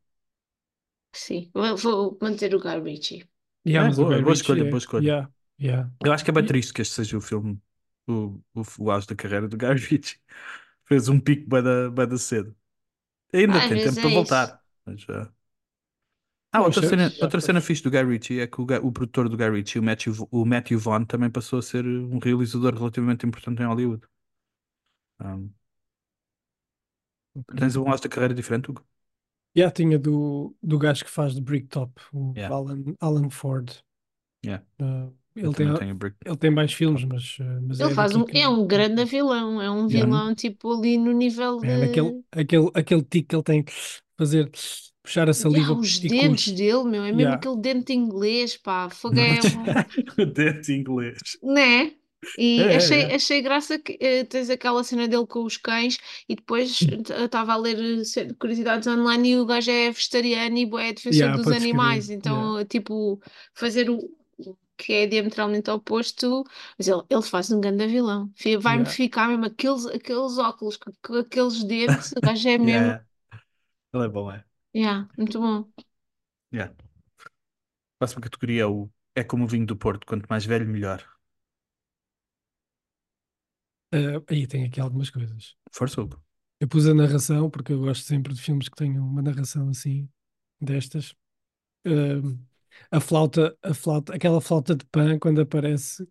Sim, 1.13 1.49
vou, 1.53 1.75
vou 1.77 2.17
manter 2.21 2.53
o 2.55 2.59
Guy 2.59 2.79
Ritchie. 2.81 3.29
Yeah, 3.67 3.87
É, 3.87 3.91
boa- 3.91 4.05
Guy 4.05 4.21
boa 4.21 4.33
Ritchie 4.33 4.33
escolha, 4.33 4.65
é- 4.65 4.65
boa 4.65 4.77
escolha. 4.77 5.09
yeah, 5.09 5.27
yeah. 5.59 5.85
Eu 6.03 6.13
acho 6.13 6.23
que 6.25 6.31
é 6.31 6.33
bem 6.33 6.45
triste 6.45 6.73
que 6.73 6.81
este 6.81 6.95
seja 6.95 7.17
o 7.17 7.21
filme, 7.21 7.61
o, 8.07 8.41
o, 8.55 8.63
o 8.79 8.91
auge 8.91 9.07
da 9.07 9.15
carreira 9.15 9.47
do 9.47 9.57
Guy 9.57 9.73
Ritchie. 9.75 10.19
Fez 10.85 11.09
um 11.09 11.19
pico 11.19 11.49
bem 11.49 11.63
da, 11.63 11.89
bué 11.91 12.07
da 12.07 12.17
cedo. 12.17 12.55
Ainda 13.33 13.61
Às 13.61 13.65
tem 13.65 13.79
tempo 13.79 13.99
é 13.99 14.01
para 14.01 14.09
voltar. 14.11 14.63
Mas, 14.85 15.05
ah, 15.09 15.31
Ah, 16.55 16.61
outra 16.61 16.81
é- 16.85 16.89
cena, 16.89 17.13
outra 17.21 17.41
cena 17.41 17.61
fixe 17.61 17.83
do 17.83 17.91
Guy 17.91 18.03
Ritchie 18.03 18.39
é 18.39 18.47
que 18.47 18.59
o, 18.61 18.65
o 18.87 18.91
produtor 18.91 19.29
do 19.29 19.37
Guy 19.37 19.49
Ritchie, 19.49 19.79
o 19.79 19.83
Matthew, 19.83 20.13
o 20.31 20.45
Matthew 20.45 20.79
Vaughn, 20.79 21.05
também 21.05 21.29
passou 21.29 21.59
a 21.59 21.61
ser 21.61 21.85
um 21.85 22.19
realizador 22.19 22.73
relativamente 22.75 23.25
importante 23.25 23.61
em 23.61 23.65
Hollywood. 23.65 24.03
Um, 25.19 25.53
tens 27.57 27.75
um 27.75 27.87
auge 27.89 28.03
da 28.03 28.09
carreira 28.09 28.33
diferente, 28.33 28.69
Hugo? 28.71 28.85
Yeah, 29.57 29.71
tinha 29.71 29.97
do, 29.97 30.53
do 30.61 30.77
gajo 30.77 31.05
que 31.05 31.09
faz 31.09 31.33
de 31.33 31.41
Bricktop, 31.41 31.93
o 32.11 32.33
Yeah. 32.35 32.53
Alan, 32.55 32.83
Alan 32.99 33.29
Ford. 33.29 33.71
Yeah. 34.45 34.59
Uh, 34.81 35.13
ele, 35.35 35.53
tem, 35.53 35.67
ele 36.25 36.37
tem 36.37 36.51
mais 36.51 36.73
filmes, 36.73 37.03
mas, 37.05 37.37
uh, 37.39 37.61
mas 37.67 37.79
Ele 37.79 37.91
é 37.91 37.95
faz 37.95 38.15
um, 38.15 38.25
que- 38.25 38.37
é 38.39 38.47
um 38.49 38.67
grande 38.67 39.05
vilão, 39.05 39.61
é 39.61 39.69
um 39.71 39.87
Yeah. 39.89 40.05
vilão 40.05 40.35
tipo 40.35 40.73
ali 40.73 40.97
no 40.97 41.11
nível 41.13 41.59
de. 41.59 41.67
É, 41.67 41.77
naquele, 41.77 42.23
aquele, 42.31 42.71
aquele 42.73 43.03
tique 43.03 43.27
que 43.29 43.35
ele 43.35 43.43
tem 43.43 43.63
que 43.63 43.73
fazer, 44.17 44.51
puxar 45.05 45.29
a 45.29 45.33
saliva 45.33 45.73
Yeah, 45.73 45.79
os 45.79 45.99
dentes 45.99 46.51
dele, 46.53 46.83
meu, 46.85 47.03
é 47.03 47.11
mesmo 47.11 47.33
Yeah. 47.33 47.35
aquele 47.35 47.57
dente 47.57 47.93
inglês, 47.93 48.57
pá, 48.57 48.89
fogo 48.89 49.19
é 49.19 49.43
um- 49.43 49.77
o 50.19 50.25
dente 50.25 50.73
inglês. 50.73 51.37
né? 51.41 51.93
E 52.37 52.69
É, 52.69 52.75
é, 52.75 52.75
achei, 52.75 53.03
é. 53.07 53.15
achei 53.15 53.41
graça 53.41 53.79
que 53.79 53.97
eh, 54.01 54.25
tens 54.25 54.49
aquela 54.49 54.83
cena 54.83 55.07
dele 55.07 55.25
com 55.25 55.43
os 55.45 55.55
cães 55.57 55.97
e 56.27 56.35
depois 56.35 56.85
eu 57.09 57.25
estava 57.25 57.53
a 57.53 57.55
ler 57.57 57.77
eh, 57.79 58.33
curiosidades 58.39 58.87
online 58.87 59.29
e 59.31 59.37
o 59.39 59.45
gajo 59.45 59.71
é 59.71 59.89
vegetariano 59.91 60.57
e 60.57 60.65
bué 60.65 60.91
defensor 60.93 61.29
Yeah, 61.29 61.31
dos 61.31 61.49
animais, 61.49 62.09
então 62.09 62.63
tipo 62.65 63.21
fazer 63.53 63.89
o 63.89 63.99
que 64.77 64.91
é 64.93 65.07
diametralmente 65.07 65.69
oposto, 65.71 66.43
mas 66.77 66.87
ele, 66.89 67.01
ele 67.09 67.21
faz 67.21 67.49
um 67.51 67.61
grande 67.61 67.87
vilão, 67.87 68.29
vai-me 68.59 68.85
Yeah. 68.85 68.85
ficar 68.85 69.29
mesmo 69.29 69.45
aqueles, 69.45 69.85
aqueles 69.85 70.37
óculos 70.37 70.77
aqueles 71.21 71.63
dentes, 71.63 72.11
o 72.17 72.21
gajo 72.21 72.49
é 72.49 72.57
mesmo, 72.57 72.97
Yeah. 72.97 73.05
Ele 73.93 74.05
é 74.05 74.09
bom, 74.09 74.31
é. 74.31 74.45
Yeah, 74.75 75.07
muito 75.17 75.39
bom. 75.39 75.85
Yeah. 76.51 76.69
Próxima 77.99 78.21
categoria 78.21 78.61
é 78.61 78.65
o 78.65 78.89
É 79.13 79.21
como 79.23 79.43
o 79.43 79.47
vinho 79.47 79.65
do 79.65 79.75
Porto, 79.75 80.05
quanto 80.07 80.27
mais 80.29 80.45
velho, 80.45 80.65
melhor. 80.67 81.03
Uh, 83.93 84.23
aí 84.29 84.45
tem 84.47 84.65
aqui 84.65 84.79
algumas 84.81 85.09
coisas. 85.09 85.55
Força, 85.71 86.01
Hugo. 86.01 86.19
Eu 86.59 86.67
pus 86.67 86.87
a 86.87 86.93
narração, 86.93 87.49
porque 87.49 87.73
eu 87.73 87.79
gosto 87.81 88.05
sempre 88.05 88.33
de 88.33 88.41
filmes 88.41 88.69
que 88.69 88.75
tenham 88.75 89.05
uma 89.05 89.21
narração 89.21 89.69
assim, 89.69 90.09
destas. 90.61 91.13
Um, 91.85 92.39
a 92.91 92.99
flauta, 93.01 93.57
a 93.63 93.73
flauta, 93.73 94.15
aquela 94.15 94.41
flauta 94.41 94.75
de 94.75 94.85
pan 94.87 95.19
quando 95.19 95.41
aparece. 95.41 96.07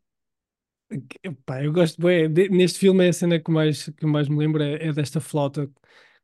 que- 1.08 1.30
Pá, 1.46 1.62
eu 1.64 1.72
gosto, 1.72 1.98
de- 2.00 2.48
neste 2.50 2.78
filme 2.78 3.06
é 3.06 3.08
a 3.08 3.12
cena 3.12 3.40
que 3.40 3.50
mais, 3.50 3.88
que 3.90 4.06
mais 4.06 4.28
me 4.28 4.36
lembro 4.38 4.62
é, 4.62 4.86
é 4.88 4.92
desta 4.92 5.20
flauta, 5.20 5.70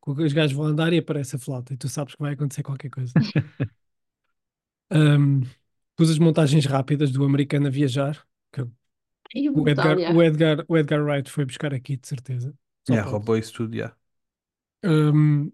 que 0.03 0.11
os 0.11 0.33
gajos 0.33 0.55
vão 0.55 0.65
andar 0.65 0.93
e 0.93 0.97
aparece 0.99 1.35
a 1.35 1.39
flauta, 1.39 1.73
e 1.73 1.77
tu 1.77 1.89
sabes 1.89 2.15
que 2.15 2.21
vai 2.21 2.33
acontecer 2.33 2.63
qualquer 2.63 2.89
coisa. 2.89 3.13
Um, 4.91 5.41
pus 5.95 6.09
as 6.09 6.19
montagens 6.19 6.65
rápidas 6.65 7.11
do 7.11 7.23
americano 7.23 7.67
a 7.67 7.69
viajar, 7.69 8.25
que 8.51 8.61
E 9.33 9.49
o 9.49 9.67
Edgar, 9.69 9.97
yeah. 9.99 10.13
o 10.15 10.21
Edgar, 10.23 10.65
o 10.67 10.77
Edgar 10.77 11.01
Wright 11.03 11.29
foi 11.29 11.45
buscar 11.45 11.73
aqui, 11.73 11.97
de 11.97 12.07
certeza. 12.07 12.53
Só 12.87 12.95
Yeah, 12.95 13.03
roubou 13.09 13.37
isso 13.37 13.53
tudo, 13.53 13.75
yeah. 13.75 13.95
Um, 14.83 15.51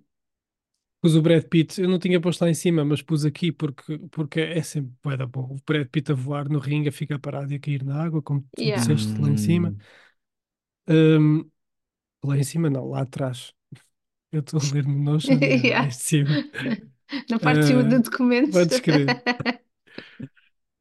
pus 1.01 1.15
o 1.15 1.21
Brad 1.21 1.43
Pitt, 1.45 1.79
eu 1.81 1.89
não 1.89 1.99
tinha 1.99 2.19
posto 2.21 2.41
lá 2.43 2.49
em 2.49 2.53
cima, 2.53 2.83
mas 2.85 3.01
pus 3.01 3.25
aqui 3.25 3.51
porque, 3.51 3.99
porque 4.11 4.39
é 4.41 4.61
sempre 4.63 4.93
bué 5.03 5.17
da 5.17 5.25
bom. 5.25 5.55
O 5.55 5.57
Brad 5.65 5.87
Pitt 5.87 6.11
a 6.11 6.15
voar 6.15 6.49
no 6.49 6.59
ringue, 6.59 6.89
a 6.89 6.91
ficar 6.91 7.19
parado 7.19 7.51
e 7.53 7.55
a 7.55 7.59
cair 7.59 7.83
na 7.83 8.01
água, 8.03 8.21
como 8.21 8.41
tu 8.55 8.63
Yeah. 8.63 8.75
disseste 8.75 9.19
lá 9.21 9.29
em 9.29 9.37
cima. 9.37 9.75
Um, 10.87 11.49
lá 12.23 12.37
em 12.37 12.43
cima, 12.43 12.69
não, 12.69 12.87
lá 12.89 13.01
atrás. 13.03 13.53
Eu 14.31 14.39
estou 14.41 14.59
a 14.59 14.73
ler 14.73 14.85
no 14.87 14.99
Notion, 15.03 15.39
é, 15.41 15.55
Yeah. 15.57 15.87
de 15.87 15.95
cima. 15.95 16.43
Na 17.29 17.39
parte 17.39 17.61
de 17.61 17.67
cima 17.67 17.83
Eh, 17.83 17.83
do 17.83 18.01
documento. 18.01 18.51
podes 18.51 18.79
crer. 18.79 19.07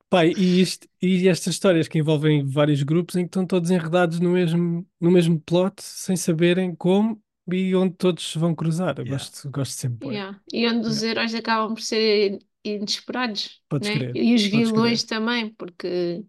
Pai, 0.09 0.31
e, 0.37 0.61
isto, 0.61 0.87
e 1.03 1.29
estas 1.29 1.55
histórias 1.55 1.89
que 1.89 1.99
envolvem 1.99 2.45
vários 2.45 2.83
grupos 2.83 3.17
em 3.17 3.23
que 3.23 3.29
estão 3.29 3.45
todos 3.47 3.71
enredados 3.71 4.21
no 4.21 4.31
mesmo, 4.31 4.87
no 5.01 5.11
mesmo 5.11 5.41
plot, 5.41 5.83
sem 5.83 6.17
saberem 6.17 6.75
como 6.77 7.21
e 7.53 7.75
onde 7.75 7.95
todos 7.95 8.31
se 8.31 8.39
vão 8.39 8.55
cruzar. 8.55 8.99
Eu 8.99 9.05
Yeah. 9.05 9.25
gosto, 9.25 9.51
gosto 9.51 9.73
sempre. 9.73 10.09
Yeah. 10.09 10.41
E 10.53 10.67
onde 10.69 10.87
os 10.89 11.03
heróis 11.03 11.35
acabam 11.35 11.75
por 11.75 11.83
ser 11.83 12.39
inesperados, 12.65 13.63
Podes 13.69 13.89
né? 13.89 13.95
crer, 13.99 14.17
E 14.17 14.35
os 14.35 14.43
podes 14.51 14.71
vilões 14.71 15.05
também, 15.05 15.53
porque 15.55 16.25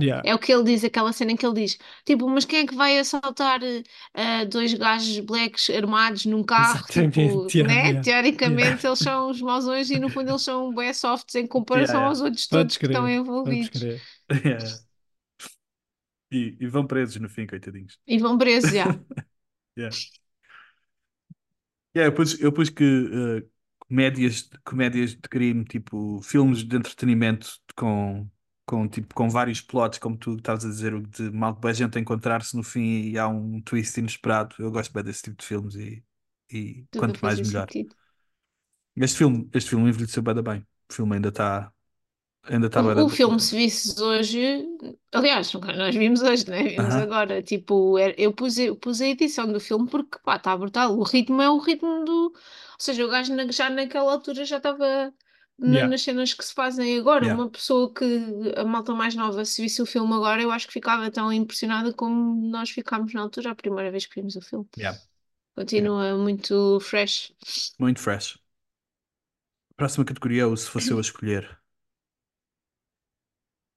Yeah. 0.00 0.22
é 0.24 0.34
o 0.34 0.38
que 0.38 0.50
ele 0.50 0.64
diz, 0.64 0.82
aquela 0.84 1.12
cena 1.12 1.32
em 1.32 1.36
que 1.36 1.44
ele 1.44 1.54
diz, 1.66 1.78
tipo, 2.06 2.26
mas 2.26 2.46
quem 2.46 2.60
é 2.60 2.66
que 2.66 2.74
vai 2.74 2.98
assaltar 2.98 3.60
eh, 4.14 4.46
dois 4.46 4.72
gajos 4.72 5.18
blacks 5.20 5.68
armados 5.68 6.24
num 6.24 6.42
carro? 6.42 6.82
Tipo, 6.86 7.46
yeah, 7.54 7.74
né? 7.74 7.88
yeah, 7.88 8.00
Teoricamente 8.00 8.86
eles 8.86 8.98
são 9.00 9.30
os 9.30 9.42
mauzões 9.42 9.90
e 9.90 9.98
no 9.98 10.08
fundo 10.08 10.30
eles 10.30 10.42
são 10.42 10.72
bué 10.72 10.94
softs 10.94 11.34
em 11.34 11.46
comparação 11.46 12.00
Yeah, 12.00 12.06
yeah. 12.06 12.08
aos 12.08 12.20
outros 12.22 12.46
Podes 12.46 12.76
todos 12.76 12.76
que 12.78 12.86
estão 12.86 13.08
envolvidos. 13.08 13.82
yeah. 14.44 14.64
E, 16.30 16.56
e 16.58 16.66
vão 16.66 16.86
presos 16.86 17.16
no 17.16 17.28
fim, 17.28 17.46
coitadinhos. 17.46 17.98
E 18.06 18.18
vão 18.18 18.38
presos, 18.38 18.70
já. 18.70 18.98
Yeah. 19.78 19.94
Yeah, 21.94 22.08
eu 22.08 22.14
pus, 22.14 22.40
eu 22.40 22.52
pus 22.52 22.70
que 22.70 22.84
eh, 22.84 23.44
comédias, 23.86 24.48
comédias 24.64 25.10
de 25.10 25.28
crime, 25.28 25.64
tipo 25.64 26.22
filmes 26.22 26.64
de 26.64 26.76
entretenimento 26.76 27.60
com, 27.76 28.26
com, 28.72 28.88
tipo, 28.88 29.14
com 29.14 29.28
vários 29.28 29.60
plots, 29.60 29.98
como 29.98 30.16
tu 30.16 30.36
estavas 30.36 30.64
a 30.64 30.68
dizer, 30.68 30.94
o 30.94 31.02
de 31.06 31.30
mal 31.30 31.58
a 31.62 31.72
gente 31.74 31.98
encontrar-se 31.98 32.56
no 32.56 32.62
fim 32.62 32.80
e 33.10 33.18
há 33.18 33.28
um 33.28 33.60
twist 33.60 33.98
inesperado. 34.00 34.56
Eu 34.58 34.70
gosto 34.70 34.92
bem 34.94 35.04
desse 35.04 35.22
tipo 35.24 35.36
de 35.36 35.46
filmes 35.46 35.74
e, 35.74 36.02
e 36.50 36.86
Tudo 36.92 37.12
quanto 37.12 37.20
mais 37.22 37.40
melhor. 37.42 37.70
sentido. 37.70 37.96
Este 38.96 39.18
filme, 39.18 39.48
este 39.54 39.70
filme 39.70 39.88
envelheceu 39.90 40.22
bem, 40.22 40.34
bem. 40.42 40.66
O 40.90 40.92
filme 40.94 41.14
ainda 41.16 41.28
está 41.28 41.72
Ainda 42.44 42.66
estava. 42.68 42.94
O, 42.94 43.04
o 43.04 43.08
filme, 43.08 43.38
se 43.38 43.54
visses 43.54 43.98
hoje, 44.00 44.64
aliás, 45.12 45.52
nós 45.54 45.94
vimos 45.94 46.22
hoje, 46.22 46.48
né? 46.48 46.62
Vimos 46.64 46.96
Aham. 46.96 46.96
agora, 46.96 47.42
tipo, 47.42 47.98
eu 48.16 48.32
pus, 48.32 48.56
eu 48.58 48.74
pus 48.76 49.00
a 49.02 49.06
edição 49.08 49.52
do 49.52 49.60
filme 49.60 49.86
porque, 49.90 50.18
pá, 50.24 50.36
está 50.36 50.56
brutal. 50.56 50.96
O 50.98 51.02
ritmo 51.02 51.42
é 51.42 51.50
o 51.50 51.58
ritmo 51.58 52.02
do. 52.04 52.12
Ou 52.32 52.34
seja, 52.78 53.04
o 53.04 53.08
gajo 53.10 53.34
já 53.52 53.68
naquela 53.68 54.10
altura 54.12 54.44
já 54.46 54.56
estava 54.56 55.12
Yeah. 55.60 55.88
nas 55.88 56.02
cenas 56.02 56.34
que 56.34 56.44
se 56.44 56.54
fazem 56.54 56.98
agora. 56.98 57.24
Yeah. 57.24 57.40
Uma 57.40 57.50
pessoa 57.50 57.92
que, 57.92 58.04
a 58.56 58.64
malta 58.64 58.94
mais 58.94 59.14
nova, 59.14 59.44
se 59.44 59.62
visse 59.62 59.80
o 59.80 59.86
filme 59.86 60.12
agora, 60.12 60.42
eu 60.42 60.50
acho 60.50 60.66
que 60.66 60.72
ficava 60.72 61.10
tão 61.10 61.32
impressionada 61.32 61.92
como 61.92 62.50
nós 62.50 62.70
ficámos 62.70 63.12
na 63.14 63.22
altura, 63.22 63.50
a 63.50 63.54
primeira 63.54 63.90
vez 63.90 64.06
que 64.06 64.14
vimos 64.14 64.34
o 64.36 64.40
filme. 64.40 64.66
Yeah. 64.76 64.98
Continua 65.54 66.16
muito 66.16 66.80
fresh. 66.80 67.32
Muito 67.78 68.00
fresh. 68.00 68.38
Próxima 69.76 70.04
categoria 70.04 70.42
é 70.42 70.46
o 70.46 70.56
Se 70.56 70.68
Fosse 70.68 70.90
Eu 70.90 70.98
a 70.98 71.00
Escolher. 71.00 71.58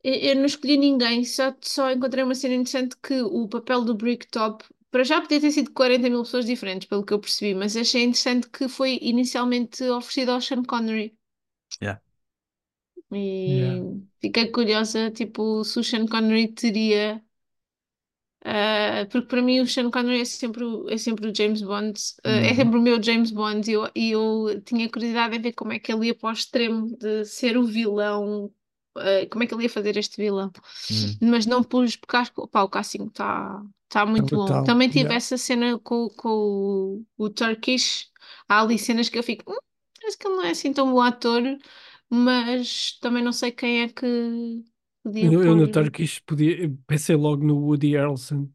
Eu, 0.03 0.13
eu 0.13 0.35
não 0.35 0.45
escolhi 0.45 0.77
ninguém, 0.77 1.25
só, 1.25 1.53
só 1.61 1.91
encontrei 1.91 2.23
uma 2.23 2.35
cena 2.35 2.53
interessante 2.53 2.95
que 3.01 3.21
o 3.21 3.47
papel 3.47 3.83
do 3.83 3.95
Bricktop, 3.95 4.63
para 4.91 5.03
já 5.03 5.19
podia 5.19 5.41
ter 5.41 5.51
sido 5.51 5.71
40 5.71 6.09
mil 6.09 6.21
pessoas 6.21 6.45
diferentes, 6.45 6.87
pelo 6.87 7.03
que 7.03 7.11
eu 7.13 7.19
percebi, 7.19 7.55
mas 7.55 7.75
achei 7.75 8.03
interessante 8.03 8.47
que 8.49 8.67
foi 8.67 8.99
inicialmente 9.01 9.83
oferecido 9.83 10.31
ao 10.31 10.41
Sean 10.41 10.63
Connery. 10.63 11.17
Yeah. 11.79 11.97
E 13.11 13.21
Yeah. 13.45 13.79
fiquei 14.21 14.51
curiosa, 14.51 15.11
tipo, 15.11 15.63
se 15.63 15.79
o 15.79 15.83
Sean 15.83 16.05
Connery 16.07 16.47
teria. 16.53 17.23
ah, 18.43 19.05
porque 19.11 19.27
para 19.27 19.41
mim 19.41 19.59
o 19.61 19.67
Sean 19.67 19.89
Connery 19.91 20.21
é 20.21 20.25
sempre, 20.25 20.63
o- 20.63 20.89
é 20.89 20.97
sempre 20.97 21.27
o 21.29 21.35
James 21.35 21.61
Bond, 21.61 21.99
ah, 22.23 22.29
é 22.29 22.53
Uhum. 22.53 22.55
sempre 22.55 22.77
o 22.77 22.81
meu 22.81 23.01
James 23.01 23.31
Bond, 23.31 23.69
e 23.69 23.73
eu, 23.73 23.89
e 23.95 24.11
eu 24.11 24.61
tinha 24.61 24.89
curiosidade 24.89 25.35
em 25.37 25.41
ver 25.41 25.53
como 25.53 25.73
é 25.73 25.79
que 25.79 25.91
ele 25.91 26.07
ia 26.07 26.15
para 26.15 26.29
o 26.29 26.33
extremo 26.33 26.95
de 26.97 27.25
ser 27.25 27.57
o 27.57 27.65
vilão, 27.65 28.51
ah, 28.97 29.25
como 29.31 29.43
é 29.43 29.47
que 29.47 29.53
ele 29.53 29.63
ia 29.63 29.69
fazer 29.69 29.97
este 29.97 30.17
vilão 30.17 30.51
Hum. 30.89 31.21
mas 31.21 31.45
não 31.45 31.63
pus 31.63 31.95
porque 31.97 32.17
acho 32.17 32.33
que 32.33 32.41
o 32.41 32.69
casting 32.69 33.05
está 33.07 33.63
tá 33.89 34.05
muito 34.05 34.35
bom. 34.35 34.57
brutal, 34.57 34.63
Também 34.63 34.89
tive 34.89 35.13
yeah. 35.13 35.15
essa 35.15 35.37
cena 35.37 35.79
com, 35.79 36.09
com 36.11 36.29
o, 36.29 37.05
o 37.17 37.29
Turkish. 37.29 38.09
Há 38.49 38.61
ali 38.61 38.77
cenas 38.79 39.09
que 39.09 39.17
eu 39.19 39.23
fico, 39.23 39.51
"Hum, 39.51 39.57
parece 40.05 40.17
que 40.17 40.27
ele 40.27 40.35
não 40.35 40.43
é 40.45 40.51
assim 40.51 40.73
tão 40.73 40.91
bom 40.91 41.01
ator, 41.01 41.41
mas 42.09 42.97
também 43.01 43.23
não 43.23 43.33
sei 43.33 43.51
quem 43.51 43.81
é 43.83 43.89
que 43.89 44.05
podia 45.03 45.31
Eu, 45.31 45.43
eu 45.43 45.55
no 45.55 45.67
pôr. 45.67 45.71
Turkish 45.71 46.19
podia, 46.19 46.69
pensei 46.87 47.15
logo 47.15 47.43
no 47.45 47.57
Woody 47.57 47.91
Harrelson 47.95 48.49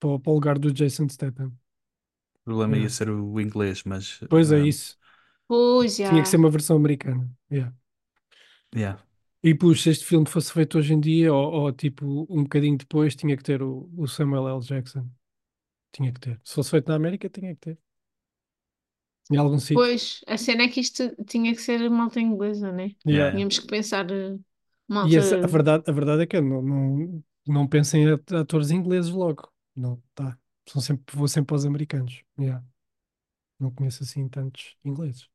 para, 0.00 0.10
o- 0.10 0.20
para 0.20 0.32
o 0.32 0.34
lugar 0.34 0.58
do 0.58 0.72
Jason 0.72 1.08
Statham. 1.08 1.48
O 1.48 2.44
problema 2.44 2.78
ia 2.78 2.88
Yeah. 2.88 2.90
ser 2.90 3.10
o 3.10 3.40
inglês, 3.40 3.82
mas. 3.84 4.20
Pois 4.28 4.52
é 4.52 4.60
um, 4.60 4.68
isso. 4.68 4.98
Pois, 5.48 5.96
já. 5.98 6.08
Tinha 6.08 6.22
que 6.22 6.28
ser 6.28 6.36
uma 6.36 6.50
versão 6.50 6.76
americana. 6.76 7.28
Yeah. 7.50 7.74
yeah. 8.74 8.96
E 9.42 9.54
puxa, 9.54 9.82
se 9.84 9.90
este 9.90 10.04
filme 10.06 10.26
fosse 10.26 10.52
feito 10.52 10.78
hoje 10.78 10.94
em 10.94 11.00
dia, 11.00 11.32
ou, 11.32 11.52
ou, 11.52 11.72
tipo 11.72 12.04
um 12.30 12.42
bocadinho 12.44 12.78
depois, 12.78 13.14
tinha 13.14 13.36
que 13.36 13.42
ter 13.42 13.62
o, 13.62 13.90
o 13.96 14.06
Samuel 14.08 14.48
L. 14.48 14.60
Jackson. 14.60 15.08
Tinha 15.92 16.12
que 16.12 16.20
ter. 16.20 16.40
Se 16.44 16.54
fosse 16.54 16.70
feito 16.72 16.88
na 16.88 16.96
América, 16.96 17.28
tinha 17.30 17.54
que 17.54 17.60
ter. 17.60 17.78
Em 19.30 19.36
algum 19.36 19.58
sítio. 19.58 19.76
Pois, 19.76 20.20
a 20.26 20.36
cena 20.38 20.64
é 20.64 20.68
que 20.68 20.80
isto 20.80 21.02
tinha 21.26 21.54
que 21.54 21.60
ser 21.60 21.88
malta 21.90 22.20
inglesa, 22.20 22.70
né? 22.72 22.94
Yeah. 23.06 23.30
Tínhamos 23.30 23.58
que 23.58 23.66
pensar 23.66 24.10
eh, 24.10 24.38
E 25.02 25.16
malta. 25.16 25.16
essa, 25.16 25.36
a, 25.44 25.46
verdade, 25.46 25.84
a 25.86 25.92
verdade 25.92 26.22
é 26.22 26.26
que 26.26 26.36
eu 26.36 26.42
não, 26.42 26.62
não, 26.62 27.24
não 27.46 27.68
penso 27.68 27.96
em 27.96 28.10
at- 28.12 28.32
atores 28.32 28.70
ingleses 28.70 29.10
logo. 29.10 29.50
Não, 29.76 30.02
tá. 30.14 30.38
São 30.68 30.80
sempre, 30.80 31.14
vou 31.16 31.28
sempre 31.28 31.54
aos 31.54 31.64
americanos. 31.66 32.22
Yeah. 32.38 32.64
Não 33.60 33.70
conheço 33.72 34.04
assim 34.04 34.28
tantos 34.28 34.76
ingleses. 34.84 35.28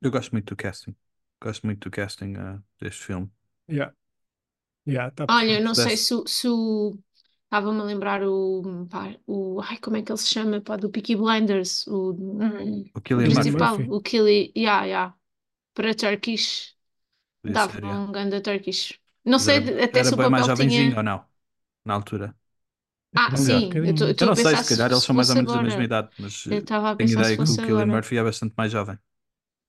Eu 0.00 0.10
gosto 0.10 0.32
muito 0.32 0.48
do 0.50 0.56
casting. 0.56 0.94
Gosto 1.42 1.66
muito 1.66 1.80
do 1.88 1.90
casting 1.90 2.36
uh, 2.36 2.62
deste 2.80 3.02
filme. 3.04 3.30
Yeah. 3.68 3.92
Yeah, 4.86 5.10
tá 5.12 5.26
Olha, 5.28 5.58
eu 5.58 5.62
perfeito. 5.62 5.64
não 5.64 5.74
sei 5.74 5.96
se, 5.96 6.14
o- 6.14 6.26
se 6.26 6.48
o. 6.48 6.98
Estava-me 7.54 7.80
a 7.80 7.84
lembrar 7.84 8.22
o, 8.24 8.86
pá, 8.90 9.14
o. 9.26 9.60
Ai, 9.62 9.78
como 9.78 9.96
é 9.96 10.02
que 10.02 10.10
ele 10.10 10.18
se 10.18 10.28
chama? 10.28 10.60
Pá, 10.60 10.76
do 10.76 10.90
Peaky 10.90 11.14
Blinders. 11.16 11.86
O, 11.86 12.12
O 12.94 13.00
principal, 13.22 13.50
Murphy. 13.50 13.94
o 13.96 14.00
Killy. 14.00 14.52
Yeah, 14.56 14.84
yeah. 14.86 15.14
Para 15.74 15.94
Turkish. 15.94 16.74
podia 17.42 17.56
Dava 17.56 17.74
ser, 17.74 17.82
um 18.00 18.12
ganda 18.12 18.40
Turkish. 18.42 19.00
Não 19.24 19.38
sei 19.40 19.58
era, 19.58 19.84
até 19.84 20.02
era 20.02 20.12
se 20.12 20.14
o 20.14 20.18
bem 20.18 20.28
mais 20.28 20.46
papel 20.46 20.50
jovenzinho 20.50 20.96
tinha. 20.96 20.96
ou 20.96 21.02
não? 21.02 21.26
Na 21.84 21.94
altura. 21.94 22.36
Ah, 23.16 23.36
sim, 23.36 23.78
eu 23.82 23.92
bocadinho. 23.92 24.12
estou 24.12 24.14
Eu 24.20 24.26
a 24.28 24.28
não 24.28 24.36
sei, 24.36 24.56
pensar 24.56 24.64
se 24.64 24.64
calhar 24.64 24.90
eles 24.92 25.04
são 25.04 25.14
mais 25.14 25.30
ou 25.30 25.36
fosse 25.36 25.36
menos 25.36 25.52
da 25.52 25.60
mesma 25.60 25.82
agora. 25.82 25.84
idade, 25.84 26.10
mas 26.18 26.44
Eu 26.50 26.60
estava 26.60 26.90
a 26.90 26.96
tenho 26.96 27.12
pensar 27.12 27.24
se 27.24 27.34
ideia 27.34 27.38
que 27.38 27.50
o 27.50 27.54
fosse 27.54 27.60
agora. 27.62 28.04
Murphy 28.04 28.18
é 28.18 28.22
bastante 28.24 28.54
mais 28.56 28.72
jovem. 28.72 28.98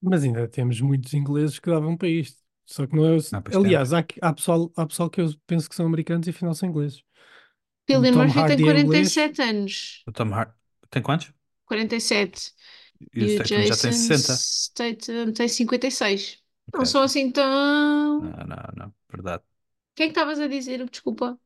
Mas 0.02 0.24
ainda 0.24 0.48
temos 0.48 0.82
muitos 0.82 1.14
ingleses 1.14 1.60
que 1.60 1.70
davam 1.72 1.98
para 1.98 2.10
isto. 2.10 2.40
Só 2.66 2.88
que 2.88 2.96
não 2.96 3.06
é. 3.06 3.18
o- 3.18 3.22
Ah, 3.32 3.42
pois 3.42 3.58
Aliás, 3.60 3.94
há, 3.94 4.06
há, 4.22 4.34
pessoal, 4.34 4.72
há 4.78 4.86
pessoal 4.88 5.10
que 5.10 5.22
eu 5.22 5.30
penso 5.48 5.70
que 5.70 5.76
são 5.76 5.86
americanos 5.88 6.28
e 6.28 6.32
afinal 6.32 6.54
são 6.56 6.70
ingleses. 6.70 7.04
O 7.92 8.06
Cillian 8.06 8.14
Tom 8.14 8.28
Murphy 8.28 8.44
tem 8.46 8.58
Hardy 8.58 8.70
é 8.70 8.76
inglês. 8.76 9.14
47 9.18 9.42
anos. 9.42 10.08
O 10.08 10.12
Tom 10.12 10.34
Hart 10.34 10.56
tem 10.90 11.02
quantos? 11.04 11.34
47. 11.66 12.54
E 13.18 13.24
o 13.24 13.28
E 13.28 13.38
o 13.38 13.44
Statham 13.44 13.64
já 13.64 13.78
tem 13.78 13.92
Jason 13.92 13.92
60. 13.92 14.46
Statham 14.72 15.34
tem 15.34 15.48
56. 15.48 16.44
Não 16.74 16.86
Ok. 16.86 16.86
são 16.86 17.02
assim 17.04 17.32
tão. 17.32 18.22
Não, 18.22 18.46
não, 18.46 18.58
não. 18.76 18.94
Verdade. 19.10 19.44
Quem 19.96 20.06
é 20.06 20.08
que 20.10 20.12
estavas 20.14 20.40
a 20.40 20.48
dizer? 20.48 20.88
Desculpa. 20.90 21.38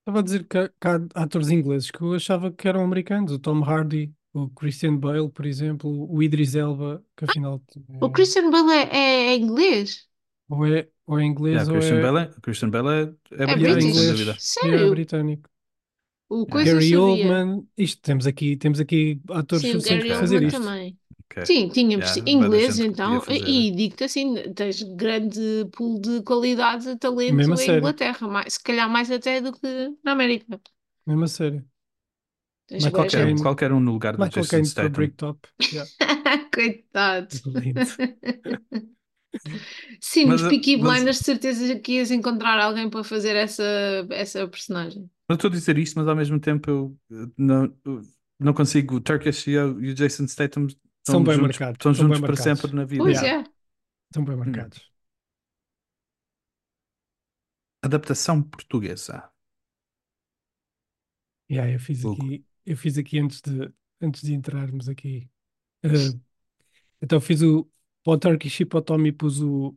Estava 0.00 0.18
a 0.20 0.22
dizer 0.22 0.44
que 0.46 0.58
há, 0.58 0.68
que 0.68 0.88
há 0.88 1.22
atores 1.22 1.48
ingleses 1.50 1.90
que 1.90 2.00
eu 2.02 2.14
achava 2.14 2.52
que 2.52 2.68
eram 2.68 2.82
americanos. 2.84 3.32
O 3.32 3.38
Tom 3.38 3.62
Hardy, 3.64 4.14
o 4.32 4.48
Christian 4.50 4.96
Bale, 4.98 5.30
por 5.30 5.46
exemplo, 5.46 5.88
o 6.12 6.22
Idris 6.22 6.54
Elba, 6.54 7.02
que 7.16 7.24
afinal 7.24 7.62
O 8.04 8.08
é- 8.08 8.14
Christian 8.14 8.50
Bale 8.52 8.72
é, 8.72 8.82
é- 8.96 9.26
é 9.32 9.36
inglês? 9.36 10.08
ou, 10.48 10.66
é, 10.66 10.88
ou 11.06 11.18
é 11.20 11.24
inglês 11.24 11.62
Yeah, 11.62 11.68
ou 11.68 11.80
Christian 11.80 11.98
é, 12.00 12.00
Bale, 12.00 12.18
é- 12.20 12.40
Christian 12.42 12.70
Bale 12.70 13.16
é, 13.30 13.44
é 13.44 13.46
É 13.46 13.54
britânico, 13.54 13.92
sem 13.92 14.06
dúvida. 14.06 14.38
inglês. 14.38 14.52
Sério? 14.52 14.78
Yeah, 14.78 14.86
britânico. 14.86 15.48
O 16.42 16.46
coisa 16.46 16.74
Gary 16.74 16.86
sabia. 16.90 17.00
Oldman, 17.00 17.68
isto 17.76 18.00
temos 18.02 18.26
aqui, 18.26 18.56
temos 18.56 18.80
aqui 18.80 19.20
atores 19.30 19.62
Sim, 19.62 19.72
suficientes 19.72 20.06
Gary 20.06 20.08
para 20.08 20.20
fazer 20.20 20.36
Oldman 20.36 20.48
isto. 20.48 20.60
também. 20.60 20.98
Ok. 21.24 21.42
Sim, 21.46 21.68
tínhamos 21.68 22.16
Yeah, 22.16 22.30
inglês 22.30 22.78
então. 22.78 23.22
E 23.28 23.70
digo-te 23.72 24.04
assim, 24.04 24.34
tens 24.54 24.82
grande 24.82 25.40
pool 25.72 26.00
de 26.00 26.22
qualidade 26.22 26.84
de 26.86 26.96
talento 26.96 27.34
Mesmo 27.34 27.54
em 27.54 27.56
sério. 27.56 27.78
Inglaterra. 27.78 28.28
Mais, 28.28 28.54
se 28.54 28.62
calhar 28.62 28.88
mais 28.88 29.10
até 29.10 29.40
do 29.40 29.52
que 29.52 29.66
na 30.02 30.12
América. 30.12 30.60
Mesmo 31.06 31.24
a 31.24 31.28
sério. 31.28 31.64
Bué 32.70 32.90
Qualquer, 32.90 33.26
gente. 33.28 33.42
qualquer 33.42 33.72
um 33.72 33.80
no 33.80 33.92
lugar 33.92 34.16
do 34.16 34.28
Jason 34.28 34.64
Statham. 34.64 34.90
Bricktop. 34.92 35.48
Yeah. 35.72 35.90
Coitado. 36.52 37.28
Sim, 40.00 40.26
Mas, 40.26 40.40
nos 40.42 40.46
uh, 40.46 40.50
Peaky 40.50 40.76
mas- 40.76 40.92
Blinders, 40.94 41.18
de 41.18 41.24
certeza 41.24 41.78
que 41.80 41.92
ias 41.92 42.10
encontrar 42.10 42.58
alguém 42.60 42.88
para 42.88 43.04
fazer 43.04 43.36
essa, 43.36 43.62
essa 44.10 44.46
personagem. 44.48 45.10
Eu 45.28 45.34
estou 45.36 45.48
a 45.48 45.52
dizer 45.52 45.78
isto, 45.78 45.98
mas 45.98 46.06
ao 46.08 46.16
mesmo 46.16 46.38
tempo 46.40 46.70
eu 46.70 46.98
uh, 47.10 47.32
não, 47.36 47.64
eu 47.84 48.02
não 48.38 48.52
consigo. 48.54 48.96
O 48.96 49.00
Turkish 49.00 49.46
e 49.48 49.56
o, 49.58 49.94
Jason 49.94 50.26
Statham 50.28 50.66
São 51.06 51.20
estão 51.20 51.24
bem 51.24 51.34
juntos, 51.34 51.58
marcados. 51.58 51.76
estão 51.78 51.94
juntos 51.94 52.20
para 52.20 52.28
marcados. 52.28 52.60
sempre 52.60 52.76
na 52.76 52.84
vida. 52.84 53.02
Pois 53.02 53.20
Yeah. 53.20 53.48
é. 53.48 53.52
Estão 54.10 54.24
bem 54.24 54.36
marcados. 54.36 54.92
Adaptação 57.82 58.42
portuguesa. 58.42 59.30
Yeah, 61.50 61.70
eu 61.72 61.78
fiz 61.78 62.04
aqui, 62.04 62.44
eu 62.64 62.76
fiz 62.76 62.96
aqui 62.98 63.18
antes 63.18 63.40
de, 63.42 63.72
antes 64.00 64.22
de 64.22 64.32
entrarmos 64.34 64.88
aqui. 64.88 65.30
eh, 65.82 65.88
então 67.02 67.20
fiz 67.20 67.42
o 67.42 67.70
para 68.04 68.12
o 68.14 68.18
Turkish 68.18 68.60
e 68.60 68.66
para 68.66 68.78
o 68.80 68.82
Tommy 68.82 69.12
pus 69.12 69.40
o. 69.42 69.76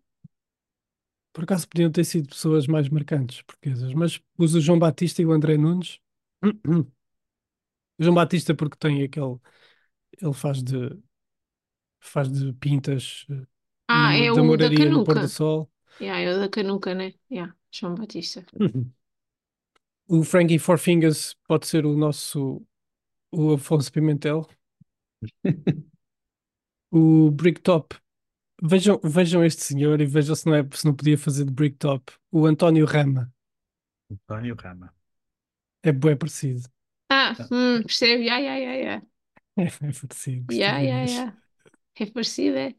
Por 1.34 1.44
acaso 1.44 1.68
podiam 1.68 1.92
ter 1.92 2.04
sido 2.04 2.30
pessoas 2.30 2.68
mais 2.68 2.90
marcantes 2.90 3.42
portuguesas, 3.44 3.94
mas 3.94 4.18
pus 4.36 4.56
o 4.56 4.62
João 4.62 4.80
Batista 4.80 5.22
e 5.22 5.26
o 5.26 5.32
André 5.32 5.58
Nunes. 5.58 6.00
O 8.00 8.04
João 8.04 8.16
Batista 8.16 8.56
porque 8.56 8.78
tem 8.78 9.04
aquele. 9.04 9.38
Ele 10.22 10.34
faz 10.34 10.64
de. 10.64 10.76
faz 12.00 12.32
de 12.32 12.54
pintas 12.54 13.26
eh, 13.30 13.46
Ah, 13.88 14.14
no- 14.14 14.18
é 14.18 14.32
da 14.32 14.42
o 14.42 14.56
da 14.58 14.72
moraria 14.72 14.90
no 14.90 15.02
pôr 15.04 15.16
Canuca. 15.16 15.20
do 15.20 15.28
sol. 15.28 15.70
Yeah, 16.02 16.20
é 16.22 16.36
o 16.36 16.40
da 16.42 16.50
Canuca, 16.50 16.94
né? 16.96 17.14
Yeah, 17.32 17.56
João 17.72 17.96
Batista. 17.96 18.46
O 20.08 20.24
Frankie 20.24 20.60
Four 20.60 20.78
Fingers 20.78 21.36
pode 21.48 21.68
ser 21.68 21.86
o 21.86 21.96
nosso. 21.96 22.62
o 23.32 23.54
Afonso 23.54 23.92
Pimentel. 23.92 24.48
O 26.92 27.32
Bricktop. 27.32 27.96
Vejam, 28.62 29.00
vejam 29.04 29.44
este 29.44 29.64
senhor 29.64 30.02
e 30.02 30.06
vejam 30.06 30.36
se 30.36 30.46
não, 30.46 30.56
é, 30.56 30.68
se 30.72 30.86
não 30.86 30.94
podia 30.96 31.18
fazer 31.18 31.46
de 31.46 31.52
Bricktop. 31.52 32.12
O 32.32 32.46
António 32.46 32.86
Rama. 32.86 33.32
António 34.12 34.56
Rama. 34.56 34.94
É 35.84 35.92
bué 35.92 36.16
parecido. 36.16 36.68
Ah, 37.10 37.36
hum, 37.52 37.82
percebe? 37.84 38.24
Yeah, 38.24 38.40
yeah, 38.40 38.58
yeah, 38.58 38.76
yeah. 38.76 39.08
É, 39.58 39.70
parecido. 39.92 40.46
gostei 40.46 40.60
Yeah, 40.60 40.80
yeah, 40.80 41.12
yeah. 41.12 41.38
É 42.00 42.06
parecido, 42.06 42.58
é? 42.58 42.76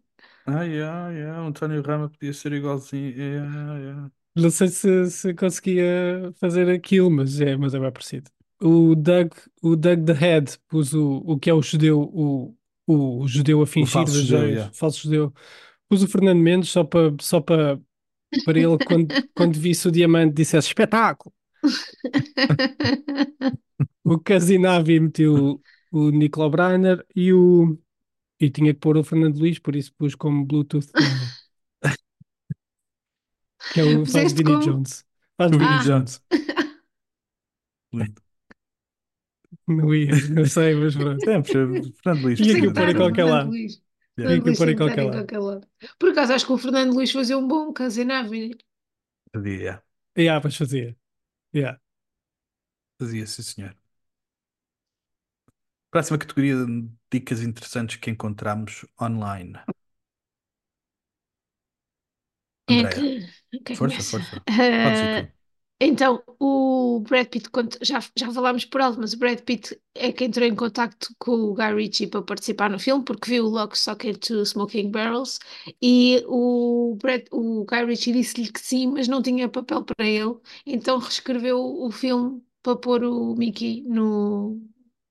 Ah, 0.46 0.62
yeah, 0.62 1.10
yeah. 1.10 1.42
O 1.42 1.46
António 1.46 1.82
Rama 1.82 2.08
podia 2.08 2.32
ser 2.32 2.52
igualzinho. 2.52 3.10
Yeah, 3.10 3.78
yeah. 3.78 4.12
Não 4.34 4.50
sei 4.50 4.68
se, 4.68 5.10
se 5.10 5.34
conseguia 5.34 6.32
fazer 6.36 6.70
aquilo, 6.70 7.10
mas 7.10 7.40
é, 7.40 7.56
mas 7.56 7.74
é 7.74 7.80
bem 7.80 7.90
parecido. 7.90 8.30
O 8.60 8.94
Doug, 8.94 9.32
o 9.62 9.76
Doug 9.76 10.04
the 10.04 10.12
Head 10.12 10.58
pus 10.68 10.94
o, 10.94 11.22
o 11.26 11.38
que 11.38 11.50
é 11.50 11.54
o 11.54 11.60
judeu, 11.60 12.00
o, 12.00 12.56
o, 12.86 13.26
judeu 13.26 13.60
a 13.62 13.66
fingir 13.66 13.92
falso 13.92 14.14
das 14.14 14.22
judeu, 14.22 14.48
yeah. 14.48 14.72
falso 14.72 15.02
judeu. 15.02 15.32
Pus 15.88 16.02
o 16.02 16.08
Fernando 16.08 16.38
Mendes 16.40 16.70
só 16.70 16.84
para 16.84 17.14
só 17.20 17.40
para 17.40 17.80
para 18.44 18.58
ele, 18.58 18.78
quando, 18.86 19.08
quando 19.34 19.58
visse 19.58 19.88
o 19.88 19.92
diamante, 19.92 20.34
dissesse 20.34 20.68
espetáculo. 20.68 21.34
O 24.04 24.18
Casinavi 24.18 25.00
meteu 25.00 25.60
o, 25.92 26.08
o 26.08 26.10
Nicolau 26.10 26.50
Breiner 26.50 27.04
e 27.14 27.32
o. 27.32 27.78
E 28.40 28.50
tinha 28.50 28.74
que 28.74 28.80
pôr 28.80 28.96
o 28.96 29.04
Fernando 29.04 29.38
Luís, 29.38 29.58
por 29.58 29.76
isso 29.76 29.92
pus 29.98 30.14
como 30.14 30.44
Bluetooth 30.46 30.86
Tony. 30.92 31.06
Que 33.72 33.80
é 33.80 33.84
o 33.84 34.06
faz 34.06 34.32
Vinnie 34.32 34.44
como- 34.44 34.60
Jones. 34.64 35.04
Faz 35.36 35.50
Vinnie 35.50 35.66
Ah. 35.66 35.82
Jones. 35.84 36.22
Lindo. 37.92 38.22
Não 39.66 39.94
ia, 39.94 40.10
eu 40.36 40.46
sei, 40.46 40.74
mas 40.74 40.94
pronto. 40.96 41.28
É, 41.28 41.42
Fernando 41.44 42.22
Luís. 42.22 42.38
Tinha 42.38 42.54
que 42.60 42.72
pôr 42.72 42.88
em 42.88 42.94
qualquer 42.96 43.24
Fernando 43.24 43.30
lado. 43.30 43.50
Luís. 43.50 43.82
Yeah. 44.18 44.34
Tinha 44.34 44.42
que 44.42 44.50
em 44.50 44.54
Luís 44.54 44.62
tem 44.62 44.74
que 44.76 44.82
estar 44.82 44.98
qualquer 45.10 45.38
lado. 45.40 45.66
Por 45.98 46.10
acaso, 46.10 46.32
acho 46.32 46.46
que 46.46 46.52
o 46.52 46.58
Fernando 46.58 46.94
Luís 46.94 47.10
fazia 47.12 47.38
um 47.38 47.46
bom 47.48 47.72
Casinave. 47.72 48.56
Fazia, 49.32 49.82
Yeah, 50.16 50.40
mas 50.42 50.56
fazia. 50.56 50.96
Yeah. 51.54 51.78
fazia, 52.98 53.26
sim, 53.26 53.42
senhor. 53.42 53.76
Próxima 55.90 56.16
categoria 56.18 56.64
de 56.64 56.88
dicas 57.12 57.42
interessantes 57.42 57.96
que 57.96 58.10
encontramos 58.10 58.86
online. 59.00 59.58
É 62.68 62.84
Andréia, 62.84 63.04
que, 63.52 63.60
quem 63.64 63.78
força, 63.78 64.04
começa? 64.04 64.04
força. 64.04 64.44
Pode 64.80 64.98
ser 64.98 65.10
tu. 65.10 65.32
Então, 65.80 66.22
o 66.40 67.00
Brad 67.08 67.28
Pitt, 67.28 67.48
já, 67.82 68.00
já 68.16 68.32
falámos 68.32 68.64
por 68.64 68.80
alto, 68.80 68.98
mas 69.00 69.12
o 69.12 69.18
Brad 69.18 69.38
Pitt 69.40 69.80
é 69.94 70.10
que 70.12 70.24
entrou 70.24 70.46
em 70.46 70.54
contacto 70.54 71.14
com 71.18 71.30
o 71.32 71.54
Guy 71.54 71.74
Ritchie 71.74 72.08
para 72.08 72.22
participar 72.22 72.68
no 72.68 72.78
filme, 72.80 73.04
porque 73.04 73.30
viu 73.30 73.44
o 73.44 73.48
Lock, 73.48 73.76
Stock 73.76 74.08
and 74.08 74.14
Two 74.14 74.42
Smoking 74.44 74.90
Barrels, 74.90 75.38
e 75.80 76.24
o, 76.26 76.96
Brad, 77.00 77.22
o 77.30 77.64
Guy 77.64 77.84
Ritchie 77.84 78.12
disse-lhe 78.12 78.50
que 78.50 78.60
sim, 78.60 78.88
mas 78.88 79.06
não 79.06 79.22
tinha 79.22 79.48
papel 79.48 79.84
para 79.84 80.04
ele, 80.06 80.34
então 80.66 80.98
reescreveu 80.98 81.58
o 81.60 81.90
filme 81.92 82.42
para 82.62 82.76
pôr 82.76 83.04
o 83.04 83.34
Mickey 83.36 83.82
no... 83.86 84.60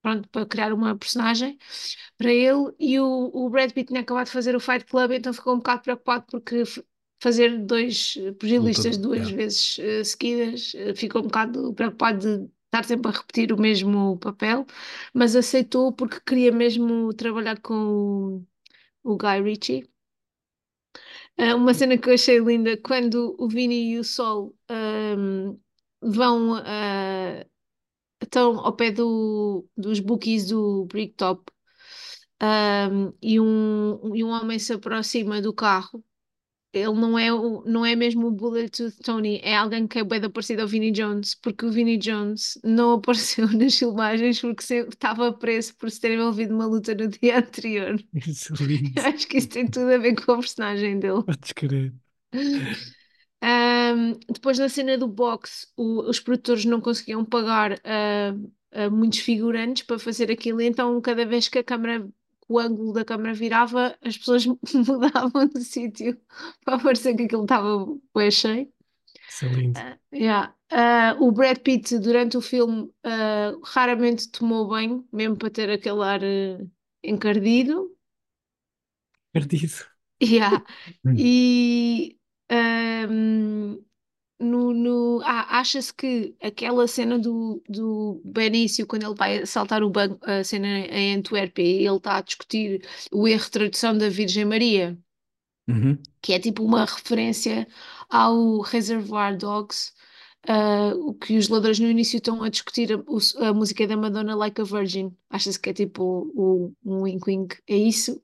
Pronto, 0.01 0.29
para 0.29 0.45
criar 0.45 0.71
uma 0.73 0.97
personagem 0.97 1.57
para 2.17 2.31
ele, 2.31 2.73
e 2.79 2.99
o, 2.99 3.31
o 3.33 3.49
Brad 3.49 3.71
Pitt 3.71 3.87
tinha 3.89 4.01
acabado 4.01 4.25
de 4.27 4.31
fazer 4.31 4.55
o 4.55 4.59
Fight 4.59 4.85
Club, 4.85 5.11
então 5.11 5.33
ficou 5.33 5.53
um 5.53 5.57
bocado 5.57 5.81
preocupado 5.81 6.25
porque 6.29 6.63
fazer 7.19 7.57
dois 7.59 8.15
eh, 8.17 8.31
pugilistas 8.33 8.97
Lutador, 8.97 9.17
duas 9.17 9.29
yeah. 9.29 9.37
vezes 9.37 9.79
eh, 9.79 10.03
seguidas, 10.03 10.73
eh, 10.75 10.93
ficou 10.95 11.21
um 11.21 11.25
bocado 11.25 11.73
preocupado 11.73 12.19
de 12.19 12.51
estar 12.65 12.83
sempre 12.85 13.09
a 13.11 13.13
repetir 13.13 13.51
o 13.53 13.59
mesmo 13.59 14.17
papel, 14.19 14.65
mas 15.13 15.35
aceitou 15.35 15.91
porque 15.91 16.19
queria 16.21 16.51
mesmo 16.51 17.13
trabalhar 17.13 17.59
com 17.61 18.43
o, 19.03 19.13
o 19.13 19.17
Guy 19.17 19.41
Ritchie. 19.41 19.89
Ah, 21.37 21.55
uma 21.55 21.73
cena 21.73 21.97
que 21.97 22.09
eu 22.09 22.13
achei 22.13 22.39
linda, 22.39 22.77
quando 22.77 23.35
o 23.39 23.47
Vini 23.47 23.91
e 23.93 23.99
o 23.99 24.03
Sol 24.03 24.55
ahm, 24.69 25.55
vão 26.01 26.55
ah, 26.55 27.45
estão 28.21 28.59
ao 28.59 28.75
pé 28.75 28.91
do, 28.91 29.65
dos 29.77 29.99
bookies 29.99 30.47
do 30.47 30.85
Bricktop 30.85 31.51
ahm, 32.39 33.11
e, 33.21 33.39
um, 33.39 34.15
e 34.15 34.23
um 34.23 34.29
homem 34.29 34.59
se 34.59 34.73
aproxima 34.73 35.41
do 35.41 35.53
carro 35.53 36.03
ele 36.73 36.93
não 36.93 37.17
é, 37.17 37.33
o, 37.33 37.63
não 37.65 37.85
é 37.85 37.95
mesmo 37.95 38.27
o 38.27 38.31
Bulletooth 38.31 38.97
Tony, 39.03 39.39
é 39.43 39.55
alguém 39.55 39.87
que 39.87 39.99
é 39.99 40.03
bem 40.03 40.21
parecido 40.29 40.61
ao 40.61 40.67
Vinnie 40.67 40.91
Jones, 40.91 41.35
porque 41.35 41.65
o 41.65 41.71
Vinnie 41.71 41.97
Jones 41.97 42.59
não 42.63 42.93
apareceu 42.95 43.47
nas 43.51 43.75
filmagens 43.77 44.39
porque 44.41 44.63
estava 44.73 45.33
preso 45.33 45.75
por 45.77 45.89
se 45.91 45.99
ter 45.99 46.11
envolvido 46.13 46.53
numa 46.53 46.65
luta 46.65 46.93
no 46.95 47.07
dia 47.07 47.39
anterior. 47.39 47.97
Isso 48.13 48.53
é 48.53 48.65
lindo. 48.65 49.01
Acho 49.05 49.27
que 49.27 49.37
isso 49.37 49.49
tem 49.49 49.67
tudo 49.69 49.91
a 49.93 49.97
ver 49.97 50.15
com 50.15 50.31
a 50.33 50.37
personagem 50.39 50.99
dele. 50.99 51.23
Podes 51.25 51.53
crer. 51.53 51.93
Ahm, 53.41 54.17
depois 54.29 54.57
na 54.59 54.67
cena 54.69 54.97
do 54.97 55.07
boxe, 55.07 55.67
o- 55.77 56.09
os 56.09 56.19
produtores 56.19 56.65
não 56.65 56.81
conseguiam 56.81 57.23
pagar 57.25 57.79
a 58.71 58.89
muitos 58.89 59.19
figurantes 59.19 59.83
para 59.83 59.99
fazer 59.99 60.31
aquilo, 60.31 60.61
então 60.61 60.99
cada 61.01 61.25
vez 61.25 61.47
que 61.47 61.59
a 61.59 61.63
câmera, 61.63 62.07
o 62.47 62.59
ângulo 62.59 62.93
da 62.93 63.05
câmera 63.05 63.33
virava, 63.33 63.97
as 64.01 64.17
pessoas 64.17 64.45
mudavam 64.73 65.47
de 65.47 65.63
sítio 65.63 66.19
para 66.65 66.79
parecer 66.79 67.15
que 67.15 67.23
aquilo 67.23 67.43
estava 67.43 67.85
bem 68.15 68.31
cheio. 68.31 68.71
Isso 69.27 69.45
é 69.45 69.49
lindo. 69.49 69.79
Yeah. 70.13 70.53
Ah, 70.71 71.15
o 71.19 71.31
Brad 71.31 71.59
Pitt, 71.59 71.99
durante 71.99 72.37
o 72.37 72.41
filme, 72.41 72.89
ah, 73.03 73.53
raramente 73.63 74.29
tomou 74.31 74.67
banho, 74.67 75.07
mesmo 75.11 75.37
para 75.37 75.49
ter 75.49 75.69
aquele 75.69 76.01
ar 76.03 76.21
encardido. 77.03 77.91
Perdido. 79.31 79.85
Yeah. 80.19 80.63
Hum. 81.05 81.15
E 81.15 82.17
ahm, 82.49 83.77
no, 84.39 84.73
no, 84.73 85.21
ah, 85.23 85.59
acha-se 85.59 85.93
que 85.93 86.35
aquela 86.41 86.87
cena 86.87 87.17
do, 87.19 87.61
do 87.67 88.21
Benício, 88.25 88.85
quando 88.87 89.03
ele 89.03 89.15
vai 89.15 89.39
assaltar 89.39 89.83
o 89.83 89.89
banco, 89.89 90.19
a 90.29 90.43
cena 90.43 90.67
em 90.67 91.15
Antuérpia, 91.15 91.63
e 91.63 91.85
ele 91.87 91.97
está 91.97 92.17
a 92.17 92.21
discutir 92.21 92.87
o 93.11 93.27
erro 93.27 93.43
de 93.45 93.51
tradução 93.51 93.97
da 93.97 94.09
Virgem 94.09 94.45
Maria, 94.45 94.97
Uhum. 95.67 96.01
que 96.21 96.33
é 96.33 96.39
tipo 96.39 96.63
uma 96.63 96.85
referência 96.85 97.67
ao 98.09 98.61
Reservoir 98.61 99.37
Dogs, 99.37 99.93
ah, 100.47 100.93
o 100.95 101.13
que 101.13 101.37
os 101.37 101.49
ladrões 101.49 101.79
no 101.79 101.89
início 101.89 102.17
estão 102.17 102.41
a 102.43 102.49
discutir 102.49 102.89
a, 102.93 103.47
a 103.49 103.53
música 103.53 103.85
da 103.87 103.97
Madonna 103.97 104.35
Like 104.35 104.61
a 104.61 104.63
Virgin. 104.63 105.15
Acha-se 105.29 105.59
que 105.59 105.69
é 105.69 105.73
tipo 105.73 106.03
o, 106.35 106.73
um 106.85 107.03
wink 107.03 107.29
wink, 107.29 107.57
é 107.67 107.75
isso. 107.75 108.21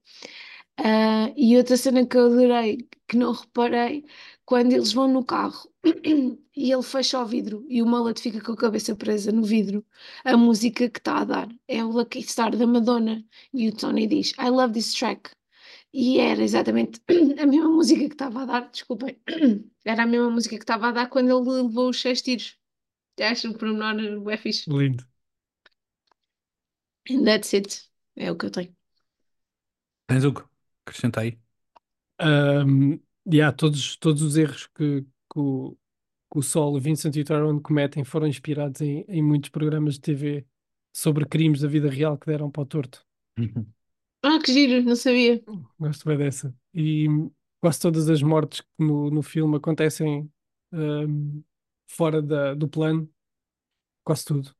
Ah, 0.77 1.31
e 1.37 1.57
outra 1.57 1.77
cena 1.77 2.05
que 2.05 2.17
eu 2.17 2.27
adorei, 2.27 2.87
que 3.07 3.17
não 3.17 3.31
reparei, 3.33 4.05
quando 4.45 4.73
eles 4.73 4.91
vão 4.93 5.07
no 5.07 5.23
carro 5.23 5.69
e 6.55 6.71
ele 6.71 6.83
fecha 6.83 7.19
o 7.19 7.25
vidro 7.25 7.65
e 7.69 7.81
o 7.81 7.85
mullet 7.85 8.19
fica 8.21 8.41
com 8.41 8.51
a 8.51 8.57
cabeça 8.57 8.95
presa 8.95 9.31
no 9.31 9.43
vidro, 9.43 9.85
a 10.23 10.35
música 10.35 10.89
que 10.89 10.99
está 10.99 11.19
a 11.19 11.23
dar 11.23 11.49
é 11.67 11.83
o 11.83 11.89
Lucky 11.89 12.21
Star 12.23 12.55
da 12.55 12.67
Madonna. 12.67 13.23
E 13.53 13.69
o 13.69 13.75
Tony 13.75 14.07
diz: 14.07 14.33
I 14.39 14.49
love 14.49 14.73
this 14.73 14.93
track. 14.93 15.31
E 15.93 16.19
era 16.19 16.41
exatamente 16.41 16.99
a 17.39 17.45
mesma 17.45 17.69
música 17.69 18.01
que 18.01 18.13
estava 18.13 18.43
a 18.43 18.45
dar, 18.45 18.69
desculpem, 18.71 19.17
era 19.85 20.03
a 20.03 20.07
mesma 20.07 20.29
música 20.29 20.55
que 20.57 20.63
estava 20.63 20.87
a 20.87 20.91
dar 20.91 21.07
quando 21.07 21.29
ele 21.29 21.61
levou 21.61 21.89
os 21.89 22.01
seis 22.01 22.21
tiros. 22.21 22.57
Acho 23.19 23.49
um 23.49 23.53
pormenor 23.53 24.29
é 24.29 24.37
fixe. 24.37 24.69
Lindo. 24.69 25.05
And 27.09 27.23
that's 27.25 27.53
it. 27.53 27.89
É 28.15 28.31
o 28.31 28.37
que 28.37 28.45
eu 28.47 28.51
tenho. 28.51 28.75
Tens 30.07 30.23
Hugo? 30.23 30.49
Acrescenta 30.85 31.21
aí. 31.21 31.37
Um, 32.19 32.99
e 33.25 33.41
há 33.41 33.51
todos, 33.51 33.95
todos 33.97 34.21
os 34.21 34.37
erros 34.37 34.67
que, 34.67 35.01
que 35.01 35.39
o, 35.39 35.77
que 36.31 36.39
o 36.39 36.41
Sol, 36.41 36.79
Vincent 36.79 37.15
e 37.15 37.23
Tyrone 37.23 37.61
cometem 37.61 38.03
foram 38.03 38.27
inspirados 38.27 38.81
em, 38.81 39.05
em 39.07 39.21
muitos 39.21 39.49
programas 39.49 39.95
de 39.95 40.01
TV 40.01 40.45
sobre 40.95 41.25
crimes 41.25 41.61
da 41.61 41.67
vida 41.67 41.89
real 41.89 42.17
que 42.17 42.27
deram 42.27 42.51
para 42.51 42.63
o 42.63 42.65
torto. 42.65 43.05
Uhum. 43.37 43.65
Ah, 44.25 44.39
que 44.39 44.53
giro, 44.53 44.81
não 44.85 44.95
sabia. 44.95 45.43
Gosto 45.77 46.07
bem 46.07 46.17
dessa. 46.17 46.55
E 46.73 47.07
quase 47.59 47.81
todas 47.81 48.09
as 48.09 48.21
mortes 48.21 48.61
que 48.61 48.67
no, 48.79 49.11
no 49.11 49.21
filme 49.21 49.57
acontecem 49.57 50.31
um, 50.71 51.43
fora 51.87 52.21
da, 52.21 52.53
do 52.53 52.65
plano, 52.65 53.11
quase 54.01 54.23
tudo. 54.23 54.55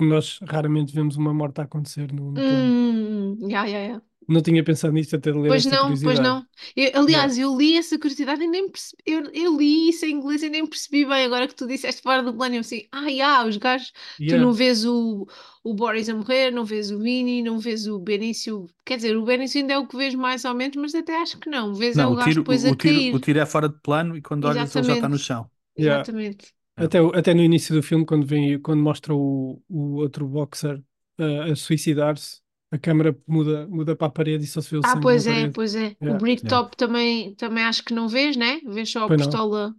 Nós 0.00 0.38
raramente 0.48 0.92
vemos 0.94 1.16
uma 1.16 1.32
morte 1.34 1.60
a 1.60 1.64
acontecer 1.64 2.12
no, 2.12 2.32
no 2.32 2.42
plano. 2.42 2.76
Hum, 2.90 3.38
yeah, 3.48 3.66
yeah, 3.68 3.86
yeah. 3.86 4.02
Não 4.28 4.42
tinha 4.42 4.64
pensado 4.64 4.92
nisto 4.94 5.16
até 5.16 5.32
ler 5.32 5.48
Pois 5.48 5.54
esta 5.54 5.76
não, 5.76 6.00
pois 6.00 6.18
curiosidade. 6.18 6.20
não. 6.20 6.46
Eu- 6.76 6.92
aliás, 7.00 7.36
eu 7.38 7.56
li 7.56 7.76
essa 7.76 7.98
curiosidade 7.98 8.42
e 8.44 8.46
nem 8.48 8.70
percebi, 8.70 9.02
eu, 9.06 9.24
eu 9.32 9.56
li 9.58 9.88
isso 9.90 10.04
em 10.06 10.12
inglês 10.12 10.42
e 10.42 10.48
nem 10.48 10.64
percebi 10.66 11.04
bem. 11.04 11.24
Agora 11.24 11.48
que 11.48 11.54
tu 11.54 11.66
disseste 11.66 12.00
fora 12.02 12.22
do 12.22 12.32
plano, 12.34 12.54
eu 12.54 12.60
assim, 12.60 12.86
ah, 12.92 13.08
yeah, 13.08 13.46
os 13.46 13.56
gajos, 13.56 13.92
tu 14.26 14.36
Yeah. 14.36 14.36
não 14.36 14.52
vês 14.52 14.84
o, 14.84 15.26
o 15.64 15.74
Boris 15.74 16.08
a 16.08 16.14
morrer, 16.14 16.50
não 16.52 16.64
vês 16.64 16.90
o 16.90 16.98
Vini, 17.00 17.42
não 17.42 17.58
vês 17.58 17.86
o 17.88 17.98
Benício. 17.98 18.66
Quer 18.84 18.96
dizer, 18.96 19.16
o 19.16 19.24
Benício 19.24 19.60
ainda 19.60 19.74
é 19.74 19.78
o 19.78 19.86
que 19.86 19.96
vês 19.96 20.14
mais 20.14 20.44
ou 20.44 20.54
menos, 20.54 20.76
mas 20.76 20.94
até 20.94 21.16
acho 21.20 21.38
que 21.38 21.50
não. 21.50 21.74
Vês 21.74 21.98
é 21.98 22.04
Não, 22.04 22.12
o 22.12 22.14
o 22.14 22.16
gajo 22.16 22.24
tiro, 22.24 22.42
depois 22.42 22.64
o, 22.64 22.68
a 22.68 22.72
o 22.72 22.76
tiro, 22.76 22.98
cair. 23.00 23.10
o 23.10 23.20
tiro 23.20 23.38
é 23.40 23.46
fora 23.46 23.68
de 23.68 23.78
plano 23.80 24.16
e 24.16 24.22
quando 24.22 24.46
olhas 24.46 24.74
ele 24.74 24.84
já 24.86 24.94
está 24.94 25.08
no 25.08 25.18
Exatamente. 25.18 25.18
chão. 25.18 25.50
Yeah. 25.78 26.12
Exatamente. 26.12 26.54
Até, 26.76 27.00
o- 27.02 27.14
até 27.14 27.34
no 27.34 27.42
início 27.42 27.74
do 27.74 27.82
filme, 27.82 28.04
quando, 28.06 28.26
vem, 28.26 28.60
quando 28.60 28.82
mostra 28.82 29.14
o, 29.14 29.62
o 29.68 29.94
outro 29.96 30.26
boxer 30.26 30.78
uh, 31.20 31.52
a 31.52 31.56
suicidar-se, 31.56 32.40
a 32.70 32.78
câmera 32.78 33.16
muda, 33.26 33.66
muda 33.68 33.94
para 33.94 34.06
a 34.06 34.10
parede 34.10 34.44
e 34.44 34.46
só 34.46 34.60
se 34.60 34.70
vê 34.70 34.78
o 34.78 34.82
Ah, 34.82 34.88
sangue 34.88 35.02
pois 35.02 35.26
na 35.26 35.32
é, 35.32 35.34
parede. 35.34 35.52
pois 35.54 35.74
é. 35.74 35.96
O 36.00 36.04
Yeah. 36.04 36.18
Bricktop 36.18 36.76
também, 36.76 37.34
também 37.36 37.64
acho 37.64 37.84
que 37.84 37.94
não 37.94 38.08
vês, 38.08 38.36
né? 38.36 38.60
Vês 38.66 38.90
só 38.90 39.04
a 39.04 39.06
Pois 39.06 39.20
não. 39.20 39.26
pistola. 39.26 39.74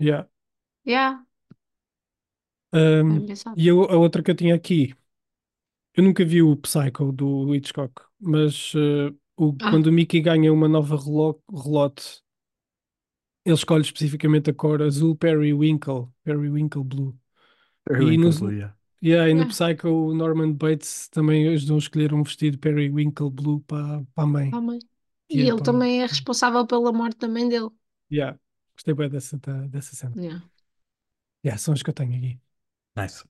Yeah. 0.00 0.28
Yeah, 0.86 1.24
Um, 2.72 3.18
bem 3.18 3.26
pensado. 3.26 3.56
e 3.56 3.66
eu- 3.68 3.82
a 3.84 3.96
outra 3.96 4.22
que 4.22 4.30
eu 4.30 4.34
tinha 4.36 4.54
aqui, 4.54 4.94
eu 5.94 6.02
nunca 6.04 6.24
vi 6.24 6.42
o 6.42 6.56
Psycho 6.56 7.12
do 7.12 7.54
Hitchcock, 7.54 8.02
mas 8.20 8.72
uh, 8.74 9.16
o- 9.36 9.56
Ah. 9.60 9.70
quando 9.70 9.86
o 9.86 9.92
Mickey 9.92 10.20
ganha 10.20 10.52
uma 10.52 10.68
nova 10.68 10.96
relo- 10.96 11.42
relote, 11.52 12.22
ele 13.50 13.58
escolhe 13.58 13.82
especificamente 13.82 14.50
a 14.50 14.54
cor 14.54 14.82
azul 14.82 15.16
Periwinkle, 15.16 16.08
Periwinkle 16.24 16.84
Blue. 16.84 17.18
E 17.90 18.16
nos- 18.16 18.38
Blue, 18.38 18.52
yeah. 18.52 18.76
Yeah, 19.02 19.30
e 19.30 19.34
no. 19.34 19.46
Psycho, 19.48 19.88
o 19.88 20.14
Norman 20.14 20.52
Bates 20.52 21.08
também 21.08 21.48
ajudou 21.48 21.76
a 21.76 21.78
escolher 21.78 22.12
um 22.12 22.22
vestido 22.22 22.58
Periwinkle 22.58 23.30
Blue 23.30 23.60
para, 23.62 24.04
para 24.14 24.24
a 24.24 24.26
mãe. 24.26 24.50
Ah, 24.52 24.60
mãe. 24.60 24.78
E 25.30 25.40
é 25.40 25.46
ele 25.46 25.62
também 25.62 26.02
é 26.02 26.06
responsável 26.06 26.66
pela 26.66 26.92
morte 26.92 27.18
da 27.18 27.28
mãe 27.28 27.48
dele. 27.48 27.70
Yeah. 28.12 28.38
Gostei 28.74 28.94
bem 28.94 29.08
dessa, 29.08 29.38
da- 29.38 29.66
dessa 29.68 29.96
cena. 29.96 30.14
Yeah. 30.16 30.42
Yeah, 31.44 31.58
são 31.58 31.72
as 31.72 31.82
que 31.82 31.88
eu 31.90 31.94
tenho 31.94 32.14
aqui. 32.16 32.38
Nice. 32.96 33.24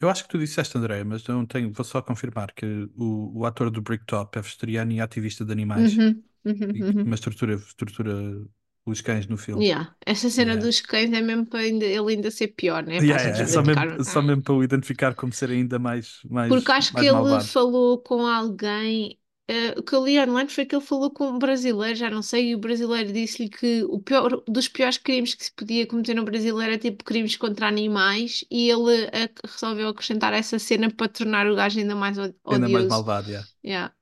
Eu 0.00 0.10
acho 0.10 0.24
que 0.24 0.28
tu 0.30 0.38
disseste, 0.38 0.76
André, 0.76 1.04
mas 1.04 1.26
não 1.26 1.46
tenho. 1.46 1.72
Vou 1.72 1.84
só 1.84 2.02
confirmar 2.02 2.52
que 2.52 2.66
o, 2.96 3.40
o 3.40 3.46
ator 3.46 3.70
do 3.70 3.80
Bricktop 3.82 4.38
é 4.38 4.42
vegetariano 4.42 4.92
e 4.92 5.00
ativista 5.00 5.44
de 5.44 5.52
animais. 5.52 5.96
Uhum, 5.96 6.22
uhum, 6.44 6.70
E, 6.74 6.82
uhum. 6.82 7.04
mas 7.06 7.20
tortura, 7.20 7.58
tortura 7.76 8.46
os 8.86 9.00
cães 9.00 9.26
no 9.26 9.36
filme. 9.36 9.64
Yeah. 9.64 9.96
Essa 10.04 10.28
cena 10.30 10.52
Yeah. 10.52 10.60
dos 10.66 10.80
cães 10.80 11.12
é 11.12 11.20
mesmo 11.20 11.46
para 11.46 11.60
ainda- 11.60 11.84
ele 11.86 12.10
ainda 12.14 12.30
ser 12.30 12.48
pior, 12.48 12.84
né? 12.84 13.00
Yeah, 13.00 13.02
Para 13.02 13.18
yeah, 13.22 13.34
se 13.34 13.42
é 13.42 13.46
só 13.46 13.62
identificar. 13.62 13.62
mesmo, 13.62 14.04
só 14.04 14.22
mesmo 14.22 14.42
para 14.42 14.54
o 14.54 14.64
identificar 14.64 15.14
como 15.14 15.32
ser 15.32 15.50
ainda 15.50 15.78
mais, 15.78 16.20
mais, 16.24 16.48
Porque 16.48 16.70
acho 16.72 16.94
que 16.94 17.04
mais 17.04 17.06
ele 17.06 17.12
malvado. 17.12 17.50
falou 17.52 17.98
com 18.02 18.26
alguém. 18.26 19.18
eh, 19.48 19.74
o 19.78 19.82
que 19.82 19.94
eu 19.94 20.04
li 20.04 20.18
online 20.18 20.50
foi 20.50 20.66
que 20.66 20.74
ele 20.74 20.84
falou 20.84 21.08
com 21.10 21.28
um 21.28 21.38
brasileiro, 21.38 21.94
já 21.96 22.10
não 22.10 22.20
sei, 22.22 22.50
e 22.50 22.54
o 22.56 22.58
brasileiro 22.58 23.12
disse-lhe 23.12 23.48
que 23.48 23.84
o 23.84 24.00
pior 24.00 24.42
dos 24.48 24.66
piores 24.68 24.98
crimes 24.98 25.34
que 25.36 25.44
se 25.44 25.52
podia 25.52 25.86
cometer 25.86 26.14
no 26.14 26.24
Brasil 26.24 26.60
era 26.60 26.76
tipo 26.78 27.04
crimes 27.04 27.36
contra 27.36 27.68
animais, 27.68 28.44
e 28.50 28.68
ele 28.70 29.04
eh, 29.12 29.30
resolveu 29.44 29.88
acrescentar 29.88 30.32
essa 30.32 30.58
cena 30.58 30.90
para 30.90 31.08
tornar 31.08 31.46
o 31.46 31.54
gajo 31.54 31.78
ainda 31.78 31.94
mais 31.94 32.18
od- 32.18 32.34
Ainda 32.48 32.68
mais 32.68 32.84
odioso. 32.84 32.88
malvado, 32.88 33.30
yeah. 33.30 33.46
Yeah. 33.64 33.94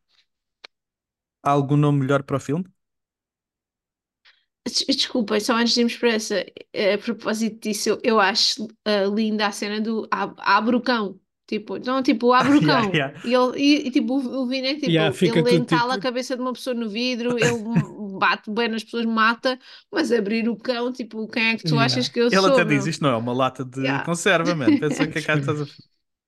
Há 1.42 1.50
algum 1.52 1.76
nome 1.76 2.00
melhor 2.00 2.22
para 2.24 2.36
o 2.36 2.40
filme? 2.40 2.64
Des- 4.66 4.84
Desculpa, 4.96 5.38
só 5.40 5.54
antes 5.56 5.74
de 5.74 5.80
irmos 5.80 5.96
para 5.96 6.10
essa, 6.12 6.44
eh, 6.72 6.94
a 6.94 6.98
propósito 6.98 7.60
disso, 7.60 7.90
eu, 7.90 7.98
eu 8.02 8.20
acho 8.20 8.66
eh, 8.84 9.06
linda 9.06 9.46
a 9.46 9.52
cena 9.52 9.80
do 9.80 10.06
ab- 10.10 10.36
abre 10.38 10.76
o 10.76 10.80
cão. 10.80 11.20
Tipo, 11.46 11.78
não, 11.78 12.02
tipo, 12.02 12.32
abre 12.32 12.58
o 12.58 12.62
Yeah, 12.62 12.82
cão. 12.82 12.94
yeah. 12.94 13.20
E, 13.24 13.34
ele, 13.34 13.58
e, 13.84 13.88
e, 13.88 13.90
tipo, 13.90 14.14
o, 14.18 14.42
o 14.42 14.46
Vini 14.46 14.68
é 14.68 14.74
tipo, 14.76 14.86
Yeah, 14.90 15.12
fica 15.14 15.38
ele 15.38 15.50
tudo 15.50 15.62
entala 15.62 15.92
a 15.92 15.96
tipo- 15.96 16.02
cabeça 16.04 16.34
de 16.34 16.40
uma 16.42 16.54
pessoa 16.54 16.74
no 16.74 16.88
vidro, 16.88 17.36
ele 17.38 18.18
bate 18.18 18.50
bem 18.50 18.68
nas 18.68 18.82
pessoas, 18.82 19.04
mata, 19.04 19.58
mas 19.92 20.10
abrir 20.10 20.48
o 20.48 20.56
cão, 20.56 20.90
tipo, 20.90 21.28
quem 21.28 21.48
é 21.50 21.56
que 21.56 21.64
tu 21.64 21.74
Yeah. 21.74 21.84
achas 21.84 22.08
que 22.08 22.18
eu 22.20 22.26
Ele 22.28 22.36
sou, 22.36 22.46
até 22.52 22.64
meu? 22.64 22.76
diz: 22.78 22.86
Isto 22.86 23.02
não 23.02 23.10
é 23.10 23.16
uma 23.16 23.34
lata 23.34 23.62
de 23.64 23.80
Yeah. 23.80 24.02
conserva, 24.04 24.54
man. 24.54 24.78
Pensa 24.78 25.06
que 25.06 25.18
é 25.18 25.22
que 25.22 25.30
estás 25.30 25.60
a. 25.60 25.64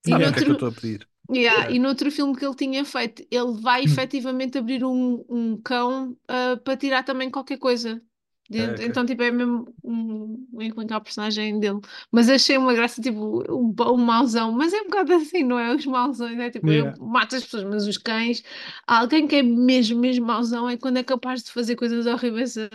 E 0.06 0.10
Sabe 0.10 0.24
o 0.24 0.32
que 0.32 0.40
é 0.40 0.44
noutro- 0.44 0.44
que 0.44 0.50
eu 0.50 0.52
estou 0.52 0.68
a 0.68 0.72
pedir? 0.72 1.08
Yeah, 1.32 1.56
Yeah. 1.62 1.70
E 1.74 1.78
no 1.78 1.88
outro 1.88 2.10
filme 2.12 2.36
que 2.36 2.44
ele 2.44 2.54
tinha 2.54 2.84
feito, 2.84 3.26
ele 3.30 3.60
vai 3.60 3.82
efetivamente 3.84 4.58
abrir 4.58 4.84
um, 4.84 5.24
um 5.28 5.56
cão 5.62 6.14
ah, 6.28 6.60
para 6.62 6.76
tirar 6.76 7.02
também 7.02 7.30
qualquer 7.30 7.56
coisa. 7.58 8.00
De- 8.48 8.60
ok. 8.62 8.86
Então, 8.86 9.04
tipo, 9.04 9.22
é 9.22 9.30
mesmo 9.30 9.74
um, 9.82 10.46
um 10.52 11.00
personagem 11.02 11.58
dele. 11.58 11.80
Mas 12.12 12.28
achei 12.28 12.56
uma 12.56 12.74
graça, 12.74 13.00
tipo, 13.02 13.18
o, 13.52 13.72
ba- 13.72 13.90
o 13.90 13.96
mauzão. 13.96 14.52
Mas 14.52 14.72
é 14.72 14.80
um 14.80 14.84
bocado 14.84 15.12
assim, 15.14 15.42
não 15.42 15.58
é? 15.58 15.74
Os 15.74 15.84
mauzões, 15.86 16.38
é 16.38 16.50
tipo, 16.50 16.66
Yeah. 16.70 16.96
eu 16.98 17.04
mato 17.06 17.36
as 17.36 17.42
pessoas, 17.44 17.64
mas 17.64 17.86
os 17.86 17.98
cães, 17.98 18.42
alguém 18.86 19.26
que 19.26 19.36
é 19.36 19.42
mesmo, 19.42 19.98
mesmo 19.98 20.26
mauzão 20.26 20.68
é 20.68 20.76
quando 20.76 20.98
é 20.98 21.02
capaz 21.04 21.42
de 21.42 21.50
fazer 21.52 21.76
coisas 21.76 22.06
horríveis 22.06 22.56
a- 22.58 22.68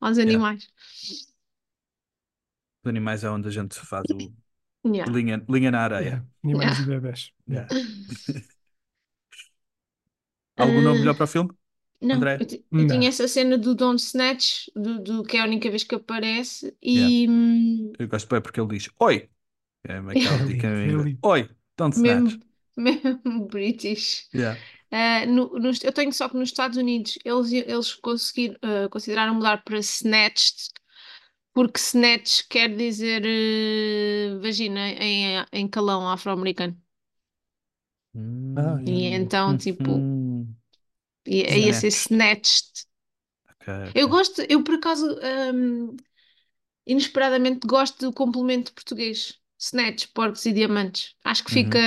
aos 0.00 0.18
animais. 0.18 0.68
Os 2.84 2.88
animais 2.90 3.24
é 3.24 3.30
onde 3.30 3.48
a 3.48 3.50
gente 3.50 3.78
faz 3.80 4.04
o 4.10 4.32
Yeah. 4.84 5.12
linha, 5.12 5.44
linha 5.48 5.70
na 5.70 5.80
areia. 5.82 6.00
Yeah. 6.00 6.26
Animais 6.44 6.78
Yeah. 6.78 6.80
e 6.80 6.84
bebés. 6.86 7.32
Yeah. 7.48 7.68
Algum 10.56 10.80
nome 10.82 10.98
melhor 11.00 11.14
para 11.16 11.24
o 11.24 11.26
filme? 11.28 11.50
Não, 12.00 12.16
André? 12.16 12.34
eu, 12.38 12.46
ti- 12.46 12.66
eu 12.76 12.86
Não. 12.86 12.86
tinha 12.86 13.08
essa 13.08 13.26
cena 13.28 13.56
do 13.58 13.74
Don't 13.74 14.00
Snatch, 14.02 14.68
do, 14.76 15.00
do- 15.02 15.24
que 15.24 15.36
é 15.36 15.40
a 15.40 15.44
única 15.44 15.70
vez 15.70 15.84
que 15.84 15.94
aparece, 15.94 16.76
e 16.82 17.26
hum, 17.28 17.92
Eu 17.98 18.08
gosto 18.08 18.28
bem 18.28 18.40
porque 18.40 18.60
ele 18.60 18.68
diz: 18.78 18.88
Oi! 19.00 19.28
É 19.84 19.98
aquela 20.12 20.40
dica. 20.42 20.68
Oi! 21.22 21.50
Don't 21.76 21.96
snatch. 21.96 22.36
mesmo, 22.36 22.40
mesmo 22.76 23.46
British. 23.48 24.28
Yeah. 24.32 24.56
Ah, 24.90 25.26
no- 25.26 25.58
nos- 25.58 25.82
eu 25.84 25.92
tenho 25.92 26.12
só 26.12 26.28
que 26.28 26.36
nos 26.36 26.48
Estados 26.50 26.76
Unidos 26.78 27.18
eles, 27.24 27.52
eles 27.52 27.94
conseguiram, 27.94 28.56
ah, 28.62 28.88
consideraram 28.90 29.34
mudar 29.34 29.62
para 29.64 29.78
Snatched, 29.78 30.70
porque 31.54 31.78
Snatch 31.80 32.44
quer 32.48 32.74
dizer 32.76 33.22
eh, 33.26 34.38
vagina 34.40 34.80
em, 34.92 35.44
em 35.52 35.68
calão 35.68 36.08
afro-americano. 36.10 36.76
Ah, 38.56 38.80
E 38.86 39.06
então, 39.14 39.56
tipo, 39.56 40.06
Hum, 40.08 40.23
ia, 41.26 41.56
ia 41.56 41.72
ser 41.72 41.88
Snatched. 41.88 42.86
Ok, 43.50 43.68
Eu 43.94 44.08
ok. 44.08 44.08
gosto, 44.08 44.42
eu 44.48 44.62
por 44.64 44.74
acaso, 44.76 45.06
hum, 45.54 45.96
inesperadamente 46.86 47.66
gosto 47.66 48.06
do 48.06 48.12
complemento 48.14 48.72
português. 48.74 49.40
Snatch, 49.58 50.08
porcos 50.14 50.46
e 50.46 50.52
diamantes. 50.52 51.16
Acho 51.24 51.44
que 51.44 51.50
fica, 51.52 51.78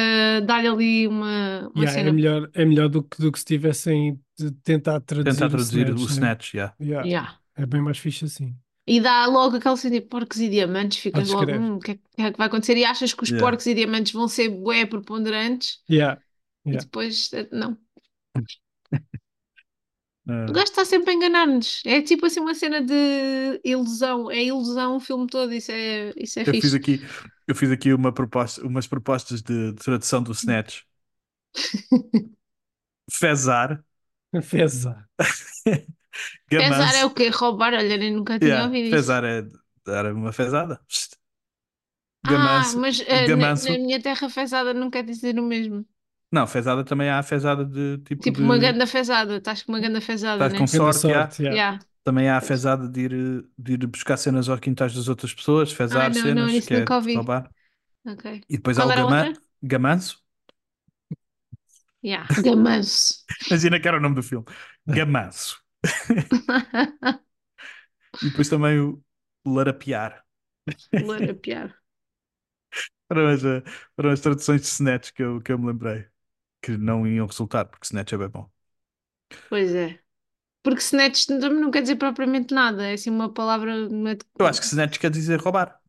dá-lhe 0.46 0.68
ali 0.68 1.08
uma, 1.08 1.70
uma 1.76 1.86
Yeah, 1.86 1.88
cena. 1.88 2.10
é 2.10 2.12
melhor, 2.12 2.50
é 2.56 2.66
melhor 2.66 2.90
do 2.90 3.04
que, 3.04 3.22
do 3.22 3.32
que 3.32 3.38
se 3.40 3.46
tivessem 3.46 4.20
de 4.38 4.52
tentar 4.64 5.00
traduzir 5.02 5.28
Tentar 5.28 5.50
o 5.54 5.56
traduzir 5.56 5.90
snatch, 5.90 6.02
o 6.02 6.06
né? 6.10 6.24
snatch, 6.24 6.54
yeah. 6.56 6.76
Yeah, 6.82 7.12
Yeah. 7.12 7.40
É 7.56 7.66
bem 7.66 7.82
mais 7.82 7.98
fixe 8.00 8.26
assim. 8.26 8.56
E 8.86 9.02
dá 9.02 9.26
logo 9.26 9.58
aquele 9.58 9.76
sentido 9.78 10.04
de 10.04 10.10
porcos 10.10 10.40
e 10.40 10.50
diamantes, 10.50 10.98
ficas 11.00 11.24
Ah, 11.24 11.24
logo, 11.28 11.52
descreve. 11.52 11.58
hum, 11.58 11.76
o 11.76 11.80
que, 11.80 11.92
é, 11.92 11.96
que 11.96 12.22
é 12.22 12.32
que 12.32 12.38
vai 12.38 12.48
acontecer? 12.48 12.78
E 12.78 12.86
achas 12.86 13.14
que 13.14 13.24
os 13.24 13.32
Yeah. 13.32 13.42
porcos 13.42 13.66
e 13.68 13.74
diamantes 13.74 14.14
vão 14.14 14.28
ser 14.30 14.50
bué 14.50 14.86
preponderantes 14.86 15.80
Yeah. 15.90 16.18
e 16.72 16.78
Yeah. 16.78 16.84
depois, 16.84 17.32
eh, 17.34 17.50
não. 17.52 17.78
Ah, 20.28 20.50
O 20.50 20.54
gajo 20.54 20.66
está 20.66 20.86
sempre 20.86 21.12
a 21.12 21.14
enganar-nos. 21.14 21.82
É 21.86 22.02
tipo 22.02 22.26
assim 22.26 22.40
uma 22.40 22.56
cena 22.56 22.82
de 22.82 22.94
ilusão. 23.64 24.32
É 24.32 24.44
ilusão 24.44 24.96
o 24.98 25.00
filme 25.00 25.28
todo, 25.28 25.54
isso 25.54 25.72
é, 25.72 26.14
isso 26.18 26.40
é 26.40 26.46
eu 26.46 26.56
fiz 26.56 26.74
fixe. 26.74 26.74
aqui, 26.74 27.02
eu 27.48 27.56
fiz 27.56 27.72
aqui 27.72 27.94
uma 27.94 28.12
proposta, 28.14 28.66
umas 28.66 28.88
propostas 28.88 29.42
de, 29.42 29.74
de 29.74 29.84
tradução 29.84 30.24
do 30.24 30.32
snatch. 30.32 30.82
Fezar, 33.12 33.84
Feza. 34.42 35.08
Pesar 36.58 36.94
gamanço. 36.94 37.02
é 37.02 37.06
o 37.06 37.14
quê? 37.14 37.30
Roubar? 37.30 37.74
Olha, 37.74 37.98
nem 37.98 38.14
nunca 38.14 38.40
tinha 38.40 38.64
Yeah, 38.64 38.66
ouvido 38.66 38.88
isso. 38.90 39.12
Fezar 39.12 39.24
é 39.26 39.44
dar 39.86 40.12
uma 40.14 40.32
fezada. 40.34 40.80
Ah, 42.24 42.74
Gamanço. 42.74 42.78
mas 42.82 42.96
eh, 43.16 43.28
na, 43.30 43.48
na 43.66 43.72
minha 43.84 44.02
terra 44.02 44.30
fezada 44.30 44.74
não 44.74 44.90
quer 44.92 45.04
dizer 45.06 45.40
o 45.40 45.44
mesmo. 45.44 45.86
Não, 46.32 46.46
fezada 46.48 46.84
também 46.84 47.10
há 47.10 47.20
a 47.20 47.24
fezada 47.24 47.66
de 47.66 47.98
tipo, 48.00 48.26
Tipo 48.26 48.40
de. 48.40 48.44
uma 48.44 48.58
ganda 48.58 48.86
fezada, 48.88 49.38
estás 49.38 49.64
com 49.64 49.72
uma 49.72 49.80
ganda 49.80 50.02
fezada, 50.02 50.44
Estás 50.44 50.50
né? 50.50 50.60
com 50.60 50.68
Grande 50.72 50.94
sorte, 50.96 50.96
sorte, 50.96 51.44
yeah. 51.44 51.66
Yeah. 51.80 51.80
Também 52.04 52.30
há 52.30 52.38
a 52.38 52.42
fezada 52.42 52.88
de 52.88 53.02
ir, 53.02 53.50
de 53.58 53.74
ir 53.74 53.88
buscar 53.88 54.18
cenas 54.18 54.48
aos 54.50 54.60
quintais 54.60 54.94
das 54.94 55.08
outras 55.10 55.34
pessoas, 55.34 55.72
fezar 55.74 56.06
Ah, 56.06 56.10
não, 56.10 56.14
cenas, 56.14 56.34
não, 56.34 56.50
isso 56.50 56.70
que 56.70 56.74
é 56.74 56.78
nunca 56.80 56.96
ouvi. 56.96 57.14
roubar. 57.14 57.52
Ok. 58.06 58.24
E 58.50 58.58
depois 58.58 58.78
Qual 58.78 58.80
há 58.80 58.88
o 58.88 58.94
gama, 58.94 59.32
outra? 59.32 59.34
gamanço. 59.62 60.24
Yeah. 62.02 62.28
Gamanço. 62.44 63.26
Imagina 63.50 63.80
que 63.80 63.88
era 63.88 63.98
o 63.98 64.02
nome 64.02 64.16
do 64.16 64.24
filme. 64.24 64.46
Gamanço. 64.88 65.62
E 68.22 68.28
depois 68.30 68.50
também 68.50 68.80
o 68.80 69.04
larapiar. 69.46 70.24
Larapiar. 71.08 71.74
Foram 73.08 73.28
as, 73.30 73.42
foram 73.96 74.10
as 74.12 74.20
traduções 74.22 74.62
de 74.62 74.68
Snatch 74.68 75.12
que 75.14 75.24
eu, 75.24 75.42
que 75.42 75.52
eu 75.52 75.60
me 75.60 75.68
lembrei. 75.68 76.06
Que 76.68 76.78
não 76.78 77.08
iam 77.08 77.26
resultar, 77.28 77.66
porque 77.66 77.86
Snatch 77.88 78.14
é 78.14 78.18
bem 78.18 78.30
bom. 78.30 78.50
Pois 79.50 79.74
é. 79.76 80.00
Porque 80.64 80.82
snatch 80.82 81.26
também 81.28 81.62
não 81.62 81.72
quer 81.72 81.82
dizer 81.84 81.98
propriamente 81.98 82.54
nada, 82.54 82.86
é 82.88 82.94
assim 82.96 83.10
uma 83.12 83.34
palavra. 83.34 83.90
não 83.90 84.10
é- 84.12 84.18
Eu 84.40 84.48
acho 84.48 84.60
que 84.62 84.66
Snatch 84.68 84.98
quer 85.00 85.12
dizer 85.12 85.40
roubar. 85.40 85.80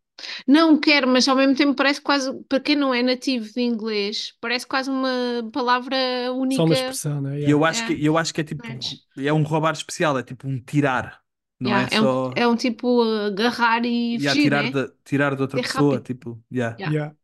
Não 0.47 0.79
quer, 0.79 1.07
mas 1.07 1.29
ao 1.29 1.37
mesmo 1.37 1.55
tempo 1.57 1.75
parece 1.75 2.01
quase, 2.01 2.33
para 2.49 2.61
quem 2.61 2.75
não 2.77 2.93
é 2.93 3.03
nativo 3.03 3.53
de 3.53 3.61
inglês, 3.63 4.35
parece 4.41 4.67
quase 4.67 4.91
uma 4.91 5.49
palavra 5.53 5.97
única. 6.33 6.57
Só 6.57 6.65
uma 6.65 6.75
expressão, 6.75 7.21
né? 7.21 7.41
E 7.43 7.51
Yeah. 7.51 7.51
eu 7.51 7.65
acho 7.65 7.85
É. 7.85 7.85
que, 7.85 8.05
eu 8.05 8.17
acho 8.19 8.33
que 8.35 8.41
é 8.41 8.45
tipo. 8.45 8.63
Snatch. 8.67 8.95
É 9.17 9.33
um 9.33 9.43
roubar 9.43 9.73
especial, 9.73 10.19
é 10.19 10.23
tipo 10.23 10.49
um 10.49 10.61
tirar. 10.61 11.23
Não 11.61 11.77
Yeah, 11.77 11.81
é 11.81 11.89
é, 11.91 12.01
só. 12.01 12.03
um, 12.03 12.33
é 12.37 12.47
um 12.49 12.57
tipo 12.57 13.03
agarrar 13.03 13.85
e 13.85 14.19
Yeah, 14.19 14.35
fugir, 14.35 14.41
tirar, 14.41 14.69
né? 14.71 14.73
de, 14.73 14.89
tirar 15.05 15.35
de 15.37 15.43
outra 15.43 15.59
Ser 15.59 15.63
pessoa. 15.63 16.01
rápido. 16.01 16.03
Tipo, 16.03 16.43
yeah. 16.51 16.81
Yeah. 16.87 17.17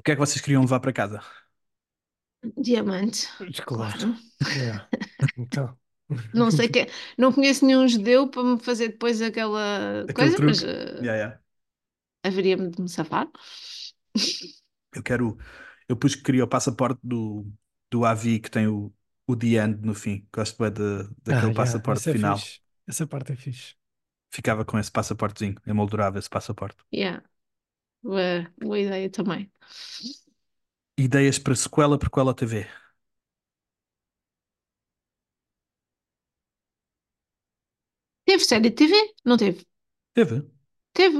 O 0.00 0.02
que 0.02 0.10
é 0.12 0.14
que 0.16 0.20
vocês 0.20 0.40
queriam 0.40 0.62
levar 0.62 0.80
para 0.80 0.92
casa? 0.92 1.20
Diamante. 2.56 3.28
Claro. 3.66 4.16
Yeah. 4.54 4.80
Então. 5.36 5.78
Não 6.32 6.50
sei 6.50 6.68
que, 6.68 6.86
não 7.18 7.32
conheço 7.32 7.64
nenhum 7.66 7.88
judeu 7.88 8.28
para 8.28 8.42
me 8.44 8.58
fazer 8.60 8.88
depois 8.90 9.20
aquela 9.20 10.08
Aquele 10.08 10.12
coisa, 10.14 10.38
mas 10.44 10.62
truque. 10.62 10.62
eh, 10.62 11.00
Yeah, 11.00 11.16
yeah. 11.16 11.40
haveria-me 12.24 12.70
de 12.70 12.80
me 12.82 12.88
safar. 12.88 13.28
Eu 14.94 15.02
quero. 15.02 15.36
Eu 15.88 15.96
pus 15.96 16.14
que 16.14 16.22
queria 16.22 16.44
o 16.44 16.48
passaporte 16.48 17.00
do, 17.02 17.46
do 17.90 18.04
Avi 18.04 18.38
que 18.40 18.50
tem 18.50 18.66
o, 18.68 18.92
o 19.26 19.36
The 19.36 19.46
End 19.64 19.84
no 19.86 19.94
fim. 19.94 20.26
Gosto 20.32 20.58
bem 20.62 20.72
de, 20.72 21.08
Ah, 21.28 21.46
daquele 21.46 21.52
yeah, 21.52 21.80
passaporte 21.82 22.06
isso 22.06 22.10
é 22.10 22.14
final. 22.14 22.48
fixe. 22.54 22.60
Essa 22.86 23.06
parte 23.06 23.32
é 23.32 23.36
fixe. 23.36 23.74
Ficava 24.30 24.64
com 24.64 24.78
esse 24.78 24.90
passaportezinho. 24.92 25.56
Emoldurava 25.66 26.18
esse 26.18 26.30
passaporte. 26.30 26.78
Yeah. 26.90 27.20
Boa, 28.02 28.52
boa 28.60 28.78
ideia 28.78 29.10
também. 29.10 29.50
Ideias 30.96 31.36
para 31.38 31.56
sequela, 31.56 31.98
prequela 31.98 32.32
TV. 32.32 32.64
Teve 38.26 38.44
série 38.44 38.62
de 38.70 38.70
TV? 38.78 38.94
Não 39.26 39.36
teve? 39.36 39.66
Teve? 40.14 40.42
Teve. 40.92 41.18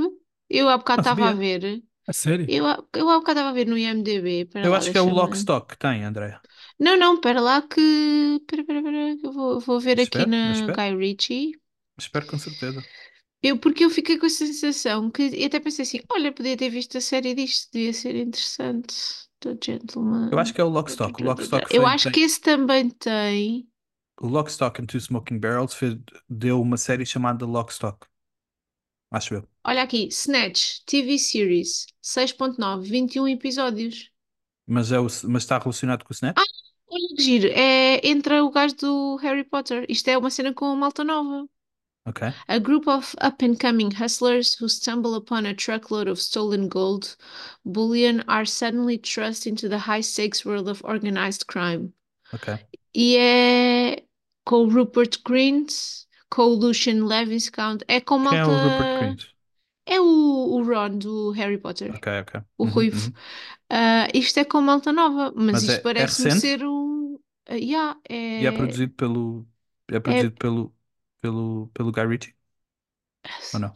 Eu 0.48 0.69
há 0.69 0.77
bocado 0.78 0.98
Não 0.98 1.02
estava 1.02 1.31
a 1.31 1.32
sabia. 1.32 1.35
ver. 1.35 1.82
A 2.09 2.12
sério? 2.12 2.55
Eu, 2.57 2.66
há- 2.66 2.85
eu 2.94 3.09
há 3.11 3.19
bocado 3.20 3.40
estava 3.40 3.51
a 3.51 3.55
ver 3.55 3.66
no 3.69 3.78
IMDB. 3.78 4.43
Espera 4.43 4.69
Eu 4.69 4.70
lá, 4.70 4.78
acho 4.78 4.90
que 4.90 4.97
é 4.98 5.01
o 5.02 5.05
deixa-me- 5.05 5.15
Lockstock 5.15 5.69
que 5.69 5.78
tem, 5.78 6.02
André. 6.05 6.40
Não, 6.78 6.97
não, 6.97 7.15
espera 7.15 7.40
lá 7.40 7.62
que. 7.62 7.81
Espera, 8.40 8.62
espera, 8.62 8.78
espera. 8.81 9.16
que 9.19 9.27
Eu 9.27 9.32
vou, 9.32 9.61
vou 9.61 9.81
ver 9.81 10.01
aqui 10.01 10.24
Espera, 10.24 10.27
na 10.27 10.40
espera. 10.52 10.73
Guy 10.73 10.97
Ritchie. 10.97 11.52
Espero 11.97 12.27
com 12.27 12.39
certeza. 12.39 12.85
Eu, 13.42 13.58
porque 13.58 13.84
eu 13.84 13.90
fiquei 13.90 14.18
com 14.18 14.26
essa 14.26 14.44
sensação 14.46 15.10
que 15.10 15.22
e 15.28 15.44
até 15.44 15.58
pensei 15.60 15.82
assim: 15.84 16.00
olha, 16.10 16.32
podia 16.32 16.56
ter 16.56 16.68
visto 16.68 16.98
a 16.98 17.00
série 17.00 17.34
disto, 17.34 17.70
devia 17.72 17.92
ser 17.92 18.14
interessante. 18.16 18.94
The 19.40 19.56
Gentleman. 19.64 20.28
Eu 20.30 20.38
acho 20.38 20.52
que 20.52 20.60
é 20.60 20.64
o 20.64 20.68
Lockstock. 20.68 21.22
O 21.22 21.24
Lockstock 21.24 21.74
Eu 21.74 21.86
acho 21.86 22.04
tem- 22.04 22.12
que 22.12 22.20
esse 22.20 22.38
também 22.40 22.90
tem. 22.90 23.66
O 24.20 24.26
Lockstock 24.26 24.82
and 24.82 24.84
Two 24.84 25.00
Smoking 25.00 25.38
Barrels 25.38 25.72
fez- 25.72 25.96
deu 26.28 26.60
uma 26.60 26.76
série 26.76 27.06
chamada 27.06 27.46
Lockstock. 27.46 28.06
Acho 29.10 29.34
eu. 29.36 29.48
Olha 29.64 29.82
aqui, 29.82 30.08
Snatch, 30.08 30.80
TV 30.84 31.18
Series, 31.18 31.86
6.9, 32.02 32.86
21 32.88 33.26
episódios. 33.28 34.10
Mas, 34.66 34.92
é 34.92 35.00
o, 35.00 35.04
mas 35.04 35.42
está 35.42 35.58
relacionado 35.58 36.04
com 36.04 36.12
o 36.12 36.14
Snatch? 36.14 36.36
Olha 36.86 37.08
que 37.16 37.22
giro, 37.22 37.48
é, 37.48 38.06
entra 38.06 38.44
o 38.44 38.50
gajo 38.50 38.76
do 38.76 39.16
Harry 39.16 39.42
Potter. 39.44 39.86
Isto 39.88 40.08
é 40.08 40.18
uma 40.18 40.30
cena 40.30 40.52
com 40.52 40.66
a 40.66 40.76
malta 40.76 41.02
nova. 41.02 41.48
Ok. 42.05 42.22
A 42.48 42.60
group 42.60 42.86
of 42.86 43.14
up 43.20 43.43
and 43.43 43.59
coming 43.59 43.93
hustlers 43.93 44.55
who 44.56 44.68
stumble 44.68 45.14
upon 45.14 45.47
a 45.47 45.55
truckload 45.55 46.09
of 46.09 46.20
stolen 46.20 46.68
gold 46.68 47.16
bullion 47.64 48.20
are 48.28 48.44
suddenly 48.44 48.98
thrust 48.98 49.47
into 49.47 49.68
the 49.70 49.78
high 49.81 50.02
stakes 50.02 50.44
world 50.44 50.68
of 50.68 50.82
organized 50.85 51.47
crime. 51.47 51.94
Ok. 52.32 52.48
E 52.94 53.16
é 53.16 54.05
com 54.44 54.68
Rupert 54.68 55.22
Grint, 55.24 55.72
com 56.31 56.43
o 56.43 56.55
Lucian 56.55 57.05
Levinskount, 57.06 57.82
é 57.89 58.01
com 58.01 58.18
Quem 58.24 58.39
é 58.39 58.43
malta. 58.43 58.52
Rupert 58.59 58.89
Grint? 58.98 59.27
É 59.86 60.01
o, 60.01 60.05
o 60.06 60.62
Ron 60.64 60.98
do 60.98 61.31
Harry 61.32 61.59
Potter, 61.59 61.94
Ok, 61.94 62.06
ok. 62.20 62.32
o 62.59 62.64
Uhum, 62.64 62.74
Ruivo. 62.74 63.10
uhum. 63.10 63.18
Ah, 63.70 64.09
isto 64.14 64.39
é 64.40 64.44
com 64.44 64.60
malta 64.62 64.93
nova, 64.93 65.32
mas, 65.36 65.62
Mas 65.62 65.68
isto 65.68 65.81
é- 65.81 65.89
é 65.97 66.05
parece-me 66.05 66.06
recente? 66.06 66.51
ser 66.51 66.64
um. 66.66 67.18
ah, 67.48 67.55
yeah, 67.56 67.98
é... 68.10 68.16
E 68.39 68.47
é 68.47 68.52
produzido 68.52 68.93
pelo. 68.94 69.47
É 69.89 70.01
produzido 70.01 70.35
pelo, 70.36 70.74
pelo, 71.20 71.68
pelo 71.74 71.92
Guy 71.92 72.06
Ritchie? 72.06 72.34
Ou 73.52 73.59
não? 73.60 73.72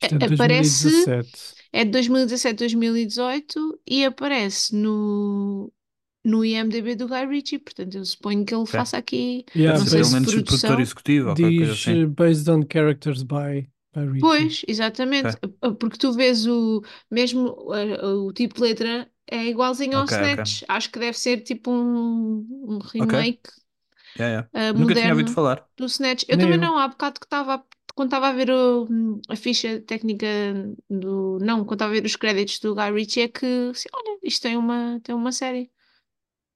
Isto 0.00 0.14
é 0.16 0.18
de 0.18 0.24
Aparece- 0.26 0.26
2017. 0.26 1.56
É 1.72 1.84
de 1.84 1.90
2017, 1.90 2.58
2018 2.58 3.80
e 3.86 4.04
aparece 4.04 4.74
no, 4.76 5.72
no 6.24 6.44
IMDb 6.44 6.94
do 6.96 7.08
Guy 7.08 7.26
Ritchie, 7.26 7.58
portanto 7.58 7.96
eu 7.96 8.04
suponho 8.04 8.44
que 8.44 8.54
ele 8.54 8.66
faça 8.66 8.98
aqui. 8.98 9.44
Yeah, 9.54 9.78
não 9.78 9.86
sei 9.86 10.04
se 10.04 10.10
menos 10.12 10.30
produção. 10.32 10.70
produtor 10.70 10.80
executivo 10.80 11.30
ou 11.30 11.36
qualquer 11.36 11.56
coisa 11.56 11.72
Diz 11.72 11.82
assim. 11.82 12.02
eh, 12.02 12.06
based 12.06 12.48
on 12.50 12.62
characters 12.70 13.22
by, 13.22 13.68
by 13.94 14.06
Ritchie. 14.06 14.18
Pois, 14.18 14.62
exatamente, 14.68 15.36
porque 15.80 15.98
tu 15.98 16.12
vês 16.12 16.46
o 16.46 16.82
mesmo 17.10 17.48
o 18.28 18.32
tipo 18.32 18.54
de 18.54 18.60
letra 18.62 19.10
é 19.30 19.46
igualzinho 19.46 19.98
ao 19.98 20.04
Ok, 20.04 20.12
ok. 20.12 20.38
Snatch. 20.38 20.62
Acho 20.68 20.90
que 20.92 20.98
deve 21.00 21.18
ser 21.18 21.40
tipo 21.42 21.70
um, 21.72 22.46
um 22.68 22.78
remake 22.78 23.50
Yeah, 24.18 24.30
yeah. 24.32 24.50
ah, 24.52 24.72
Nunca 24.74 24.94
tinha 24.96 25.12
moderno 25.12 25.14
ouvido 25.14 25.30
falar. 25.30 25.66
do 25.76 25.86
Snatch. 25.86 26.24
Eu 26.28 26.38
Nem 26.38 26.38
também 26.38 26.58
eu. 26.58 26.58
não, 26.58 26.78
há 26.78 26.88
bocado 26.88 27.20
que 27.20 27.26
estava 27.26 27.64
quando 27.94 28.08
estava 28.08 28.28
a 28.28 28.32
ver 28.32 28.50
o- 28.50 28.88
a 29.28 29.36
ficha 29.36 29.80
técnica 29.82 30.26
do. 30.90 31.38
Não, 31.40 31.60
quando 31.64 31.74
estava 31.74 31.92
a 31.92 31.94
ver 32.00 32.04
os 32.06 32.16
créditos 32.16 32.58
do 32.60 32.74
Guy 32.74 32.90
Ritchie, 32.92 33.22
é 33.22 33.28
que 33.28 33.46
assim, 33.70 33.88
olha, 33.92 34.18
isto 34.22 34.42
tem 34.42 34.56
uma, 34.56 35.00
tem 35.02 35.14
uma 35.14 35.32
série. 35.32 35.70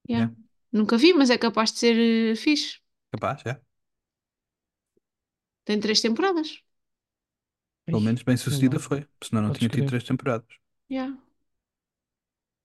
Yeah. 0.08 0.28
Nunca 0.72 0.96
vi, 0.98 1.12
mas 1.14 1.30
é 1.30 1.38
capaz 1.38 1.72
de 1.72 1.78
ser 1.80 1.96
eh, 2.32 2.36
fixe. 2.36 2.78
Capaz, 3.10 3.42
é. 3.46 3.60
Tem 5.66 5.78
três 5.80 6.00
temporadas. 6.00 6.48
Pelo 7.90 8.00
menos 8.00 8.22
bem 8.22 8.36
sucedida 8.36 8.78
foi. 8.78 9.08
Senão 9.22 9.42
não 9.42 9.50
Podes 9.50 9.58
tinha 9.58 9.68
tido 9.68 9.86
crer. 9.86 9.86
três 9.86 10.04
temporadas. 10.04 10.46
Yeah. 10.90 11.10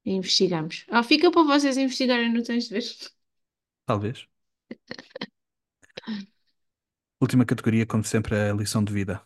E 0.05 0.11
investigamos. 0.19 0.85
Ah, 0.89 1.01
fica 1.03 1.31
para 1.31 1.41
vocês 1.43 1.75
investigarem, 1.77 2.31
não 2.33 2.43
tens 2.43 2.65
de 2.67 2.73
ver. 2.75 2.83
Talvez. 3.85 4.27
Última 7.21 7.45
categoria, 7.45 7.85
como 7.85 8.03
sempre, 8.03 8.35
é 8.35 8.49
a 8.51 8.53
lição 8.53 8.83
de 8.83 8.91
vida. 8.93 9.21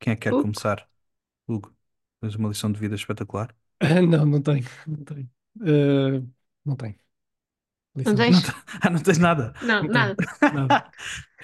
Quem 0.00 0.12
é 0.12 0.16
que 0.16 0.22
quer 0.22 0.34
Hugo. 0.34 0.36
começar? 0.36 0.88
Hugo, 1.48 1.76
tens 2.20 2.34
uma 2.36 2.48
lição 2.50 2.72
de 2.72 2.78
vida 2.80 2.94
espetacular. 2.96 3.54
Não, 4.08 4.26
não 4.26 4.42
tenho. 4.42 4.64
Não 4.86 5.04
tenho. 5.04 5.30
Eh, 5.64 6.22
não 6.64 6.76
tenho. 6.76 6.96
Lição 7.94 8.16
Não 8.16 8.16
tens? 8.16 8.42
Ah, 8.82 8.90
não 8.90 9.00
tens 9.02 9.18
nada. 9.18 9.52
Não, 9.60 9.82
Não 9.82 9.90
nada. 9.90 10.16
Nada. 10.50 10.82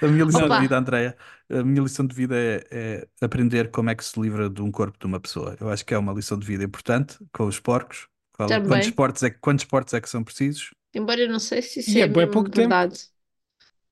A 0.01 0.07
minha 0.07 0.25
lição 0.25 0.47
Opa. 0.47 0.49
de 0.49 0.57
vida, 0.57 0.77
Andreia, 0.77 1.17
a 1.49 1.63
minha 1.63 1.81
lição 1.83 2.05
de 2.07 2.15
vida 2.15 2.35
é, 2.37 2.63
é 2.71 3.09
aprender 3.25 3.71
como 3.71 3.89
é 3.89 3.95
que 3.95 4.03
se 4.05 4.19
livra 4.19 4.49
de 4.49 4.61
um 4.61 4.71
corpo 4.71 4.97
de 4.99 5.05
uma 5.05 5.19
pessoa. 5.19 5.57
Eu 5.59 5.69
acho 5.69 5.85
que 5.85 5.93
é 5.93 5.97
uma 5.97 6.13
lição 6.13 6.37
de 6.39 6.45
vida 6.47 6.63
importante 6.63 7.19
com 7.33 7.45
os 7.47 7.59
porcos. 7.59 8.07
Qual- 8.35 8.49
Também. 8.49 8.67
Quantos 8.67 8.89
portos 8.91 9.23
é, 9.23 9.29
que- 9.29 9.39
quantos 9.39 9.65
portos 9.65 9.93
é 9.93 10.01
que 10.01 10.09
são 10.09 10.23
precisos? 10.23 10.71
Embora 10.93 11.21
eu 11.21 11.29
não 11.29 11.39
sei 11.39 11.61
se 11.61 11.79
isso 11.81 11.91
E 11.91 12.01
é, 12.01 12.03
é 12.03 12.07
mesmo 12.07 12.31
pouco 12.31 12.49
tempo. 12.49 12.69
verdade. 12.69 13.09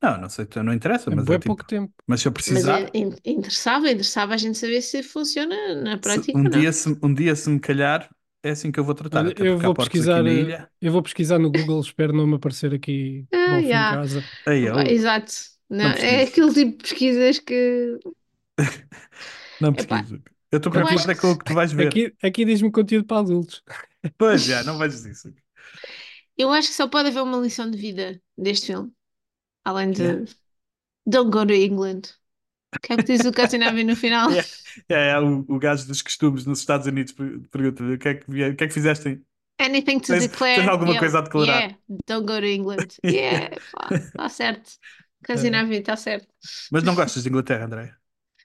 Não, 0.02 0.18
não 0.20 0.30
sei, 0.30 0.46
não 0.64 0.74
interessa, 0.74 1.10
É 1.10 1.16
mas, 1.16 1.30
é 1.30 1.40
tipo- 1.40 1.46
pouco 1.46 1.64
tempo. 1.66 1.94
mas 2.06 2.22
se 2.22 2.28
eu 2.28 2.32
Mas 2.32 2.68
precisar, 2.68 2.80
é, 2.82 2.92
in- 2.94 3.16
interessava, 3.26 3.90
interessava 3.90 4.34
a 4.34 4.38
gente 4.38 4.58
saber 4.58 4.82
se 4.82 5.02
funciona 5.04 5.76
na 5.82 5.98
se- 6.02 6.02
prática 6.02 6.38
um 6.38 6.44
não. 6.44 6.50
dia, 6.50 6.72
se, 6.74 6.90
um 7.02 7.14
dia 7.14 7.36
se 7.36 7.50
me 7.50 7.60
calhar, 7.60 8.10
é 8.44 8.52
assim 8.52 8.72
que 8.72 8.80
eu 8.80 8.84
vou 8.84 8.94
tratar. 8.96 9.20
Olha, 9.20 9.34
eu 9.40 9.58
vou 9.60 9.74
pesquisar, 9.76 10.20
aqui 10.20 10.24
na 10.24 10.32
eh, 10.32 10.34
ilha. 10.34 10.70
eu 10.82 10.92
vou 10.92 11.02
pesquisar 11.02 11.40
no 11.40 11.50
Google, 11.50 11.80
espero 11.82 12.14
não 12.14 12.28
me 12.28 12.36
aparecer 12.36 12.74
aqui 12.74 13.26
Ah, 13.34 13.58
yeah. 13.60 13.98
casa. 13.98 14.30
Aí, 14.46 14.64
eu- 14.66 14.76
Exato. 14.80 15.34
Não, 15.70 15.86
é 15.86 16.24
pesquiso. 16.24 16.24
aquele 16.24 16.54
tipo 16.54 16.72
de 16.78 16.84
pesquisas 16.84 17.40
que. 17.40 18.00
não 19.60 19.74
Epá, 19.76 19.98
pesquiso. 19.98 20.22
Eu 20.52 20.58
estou 20.58 20.72
preocupado 20.72 21.00
acho 21.00 21.12
é 21.12 21.16
com 21.16 21.32
o 21.32 21.38
que 21.38 21.46
tu 21.46 21.54
vais 21.54 21.72
ver. 21.72 21.88
Aqui, 21.88 22.16
aqui 22.22 22.46
diz-me 22.46 22.72
conteúdo 22.72 23.06
para 23.08 23.20
adultos. 23.22 23.64
Pois 24.18 24.44
já, 24.44 24.64
não 24.64 24.78
vejas 24.78 25.06
isso. 25.06 25.34
Eu 26.38 26.52
acho 26.52 26.70
que 26.70 26.74
só 26.76 26.88
pode 26.88 27.10
haver 27.10 27.22
uma 27.22 27.38
lição 27.38 27.70
de 27.70 27.78
vida 27.78 28.22
deste 28.38 28.68
filme. 28.68 28.92
Além 29.66 29.92
de 29.92 30.04
Yeah. 30.04 30.26
Don't 31.06 31.32
go 31.32 31.46
to 31.46 31.54
England. 31.54 32.02
O 32.76 32.80
que 32.82 32.94
é 32.94 32.98
que 32.98 33.04
diz 33.04 33.26
o 33.26 33.32
Cassinavi 33.34 33.84
no 33.84 33.96
final? 33.96 34.30
Yeah. 34.32 34.50
É, 34.90 35.20
o, 35.20 35.46
o 35.48 35.60
gajo 35.60 35.88
dos 35.88 36.02
costumes 36.02 36.46
nos 36.46 36.60
Estados 36.60 36.88
Unidos 36.88 37.14
per- 37.14 37.42
pergunta 37.52 37.84
o 37.84 37.98
que 37.98 38.08
é 38.10 38.14
que, 38.16 38.32
o 38.32 38.56
que, 38.56 38.64
é 38.64 38.68
que 38.68 38.74
fizeste? 38.74 39.22
Anything 39.60 40.00
to 40.00 40.08
Tens- 40.08 40.28
declare. 40.28 40.56
tens 40.58 40.68
alguma 40.70 40.98
coisa 40.98 41.20
a 41.20 41.22
declarar? 41.22 41.58
Yeah, 41.62 41.78
don't 42.08 42.26
go 42.26 42.40
to 42.40 42.46
England. 42.46 42.88
Yeah, 43.06 43.56
está 43.92 44.30
certo. 44.30 44.72
Cassinavi 45.24 45.78
está 45.78 45.96
certo. 45.96 46.28
Mas 46.72 46.84
não 46.84 46.96
gostas 46.96 47.24
de 47.24 47.30
Inglaterra, 47.30 47.66
André? 47.66 47.96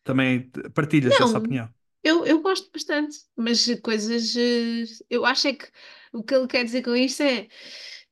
Também 0.04 0.50
partilhas 0.74 1.18
Não. 1.18 1.26
essa 1.26 1.38
opinião? 1.38 1.68
Eu, 2.02 2.24
eu 2.26 2.40
gosto 2.42 2.70
bastante, 2.72 3.16
mas 3.36 3.66
coisas. 3.82 4.34
eh, 4.36 4.84
Eu 5.10 5.24
acho 5.26 5.48
é 5.48 5.52
que 5.54 5.68
o 6.12 6.22
que 6.22 6.34
ele 6.34 6.46
quer 6.46 6.64
dizer 6.64 6.82
com 6.82 6.94
isto 6.96 7.22
é 7.22 7.48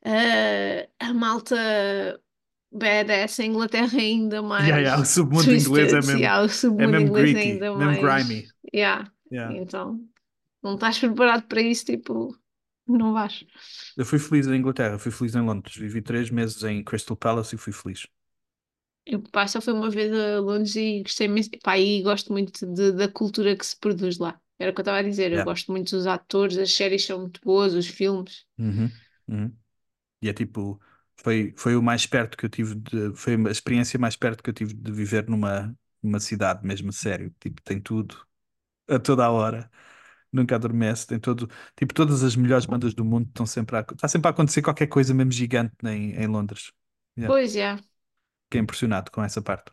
eh, 0.04 0.88
a 0.98 1.14
malta 1.14 1.56
badass 2.70 3.38
em 3.40 3.50
Inglaterra 3.50 3.96
é 3.98 4.00
ainda 4.02 4.42
mais. 4.42 4.68
Yeah, 4.68 4.78
yeah, 4.80 4.96
o 5.00 5.04
submundo 5.04 5.54
inglês 5.54 5.92
é 5.92 6.00
mesmo, 6.00 6.22
yeah, 6.22 6.42
o 6.44 6.48
é 6.78 6.86
submundo 6.86 6.86
mesmo 6.86 7.10
inglês 7.10 7.32
é 7.34 7.38
gritty, 7.38 7.40
ainda 7.40 7.72
mais. 7.72 7.98
grimy. 7.98 8.48
Yeah, 8.74 9.10
Yeah. 9.30 9.52
Então, 9.52 10.00
não 10.62 10.74
estás 10.74 10.98
preparado 10.98 11.46
para 11.48 11.62
isso, 11.62 11.84
tipo, 11.86 12.36
não 12.86 13.12
vais. 13.14 13.44
Eu 13.96 14.04
fui 14.06 14.18
feliz 14.18 14.46
em 14.46 14.54
Inglaterra, 14.56 14.98
fui 14.98 15.10
feliz 15.12 15.34
em 15.34 15.40
Londres. 15.42 15.76
Vivi 15.76 16.00
três 16.02 16.30
meses 16.30 16.62
em 16.62 16.82
Crystal 16.84 17.16
Palace 17.16 17.54
e 17.54 17.58
fui 17.58 17.72
feliz. 17.72 18.06
Eu 19.07 19.23
pá, 19.23 19.47
só 19.49 19.61
fui 19.61 19.73
uma 19.73 19.91
vez 19.91 20.12
a 20.12 20.41
Londres 20.41 20.74
e 20.77 21.03
gostei 21.03 21.27
imenso. 21.27 21.51
Pá, 21.62 21.78
e 21.78 22.03
gosto 22.03 22.33
muito 22.33 22.66
de- 22.66 22.93
da 22.93 23.09
cultura 23.09 23.57
que 23.57 23.65
se 23.66 23.77
produz 23.78 24.19
lá. 24.19 24.41
Era 24.59 24.70
o 24.73 24.74
que 24.74 24.81
eu 24.81 24.83
estava 24.83 24.99
a 24.99 25.03
dizer. 25.03 25.33
Eu 25.33 25.43
Yeah. 25.43 25.45
gosto 25.45 25.70
muito 25.73 25.91
dos 25.97 26.07
atores, 26.07 26.59
as 26.59 26.73
séries 26.73 27.05
são 27.07 27.20
muito 27.20 27.41
boas, 27.43 27.74
os 27.74 27.87
filmes. 27.87 28.47
Uhum, 28.59 28.91
uhum. 29.28 29.57
E 30.23 30.28
é 30.31 30.33
tipo, 30.35 30.81
foi, 31.16 31.55
foi 31.59 31.77
o 31.77 31.83
mais 31.83 32.07
perto 32.07 32.37
que 32.37 32.47
eu 32.47 32.51
tive 32.51 32.74
de, 32.77 33.15
foi 33.16 33.35
a 33.37 33.51
experiência 33.51 33.99
mais 33.99 34.16
perto 34.16 34.43
que 34.43 34.51
eu 34.51 34.55
tive 34.55 34.74
de 34.74 34.93
viver 34.93 35.28
numa, 35.28 35.77
numa 36.03 36.20
cidade 36.20 36.66
mesmo 36.66 36.91
a 36.91 36.93
sério. 36.93 37.35
Tipo, 37.41 37.62
tem 37.62 37.81
tudo 37.81 38.16
a 38.89 38.99
toda 39.01 39.24
a 39.27 39.31
hora. 39.31 39.70
Nunca 40.33 40.57
adormece, 40.57 41.07
tem 41.09 41.20
todo, 41.20 41.49
tipo, 41.77 41.95
todas 41.95 42.23
as 42.24 42.37
melhores 42.37 42.66
bandas 42.66 42.95
do 42.95 43.05
mundo 43.05 43.28
estão 43.28 43.47
sempre 43.47 43.77
a, 43.78 43.81
está 43.83 44.09
sempre 44.09 44.28
a 44.28 44.33
acontecer 44.33 44.62
qualquer 44.62 44.89
coisa 44.89 45.15
mesmo 45.15 45.33
gigante 45.33 45.74
em, 45.87 46.12
em 46.15 46.27
Londres. 46.28 46.73
Yeah. 47.19 47.37
Pois 47.37 47.55
é. 47.57 47.77
Fiquei 48.47 48.60
impressionado 48.60 49.10
com 49.12 49.23
essa 49.23 49.40
parte. 49.43 49.73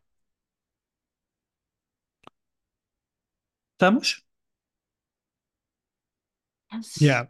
Estamos? 3.75 4.23
Yeah. 6.99 7.27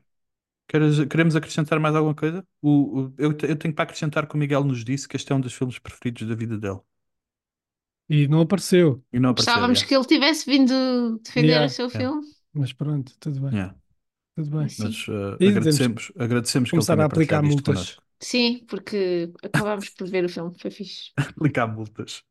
Queres- 0.68 1.06
queremos 1.10 1.36
acrescentar 1.36 1.80
mais 1.80 1.96
alguma 1.96 2.16
coisa? 2.16 2.46
O, 2.62 3.02
o- 3.08 3.16
eu, 3.18 3.34
te- 3.34 3.48
eu 3.48 3.58
tenho 3.58 3.74
para 3.76 3.84
acrescentar 3.86 4.28
que 4.28 4.36
o 4.36 4.38
Miguel 4.38 4.64
nos 4.64 4.84
disse 4.86 5.08
que 5.08 5.16
este 5.18 5.32
é 5.32 5.36
um 5.36 5.42
dos 5.42 5.54
filmes 5.54 5.80
preferidos 5.80 6.28
da 6.28 6.36
vida 6.36 6.58
dele. 6.58 6.80
E 8.10 8.28
não 8.28 8.42
apareceu. 8.42 9.04
E 9.12 9.20
não 9.20 9.30
apareceu. 9.32 9.46
Gostávamos 9.54 9.80
yeah. 9.80 9.88
que 9.88 9.96
ele 9.96 10.06
tivesse 10.06 10.46
vindo 10.50 11.20
defender 11.20 11.48
Yeah, 11.48 11.66
o 11.66 11.70
seu 11.70 11.90
yeah. 11.94 11.98
filme. 11.98 12.24
Mas 12.54 12.74
pronto, 12.74 13.18
tudo 13.20 13.42
bem. 13.42 13.52
Yeah. 13.52 13.76
Tudo 14.36 14.52
bem. 14.60 14.70
Sim. 14.70 14.78
Mas 14.78 15.08
uh, 15.08 15.40
agradecemos, 15.46 16.12
agradecemos 16.18 16.72
que 16.72 16.80
ele 16.80 16.86
Começar 16.86 16.88
tenha 16.88 17.04
a 17.04 17.06
aplicar 17.06 17.42
partilhado 17.42 17.48
isto 17.48 17.64
multas. 17.64 17.64
connosco. 17.64 18.04
Sim, 18.30 18.66
porque 18.70 19.32
acabámos 19.48 19.90
por 19.96 20.08
ver 20.14 20.26
o 20.26 20.30
filme, 20.36 20.58
foi 20.62 20.72
fixe. 20.72 21.12
Aplicar 21.18 21.68
multas. 21.68 22.24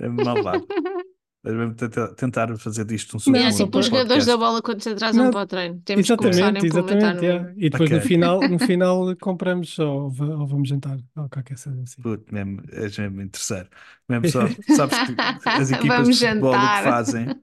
É 0.00 0.08
malvado. 0.08 0.68
Mas 1.42 1.54
mesmo 1.54 1.74
tenta- 1.76 2.14
tentar 2.16 2.56
fazer 2.58 2.84
disto 2.86 3.16
um 3.16 3.20
Não, 3.26 3.40
É 3.40 3.50
segundo 3.50 3.52
só 3.52 3.66
tipo 3.66 3.70
para- 3.70 3.80
os 3.80 3.86
jogadores 3.86 4.26
da 4.26 4.36
bola 4.36 4.62
quando 4.62 4.82
se 4.82 4.90
atrasam 4.90 5.28
Não, 5.28 5.30
para 5.30 5.42
o 5.44 5.46
treino. 5.46 5.80
Temos 5.82 6.08
que 6.10 6.16
começar 6.16 6.54
a 6.56 6.58
Exatamente, 6.58 6.60
implementar 6.60 7.14
exatamente. 7.14 7.24
no... 7.24 7.24
yeah. 7.24 7.52
E 7.56 7.70
depois 7.70 7.90
no 7.90 8.00
Ok. 8.00 8.02
final, 8.02 8.46
no 8.46 8.58
final 8.60 9.16
compramos 9.18 9.78
ou, 9.78 10.10
va- 10.10 10.26
ou 10.38 10.46
vamos 10.46 10.68
jantar 10.68 10.98
ou 11.16 11.28
qualquer 11.30 11.44
coisa 11.56 11.82
assim. 11.82 12.02
Puto, 12.02 12.32
mesmo, 12.34 12.62
és 12.72 12.98
mesmo 12.98 13.22
interesseiro. 13.22 13.68
Mesmo 14.08 14.26
só, 14.26 14.54
sabes 14.68 14.98
que 15.00 15.16
as 15.54 15.70
equipas 15.70 16.08
Vamos 16.08 16.16
de 16.16 16.18
futebol 16.18 16.64
o 16.66 16.70
jantar. 16.70 16.72
que 16.72 16.78
fazem, 16.78 17.36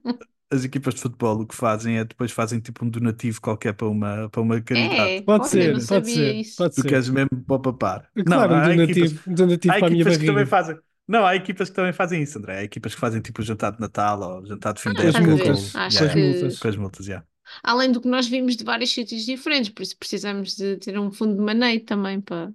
as 0.50 0.64
equipas 0.64 0.94
de 0.94 1.00
futebol 1.00 1.40
o 1.40 1.46
que 1.46 1.54
fazem 1.54 1.98
é 1.98 2.04
depois 2.04 2.32
fazem 2.32 2.60
tipo 2.60 2.84
um 2.84 2.90
donativo 2.90 3.40
qualquer 3.40 3.72
para 3.74 3.88
uma, 3.88 4.28
para 4.30 4.40
uma 4.40 4.60
caridade. 4.60 5.16
É, 5.18 5.22
Pode 5.22 5.48
ser, 5.48 5.74
não 5.74 5.86
pode 5.86 6.08
sabia 6.08 6.14
ser, 6.14 6.34
isso. 6.34 6.56
pode 6.56 6.74
Tu 6.74 6.82
ser. 6.82 6.88
queres 6.88 7.08
mesmo 7.08 7.42
para 7.46 7.60
papar. 7.60 8.10
Claro, 8.24 8.52
não, 8.52 8.56
um 8.56 8.60
há 8.60 8.68
donativo, 8.68 8.82
equipas, 8.82 9.20
um 9.26 9.34
donativo 9.34 9.74
há 9.74 9.78
para 9.78 9.88
a 9.88 9.90
minha 9.90 10.04
equipas 10.04 10.16
que 10.16 10.24
também 10.24 10.44
barriga. 10.44 10.46
fazem. 10.46 10.78
Não, 11.08 11.26
há 11.26 11.34
equipas 11.36 11.68
que 11.70 11.76
também 11.76 11.92
fazem 11.92 12.22
isso, 12.22 12.38
André. 12.38 12.58
Há 12.58 12.62
equipas 12.64 12.94
que 12.94 13.00
fazem 13.00 13.20
tipo 13.20 13.40
o 13.42 13.44
jantar 13.44 13.72
de 13.72 13.80
Natal 13.80 14.20
ou 14.20 14.46
jantar 14.46 14.72
de 14.74 14.80
fim 14.82 14.94
de 14.94 15.06
época 15.06 15.30
estás 15.32 15.40
a 15.40 15.44
ver? 15.44 15.44
com, 15.44 15.70
Acho 15.74 16.04
yeah, 16.04 16.04
Com 16.04 16.04
as 16.04 16.12
que- 16.12 16.18
multas. 16.18 16.58
com 16.58 16.68
as 16.68 16.76
multas, 16.76 17.06
yeah. 17.06 17.26
Além 17.62 17.90
do 17.92 18.00
que 18.00 18.08
nós 18.08 18.26
vimos 18.28 18.56
de 18.56 18.64
vários 18.64 18.92
sítios 18.92 19.24
diferentes, 19.24 19.70
por 19.70 19.82
isso 19.82 19.96
precisamos 19.98 20.54
de 20.56 20.76
ter 20.78 20.98
um 20.98 21.10
fundo 21.10 21.34
de 21.36 21.42
maneio 21.42 21.84
também 21.84 22.20
para. 22.20 22.52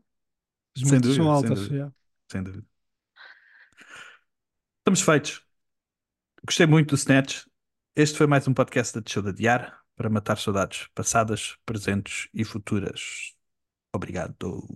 As 0.77 0.83
Sem 0.83 0.89
multas 0.89 1.01
dúvida, 1.01 1.15
são 1.15 1.29
sem 1.35 1.49
altas. 1.49 1.49
dúvida. 1.49 1.75
yeah. 1.75 1.93
sem 2.31 2.43
dúvida. 2.43 2.65
Estamos 4.79 5.01
feitos. 5.01 5.41
Gostei 6.45 6.65
muito 6.67 6.89
do 6.91 6.95
Snatch. 6.95 7.45
Este 7.97 8.17
foi 8.17 8.27
mais 8.27 8.45
um 8.45 8.53
podcast 8.53 8.99
da 8.99 9.09
Show 9.09 9.23
de 9.23 9.29
Adiar 9.29 9.79
para 9.95 10.09
matar 10.09 10.37
saudades 10.37 10.89
passadas, 10.93 11.55
presentes 11.65 12.27
e 12.33 12.43
futuras. 12.43 13.33
Obrigado. 13.93 14.67